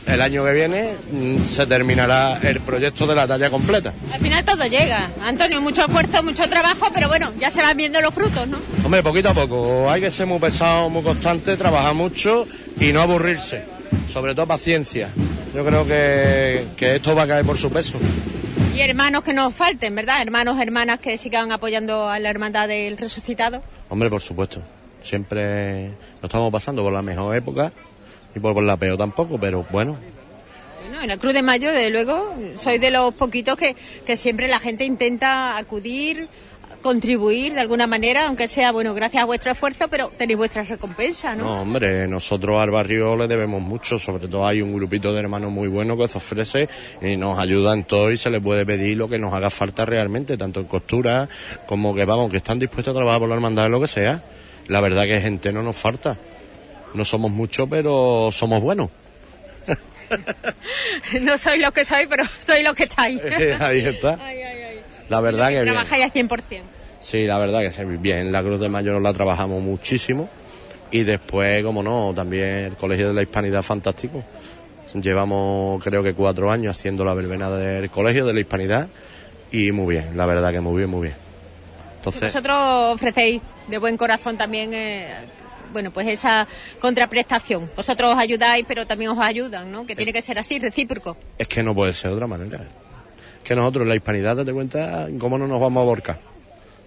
el 0.08 0.22
año 0.22 0.44
que 0.44 0.52
viene 0.52 0.96
mm, 1.12 1.38
se 1.44 1.66
terminará 1.66 2.38
el 2.42 2.60
proyecto 2.60 3.06
de 3.06 3.14
la 3.14 3.26
talla 3.26 3.50
completa. 3.50 3.92
Al 4.12 4.20
final 4.20 4.44
todo 4.44 4.64
llega. 4.64 5.10
Antonio, 5.22 5.60
mucho 5.60 5.84
esfuerzo, 5.84 6.22
mucho 6.22 6.48
trabajo, 6.48 6.88
pero 6.94 7.08
bueno, 7.08 7.32
ya 7.38 7.50
se 7.50 7.60
van 7.60 7.76
viendo 7.76 8.00
los 8.00 8.14
frutos, 8.14 8.48
¿no? 8.48 8.58
Hombre, 8.84 9.02
poquito 9.02 9.28
a 9.28 9.34
poco. 9.34 9.90
Hay 9.90 10.00
que 10.00 10.10
ser 10.10 10.26
muy 10.26 10.38
pesado, 10.38 10.88
muy 10.88 11.02
constante, 11.02 11.56
trabajar 11.56 11.94
mucho 11.94 12.46
y 12.80 12.92
no 12.92 13.02
aburrirse. 13.02 13.64
Sobre 14.10 14.34
todo 14.34 14.46
paciencia. 14.46 15.10
Yo 15.54 15.64
creo 15.64 15.84
que, 15.86 16.64
que 16.76 16.96
esto 16.96 17.14
va 17.14 17.22
a 17.22 17.26
caer 17.26 17.44
por 17.44 17.56
su 17.56 17.70
peso. 17.70 17.98
Y 18.74 18.80
hermanos 18.80 19.24
que 19.24 19.32
nos 19.34 19.54
falten, 19.54 19.94
¿verdad? 19.94 20.22
Hermanos, 20.22 20.60
hermanas 20.60 21.00
que 21.00 21.16
sigan 21.16 21.50
apoyando 21.50 22.08
a 22.08 22.18
la 22.18 22.30
hermandad 22.30 22.68
del 22.68 22.96
resucitado. 22.96 23.62
Hombre, 23.88 24.08
por 24.10 24.20
supuesto. 24.20 24.62
Siempre 25.00 25.88
nos 25.88 26.24
estamos 26.24 26.52
pasando 26.52 26.82
por 26.82 26.92
la 26.92 27.02
mejor 27.02 27.34
época 27.36 27.72
y 28.34 28.40
por, 28.40 28.54
por 28.54 28.62
la 28.62 28.76
peor 28.76 28.98
tampoco, 28.98 29.38
pero 29.38 29.64
bueno, 29.70 29.96
Bueno, 30.82 31.02
en 31.02 31.08
la 31.08 31.16
Cruz 31.16 31.32
de 31.34 31.42
Mayo, 31.42 31.70
desde 31.72 31.90
luego, 31.90 32.34
soy 32.56 32.78
de 32.78 32.90
los 32.90 33.14
poquitos 33.14 33.56
que, 33.56 33.74
que 34.06 34.16
siempre 34.16 34.48
la 34.48 34.58
gente 34.60 34.84
intenta 34.84 35.56
acudir, 35.56 36.28
contribuir 36.82 37.55
de 37.55 37.60
alguna 37.60 37.86
manera, 37.86 38.26
aunque 38.26 38.48
sea, 38.48 38.72
bueno, 38.72 38.94
gracias 38.94 39.22
a 39.22 39.26
vuestro 39.26 39.52
esfuerzo, 39.52 39.88
pero 39.88 40.10
tenéis 40.16 40.36
vuestra 40.36 40.62
recompensa, 40.62 41.34
¿no? 41.34 41.44
No, 41.44 41.62
hombre, 41.62 42.06
nosotros 42.06 42.59
al 42.60 42.70
barrio 42.70 43.16
le 43.16 43.26
debemos 43.26 43.60
mucho, 43.60 43.98
sobre 43.98 44.28
todo 44.28 44.46
hay 44.46 44.62
un 44.62 44.74
grupito 44.74 45.12
de 45.12 45.20
hermanos 45.20 45.50
muy 45.50 45.68
bueno 45.68 45.96
que 45.96 46.09
se 46.09 46.18
ofrece 46.18 46.68
y 47.02 47.16
nos 47.16 47.38
ayuda 47.38 47.72
en 47.72 47.84
todo 47.84 48.10
y 48.10 48.16
se 48.16 48.30
les 48.30 48.40
puede 48.40 48.64
pedir 48.64 48.96
lo 48.96 49.09
que 49.09 49.18
nos 49.18 49.32
haga 49.34 49.50
falta 49.50 49.84
realmente, 49.84 50.36
tanto 50.36 50.60
en 50.60 50.66
costura 50.66 51.28
como 51.66 51.94
que 51.94 52.05
vamos, 52.05 52.30
que 52.30 52.38
están 52.38 52.59
dispuestos 52.59 52.92
a 52.92 52.96
trabajar 52.96 53.20
por 53.20 53.28
la 53.28 53.34
hermandad 53.34 53.68
lo 53.68 53.80
que 53.80 53.88
sea. 53.88 54.22
La 54.68 54.80
verdad 54.80 55.05
que 55.05 55.20
gente 55.20 55.52
no 55.52 55.62
nos 55.62 55.76
falta. 55.76 56.16
No 56.94 57.05
somos 57.05 57.30
muchos, 57.30 57.68
pero 57.70 58.30
somos 58.32 58.60
buenos. 58.60 58.90
no 61.20 61.38
soy 61.38 61.59
lo 61.59 61.72
que 61.72 61.84
soy, 61.84 62.06
pero 62.06 62.24
soy 62.38 62.62
lo 62.62 62.74
que 62.74 62.84
estáis. 62.84 63.20
Ahí 63.60 63.80
está. 63.80 64.18
La 65.09 65.20
verdad 65.20 65.48
que 65.48 65.62
bien. 65.62 65.74
Trabajáis 65.74 66.05
al 66.05 66.12
100%. 66.12 66.60
Sí, 67.01 67.26
la 67.26 67.39
verdad 67.39 67.60
que 67.60 67.72
sí, 67.72 67.85
bien. 67.85 68.32
La 68.32 68.43
Cruz 68.43 68.60
de 68.60 68.68
Mayo 68.68 68.93
nos 68.93 69.02
la 69.02 69.12
trabajamos 69.12 69.62
muchísimo. 69.62 70.28
Y 70.90 71.02
después, 71.02 71.62
como 71.62 71.82
no, 71.82 72.12
también 72.14 72.44
el 72.44 72.76
Colegio 72.76 73.09
de 73.09 73.14
la 73.14 73.22
Hispanidad 73.22 73.62
fantástico. 73.62 74.24
Llevamos 74.94 75.82
creo 75.85 76.02
que 76.02 76.14
cuatro 76.14 76.51
años 76.51 76.76
haciendo 76.76 77.05
la 77.05 77.12
verbena 77.12 77.51
del 77.51 77.90
Colegio 77.90 78.24
de 78.24 78.32
la 78.32 78.40
Hispanidad 78.40 78.89
y 79.52 79.70
muy 79.70 79.97
bien, 79.97 80.16
la 80.16 80.24
verdad 80.26 80.51
que 80.51 80.60
muy 80.60 80.78
bien, 80.78 80.90
muy 80.90 81.02
bien. 81.02 81.14
Entonces, 81.98 82.32
Vosotros 82.32 82.94
ofrecéis 82.94 83.43
de 83.66 83.78
buen 83.78 83.97
corazón 83.97 84.39
también, 84.39 84.72
eh, 84.72 85.09
bueno, 85.72 85.90
pues 85.90 86.06
esa 86.09 86.47
contraprestación. 86.80 87.70
Vosotros 87.76 88.14
os 88.14 88.18
ayudáis, 88.18 88.64
pero 88.66 88.86
también 88.86 89.10
os 89.10 89.18
ayudan, 89.18 89.70
¿no? 89.70 89.85
Que 89.86 89.94
tiene 89.94 90.12
que 90.12 90.22
ser 90.22 90.39
así, 90.39 90.59
recíproco. 90.59 91.16
es 91.36 91.48
que 91.48 91.62
no 91.62 91.74
puede 91.74 91.93
ser 91.93 92.10
de 92.10 92.16
otra 92.16 92.26
manera. 92.26 92.60
Que 93.48 93.56
nosotros 93.56 93.84
en 93.84 93.88
la 93.88 93.94
Hispanidad, 93.94 94.36
date 94.36 94.52
cuenta, 94.52 95.08
cómo 95.18 95.38
no 95.38 95.46
nos 95.46 95.58
vamos 95.58 95.80
a 95.80 95.82
aborcar. 95.82 96.20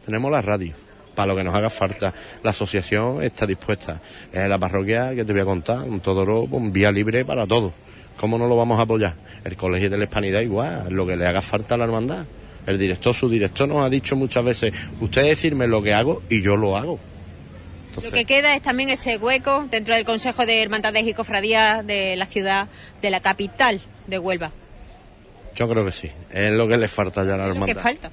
Tenemos 0.06 0.32
la 0.32 0.44
radio, 0.44 0.76
para 1.16 1.26
lo 1.26 1.36
que 1.36 1.44
nos 1.44 1.56
haga 1.56 1.72
falta. 1.72 2.14
La 2.44 2.52
asociación 2.52 3.24
está 3.24 3.48
dispuesta. 3.48 4.00
Eh, 4.32 4.48
la 4.48 4.60
parroquia, 4.60 5.16
que 5.16 5.26
te 5.26 5.34
voy 5.34 5.42
a 5.42 5.46
contar, 5.46 5.80
un 5.80 6.02
Todoro, 6.02 6.42
un 6.44 6.72
vía 6.72 6.92
libre 6.92 7.26
para 7.26 7.48
todo. 7.48 7.74
¿Cómo 8.16 8.38
no 8.38 8.46
lo 8.46 8.56
vamos 8.56 8.78
a 8.78 8.84
apoyar? 8.84 9.16
El 9.44 9.56
Colegio 9.56 9.90
de 9.90 9.98
la 9.98 10.04
Hispanidad 10.04 10.42
igual, 10.42 10.86
lo 10.92 11.08
que 11.08 11.16
le 11.16 11.26
haga 11.26 11.42
falta 11.42 11.74
a 11.74 11.78
la 11.80 11.86
hermandad. 11.86 12.26
El 12.68 12.78
director, 12.78 13.16
su 13.16 13.28
director 13.28 13.68
nos 13.68 13.84
ha 13.84 13.90
dicho 13.90 14.16
muchas 14.16 14.44
veces, 14.44 14.72
usted 15.00 15.24
decirme 15.24 15.66
lo 15.66 15.82
que 15.82 15.96
hago 15.96 16.22
y 16.30 16.44
yo 16.44 16.58
lo 16.58 16.78
hago. 16.78 17.00
Lo 18.04 18.12
que 18.12 18.26
queda 18.26 18.56
es 18.56 18.62
también 18.62 18.92
ese 18.92 19.18
hueco 19.18 19.66
dentro 19.72 19.96
del 19.96 20.06
Consejo 20.06 20.46
de 20.46 20.62
Hermandades 20.62 21.08
y 21.08 21.16
Cofradías 21.16 21.84
de 21.88 22.16
la 22.18 22.28
ciudad, 22.28 22.68
de 23.02 23.10
la 23.10 23.20
capital 23.20 23.82
de 24.06 24.20
Huelva. 24.20 24.52
Yo 25.56 25.68
creo 25.70 25.86
que 25.86 25.92
sí, 25.92 26.10
es 26.32 26.52
lo 26.52 26.68
que 26.68 26.78
le 26.78 26.88
falta 26.88 27.26
ya 27.26 27.36
a 27.36 27.38
la 27.38 27.48
hermandad. 27.48 27.82
falta. 27.82 28.10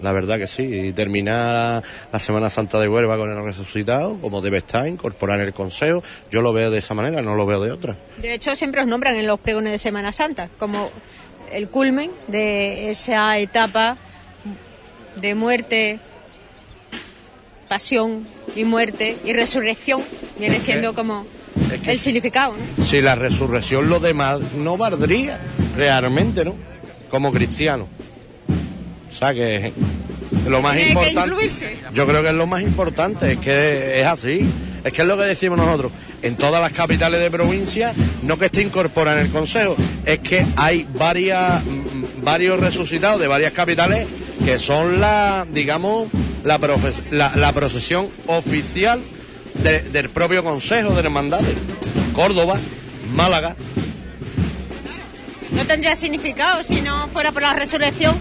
La 0.00 0.12
verdad 0.12 0.38
que 0.38 0.46
sí, 0.46 0.62
y 0.62 0.92
terminar 0.92 1.82
la 2.12 2.20
Semana 2.20 2.50
Santa 2.50 2.78
de 2.78 2.88
Huelva 2.88 3.16
con 3.16 3.30
el 3.30 3.44
resucitado, 3.44 4.16
como 4.20 4.40
debe 4.40 4.58
estar, 4.58 4.86
incorporar 4.86 5.40
el 5.40 5.52
consejo, 5.52 6.04
yo 6.30 6.40
lo 6.40 6.52
veo 6.52 6.70
de 6.70 6.78
esa 6.78 6.94
manera, 6.94 7.20
no 7.20 7.34
lo 7.34 7.46
veo 7.46 7.60
de 7.60 7.72
otra. 7.72 7.96
De 8.18 8.32
hecho, 8.32 8.54
siempre 8.54 8.80
os 8.80 8.86
nombran 8.86 9.16
en 9.16 9.26
los 9.26 9.40
pregones 9.40 9.72
de 9.72 9.78
Semana 9.78 10.12
Santa 10.12 10.48
como 10.58 10.90
el 11.52 11.68
culmen 11.68 12.12
de 12.28 12.90
esa 12.90 13.38
etapa 13.38 13.96
de 15.16 15.34
muerte, 15.34 15.98
pasión 17.68 18.26
y 18.54 18.64
muerte 18.64 19.16
y 19.24 19.32
resurrección. 19.32 20.02
Viene 20.38 20.60
siendo 20.60 20.94
como 20.94 21.26
el 21.84 21.98
significado, 21.98 22.54
¿no? 22.56 22.84
Si 22.84 23.00
la 23.00 23.16
resurrección 23.16 23.88
lo 23.88 23.98
demás 23.98 24.40
no 24.56 24.76
valdría 24.76 25.40
realmente, 25.76 26.44
¿no? 26.44 26.54
Como 27.10 27.32
cristiano. 27.32 27.86
O 29.10 29.14
sea 29.14 29.32
que 29.34 29.72
lo 30.46 30.60
más 30.60 30.74
Tiene 30.76 30.90
importante... 30.90 31.20
Yo 31.94 32.06
creo 32.06 32.22
que 32.22 32.28
es 32.28 32.34
lo 32.34 32.46
más 32.46 32.62
importante, 32.62 33.32
es 33.32 33.38
que 33.38 34.00
es 34.00 34.06
así. 34.06 34.46
Es 34.84 34.92
que 34.92 35.02
es 35.02 35.08
lo 35.08 35.16
que 35.16 35.24
decimos 35.24 35.58
nosotros. 35.58 35.90
En 36.22 36.36
todas 36.36 36.60
las 36.60 36.72
capitales 36.72 37.20
de 37.20 37.30
provincia, 37.30 37.92
no 38.22 38.38
que 38.38 38.46
esté 38.46 38.62
incorporada 38.62 39.20
en 39.20 39.26
el 39.26 39.32
Consejo, 39.32 39.76
es 40.04 40.18
que 40.20 40.44
hay 40.56 40.86
varias, 40.98 41.64
mm, 41.64 42.22
varios 42.24 42.60
resucitados 42.60 43.20
de 43.20 43.26
varias 43.26 43.52
capitales 43.52 44.06
que 44.44 44.58
son 44.58 45.00
la, 45.00 45.46
digamos, 45.52 46.08
la, 46.44 46.58
profes- 46.60 47.02
la, 47.10 47.32
la 47.36 47.52
procesión 47.52 48.08
oficial 48.26 49.00
de- 49.62 49.82
del 49.82 50.10
propio 50.10 50.42
Consejo 50.44 50.92
de 50.94 51.00
Hermandades. 51.00 51.54
Córdoba, 52.14 52.58
Málaga, 53.14 53.56
No 55.52 55.66
tendría 55.66 55.96
significado 55.96 56.62
si 56.62 56.80
no 56.80 57.08
fuera 57.08 57.32
por 57.32 57.42
la 57.42 57.54
resurrección 57.54 58.16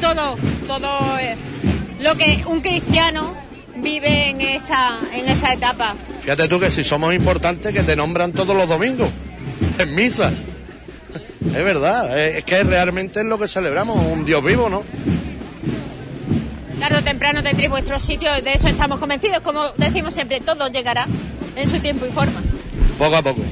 todo, 0.00 0.36
todo 0.66 1.18
eh, 1.18 1.36
lo 1.98 2.14
que 2.16 2.44
un 2.46 2.60
cristiano 2.60 3.34
vive 3.76 4.30
en 4.30 4.40
esa, 4.40 4.98
en 5.12 5.28
esa 5.28 5.52
etapa. 5.52 5.94
Fíjate 6.22 6.48
tú 6.48 6.60
que 6.60 6.70
si 6.70 6.84
somos 6.84 7.14
importantes 7.14 7.72
que 7.72 7.82
te 7.82 7.96
nombran 7.96 8.32
todos 8.32 8.56
los 8.56 8.68
domingos 8.68 9.08
en 9.78 9.94
misa. 9.94 10.32
Es 11.46 11.64
verdad, 11.64 12.18
es 12.18 12.36
es 12.36 12.44
que 12.44 12.62
realmente 12.62 13.20
es 13.20 13.26
lo 13.26 13.38
que 13.38 13.48
celebramos, 13.48 13.96
un 13.96 14.24
Dios 14.24 14.44
vivo, 14.44 14.68
¿no? 14.68 14.84
Tarde 16.78 16.98
o 16.98 17.02
temprano 17.02 17.42
tendréis 17.42 17.70
vuestro 17.70 17.98
sitio, 17.98 18.30
de 18.42 18.52
eso 18.52 18.68
estamos 18.68 19.00
convencidos. 19.00 19.40
Como 19.42 19.68
decimos 19.76 20.14
siempre, 20.14 20.40
todo 20.40 20.68
llegará 20.68 21.06
en 21.56 21.68
su 21.68 21.80
tiempo 21.80 22.06
y 22.06 22.12
forma. 22.12 22.40
Poco 22.98 23.16
a 23.16 23.22
poco. 23.22 23.42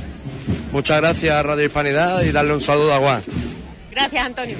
Muchas 0.77 1.01
gracias 1.01 1.35
a 1.35 1.43
Radio 1.43 1.65
Hispanidad 1.65 2.21
y 2.21 2.33
darle 2.33 2.53
un 2.53 2.61
saludo 2.61 2.93
a 2.93 2.99
Juan. 2.99 3.23
Gracias, 3.91 4.23
Antonio. 4.23 4.59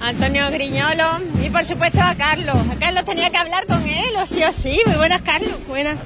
Antonio 0.00 0.50
Griñolo 0.50 1.20
y 1.40 1.50
por 1.50 1.64
supuesto 1.64 2.00
a 2.00 2.16
Carlos. 2.16 2.56
A 2.68 2.74
Carlos 2.80 3.04
tenía 3.04 3.30
que 3.30 3.36
hablar 3.36 3.64
con 3.66 3.88
él, 3.88 4.16
o 4.18 4.26
sí 4.26 4.42
o 4.42 4.50
sí. 4.50 4.80
Muy 4.84 4.96
buenas, 4.96 5.22
Carlos. 5.22 5.52
Buenas. 5.68 5.98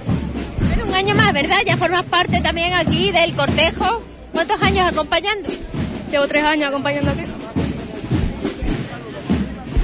Bueno, 0.60 0.84
un 0.84 0.94
año 0.94 1.14
más, 1.14 1.32
¿verdad? 1.32 1.56
Ya 1.66 1.78
formas 1.78 2.02
parte 2.02 2.42
también 2.42 2.74
aquí 2.74 3.10
del 3.10 3.32
cortejo. 3.34 4.02
¿Cuántos 4.34 4.60
años 4.60 4.86
acompañando? 4.86 5.48
Llevo 6.10 6.28
tres 6.28 6.44
años 6.44 6.68
acompañando 6.68 7.10
aquí. 7.10 7.22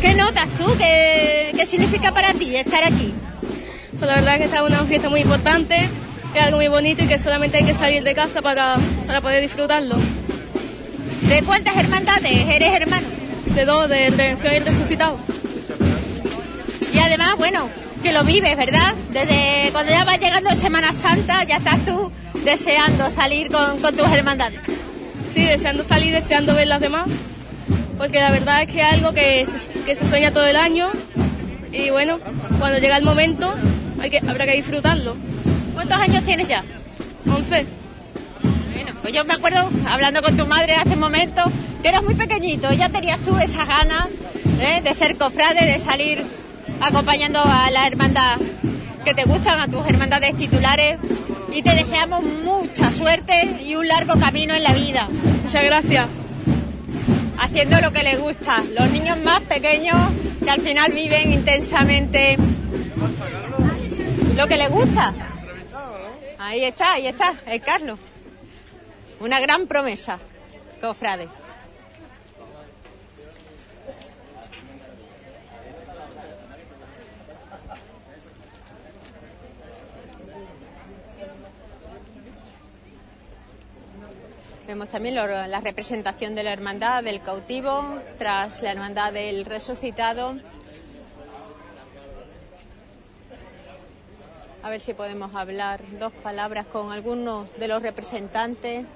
¿Qué 0.03 0.15
notas 0.17 0.49
tú? 0.59 0.67
¿Qué, 0.77 1.51
qué 1.57 1.65
significa 1.65 2.13
para 2.13 2.35
ti 2.35 2.55
estar 2.57 2.85
aquí? 2.85 3.15
Pues 3.99 4.07
la 4.07 4.17
verdad 4.17 4.35
es 4.35 4.39
que 4.41 4.45
esta 4.45 4.57
es 4.59 4.63
una 4.65 4.85
fiesta 4.85 5.09
muy 5.09 5.23
importante, 5.23 5.89
es 6.39 6.45
algo 6.45 6.59
muy 6.59 6.69
bonito 6.69 7.03
y 7.05 7.07
que 7.07 7.19
solamente 7.19 7.59
hay 7.59 7.65
que 7.65 7.75
salir 7.75 8.03
de 8.03 8.15
casa 8.15 8.43
para, 8.43 8.77
para 9.07 9.21
poder 9.21 9.43
disfrutarlo. 9.43 9.97
¿De 11.29 11.43
cuántas 11.43 11.77
hermandades 11.77 12.49
eres 12.49 12.73
hermano? 12.73 13.07
De 13.55 13.65
dos, 13.65 13.89
de 13.89 14.11
Redención 14.11 14.53
y 14.53 14.57
el 14.57 14.65
Resucitado. 14.67 15.19
Y 16.93 16.99
además, 16.99 17.37
bueno, 17.39 17.69
que 18.03 18.13
lo 18.13 18.25
vives, 18.25 18.57
¿verdad? 18.57 18.95
Desde 19.11 19.71
cuando 19.73 19.93
ya 19.93 20.05
va 20.05 20.17
llegando 20.17 20.51
Semana 20.55 20.93
Santa, 20.93 21.45
ya 21.45 21.57
estás 21.57 21.85
tú 21.85 22.11
deseando 22.45 23.11
salir 23.11 23.51
con, 23.51 23.81
con 23.81 23.97
tus 23.97 24.07
hermandades. 24.09 24.61
Sí, 25.33 25.45
deseando 25.45 25.83
salir, 25.83 26.13
deseando 26.13 26.55
ver 26.55 26.69
las 26.69 26.81
demás, 26.81 27.09
porque 27.99 28.21
la 28.21 28.31
verdad 28.31 28.63
es 28.63 28.71
que 28.71 28.81
es 28.81 28.93
algo 28.93 29.13
que 29.13 29.47
se, 29.47 29.67
que 29.85 29.97
se 29.97 30.07
sueña 30.07 30.31
todo 30.31 30.47
el 30.47 30.57
año 30.57 30.93
y 31.73 31.91
bueno, 31.91 32.21
cuando 32.61 32.79
llega 32.79 32.97
el 32.97 33.05
momento 33.05 33.53
hay 34.01 34.11
que, 34.11 34.19
habrá 34.19 34.47
que 34.47 34.53
disfrutarlo. 34.53 35.17
¿Cuántos 35.75 35.97
años 35.99 36.25
tienes 36.25 36.49
ya? 36.49 36.63
11. 37.27 37.67
Bueno, 38.73 38.93
pues 39.03 39.13
yo 39.13 39.25
me 39.25 39.35
acuerdo, 39.35 39.69
hablando 39.89 40.23
con 40.23 40.37
tu 40.37 40.47
madre 40.47 40.75
hace 40.75 40.91
un 40.91 41.01
momento, 41.01 41.43
que 41.83 41.89
eras 41.89 42.03
muy 42.03 42.15
pequeñito, 42.15 42.73
ya 42.73 42.89
tenías 42.89 43.21
tú 43.21 43.37
esas 43.37 43.67
ganas 43.67 44.09
¿eh? 44.61 44.81
de 44.83 44.95
ser 44.95 45.17
cofrade, 45.17 45.67
de 45.67 45.79
salir 45.79 46.25
acompañando 46.81 47.43
a 47.45 47.71
la 47.71 47.87
hermandad 47.87 48.39
que 49.05 49.15
te 49.15 49.25
gustan, 49.25 49.61
a 49.61 49.69
tus 49.69 49.87
hermandades 49.87 50.37
titulares. 50.37 50.99
Y 51.53 51.63
te 51.63 51.75
deseamos 51.75 52.25
mucha 52.45 52.91
suerte 52.91 53.61
y 53.65 53.77
un 53.77 53.87
largo 53.87 54.19
camino 54.19 54.55
en 54.55 54.63
la 54.63 54.73
vida. 54.73 55.09
Muchas 55.43 55.63
gracias. 55.63 56.07
Haciendo 57.39 57.81
lo 57.81 57.93
que 57.93 58.03
les 58.03 58.19
gusta. 58.19 58.63
Los 58.77 58.91
niños 58.91 59.19
más 59.19 59.41
pequeños 59.43 59.97
que 60.43 60.51
al 60.51 60.61
final 60.61 60.93
viven 60.93 61.33
intensamente 61.33 62.37
lo 64.37 64.47
que 64.49 64.57
les 64.57 64.71
gusta. 64.71 65.13
Ahí 66.47 66.63
está, 66.63 66.93
ahí 66.93 67.07
está, 67.07 67.37
el 67.47 67.63
Carlos. 67.63 67.99
Una 69.19 69.41
gran 69.41 69.67
promesa, 69.67 70.19
cofrade. 70.79 71.27
Vemos 84.67 84.91
también 84.91 85.15
la 85.15 85.61
representación 85.61 86.35
de 86.35 86.43
la 86.43 86.53
hermandad 86.53 87.03
del 87.03 87.23
cautivo 87.23 88.03
tras 88.19 88.61
la 88.61 88.71
hermandad 88.71 89.15
del 89.15 89.47
resucitado. 89.47 90.37
A 94.65 94.71
ver 94.71 94.81
si 94.81 94.95
podemos 94.95 95.35
hablar 95.35 95.83
dos 96.01 96.11
palabras 96.23 96.65
con 96.65 96.91
algunos 96.91 97.55
de 97.59 97.69
los 97.69 97.83
representantes. 97.83 98.87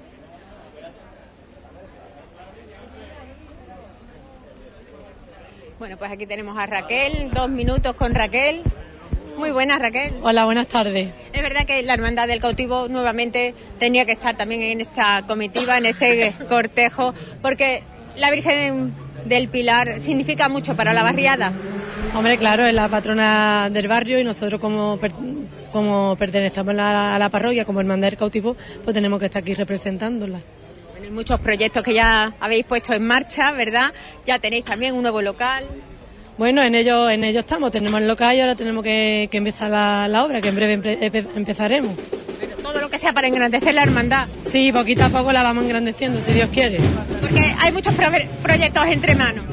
Bueno, 5.79 5.99
pues 5.99 6.11
aquí 6.11 6.25
tenemos 6.25 6.57
a 6.57 6.65
Raquel, 6.65 7.31
dos 7.35 7.51
minutos 7.51 7.95
con 7.97 8.15
Raquel. 8.15 8.63
Muy 9.37 9.51
buenas, 9.51 9.79
Raquel. 9.79 10.15
Hola, 10.23 10.47
buenas 10.47 10.69
tardes. 10.69 11.13
Es 11.35 11.43
verdad 11.43 11.67
que 11.67 11.83
la 11.83 11.93
Hermandad 11.93 12.29
del 12.29 12.41
Cautivo 12.41 12.89
nuevamente 12.89 13.55
tenía 13.79 14.07
que 14.07 14.13
estar 14.13 14.39
también 14.39 14.63
en 14.63 14.81
esta 14.81 15.25
comitiva, 15.27 15.77
en 15.77 15.85
este 15.85 16.35
cortejo, 16.49 17.13
porque 17.43 17.83
la 18.17 18.31
Virgen 18.31 18.95
del 19.27 19.51
Pilar 19.51 20.01
significa 20.01 20.49
mucho 20.49 20.75
para 20.75 20.95
la 20.95 21.03
barriada. 21.03 21.53
Hombre, 22.15 22.39
claro, 22.39 22.65
es 22.65 22.73
la 22.73 22.89
patrona 22.89 23.69
del 23.71 23.87
barrio 23.87 24.19
y 24.19 24.25
nosotros 24.25 24.59
como, 24.59 24.99
como 25.73 26.17
pertenecemos 26.17 26.71
a 26.71 26.75
la, 26.75 27.15
a 27.17 27.19
la 27.19 27.29
parroquia, 27.29 27.65
como 27.65 27.81
hermandad 27.81 28.09
del 28.09 28.19
cautivo, 28.19 28.57
pues 28.85 28.95
tenemos 28.95 29.19
que 29.19 29.27
estar 29.27 29.43
aquí 29.43 29.55
representándola. 29.55 30.41
Hay 31.03 31.11
muchos 31.11 31.39
proyectos 31.41 31.83
que 31.83 31.95
ya 31.95 32.35
habéis 32.41 32.65
puesto 32.65 32.93
en 32.93 33.07
marcha, 33.07 33.53
¿verdad? 33.53 33.93
Ya 34.27 34.39
tenéis 34.39 34.65
también 34.65 34.95
un 34.95 35.03
nuevo 35.03 35.23
local. 35.23 35.65
Bueno, 36.37 36.63
en 36.63 36.75
ello, 36.75 37.09
en 37.11 37.25
ello 37.25 37.41
estamos, 37.41 37.71
tenemos 37.73 38.01
el 38.01 38.07
local 38.09 38.37
y 38.37 38.41
ahora 38.41 38.55
tenemos 38.55 38.83
que, 38.85 39.29
que 39.31 39.39
empezar 39.39 39.71
la, 39.71 40.07
la 40.09 40.25
obra, 40.25 40.41
que 40.41 40.49
en 40.49 40.55
breve 40.55 40.79
empe- 40.79 40.99
empe- 41.01 41.27
empezaremos. 41.37 41.93
Todo 42.63 42.81
lo 42.81 42.91
que 42.91 42.99
sea 42.99 43.13
para 43.13 43.27
engrandecer 43.29 43.75
la 43.75 43.83
hermandad. 43.83 44.29
Sí, 44.43 44.71
poquito 44.73 45.05
a 45.05 45.09
poco 45.09 45.33
la 45.33 45.43
vamos 45.43 45.65
engrandeciendo, 45.65 46.21
si 46.21 46.33
Dios 46.33 46.49
quiere. 46.53 46.79
Porque 47.21 47.55
hay 47.59 47.73
muchos 47.73 47.95
prove- 47.97 48.29
proyectos 48.43 48.87
entre 48.87 49.15
manos. 49.17 49.45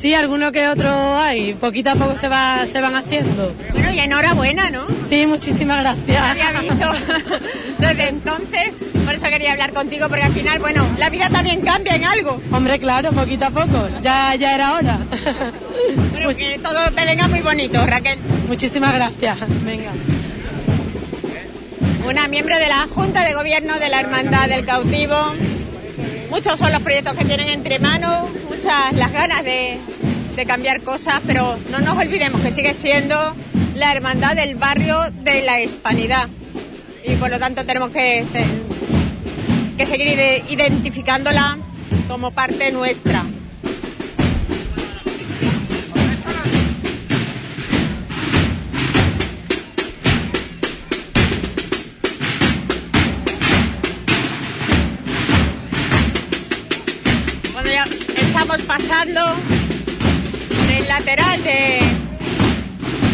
Sí, 0.00 0.14
alguno 0.14 0.50
que 0.50 0.66
otro 0.66 0.90
hay, 1.18 1.52
poquito 1.52 1.90
a 1.90 1.94
poco 1.94 2.16
se, 2.16 2.26
va, 2.26 2.64
se 2.64 2.80
van 2.80 2.96
haciendo. 2.96 3.52
Bueno, 3.74 3.92
y 3.92 3.98
enhorabuena, 3.98 4.70
¿no? 4.70 4.86
Sí, 5.06 5.26
muchísimas 5.26 5.78
gracias. 5.78 6.22
había 6.22 6.52
visto 6.58 6.90
desde 7.78 8.08
entonces, 8.08 8.72
por 9.04 9.14
eso 9.14 9.26
quería 9.26 9.52
hablar 9.52 9.74
contigo, 9.74 10.08
porque 10.08 10.24
al 10.24 10.32
final, 10.32 10.58
bueno, 10.58 10.86
la 10.96 11.10
vida 11.10 11.28
también 11.28 11.60
cambia 11.60 11.96
en 11.96 12.04
algo. 12.04 12.40
Hombre, 12.50 12.78
claro, 12.78 13.12
poquito 13.12 13.44
a 13.44 13.50
poco, 13.50 13.88
ya, 14.00 14.34
ya 14.36 14.54
era 14.54 14.74
hora. 14.74 14.98
Bueno, 16.12 16.36
que 16.36 16.58
todo 16.62 16.90
te 16.92 17.04
venga 17.06 17.26
muy 17.26 17.40
bonito, 17.40 17.84
Raquel. 17.84 18.18
Muchísimas 18.46 18.92
gracias. 18.92 19.38
Venga. 19.64 19.90
Una 22.06 22.28
miembro 22.28 22.56
de 22.58 22.68
la 22.68 22.86
Junta 22.86 23.24
de 23.24 23.32
Gobierno 23.32 23.78
de 23.78 23.88
la 23.88 24.00
Hermandad 24.00 24.48
del 24.48 24.66
Cautivo. 24.66 25.16
Muchos 26.30 26.58
son 26.58 26.72
los 26.72 26.82
proyectos 26.82 27.14
que 27.16 27.24
tienen 27.24 27.48
entre 27.48 27.78
manos, 27.78 28.28
muchas 28.48 28.92
las 28.94 29.12
ganas 29.12 29.44
de, 29.44 29.78
cambiar 30.46 30.80
cosas, 30.80 31.20
pero 31.26 31.58
no 31.70 31.80
nos 31.80 31.98
olvidemos 31.98 32.40
que 32.40 32.50
sigue 32.50 32.72
siendo 32.72 33.34
la 33.74 33.92
Hermandad 33.92 34.34
del 34.34 34.54
Barrio 34.54 35.10
de 35.22 35.42
la 35.42 35.60
Hispanidad. 35.60 36.28
Y 37.06 37.14
por 37.16 37.28
lo 37.30 37.38
tanto 37.38 37.66
tenemos 37.66 37.90
que, 37.90 38.24
seguir 39.84 40.06
ide- 40.08 40.42
identificándola 40.48 41.58
como 42.08 42.30
parte 42.30 42.72
nuestra. 42.72 43.22
Pasando 59.14 59.40
del 60.68 60.88
lateral 60.88 61.42
de, 61.42 61.80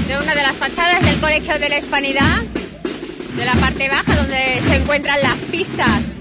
de 0.09 0.19
una 0.19 0.35
de 0.35 0.43
las 0.43 0.57
fachadas 0.57 1.05
del 1.05 1.19
Colegio 1.21 1.59
de 1.59 1.69
la 1.69 1.79
Hispanidad, 1.79 2.43
de 3.37 3.45
la 3.45 3.55
parte 3.55 3.89
baja 3.89 4.17
donde 4.17 4.61
se 4.63 4.77
encuentran 4.77 5.21
las 5.23 5.37
pistas 5.51 6.17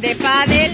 de 0.00 0.16
pádel. 0.16 0.72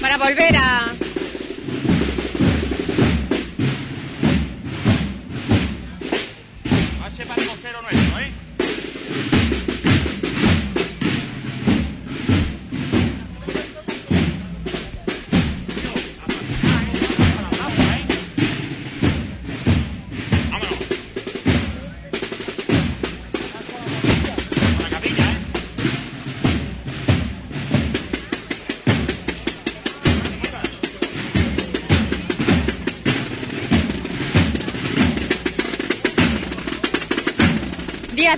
Para 0.00 0.16
volver 0.16 0.56
a 0.56 0.89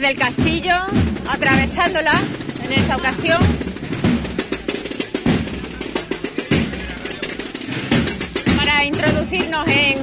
Del 0.01 0.17
Castillo, 0.17 0.75
atravesándola 1.29 2.13
en 2.65 2.73
esta 2.73 2.97
ocasión. 2.97 3.39
Para 8.57 8.85
introducirnos 8.85 9.69
en, 9.69 9.99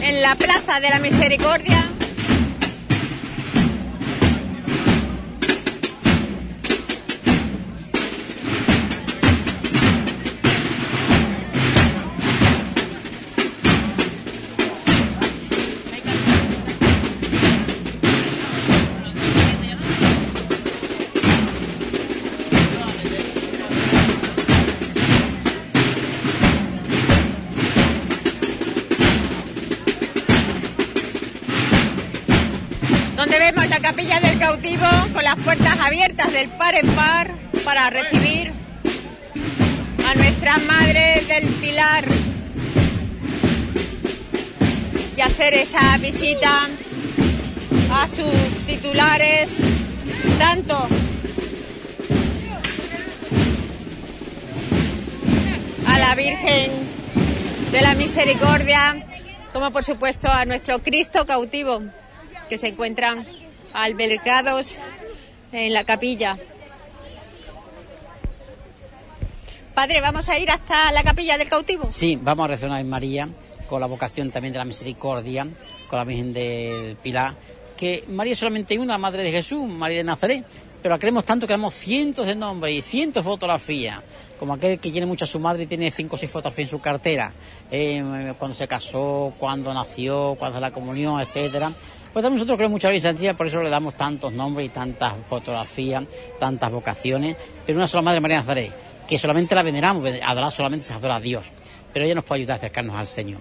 en 0.00 0.22
la 0.22 0.36
Plaza 0.36 0.78
de 0.78 0.90
la 0.90 1.00
Misericordia. 1.00 1.87
Del 36.26 36.48
par 36.48 36.74
en 36.74 36.86
par 36.88 37.30
para 37.64 37.90
recibir 37.90 38.52
a 40.04 40.14
nuestra 40.14 40.58
Madre 40.58 41.22
del 41.28 41.46
Pilar 41.46 42.04
y 45.16 45.20
hacer 45.20 45.54
esa 45.54 45.96
visita 45.98 46.68
a 47.92 48.08
sus 48.08 48.66
titulares, 48.66 49.62
tanto 50.38 50.76
a 55.86 55.98
la 56.00 56.14
Virgen 56.16 56.72
de 57.70 57.80
la 57.80 57.94
Misericordia, 57.94 59.06
como 59.52 59.70
por 59.70 59.84
supuesto 59.84 60.28
a 60.28 60.44
nuestro 60.44 60.82
Cristo 60.82 61.24
cautivo, 61.26 61.80
que 62.48 62.58
se 62.58 62.68
encuentran 62.68 63.24
albergados 63.72 64.76
en 65.52 65.72
la 65.72 65.84
capilla. 65.84 66.38
Padre, 69.74 70.00
¿vamos 70.00 70.28
a 70.28 70.38
ir 70.38 70.50
hasta 70.50 70.90
la 70.90 71.04
capilla 71.04 71.38
del 71.38 71.48
cautivo? 71.48 71.86
Sí, 71.90 72.18
vamos 72.20 72.44
a 72.44 72.48
rezar 72.48 72.68
una 72.68 72.78
vez 72.78 72.86
María, 72.86 73.28
con 73.68 73.80
la 73.80 73.86
vocación 73.86 74.30
también 74.30 74.52
de 74.52 74.58
la 74.58 74.64
misericordia, 74.64 75.46
con 75.88 75.98
la 75.98 76.04
Virgen 76.04 76.32
del 76.32 76.96
Pilar, 76.96 77.34
que 77.76 78.04
María 78.08 78.32
es 78.32 78.40
solamente 78.40 78.76
una, 78.76 78.98
Madre 78.98 79.22
de 79.22 79.30
Jesús, 79.30 79.68
María 79.68 79.98
de 79.98 80.04
Nazaret, 80.04 80.44
pero 80.82 80.94
la 80.94 80.98
queremos 80.98 81.24
tanto 81.24 81.46
que 81.46 81.52
damos 81.52 81.74
cientos 81.74 82.26
de 82.26 82.34
nombres 82.34 82.74
y 82.74 82.82
cientos 82.82 83.24
de 83.24 83.30
fotografías, 83.30 84.00
como 84.38 84.54
aquel 84.54 84.80
que 84.80 84.90
tiene 84.90 85.06
mucho 85.06 85.24
a 85.24 85.28
su 85.28 85.38
madre 85.38 85.64
y 85.64 85.66
tiene 85.66 85.90
cinco 85.90 86.16
o 86.16 86.18
seis 86.18 86.30
fotografías 86.30 86.66
en 86.66 86.70
su 86.70 86.80
cartera, 86.80 87.32
eh, 87.70 88.34
cuando 88.36 88.56
se 88.56 88.66
casó, 88.66 89.32
cuando 89.38 89.72
nació, 89.72 90.36
cuando 90.38 90.58
la 90.58 90.72
comunión, 90.72 91.20
etcétera. 91.20 91.72
Pues 92.18 92.24
también 92.24 92.38
nosotros 92.38 92.56
creemos 92.56 92.72
mucha 92.72 92.88
Virgen 92.88 93.10
Santísima, 93.10 93.34
por 93.34 93.46
eso 93.46 93.62
le 93.62 93.70
damos 93.70 93.94
tantos 93.94 94.32
nombres 94.32 94.66
y 94.66 94.70
tantas 94.70 95.12
fotografías, 95.28 96.02
tantas 96.40 96.68
vocaciones, 96.68 97.36
pero 97.64 97.78
una 97.78 97.86
sola 97.86 98.02
Madre 98.02 98.20
María 98.20 98.38
Nazaret, 98.38 98.72
que 99.06 99.16
solamente 99.16 99.54
la 99.54 99.62
veneramos, 99.62 100.04
adorar 100.26 100.50
solamente 100.50 100.84
se 100.84 100.94
adora 100.94 101.14
a 101.14 101.20
Dios, 101.20 101.44
pero 101.92 102.04
ella 102.04 102.16
nos 102.16 102.24
puede 102.24 102.40
ayudar 102.40 102.54
a 102.54 102.56
acercarnos 102.56 102.96
al 102.96 103.06
Señor. 103.06 103.38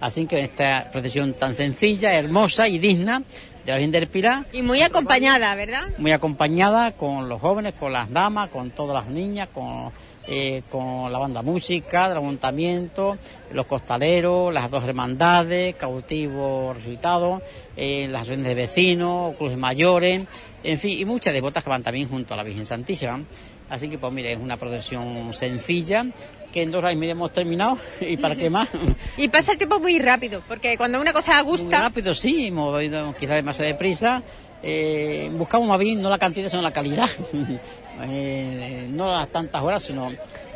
Así 0.00 0.26
que 0.26 0.40
en 0.40 0.44
esta 0.44 0.90
procesión 0.92 1.32
tan 1.32 1.54
sencilla, 1.54 2.12
hermosa 2.12 2.68
y 2.68 2.78
digna 2.78 3.22
de 3.64 3.72
la 3.72 3.78
Virgen 3.78 3.92
del 3.92 4.08
Pilar. 4.08 4.44
Y 4.52 4.60
muy 4.60 4.82
acompañada, 4.82 5.54
¿verdad? 5.54 5.84
Muy 5.96 6.12
acompañada 6.12 6.92
con 6.92 7.30
los 7.30 7.40
jóvenes, 7.40 7.72
con 7.80 7.94
las 7.94 8.10
damas, 8.10 8.50
con 8.50 8.72
todas 8.72 9.06
las 9.06 9.10
niñas, 9.10 9.48
con, 9.54 9.90
eh, 10.30 10.62
con 10.70 11.10
la 11.10 11.18
banda 11.18 11.40
música 11.40 12.10
del 12.10 12.18
ayuntamiento, 12.18 13.16
los 13.52 13.64
costaleros, 13.64 14.52
las 14.52 14.70
dos 14.70 14.84
hermandades, 14.84 15.74
cautivos 15.76 16.76
resucitados, 16.76 17.40
eh, 17.78 18.06
las 18.08 18.22
asociaciones 18.22 18.48
de 18.48 18.54
vecinos, 18.54 19.36
cruces 19.36 19.56
mayores, 19.56 20.26
en 20.62 20.78
fin, 20.78 20.98
y 20.98 21.04
muchas 21.06 21.32
devotas 21.32 21.64
que 21.64 21.70
van 21.70 21.82
también 21.82 22.10
junto 22.10 22.34
a 22.34 22.36
la 22.36 22.42
Virgen 22.42 22.66
Santísima. 22.66 23.22
Así 23.70 23.88
que, 23.88 23.96
pues 23.96 24.12
mire, 24.12 24.32
es 24.32 24.38
una 24.38 24.58
procesión 24.58 25.32
sencilla, 25.32 26.04
que 26.52 26.62
en 26.62 26.70
dos 26.72 26.80
horas 26.80 26.92
y 26.92 26.96
media 26.96 27.12
hemos 27.12 27.32
terminado, 27.32 27.78
y 28.00 28.18
para 28.18 28.36
qué 28.36 28.50
más. 28.50 28.68
Y 29.16 29.28
pasa 29.28 29.52
el 29.52 29.58
tiempo 29.58 29.80
muy 29.80 29.98
rápido, 29.98 30.42
porque 30.46 30.76
cuando 30.76 31.00
una 31.00 31.14
cosa 31.14 31.42
Muy 31.42 31.52
gusta... 31.52 31.80
rápido, 31.80 32.12
sí, 32.12 32.48
hemos 32.48 32.82
ido 32.82 33.14
quizás 33.14 33.36
demasiado 33.36 33.68
deprisa. 33.68 34.22
Eh, 34.62 35.30
buscamos 35.34 35.68
más 35.68 35.78
bien 35.78 36.02
no 36.02 36.10
la 36.10 36.18
cantidad, 36.18 36.48
sino 36.48 36.62
la 36.62 36.72
calidad. 36.72 37.08
Eh, 38.02 38.86
no 38.90 39.10
las 39.10 39.28
tantas 39.28 39.62
horas, 39.62 39.82
sino 39.82 40.10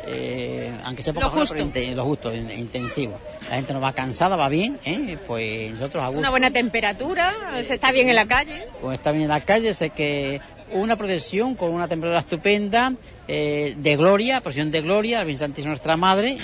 eh, 0.05 0.71
aunque 0.83 1.03
sea 1.03 1.13
Lo 1.13 1.21
poco 1.21 1.35
lo 1.39 2.05
justo, 2.05 2.33
in- 2.33 2.51
intensivo. 2.51 3.19
La 3.49 3.55
gente 3.57 3.73
no 3.73 3.81
va 3.81 3.93
cansada, 3.93 4.35
va 4.35 4.49
bien, 4.49 4.79
¿eh? 4.85 5.17
pues 5.27 5.71
nosotros 5.71 6.03
a 6.03 6.07
gusto. 6.07 6.19
Una 6.19 6.29
buena 6.29 6.51
temperatura, 6.51 7.33
se 7.63 7.75
está 7.75 7.91
bien 7.91 8.09
en 8.09 8.15
la 8.15 8.25
calle. 8.25 8.67
Pues 8.81 8.97
está 8.97 9.11
bien 9.11 9.23
en 9.23 9.29
la 9.29 9.41
calle, 9.41 9.73
sé 9.73 9.89
que 9.91 10.41
una 10.71 10.95
procesión 10.95 11.55
con 11.55 11.69
una 11.71 11.87
temperatura 11.87 12.19
estupenda, 12.19 12.93
eh, 13.27 13.75
de 13.77 13.95
gloria, 13.95 14.41
procesión 14.41 14.71
de 14.71 14.81
gloria, 14.81 15.23
la 15.23 15.37
Santísima 15.37 15.69
Nuestra 15.69 15.95
Madre, 15.97 16.37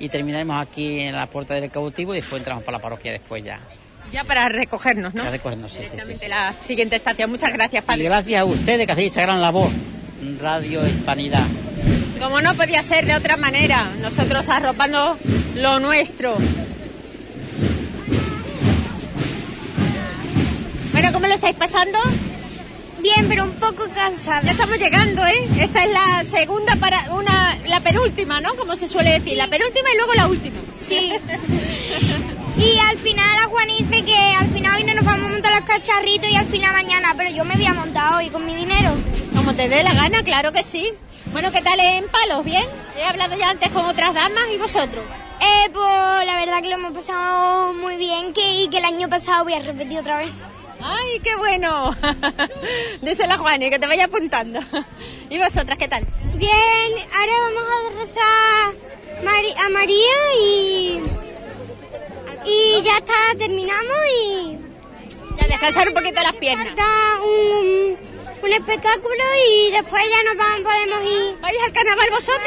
y 0.00 0.08
terminaremos 0.08 0.60
aquí 0.60 1.00
en 1.00 1.14
la 1.16 1.26
puerta 1.28 1.54
del 1.54 1.70
cautivo 1.70 2.14
y 2.14 2.18
después 2.20 2.40
entramos 2.40 2.64
para 2.64 2.78
la 2.78 2.82
parroquia 2.82 3.12
después 3.12 3.42
ya. 3.44 3.60
Ya 4.12 4.24
para 4.24 4.48
recogernos, 4.48 5.12
¿no? 5.12 5.22
Ya 5.24 5.30
recogernos, 5.30 5.70
sí, 5.72 5.82
sí, 5.84 5.98
sí, 6.16 6.28
la 6.28 6.54
siguiente 6.62 6.96
estación. 6.96 7.30
Muchas 7.30 7.52
gracias, 7.52 7.84
Y 7.84 7.86
padre. 7.86 8.04
gracias 8.04 8.40
a 8.40 8.44
ustedes 8.46 8.86
que 8.86 8.92
hacéis 8.92 9.12
esa 9.12 9.20
gran 9.22 9.42
labor, 9.42 9.68
Radio 10.40 10.86
Hispanidad. 10.86 11.46
Como 12.20 12.40
no 12.40 12.54
podía 12.54 12.82
ser 12.82 13.06
de 13.06 13.14
otra 13.14 13.36
manera, 13.36 13.92
nosotros 14.00 14.48
arropando 14.48 15.16
lo 15.54 15.78
nuestro. 15.78 16.36
Bueno, 20.92 21.12
¿cómo 21.12 21.26
lo 21.28 21.34
estáis 21.34 21.56
pasando? 21.56 21.98
Bien, 23.00 23.26
pero 23.28 23.44
un 23.44 23.52
poco 23.52 23.88
cansada. 23.94 24.42
Ya 24.42 24.50
estamos 24.52 24.78
llegando, 24.78 25.24
¿eh? 25.24 25.48
Esta 25.60 25.84
es 25.84 25.90
la 25.92 26.24
segunda 26.28 26.74
para 26.76 27.14
una, 27.14 27.56
la 27.66 27.80
penúltima, 27.80 28.40
¿no? 28.40 28.56
Como 28.56 28.74
se 28.74 28.88
suele 28.88 29.12
decir, 29.12 29.36
la 29.36 29.46
penúltima 29.46 29.88
y 29.92 29.96
luego 29.96 30.14
la 30.14 30.26
última. 30.26 30.56
Sí. 30.88 31.12
Y 32.58 32.76
al 32.80 32.98
final 32.98 33.38
a 33.38 33.48
Juan 33.48 33.68
dice 33.68 34.04
que 34.04 34.16
al 34.36 34.48
final 34.48 34.76
hoy 34.76 34.84
no 34.84 34.94
nos 34.94 35.04
vamos 35.04 35.26
a 35.26 35.32
montar 35.32 35.54
los 35.54 35.64
cacharritos 35.64 36.28
y 36.28 36.34
al 36.34 36.46
final 36.46 36.72
mañana, 36.72 37.14
pero 37.16 37.30
yo 37.30 37.44
me 37.44 37.54
voy 37.54 37.66
a 37.66 37.74
montar 37.74 38.14
hoy 38.14 38.30
con 38.30 38.44
mi 38.44 38.54
dinero. 38.54 38.90
Como 39.34 39.54
te 39.54 39.68
dé 39.68 39.84
la 39.84 39.94
gana, 39.94 40.24
claro 40.24 40.52
que 40.52 40.64
sí. 40.64 40.92
Bueno, 41.32 41.52
¿qué 41.52 41.62
tal 41.62 41.78
en 41.78 42.08
Palos? 42.08 42.44
¿Bien? 42.44 42.64
He 42.96 43.04
hablado 43.04 43.36
ya 43.36 43.50
antes 43.50 43.70
con 43.70 43.84
otras 43.84 44.12
damas 44.12 44.44
y 44.52 44.56
vosotros. 44.56 45.04
Eh, 45.40 45.70
pues 45.72 46.26
la 46.26 46.36
verdad 46.36 46.60
que 46.60 46.68
lo 46.68 46.74
hemos 46.74 46.92
pasado 46.92 47.72
muy 47.74 47.96
bien 47.96 48.32
que, 48.32 48.62
y 48.62 48.68
que 48.68 48.78
el 48.78 48.84
año 48.84 49.08
pasado 49.08 49.44
voy 49.44 49.52
a 49.52 49.60
repetir 49.60 49.98
otra 49.98 50.18
vez. 50.18 50.30
¡Ay, 50.80 51.20
qué 51.22 51.36
bueno! 51.36 51.96
Díselo 53.02 53.34
a 53.34 53.38
Juan 53.38 53.62
y 53.62 53.70
que 53.70 53.78
te 53.78 53.86
vaya 53.86 54.06
apuntando. 54.06 54.58
¿Y 55.30 55.38
vosotras 55.38 55.78
qué 55.78 55.86
tal? 55.86 56.06
Bien, 56.34 56.92
ahora 57.14 57.32
vamos 57.40 57.64
a 57.70 58.04
rezar 58.04 58.88
a 59.64 59.68
María 59.70 60.14
y, 60.40 61.00
y 62.48 62.82
ya 62.82 62.96
está, 62.96 63.14
terminamos 63.38 63.96
y... 64.14 64.58
Ya 65.36 65.46
descansar 65.46 65.88
un 65.88 65.94
poquito 65.94 66.22
las 66.22 66.32
piernas. 66.34 66.66
Falta 66.66 67.22
un, 67.22 67.96
un 68.42 68.52
espectáculo 68.52 69.24
y 69.46 69.70
después 69.70 70.02
ya 70.10 70.34
nos 70.34 70.36
vamos, 70.36 70.60
podemos 70.62 71.12
ir. 71.12 71.40
¿Vais 71.40 71.56
al 71.64 71.72
carnaval 71.72 72.10
vosotros? 72.10 72.42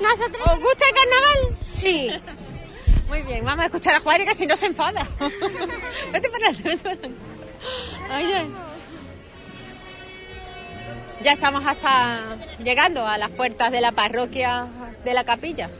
¿Nosotros? 0.00 0.46
¿Os 0.46 0.58
gusta 0.58 0.84
el 0.88 0.94
carnaval? 0.94 1.58
Sí. 1.72 2.10
Muy 3.08 3.22
bien, 3.22 3.44
vamos 3.44 3.62
a 3.62 3.66
escuchar 3.66 3.94
a 3.94 4.18
y 4.18 4.24
que 4.24 4.34
si 4.34 4.46
no 4.46 4.56
se 4.56 4.66
enfada. 4.66 5.06
vete 6.12 6.28
para 6.28 6.48
adelante, 6.48 6.62
vete 6.64 6.82
para 6.82 6.94
adelante. 6.94 7.20
Ay, 8.10 8.32
ay. 8.32 8.54
Ya 11.22 11.32
estamos 11.32 11.64
hasta 11.64 12.36
llegando 12.62 13.06
a 13.06 13.16
las 13.16 13.30
puertas 13.30 13.70
de 13.70 13.80
la 13.80 13.92
parroquia 13.92 14.66
de 15.04 15.14
la 15.14 15.24
capilla 15.24 15.70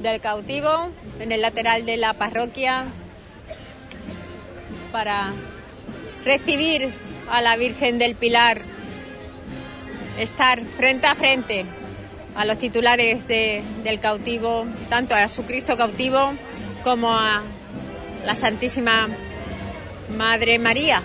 del 0.00 0.20
cautivo, 0.20 0.90
en 1.20 1.32
el 1.32 1.42
lateral 1.42 1.84
de 1.86 1.96
la 1.96 2.14
parroquia, 2.14 2.84
para 4.92 5.32
recibir 6.24 6.92
a 7.30 7.40
la 7.42 7.56
Virgen 7.56 7.98
del 7.98 8.14
Pilar, 8.14 8.62
estar 10.18 10.62
frente 10.64 11.06
a 11.06 11.14
frente 11.14 11.64
a 12.34 12.44
los 12.44 12.58
titulares 12.58 13.26
de- 13.28 13.62
del 13.84 14.00
cautivo, 14.00 14.66
tanto 14.88 15.14
a 15.14 15.28
su 15.28 15.44
Cristo 15.44 15.76
cautivo 15.76 16.32
como 16.84 17.12
a 17.12 17.42
la 18.24 18.34
Santísima 18.34 19.08
Madre 20.16 20.58
María 20.58 21.02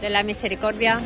de 0.00 0.10
la 0.10 0.22
Misericordia. 0.22 1.00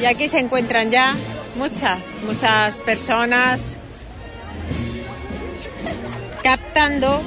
Y 0.00 0.04
aquí 0.04 0.28
se 0.28 0.38
encuentran 0.38 0.90
ya 0.90 1.14
muchas, 1.56 2.00
muchas 2.26 2.80
personas 2.80 3.76
captando 6.42 7.20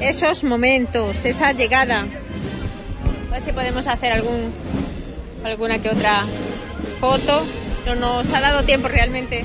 esos 0.00 0.44
momentos, 0.44 1.24
esa 1.24 1.52
llegada. 1.52 2.06
A 3.28 3.32
ver 3.32 3.42
si 3.42 3.52
podemos 3.52 3.86
hacer 3.86 4.12
algún, 4.12 4.52
alguna 5.44 5.78
que 5.78 5.90
otra 5.90 6.22
foto. 7.00 7.44
No 7.86 7.94
nos 7.94 8.32
ha 8.32 8.40
dado 8.40 8.62
tiempo 8.62 8.88
realmente 8.88 9.44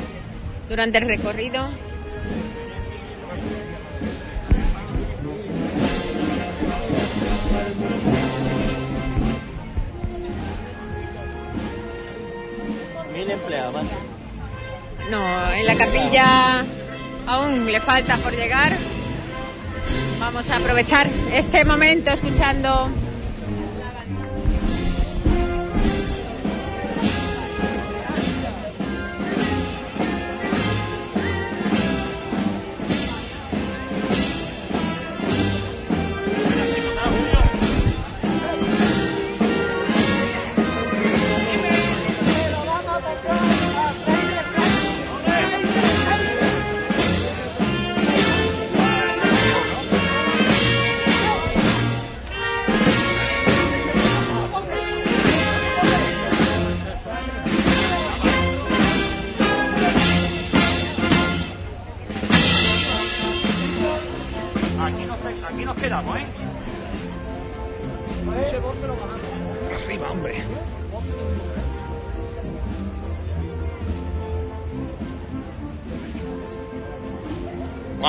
durante 0.69 0.97
el 0.99 1.07
recorrido. 1.07 1.68
No, 15.10 15.51
en 15.51 15.65
la 15.65 15.76
capilla 15.76 16.64
aún 17.27 17.65
le 17.65 17.80
falta 17.80 18.18
por 18.18 18.35
llegar. 18.35 18.72
Vamos 20.19 20.49
a 20.49 20.57
aprovechar 20.57 21.07
este 21.31 21.64
momento 21.65 22.11
escuchando 22.11 22.89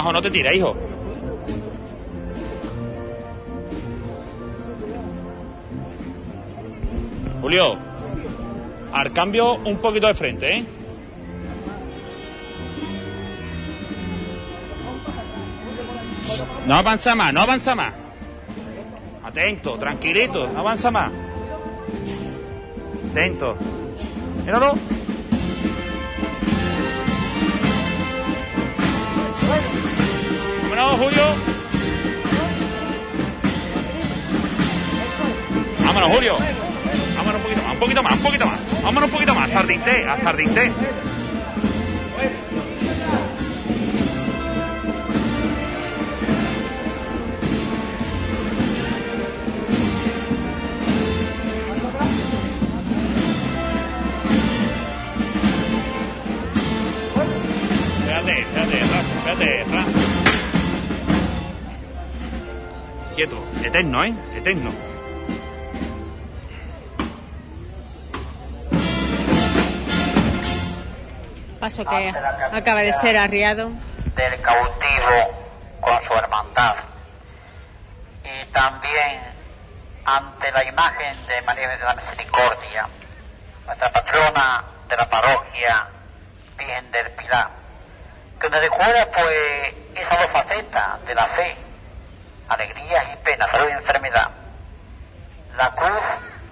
Juanjo, 0.00 0.12
no 0.12 0.22
te 0.22 0.30
tires, 0.30 0.54
hijo. 0.54 0.74
Julio, 7.42 7.78
al 8.92 9.12
cambio 9.12 9.54
un 9.56 9.76
poquito 9.78 10.06
de 10.06 10.14
frente, 10.14 10.56
¿eh? 10.56 10.64
No 16.66 16.74
avanza 16.74 17.14
más, 17.14 17.32
no 17.32 17.40
avanza 17.40 17.74
más. 17.74 17.92
Atento, 19.24 19.76
tranquilito, 19.78 20.46
no 20.48 20.60
avanza 20.60 20.90
más. 20.90 21.10
Atento. 23.10 23.56
Míralo. 24.44 24.89
Vámonos, 30.90 31.06
Julio. 31.06 31.22
Vámonos, 35.84 36.08
Julio. 36.08 36.34
Vámonos 37.16 37.40
un 37.40 37.42
poquito 37.42 37.62
más, 37.62 37.72
un 37.72 37.78
poquito 37.78 38.02
más, 38.02 38.12
un 38.12 38.22
poquito 38.22 38.46
más. 38.46 38.82
Vámonos 38.82 39.04
un 39.04 39.12
poquito 39.12 39.34
más, 39.34 39.44
hasta 39.44 39.58
Ardinte, 39.60 40.04
hasta. 40.08 41.09
Eterno, 63.90 64.04
¿eh? 64.04 64.14
Eterno. 64.36 64.70
Paso 71.58 71.84
que 71.84 72.12
acaba 72.52 72.80
de 72.80 72.92
ser 72.92 73.16
arriado. 73.18 73.70
del 74.16 74.40
cautivo 74.40 75.46
con 75.80 76.02
su 76.02 76.12
hermandad. 76.14 76.76
Y 78.24 78.52
también 78.52 79.20
ante 80.04 80.52
la 80.52 80.64
imagen 80.64 81.26
de 81.26 81.42
María 81.42 81.68
de 81.68 81.84
la 81.84 81.94
Misericordia, 81.94 82.86
nuestra 83.66 83.92
patrona 83.92 84.64
de 84.88 84.96
la 84.96 85.08
parroquia 85.08 85.86
Virgen 86.58 86.90
del 86.90 87.10
Pilar, 87.12 87.48
que 88.40 88.50
nos 88.50 88.60
recuerda 88.60 89.06
pues 89.10 89.74
esas 89.94 90.18
dos 90.18 90.28
facetas 90.32 91.06
de 91.06 91.14
la 91.14 91.26
fe, 91.28 91.56
penas, 93.46 93.50
salud 93.50 93.68
y 93.68 93.72
enfermedad. 93.72 94.30
La 95.56 95.70
cruz, 95.74 96.00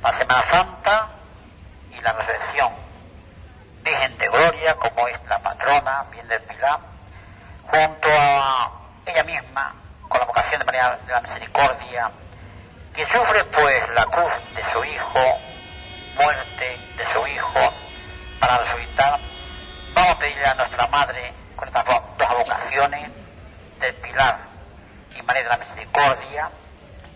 la 0.03 0.19
Semana 0.19 0.45
Santa 0.51 1.09
y 1.97 2.01
la 2.01 2.13
resurrección. 2.13 2.73
Virgen 3.83 4.19
de 4.19 4.27
Gloria, 4.29 4.75
como 4.75 5.09
es 5.09 5.19
la 5.29 5.39
patrona, 5.39 6.05
Virgen 6.11 6.29
del 6.29 6.43
Pilar, 6.43 6.79
junto 7.63 8.09
a 8.11 8.71
ella 9.07 9.25
misma, 9.25 9.75
con 10.09 10.19
la 10.21 10.27
vocación 10.27 10.59
de 10.61 10.65
María 10.67 10.99
de 11.07 11.13
la 11.13 11.21
Misericordia, 11.21 12.11
que 12.95 13.05
sufre 13.07 13.45
pues 13.45 13.89
la 13.95 14.05
cruz 14.07 14.33
de 14.55 14.63
su 14.73 14.85
hijo, 14.85 15.21
muerte 16.17 16.79
de 16.97 17.07
su 17.13 17.27
hijo, 17.29 17.73
para 18.41 18.59
resucitar, 18.59 19.19
vamos 19.95 20.15
a 20.15 20.19
pedirle 20.19 20.47
a 20.47 20.55
nuestra 20.55 20.87
Madre, 20.89 21.33
con 21.57 21.69
estas 21.69 21.85
do- 21.85 22.05
dos 22.19 22.29
vocaciones, 22.39 23.11
del 23.81 23.95
Pilar 23.95 24.37
y 25.17 25.23
María 25.23 25.43
de 25.45 25.49
la 25.49 25.57
Misericordia, 25.59 26.51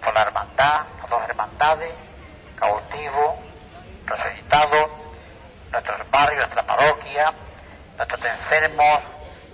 por 0.03 0.15
la 0.15 0.23
hermandad, 0.23 0.83
las 1.01 1.11
dos 1.11 1.23
hermandades, 1.29 1.93
cautivo, 2.57 3.43
resucitado, 4.07 4.91
nuestros 5.71 6.11
barrios, 6.11 6.41
nuestra 6.41 6.63
parroquia, 6.63 7.33
nuestros 7.97 8.25
enfermos 8.25 9.01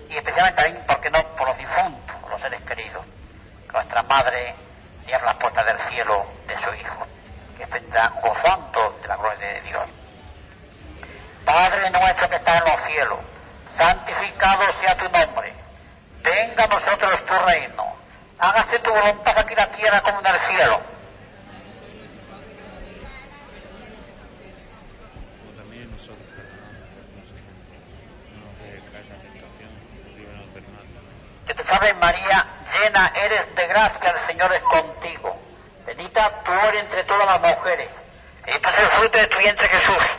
y 0.09 0.17
especialmente 0.17 0.63
también, 0.63 0.87
¿por 0.87 1.01
qué 1.01 1.11
no?, 1.11 1.23
por 1.37 1.49
los 1.49 1.59
difuntos, 1.59 2.17
los 2.31 2.41
seres 2.41 2.61
queridos. 2.63 3.05
Que 3.67 3.73
nuestra 3.73 4.03
madre 4.05 4.55
y 5.07 5.11
las 5.11 5.35
puertas 5.35 5.65
del 5.67 5.79
cielo 5.91 6.27
de 6.47 6.57
su 6.57 6.75
Hijo, 6.75 7.07
que 7.57 7.67
vendrá 7.67 8.13
gozando 8.23 8.99
de 9.03 9.09
la 9.09 9.17
gloria 9.17 9.49
de 9.49 9.61
Dios. 9.63 9.83
Padre 11.45 11.91
nuestro 11.91 12.29
que 12.29 12.37
estás 12.37 12.63
en 12.63 12.73
los 12.73 12.87
cielos, 12.87 13.19
santificado 13.77 14.63
sea 14.81 14.97
tu 14.97 15.09
nombre. 15.09 15.53
Venga 16.23 16.65
a 16.65 16.67
nosotros 16.67 17.27
tu 17.27 17.35
reino. 17.47 17.88
Hágase 18.41 18.79
tu 18.79 18.91
voluntad 18.91 19.37
aquí 19.37 19.53
en 19.53 19.57
la 19.57 19.67
tierra 19.73 20.01
como 20.01 20.21
en 20.21 20.27
el 20.27 20.41
cielo. 20.57 20.81
Que 31.47 31.55
te 31.55 31.65
sabes, 31.65 31.97
María, 31.97 32.47
llena 32.81 33.13
eres 33.17 33.55
de 33.57 33.67
gracia, 33.67 34.11
el 34.11 34.27
Señor 34.27 34.53
es 34.55 34.63
contigo. 34.63 35.37
Bendita 35.87 36.43
tú 36.45 36.53
eres 36.53 36.83
entre 36.83 37.05
todas 37.05 37.27
las 37.27 37.41
mujeres. 37.41 37.89
Bendito 38.45 38.69
es 38.69 38.79
el 38.79 38.87
fruto 38.87 39.19
de 39.19 39.27
tu 39.27 39.39
vientre, 39.39 39.69
Jesús. 39.69 40.18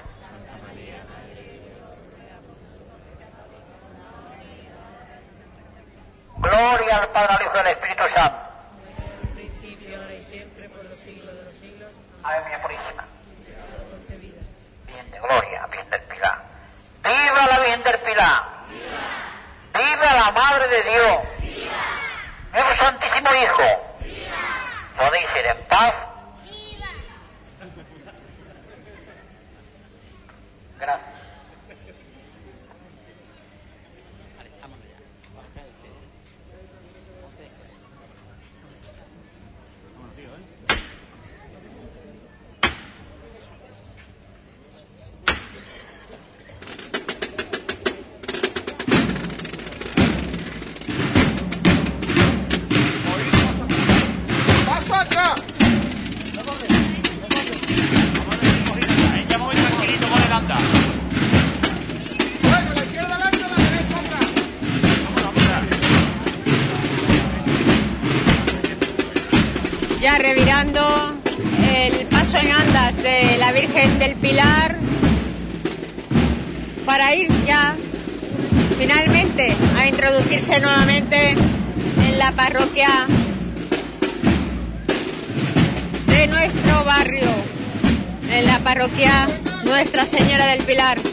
Introducirse 79.90 80.60
nuevamente 80.60 81.32
en 81.32 82.20
la 82.20 82.32
parroquia 82.32 83.08
de 86.08 86.28
nuestro 86.28 86.84
barrio, 86.84 87.30
en 88.30 88.46
la 88.46 88.60
parroquia 88.60 89.28
Nuestra 89.66 90.06
Señora 90.06 90.46
del 90.46 90.64
Pilar. 90.64 91.09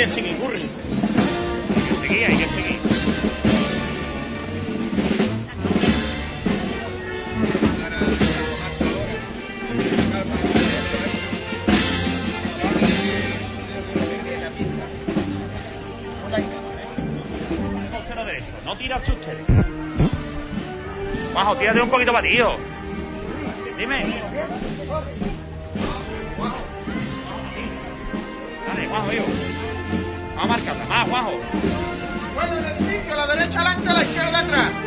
Que 0.00 0.06
seguir, 0.06 0.34
Curry. 0.38 0.62
Hay 0.62 1.82
que 1.82 2.08
seguir, 2.08 2.24
hay 2.24 2.36
que 2.38 2.46
seguir. 2.46 2.80
No 18.64 18.76
tirarse 18.76 19.12
usted. 19.12 19.36
Juanjo, 21.32 21.56
tírate 21.56 21.80
un 21.82 21.90
poquito 21.90 22.12
batido. 22.12 22.56
Dime. 23.76 24.29
Bueno, 31.08 32.58
en 32.58 32.64
el 32.64 32.76
sitio, 32.76 33.16
la 33.16 33.26
derecha 33.26 33.60
adelante, 33.60 33.92
la 33.92 34.02
izquierda 34.02 34.38
atrás. 34.40 34.79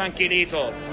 Tranquilito. 0.00 0.89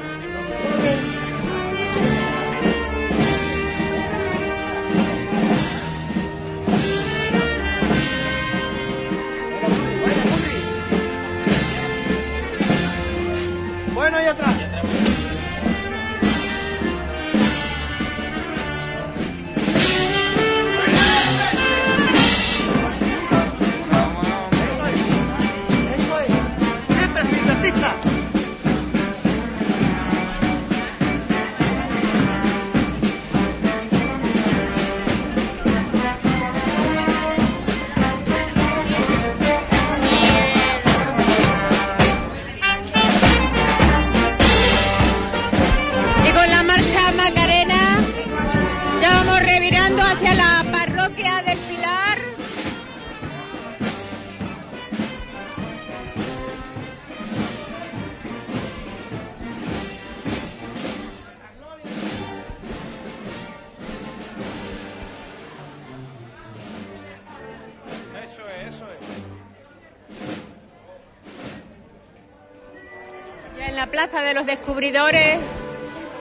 Plaza 73.98 74.22
de 74.22 74.36
los 74.36 74.46
descubridores 74.46 75.40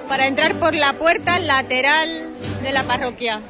para 0.08 0.26
entrar 0.26 0.54
por 0.54 0.74
la 0.74 0.94
puerta 0.94 1.38
lateral 1.38 2.34
de 2.62 2.72
la 2.72 2.84
parroquia. 2.84 3.42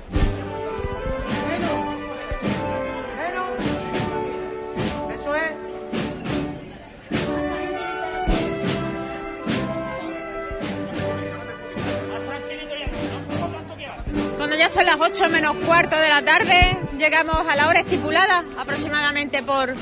Cuando 14.37 14.57
ya 14.57 14.69
son 14.69 14.87
las 14.87 14.97
8 14.99 15.29
menos 15.29 15.57
cuarto 15.59 15.97
de 15.97 16.09
la 16.09 16.23
tarde, 16.23 16.77
llegamos 16.99 17.47
a 17.47 17.55
la 17.55 17.69
hora 17.69 17.79
estipulada, 17.79 18.45
aproximadamente 18.59 19.45
por 19.45 19.73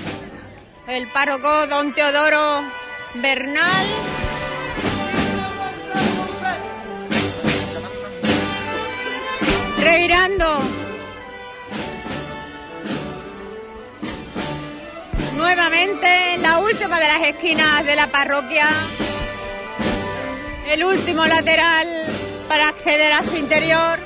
el 0.86 1.10
párroco 1.12 1.66
don 1.66 1.94
Teodoro 1.94 2.62
Bernal. 3.14 4.03
Esquinas 17.24 17.84
de 17.84 17.96
la 17.96 18.06
parroquia. 18.08 18.68
El 20.66 20.84
último 20.84 21.26
lateral 21.26 21.88
para 22.48 22.68
acceder 22.68 23.12
a 23.12 23.22
su 23.22 23.36
interior. 23.36 23.98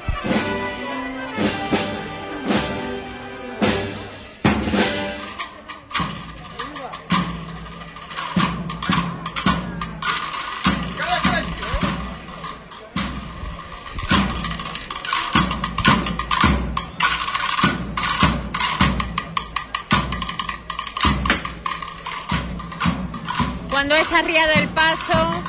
Cuando 24.09 24.31
es 24.31 24.37
arriado 24.37 24.61
el 24.61 24.69
paso 24.69 25.43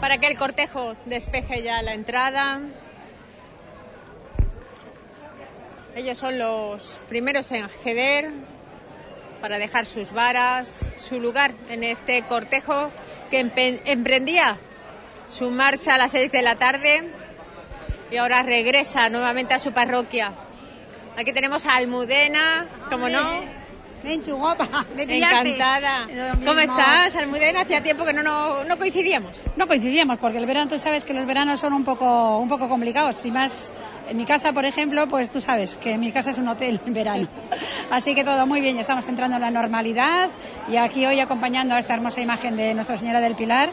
para 0.00 0.18
que 0.18 0.26
el 0.26 0.38
cortejo 0.38 0.94
despeje 1.04 1.62
ya 1.62 1.82
la 1.82 1.92
entrada. 1.92 2.60
Ellos 5.94 6.16
son 6.16 6.38
los 6.38 7.00
primeros 7.08 7.50
en 7.52 7.64
acceder 7.64 8.30
para 9.40 9.58
dejar 9.58 9.86
sus 9.86 10.12
varas, 10.12 10.84
su 10.96 11.20
lugar 11.20 11.54
en 11.68 11.84
este 11.84 12.22
cortejo 12.22 12.90
que 13.30 13.40
emprendía 13.40 14.58
su 15.28 15.50
marcha 15.50 15.96
a 15.96 15.98
las 15.98 16.12
6 16.12 16.32
de 16.32 16.42
la 16.42 16.56
tarde 16.56 17.10
y 18.10 18.16
ahora 18.16 18.42
regresa 18.42 19.08
nuevamente 19.08 19.54
a 19.54 19.58
su 19.58 19.72
parroquia. 19.72 20.32
Aquí 21.16 21.32
tenemos 21.32 21.66
a 21.66 21.76
Almudena, 21.76 22.66
como 22.88 23.08
no. 23.08 23.63
Menchu, 24.04 24.36
guapa, 24.36 24.68
me 24.96 25.06
pillaste. 25.06 25.54
Encantada. 25.54 26.06
¿Cómo 26.44 26.60
estás, 26.60 27.16
Almudena? 27.16 27.62
Hacía 27.62 27.82
tiempo 27.82 28.04
que 28.04 28.12
no, 28.12 28.22
no, 28.22 28.62
no 28.62 28.76
coincidíamos. 28.76 29.34
No 29.56 29.66
coincidíamos 29.66 30.18
porque 30.18 30.36
el 30.36 30.44
verano, 30.44 30.68
tú 30.68 30.78
sabes 30.78 31.04
que 31.04 31.14
los 31.14 31.26
veranos 31.26 31.60
son 31.60 31.72
un 31.72 31.84
poco, 31.84 32.38
un 32.38 32.48
poco 32.48 32.68
complicados. 32.68 33.24
Y 33.24 33.30
más 33.30 33.72
en 34.06 34.18
mi 34.18 34.26
casa, 34.26 34.52
por 34.52 34.66
ejemplo, 34.66 35.08
pues 35.08 35.30
tú 35.30 35.40
sabes 35.40 35.78
que 35.78 35.96
mi 35.96 36.12
casa 36.12 36.30
es 36.30 36.38
un 36.38 36.48
hotel 36.48 36.82
en 36.84 36.92
verano. 36.92 37.28
Así 37.90 38.14
que 38.14 38.24
todo 38.24 38.46
muy 38.46 38.60
bien, 38.60 38.74
ya 38.74 38.82
estamos 38.82 39.08
entrando 39.08 39.36
en 39.36 39.42
la 39.42 39.50
normalidad 39.50 40.28
y 40.68 40.76
aquí 40.76 41.06
hoy 41.06 41.18
acompañando 41.20 41.74
a 41.74 41.78
esta 41.78 41.94
hermosa 41.94 42.20
imagen 42.20 42.56
de 42.56 42.74
Nuestra 42.74 42.98
Señora 42.98 43.22
del 43.22 43.34
Pilar 43.34 43.72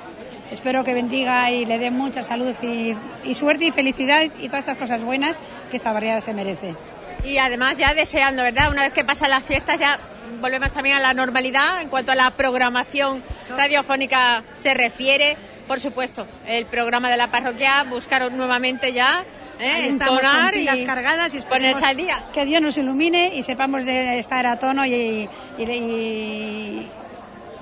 espero 0.50 0.84
que 0.84 0.94
bendiga 0.94 1.50
y 1.50 1.66
le 1.66 1.80
dé 1.80 1.92
mucha 1.92 2.24
salud 2.24 2.54
y, 2.62 2.94
y 3.24 3.36
suerte 3.36 3.66
y 3.66 3.72
felicidad 3.72 4.24
y 4.24 4.48
todas 4.48 4.68
estas 4.68 4.78
cosas 4.78 5.02
buenas 5.02 5.38
que 5.70 5.78
esta 5.78 5.94
barriada 5.94 6.20
se 6.20 6.34
merece. 6.34 6.76
Y 7.24 7.38
además 7.38 7.78
ya 7.78 7.94
deseando, 7.94 8.44
¿verdad? 8.44 8.70
Una 8.70 8.84
vez 8.84 8.94
que 8.94 9.06
pasan 9.06 9.30
las 9.30 9.44
fiestas 9.44 9.80
ya 9.80 10.00
volvemos 10.40 10.72
también 10.72 10.98
a 10.98 11.00
la 11.00 11.14
normalidad 11.14 11.82
en 11.82 11.90
cuanto 11.90 12.12
a 12.12 12.16
la 12.16 12.32
programación 12.32 13.24
radiofónica 13.50 14.44
se 14.56 14.74
refiere. 14.74 15.36
Por 15.68 15.80
supuesto, 15.80 16.28
el 16.46 16.66
programa 16.66 17.10
de 17.10 17.18
la 17.18 17.32
parroquia, 17.32 17.84
buscaron 17.84 18.36
nuevamente 18.36 18.94
ya 18.94 19.24
¿eh? 19.60 19.88
Entonar 19.88 20.56
y 20.56 20.86
cargadas 20.86 21.34
y 21.34 21.40
ponerse 21.42 21.86
al 21.86 21.96
día. 21.96 22.24
que 22.34 22.46
Dios 22.46 22.62
nos 22.62 22.78
ilumine 22.78 23.32
y 23.36 23.44
sepamos 23.44 23.86
de 23.86 24.18
estar 24.20 24.46
a 24.48 24.58
tono 24.58 24.86
y, 24.86 25.30
y, 25.58 25.64
y- 25.64 26.88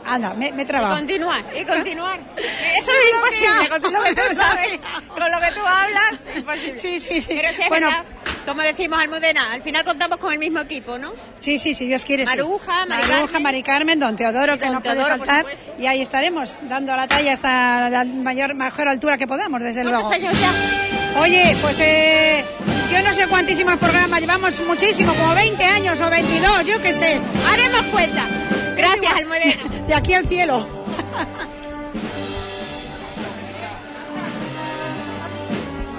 anda, 0.06 0.34
me, 0.34 0.52
me. 0.52 0.64
Y 0.64 0.66
continuar, 0.66 1.46
y 1.60 1.66
continuar. 1.66 2.20
Eso 2.80 2.92
es 2.92 3.12
imposible, 3.14 3.70
con 3.82 3.94
lo 3.94 4.04
que 4.04 4.14
tú 4.16 4.22
sabes, 4.36 4.80
con 5.08 5.32
lo 5.32 5.40
que 5.40 5.52
tú 5.54 5.60
hablas, 5.62 6.38
imposible. 6.38 6.80
Sí, 6.80 7.00
sí, 7.00 7.22
sí. 7.22 7.34
Pero 7.36 7.54
sí 7.54 7.62
es 7.64 7.70
Bueno. 7.70 7.88
verdad, 7.88 8.04
como 8.46 8.62
decimos 8.62 9.00
Almudena, 9.02 9.52
al 9.54 9.62
final 9.62 9.84
contamos 9.84 10.18
con 10.18 10.34
el 10.34 10.40
mismo 10.40 10.60
equipo, 10.60 10.98
¿no? 10.98 11.14
Sí, 11.40 11.58
sí, 11.58 11.74
si 11.74 11.86
Dios 11.88 12.04
quiere. 12.04 12.26
sí. 12.26 12.36
Maruja, 12.36 12.86
Mari 12.86 13.04
Maruja, 13.08 13.18
Carmen. 13.26 13.44
Mari 13.44 13.64
Carmen, 13.64 14.00
Don 14.00 14.16
Teodoro, 14.16 14.58
que 14.58 14.66
don 14.66 14.74
no 14.76 14.82
puede 14.82 14.96
Teodoro, 14.96 15.18
faltar. 15.18 15.46
Y 15.78 15.86
ahí 15.88 16.02
estaremos, 16.02 16.60
dando 16.64 16.96
la 16.96 17.08
talla 17.08 17.34
hasta 17.34 17.90
la 17.90 18.06
mayor, 18.06 18.54
mejor 18.56 18.88
altura 18.88 19.18
que 19.18 19.28
podamos, 19.28 19.62
desde 19.62 19.84
¿Cuántos 19.84 20.10
luego. 20.10 20.28
años 20.28 20.40
ya? 20.42 20.99
Oye, 21.18 21.56
pues 21.61 21.80
eh, 21.80 22.45
yo 22.91 23.02
no 23.02 23.14
sé 23.14 23.27
cuantísimos 23.27 23.76
programas, 23.77 24.19
llevamos 24.22 24.60
muchísimo, 24.61 25.14
como 25.14 25.36
20 25.36 25.64
años 25.64 25.99
o 25.99 26.10
22, 26.10 26.65
yo 26.65 26.81
qué 26.81 26.94
sé. 26.94 27.19
Haremos 27.52 27.81
cuenta. 27.91 28.27
Gracias, 28.76 29.14
Almudena. 29.15 29.56
De 29.88 29.94
aquí 29.94 30.14
al 30.14 30.27
cielo. 30.27 30.68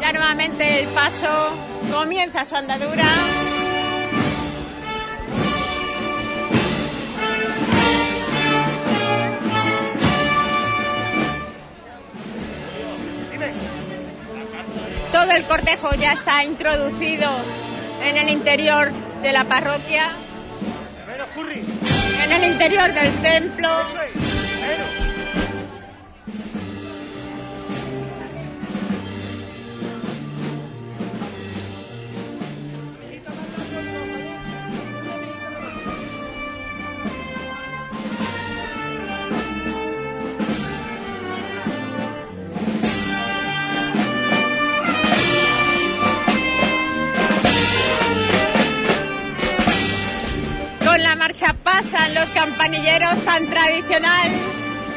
Ya 0.01 0.13
nuevamente 0.13 0.83
el 0.83 0.89
paso 0.89 1.29
comienza 1.93 2.45
su 2.45 2.57
andadura. 2.57 3.05
Todo 15.13 15.31
el 15.33 15.45
cortejo 15.45 15.93
ya 15.95 16.13
está 16.13 16.45
introducido 16.45 17.31
en 18.03 18.17
el 18.17 18.29
interior 18.29 18.93
de 19.23 19.33
la 19.33 19.45
parroquia, 19.45 20.11
en 22.25 22.33
el 22.33 22.53
interior 22.53 22.93
del 22.93 23.13
templo. 23.21 23.69
Marcha 51.31 51.55
pasan 51.63 52.13
los 52.13 52.29
campanilleros 52.31 53.25
tan 53.25 53.47
tradicional, 53.47 54.33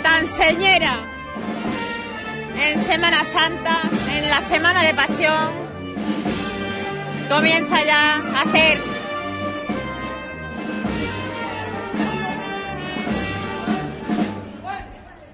tan 0.02 0.28
señera. 0.28 1.06
En 2.58 2.80
Semana 2.80 3.24
Santa, 3.24 3.78
en 4.16 4.32
la 4.32 4.42
Semana 4.42 4.82
de 4.82 4.96
Pasión, 4.96 5.52
comienza 7.30 7.84
ya 7.86 8.16
a 8.16 8.42
hacer 8.42 8.80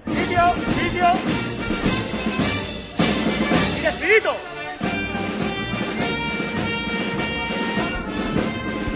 Sitio, 0.06 0.42
sitio. 0.82 1.08
Y 3.82 4.49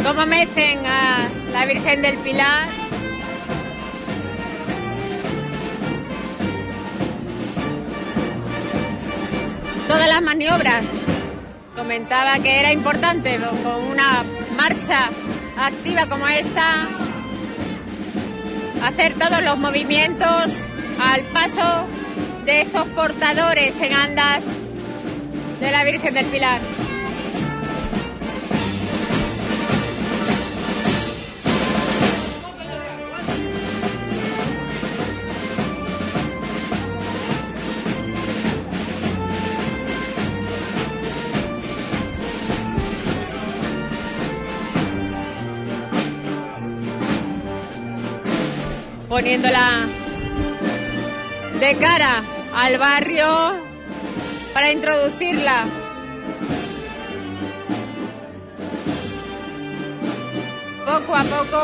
como 0.04 0.26
mecen 0.26 0.84
a 0.84 1.28
la 1.50 1.64
Virgen 1.64 2.02
del 2.02 2.18
Pilar. 2.18 2.68
Todas 9.88 10.08
las 10.08 10.20
maniobras. 10.20 10.84
Comentaba 11.74 12.38
que 12.38 12.60
era 12.60 12.72
importante 12.72 13.38
con 13.62 13.82
una 13.84 14.24
marcha 14.56 15.08
activa 15.56 16.06
como 16.06 16.28
esta 16.28 16.86
hacer 18.84 19.14
todos 19.14 19.42
los 19.42 19.58
movimientos 19.58 20.62
al 21.00 21.22
paso 21.32 21.86
de 22.44 22.60
estos 22.60 22.86
portadores 22.88 23.80
en 23.80 23.94
andas 23.94 24.44
de 25.60 25.70
la 25.70 25.82
Virgen 25.84 26.12
del 26.12 26.26
Pilar. 26.26 26.60
Poniéndola 49.14 49.86
de 51.60 51.76
cara 51.76 52.24
al 52.52 52.78
barrio 52.78 53.28
para 54.52 54.72
introducirla. 54.72 55.66
Poco 60.84 61.14
a 61.14 61.22
poco 61.22 61.62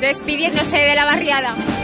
despidiéndose 0.00 0.76
de 0.76 0.94
la 0.94 1.04
barriada. 1.04 1.79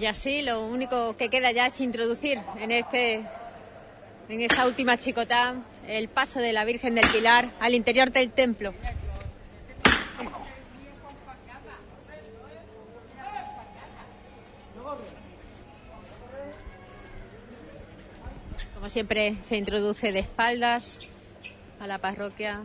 Pues 0.00 0.16
ya 0.16 0.18
sí, 0.18 0.40
lo 0.40 0.64
único 0.64 1.14
que 1.18 1.28
queda 1.28 1.52
ya 1.52 1.66
es 1.66 1.78
introducir 1.78 2.40
en 2.58 2.70
este 2.70 3.16
en 4.30 4.40
esta 4.40 4.66
última 4.66 4.96
chicotá 4.96 5.56
el 5.86 6.08
paso 6.08 6.40
de 6.40 6.54
la 6.54 6.64
Virgen 6.64 6.94
del 6.94 7.06
Pilar 7.08 7.50
al 7.60 7.74
interior 7.74 8.10
del 8.10 8.30
templo. 8.32 8.72
Como 18.72 18.88
siempre 18.88 19.36
se 19.42 19.58
introduce 19.58 20.12
de 20.12 20.20
espaldas 20.20 20.98
a 21.78 21.86
la 21.86 21.98
parroquia. 21.98 22.62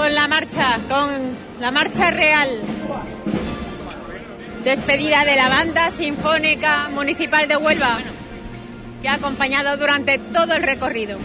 Con 0.00 0.14
la 0.14 0.28
marcha, 0.28 0.78
con 0.88 1.36
la 1.60 1.70
marcha 1.70 2.10
real. 2.10 2.58
Despedida 4.64 5.26
de 5.26 5.36
la 5.36 5.50
banda 5.50 5.90
sinfónica 5.90 6.88
municipal 6.88 7.46
de 7.46 7.58
Huelva, 7.58 7.98
que 9.02 9.08
ha 9.10 9.14
acompañado 9.16 9.76
durante 9.76 10.16
todo 10.16 10.54
el 10.54 10.62
recorrido. 10.62 11.18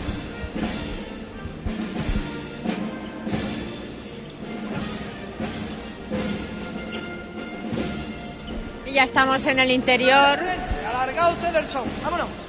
Y 8.85 8.91
ya 8.91 9.03
estamos 9.05 9.45
en 9.45 9.59
el 9.59 9.71
interior. 9.71 10.37
Alarga 10.85 11.29
usted 11.29 11.55
el 11.55 11.67
son. 11.67 11.85
Vámonos. 12.03 12.44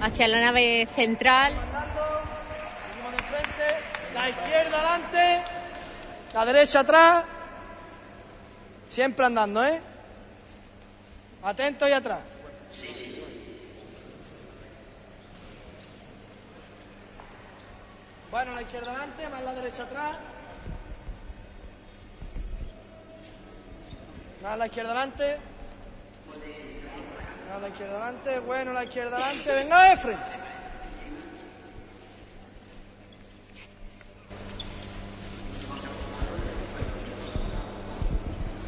Hacia 0.00 0.28
la 0.28 0.40
nave 0.40 0.88
central. 0.94 1.54
La 4.14 4.28
izquierda 4.28 4.78
adelante. 4.78 5.42
La 6.34 6.44
derecha 6.44 6.80
atrás. 6.80 7.24
Siempre 8.90 9.26
andando, 9.26 9.64
¿eh? 9.64 9.80
Atento 11.42 11.88
y 11.88 11.92
atrás. 11.92 12.20
Bueno, 18.30 18.54
la 18.54 18.62
izquierda 18.62 18.90
adelante, 18.90 19.28
más 19.28 19.42
la 19.42 19.54
derecha 19.54 19.82
atrás. 19.84 20.16
Más 24.42 24.58
la 24.58 24.66
izquierda 24.66 24.90
adelante. 24.90 25.38
Más 27.48 27.62
la 27.62 27.68
izquierda 27.68 27.94
adelante, 27.96 28.38
bueno, 28.40 28.72
la 28.72 28.84
izquierda 28.84 29.16
adelante, 29.16 29.54
venga 29.54 29.90
de 29.90 29.96
frente. 29.96 30.22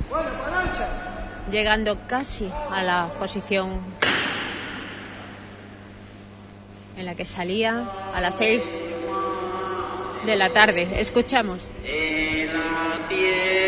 Bueno, 0.08 0.30
marcha. 0.50 0.88
llegando 1.50 1.98
casi 2.06 2.50
a 2.70 2.82
la 2.82 3.08
posición 3.18 3.82
en 6.96 7.04
la 7.06 7.14
que 7.14 7.24
salía 7.24 7.86
a 8.14 8.20
las 8.20 8.38
seis 8.38 8.62
de 10.24 10.36
la 10.36 10.52
tarde. 10.52 11.00
Escuchamos. 11.00 11.70
En 11.84 12.52
la 12.52 13.08
tierra 13.08 13.59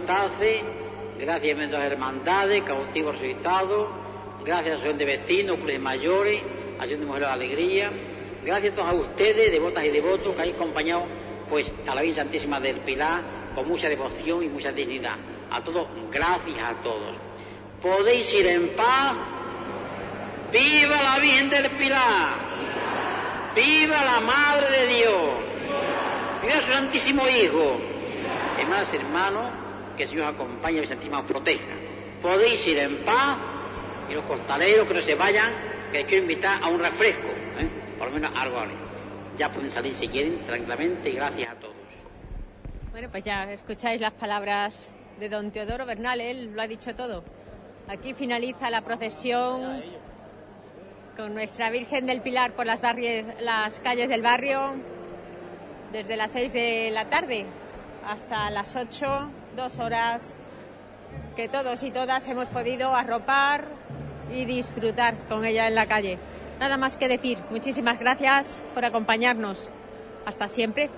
y 0.00 1.20
gracias 1.20 1.58
a 1.58 1.78
las 1.78 1.84
hermandades, 1.84 2.62
cautivos 2.62 3.20
resucitados, 3.20 3.88
gracias 4.44 4.66
a 4.66 4.68
la 4.70 4.74
asociación 4.74 4.98
de 4.98 5.04
vecinos, 5.04 5.56
clubes 5.56 5.80
mayores, 5.80 6.42
asociación 6.72 7.00
de 7.00 7.06
mujeres 7.06 7.28
de 7.28 7.34
alegría, 7.34 7.90
gracias 8.44 8.72
a 8.72 8.76
todos 8.76 8.88
a 8.88 8.94
ustedes, 8.94 9.52
devotas 9.52 9.84
y 9.84 9.90
devotos, 9.90 10.34
que 10.34 10.40
habéis 10.40 10.56
acompañado 10.56 11.04
pues, 11.48 11.70
a 11.86 11.94
la 11.94 12.00
Virgen 12.00 12.24
Santísima 12.24 12.58
del 12.60 12.76
Pilar 12.76 13.22
con 13.54 13.68
mucha 13.68 13.88
devoción 13.88 14.42
y 14.42 14.48
mucha 14.48 14.72
dignidad. 14.72 15.16
A 15.50 15.62
todos, 15.62 15.86
gracias 16.10 16.58
a 16.58 16.74
todos. 16.82 17.14
Podéis 17.82 18.32
ir 18.34 18.46
en 18.46 18.68
paz. 18.70 19.14
¡Viva 20.52 21.00
la 21.02 21.18
Virgen 21.18 21.50
del 21.50 21.70
Pilar! 21.72 22.38
¡Viva 23.54 24.04
la 24.04 24.20
Madre 24.20 24.70
de 24.70 24.86
Dios! 24.94 25.14
¡Viva 26.42 26.62
su 26.62 26.72
Santísimo 26.72 27.28
Hijo! 27.28 27.78
Hermanas, 28.58 28.92
hermanos, 28.92 29.59
que 29.96 30.04
el 30.04 30.08
Señor 30.08 30.24
os 30.28 30.34
acompañe 30.34 30.76
y 30.76 30.78
el 30.80 30.86
os 30.86 31.22
proteja. 31.24 31.74
Podéis 32.22 32.66
ir 32.66 32.78
en 32.78 32.96
paz 32.98 33.38
y 34.10 34.14
los 34.14 34.24
costaleros 34.24 34.86
que 34.86 34.94
no 34.94 35.00
se 35.00 35.14
vayan, 35.14 35.52
que 35.92 35.98
les 35.98 36.06
quiero 36.06 36.22
invitar 36.22 36.62
a 36.62 36.68
un 36.68 36.80
refresco, 36.80 37.28
¿eh? 37.28 37.68
por 37.98 38.08
lo 38.08 38.14
menos 38.14 38.30
algo. 38.36 38.58
haré. 38.58 38.74
Ya 39.36 39.50
pueden 39.50 39.70
salir 39.70 39.94
si 39.94 40.08
quieren, 40.08 40.40
tranquilamente, 40.46 41.08
y 41.10 41.14
gracias 41.14 41.50
a 41.50 41.54
todos. 41.54 41.74
Bueno, 42.92 43.08
pues 43.10 43.24
ya 43.24 43.44
escucháis 43.52 44.00
las 44.00 44.12
palabras 44.12 44.90
de 45.18 45.28
don 45.28 45.50
Teodoro 45.50 45.86
Bernal, 45.86 46.20
él 46.20 46.52
lo 46.54 46.60
ha 46.62 46.66
dicho 46.66 46.94
todo. 46.94 47.22
Aquí 47.88 48.14
finaliza 48.14 48.68
la 48.70 48.82
procesión 48.82 49.82
con 51.16 51.34
nuestra 51.34 51.70
Virgen 51.70 52.06
del 52.06 52.20
Pilar 52.20 52.52
por 52.52 52.66
las, 52.66 52.82
barries- 52.82 53.38
las 53.40 53.80
calles 53.80 54.08
del 54.08 54.22
barrio 54.22 54.74
desde 55.92 56.16
las 56.16 56.30
6 56.32 56.52
de 56.52 56.90
la 56.92 57.06
tarde 57.08 57.46
hasta 58.06 58.50
las 58.50 58.76
8 58.76 59.30
dos 59.56 59.78
horas 59.78 60.34
que 61.36 61.48
todos 61.48 61.82
y 61.82 61.90
todas 61.90 62.26
hemos 62.28 62.48
podido 62.48 62.94
arropar 62.94 63.64
y 64.32 64.44
disfrutar 64.44 65.16
con 65.28 65.44
ella 65.44 65.66
en 65.66 65.74
la 65.74 65.86
calle. 65.86 66.18
Nada 66.58 66.76
más 66.76 66.96
que 66.96 67.08
decir. 67.08 67.38
Muchísimas 67.50 67.98
gracias 67.98 68.62
por 68.74 68.84
acompañarnos. 68.84 69.70
Hasta 70.26 70.48
siempre. 70.48 70.90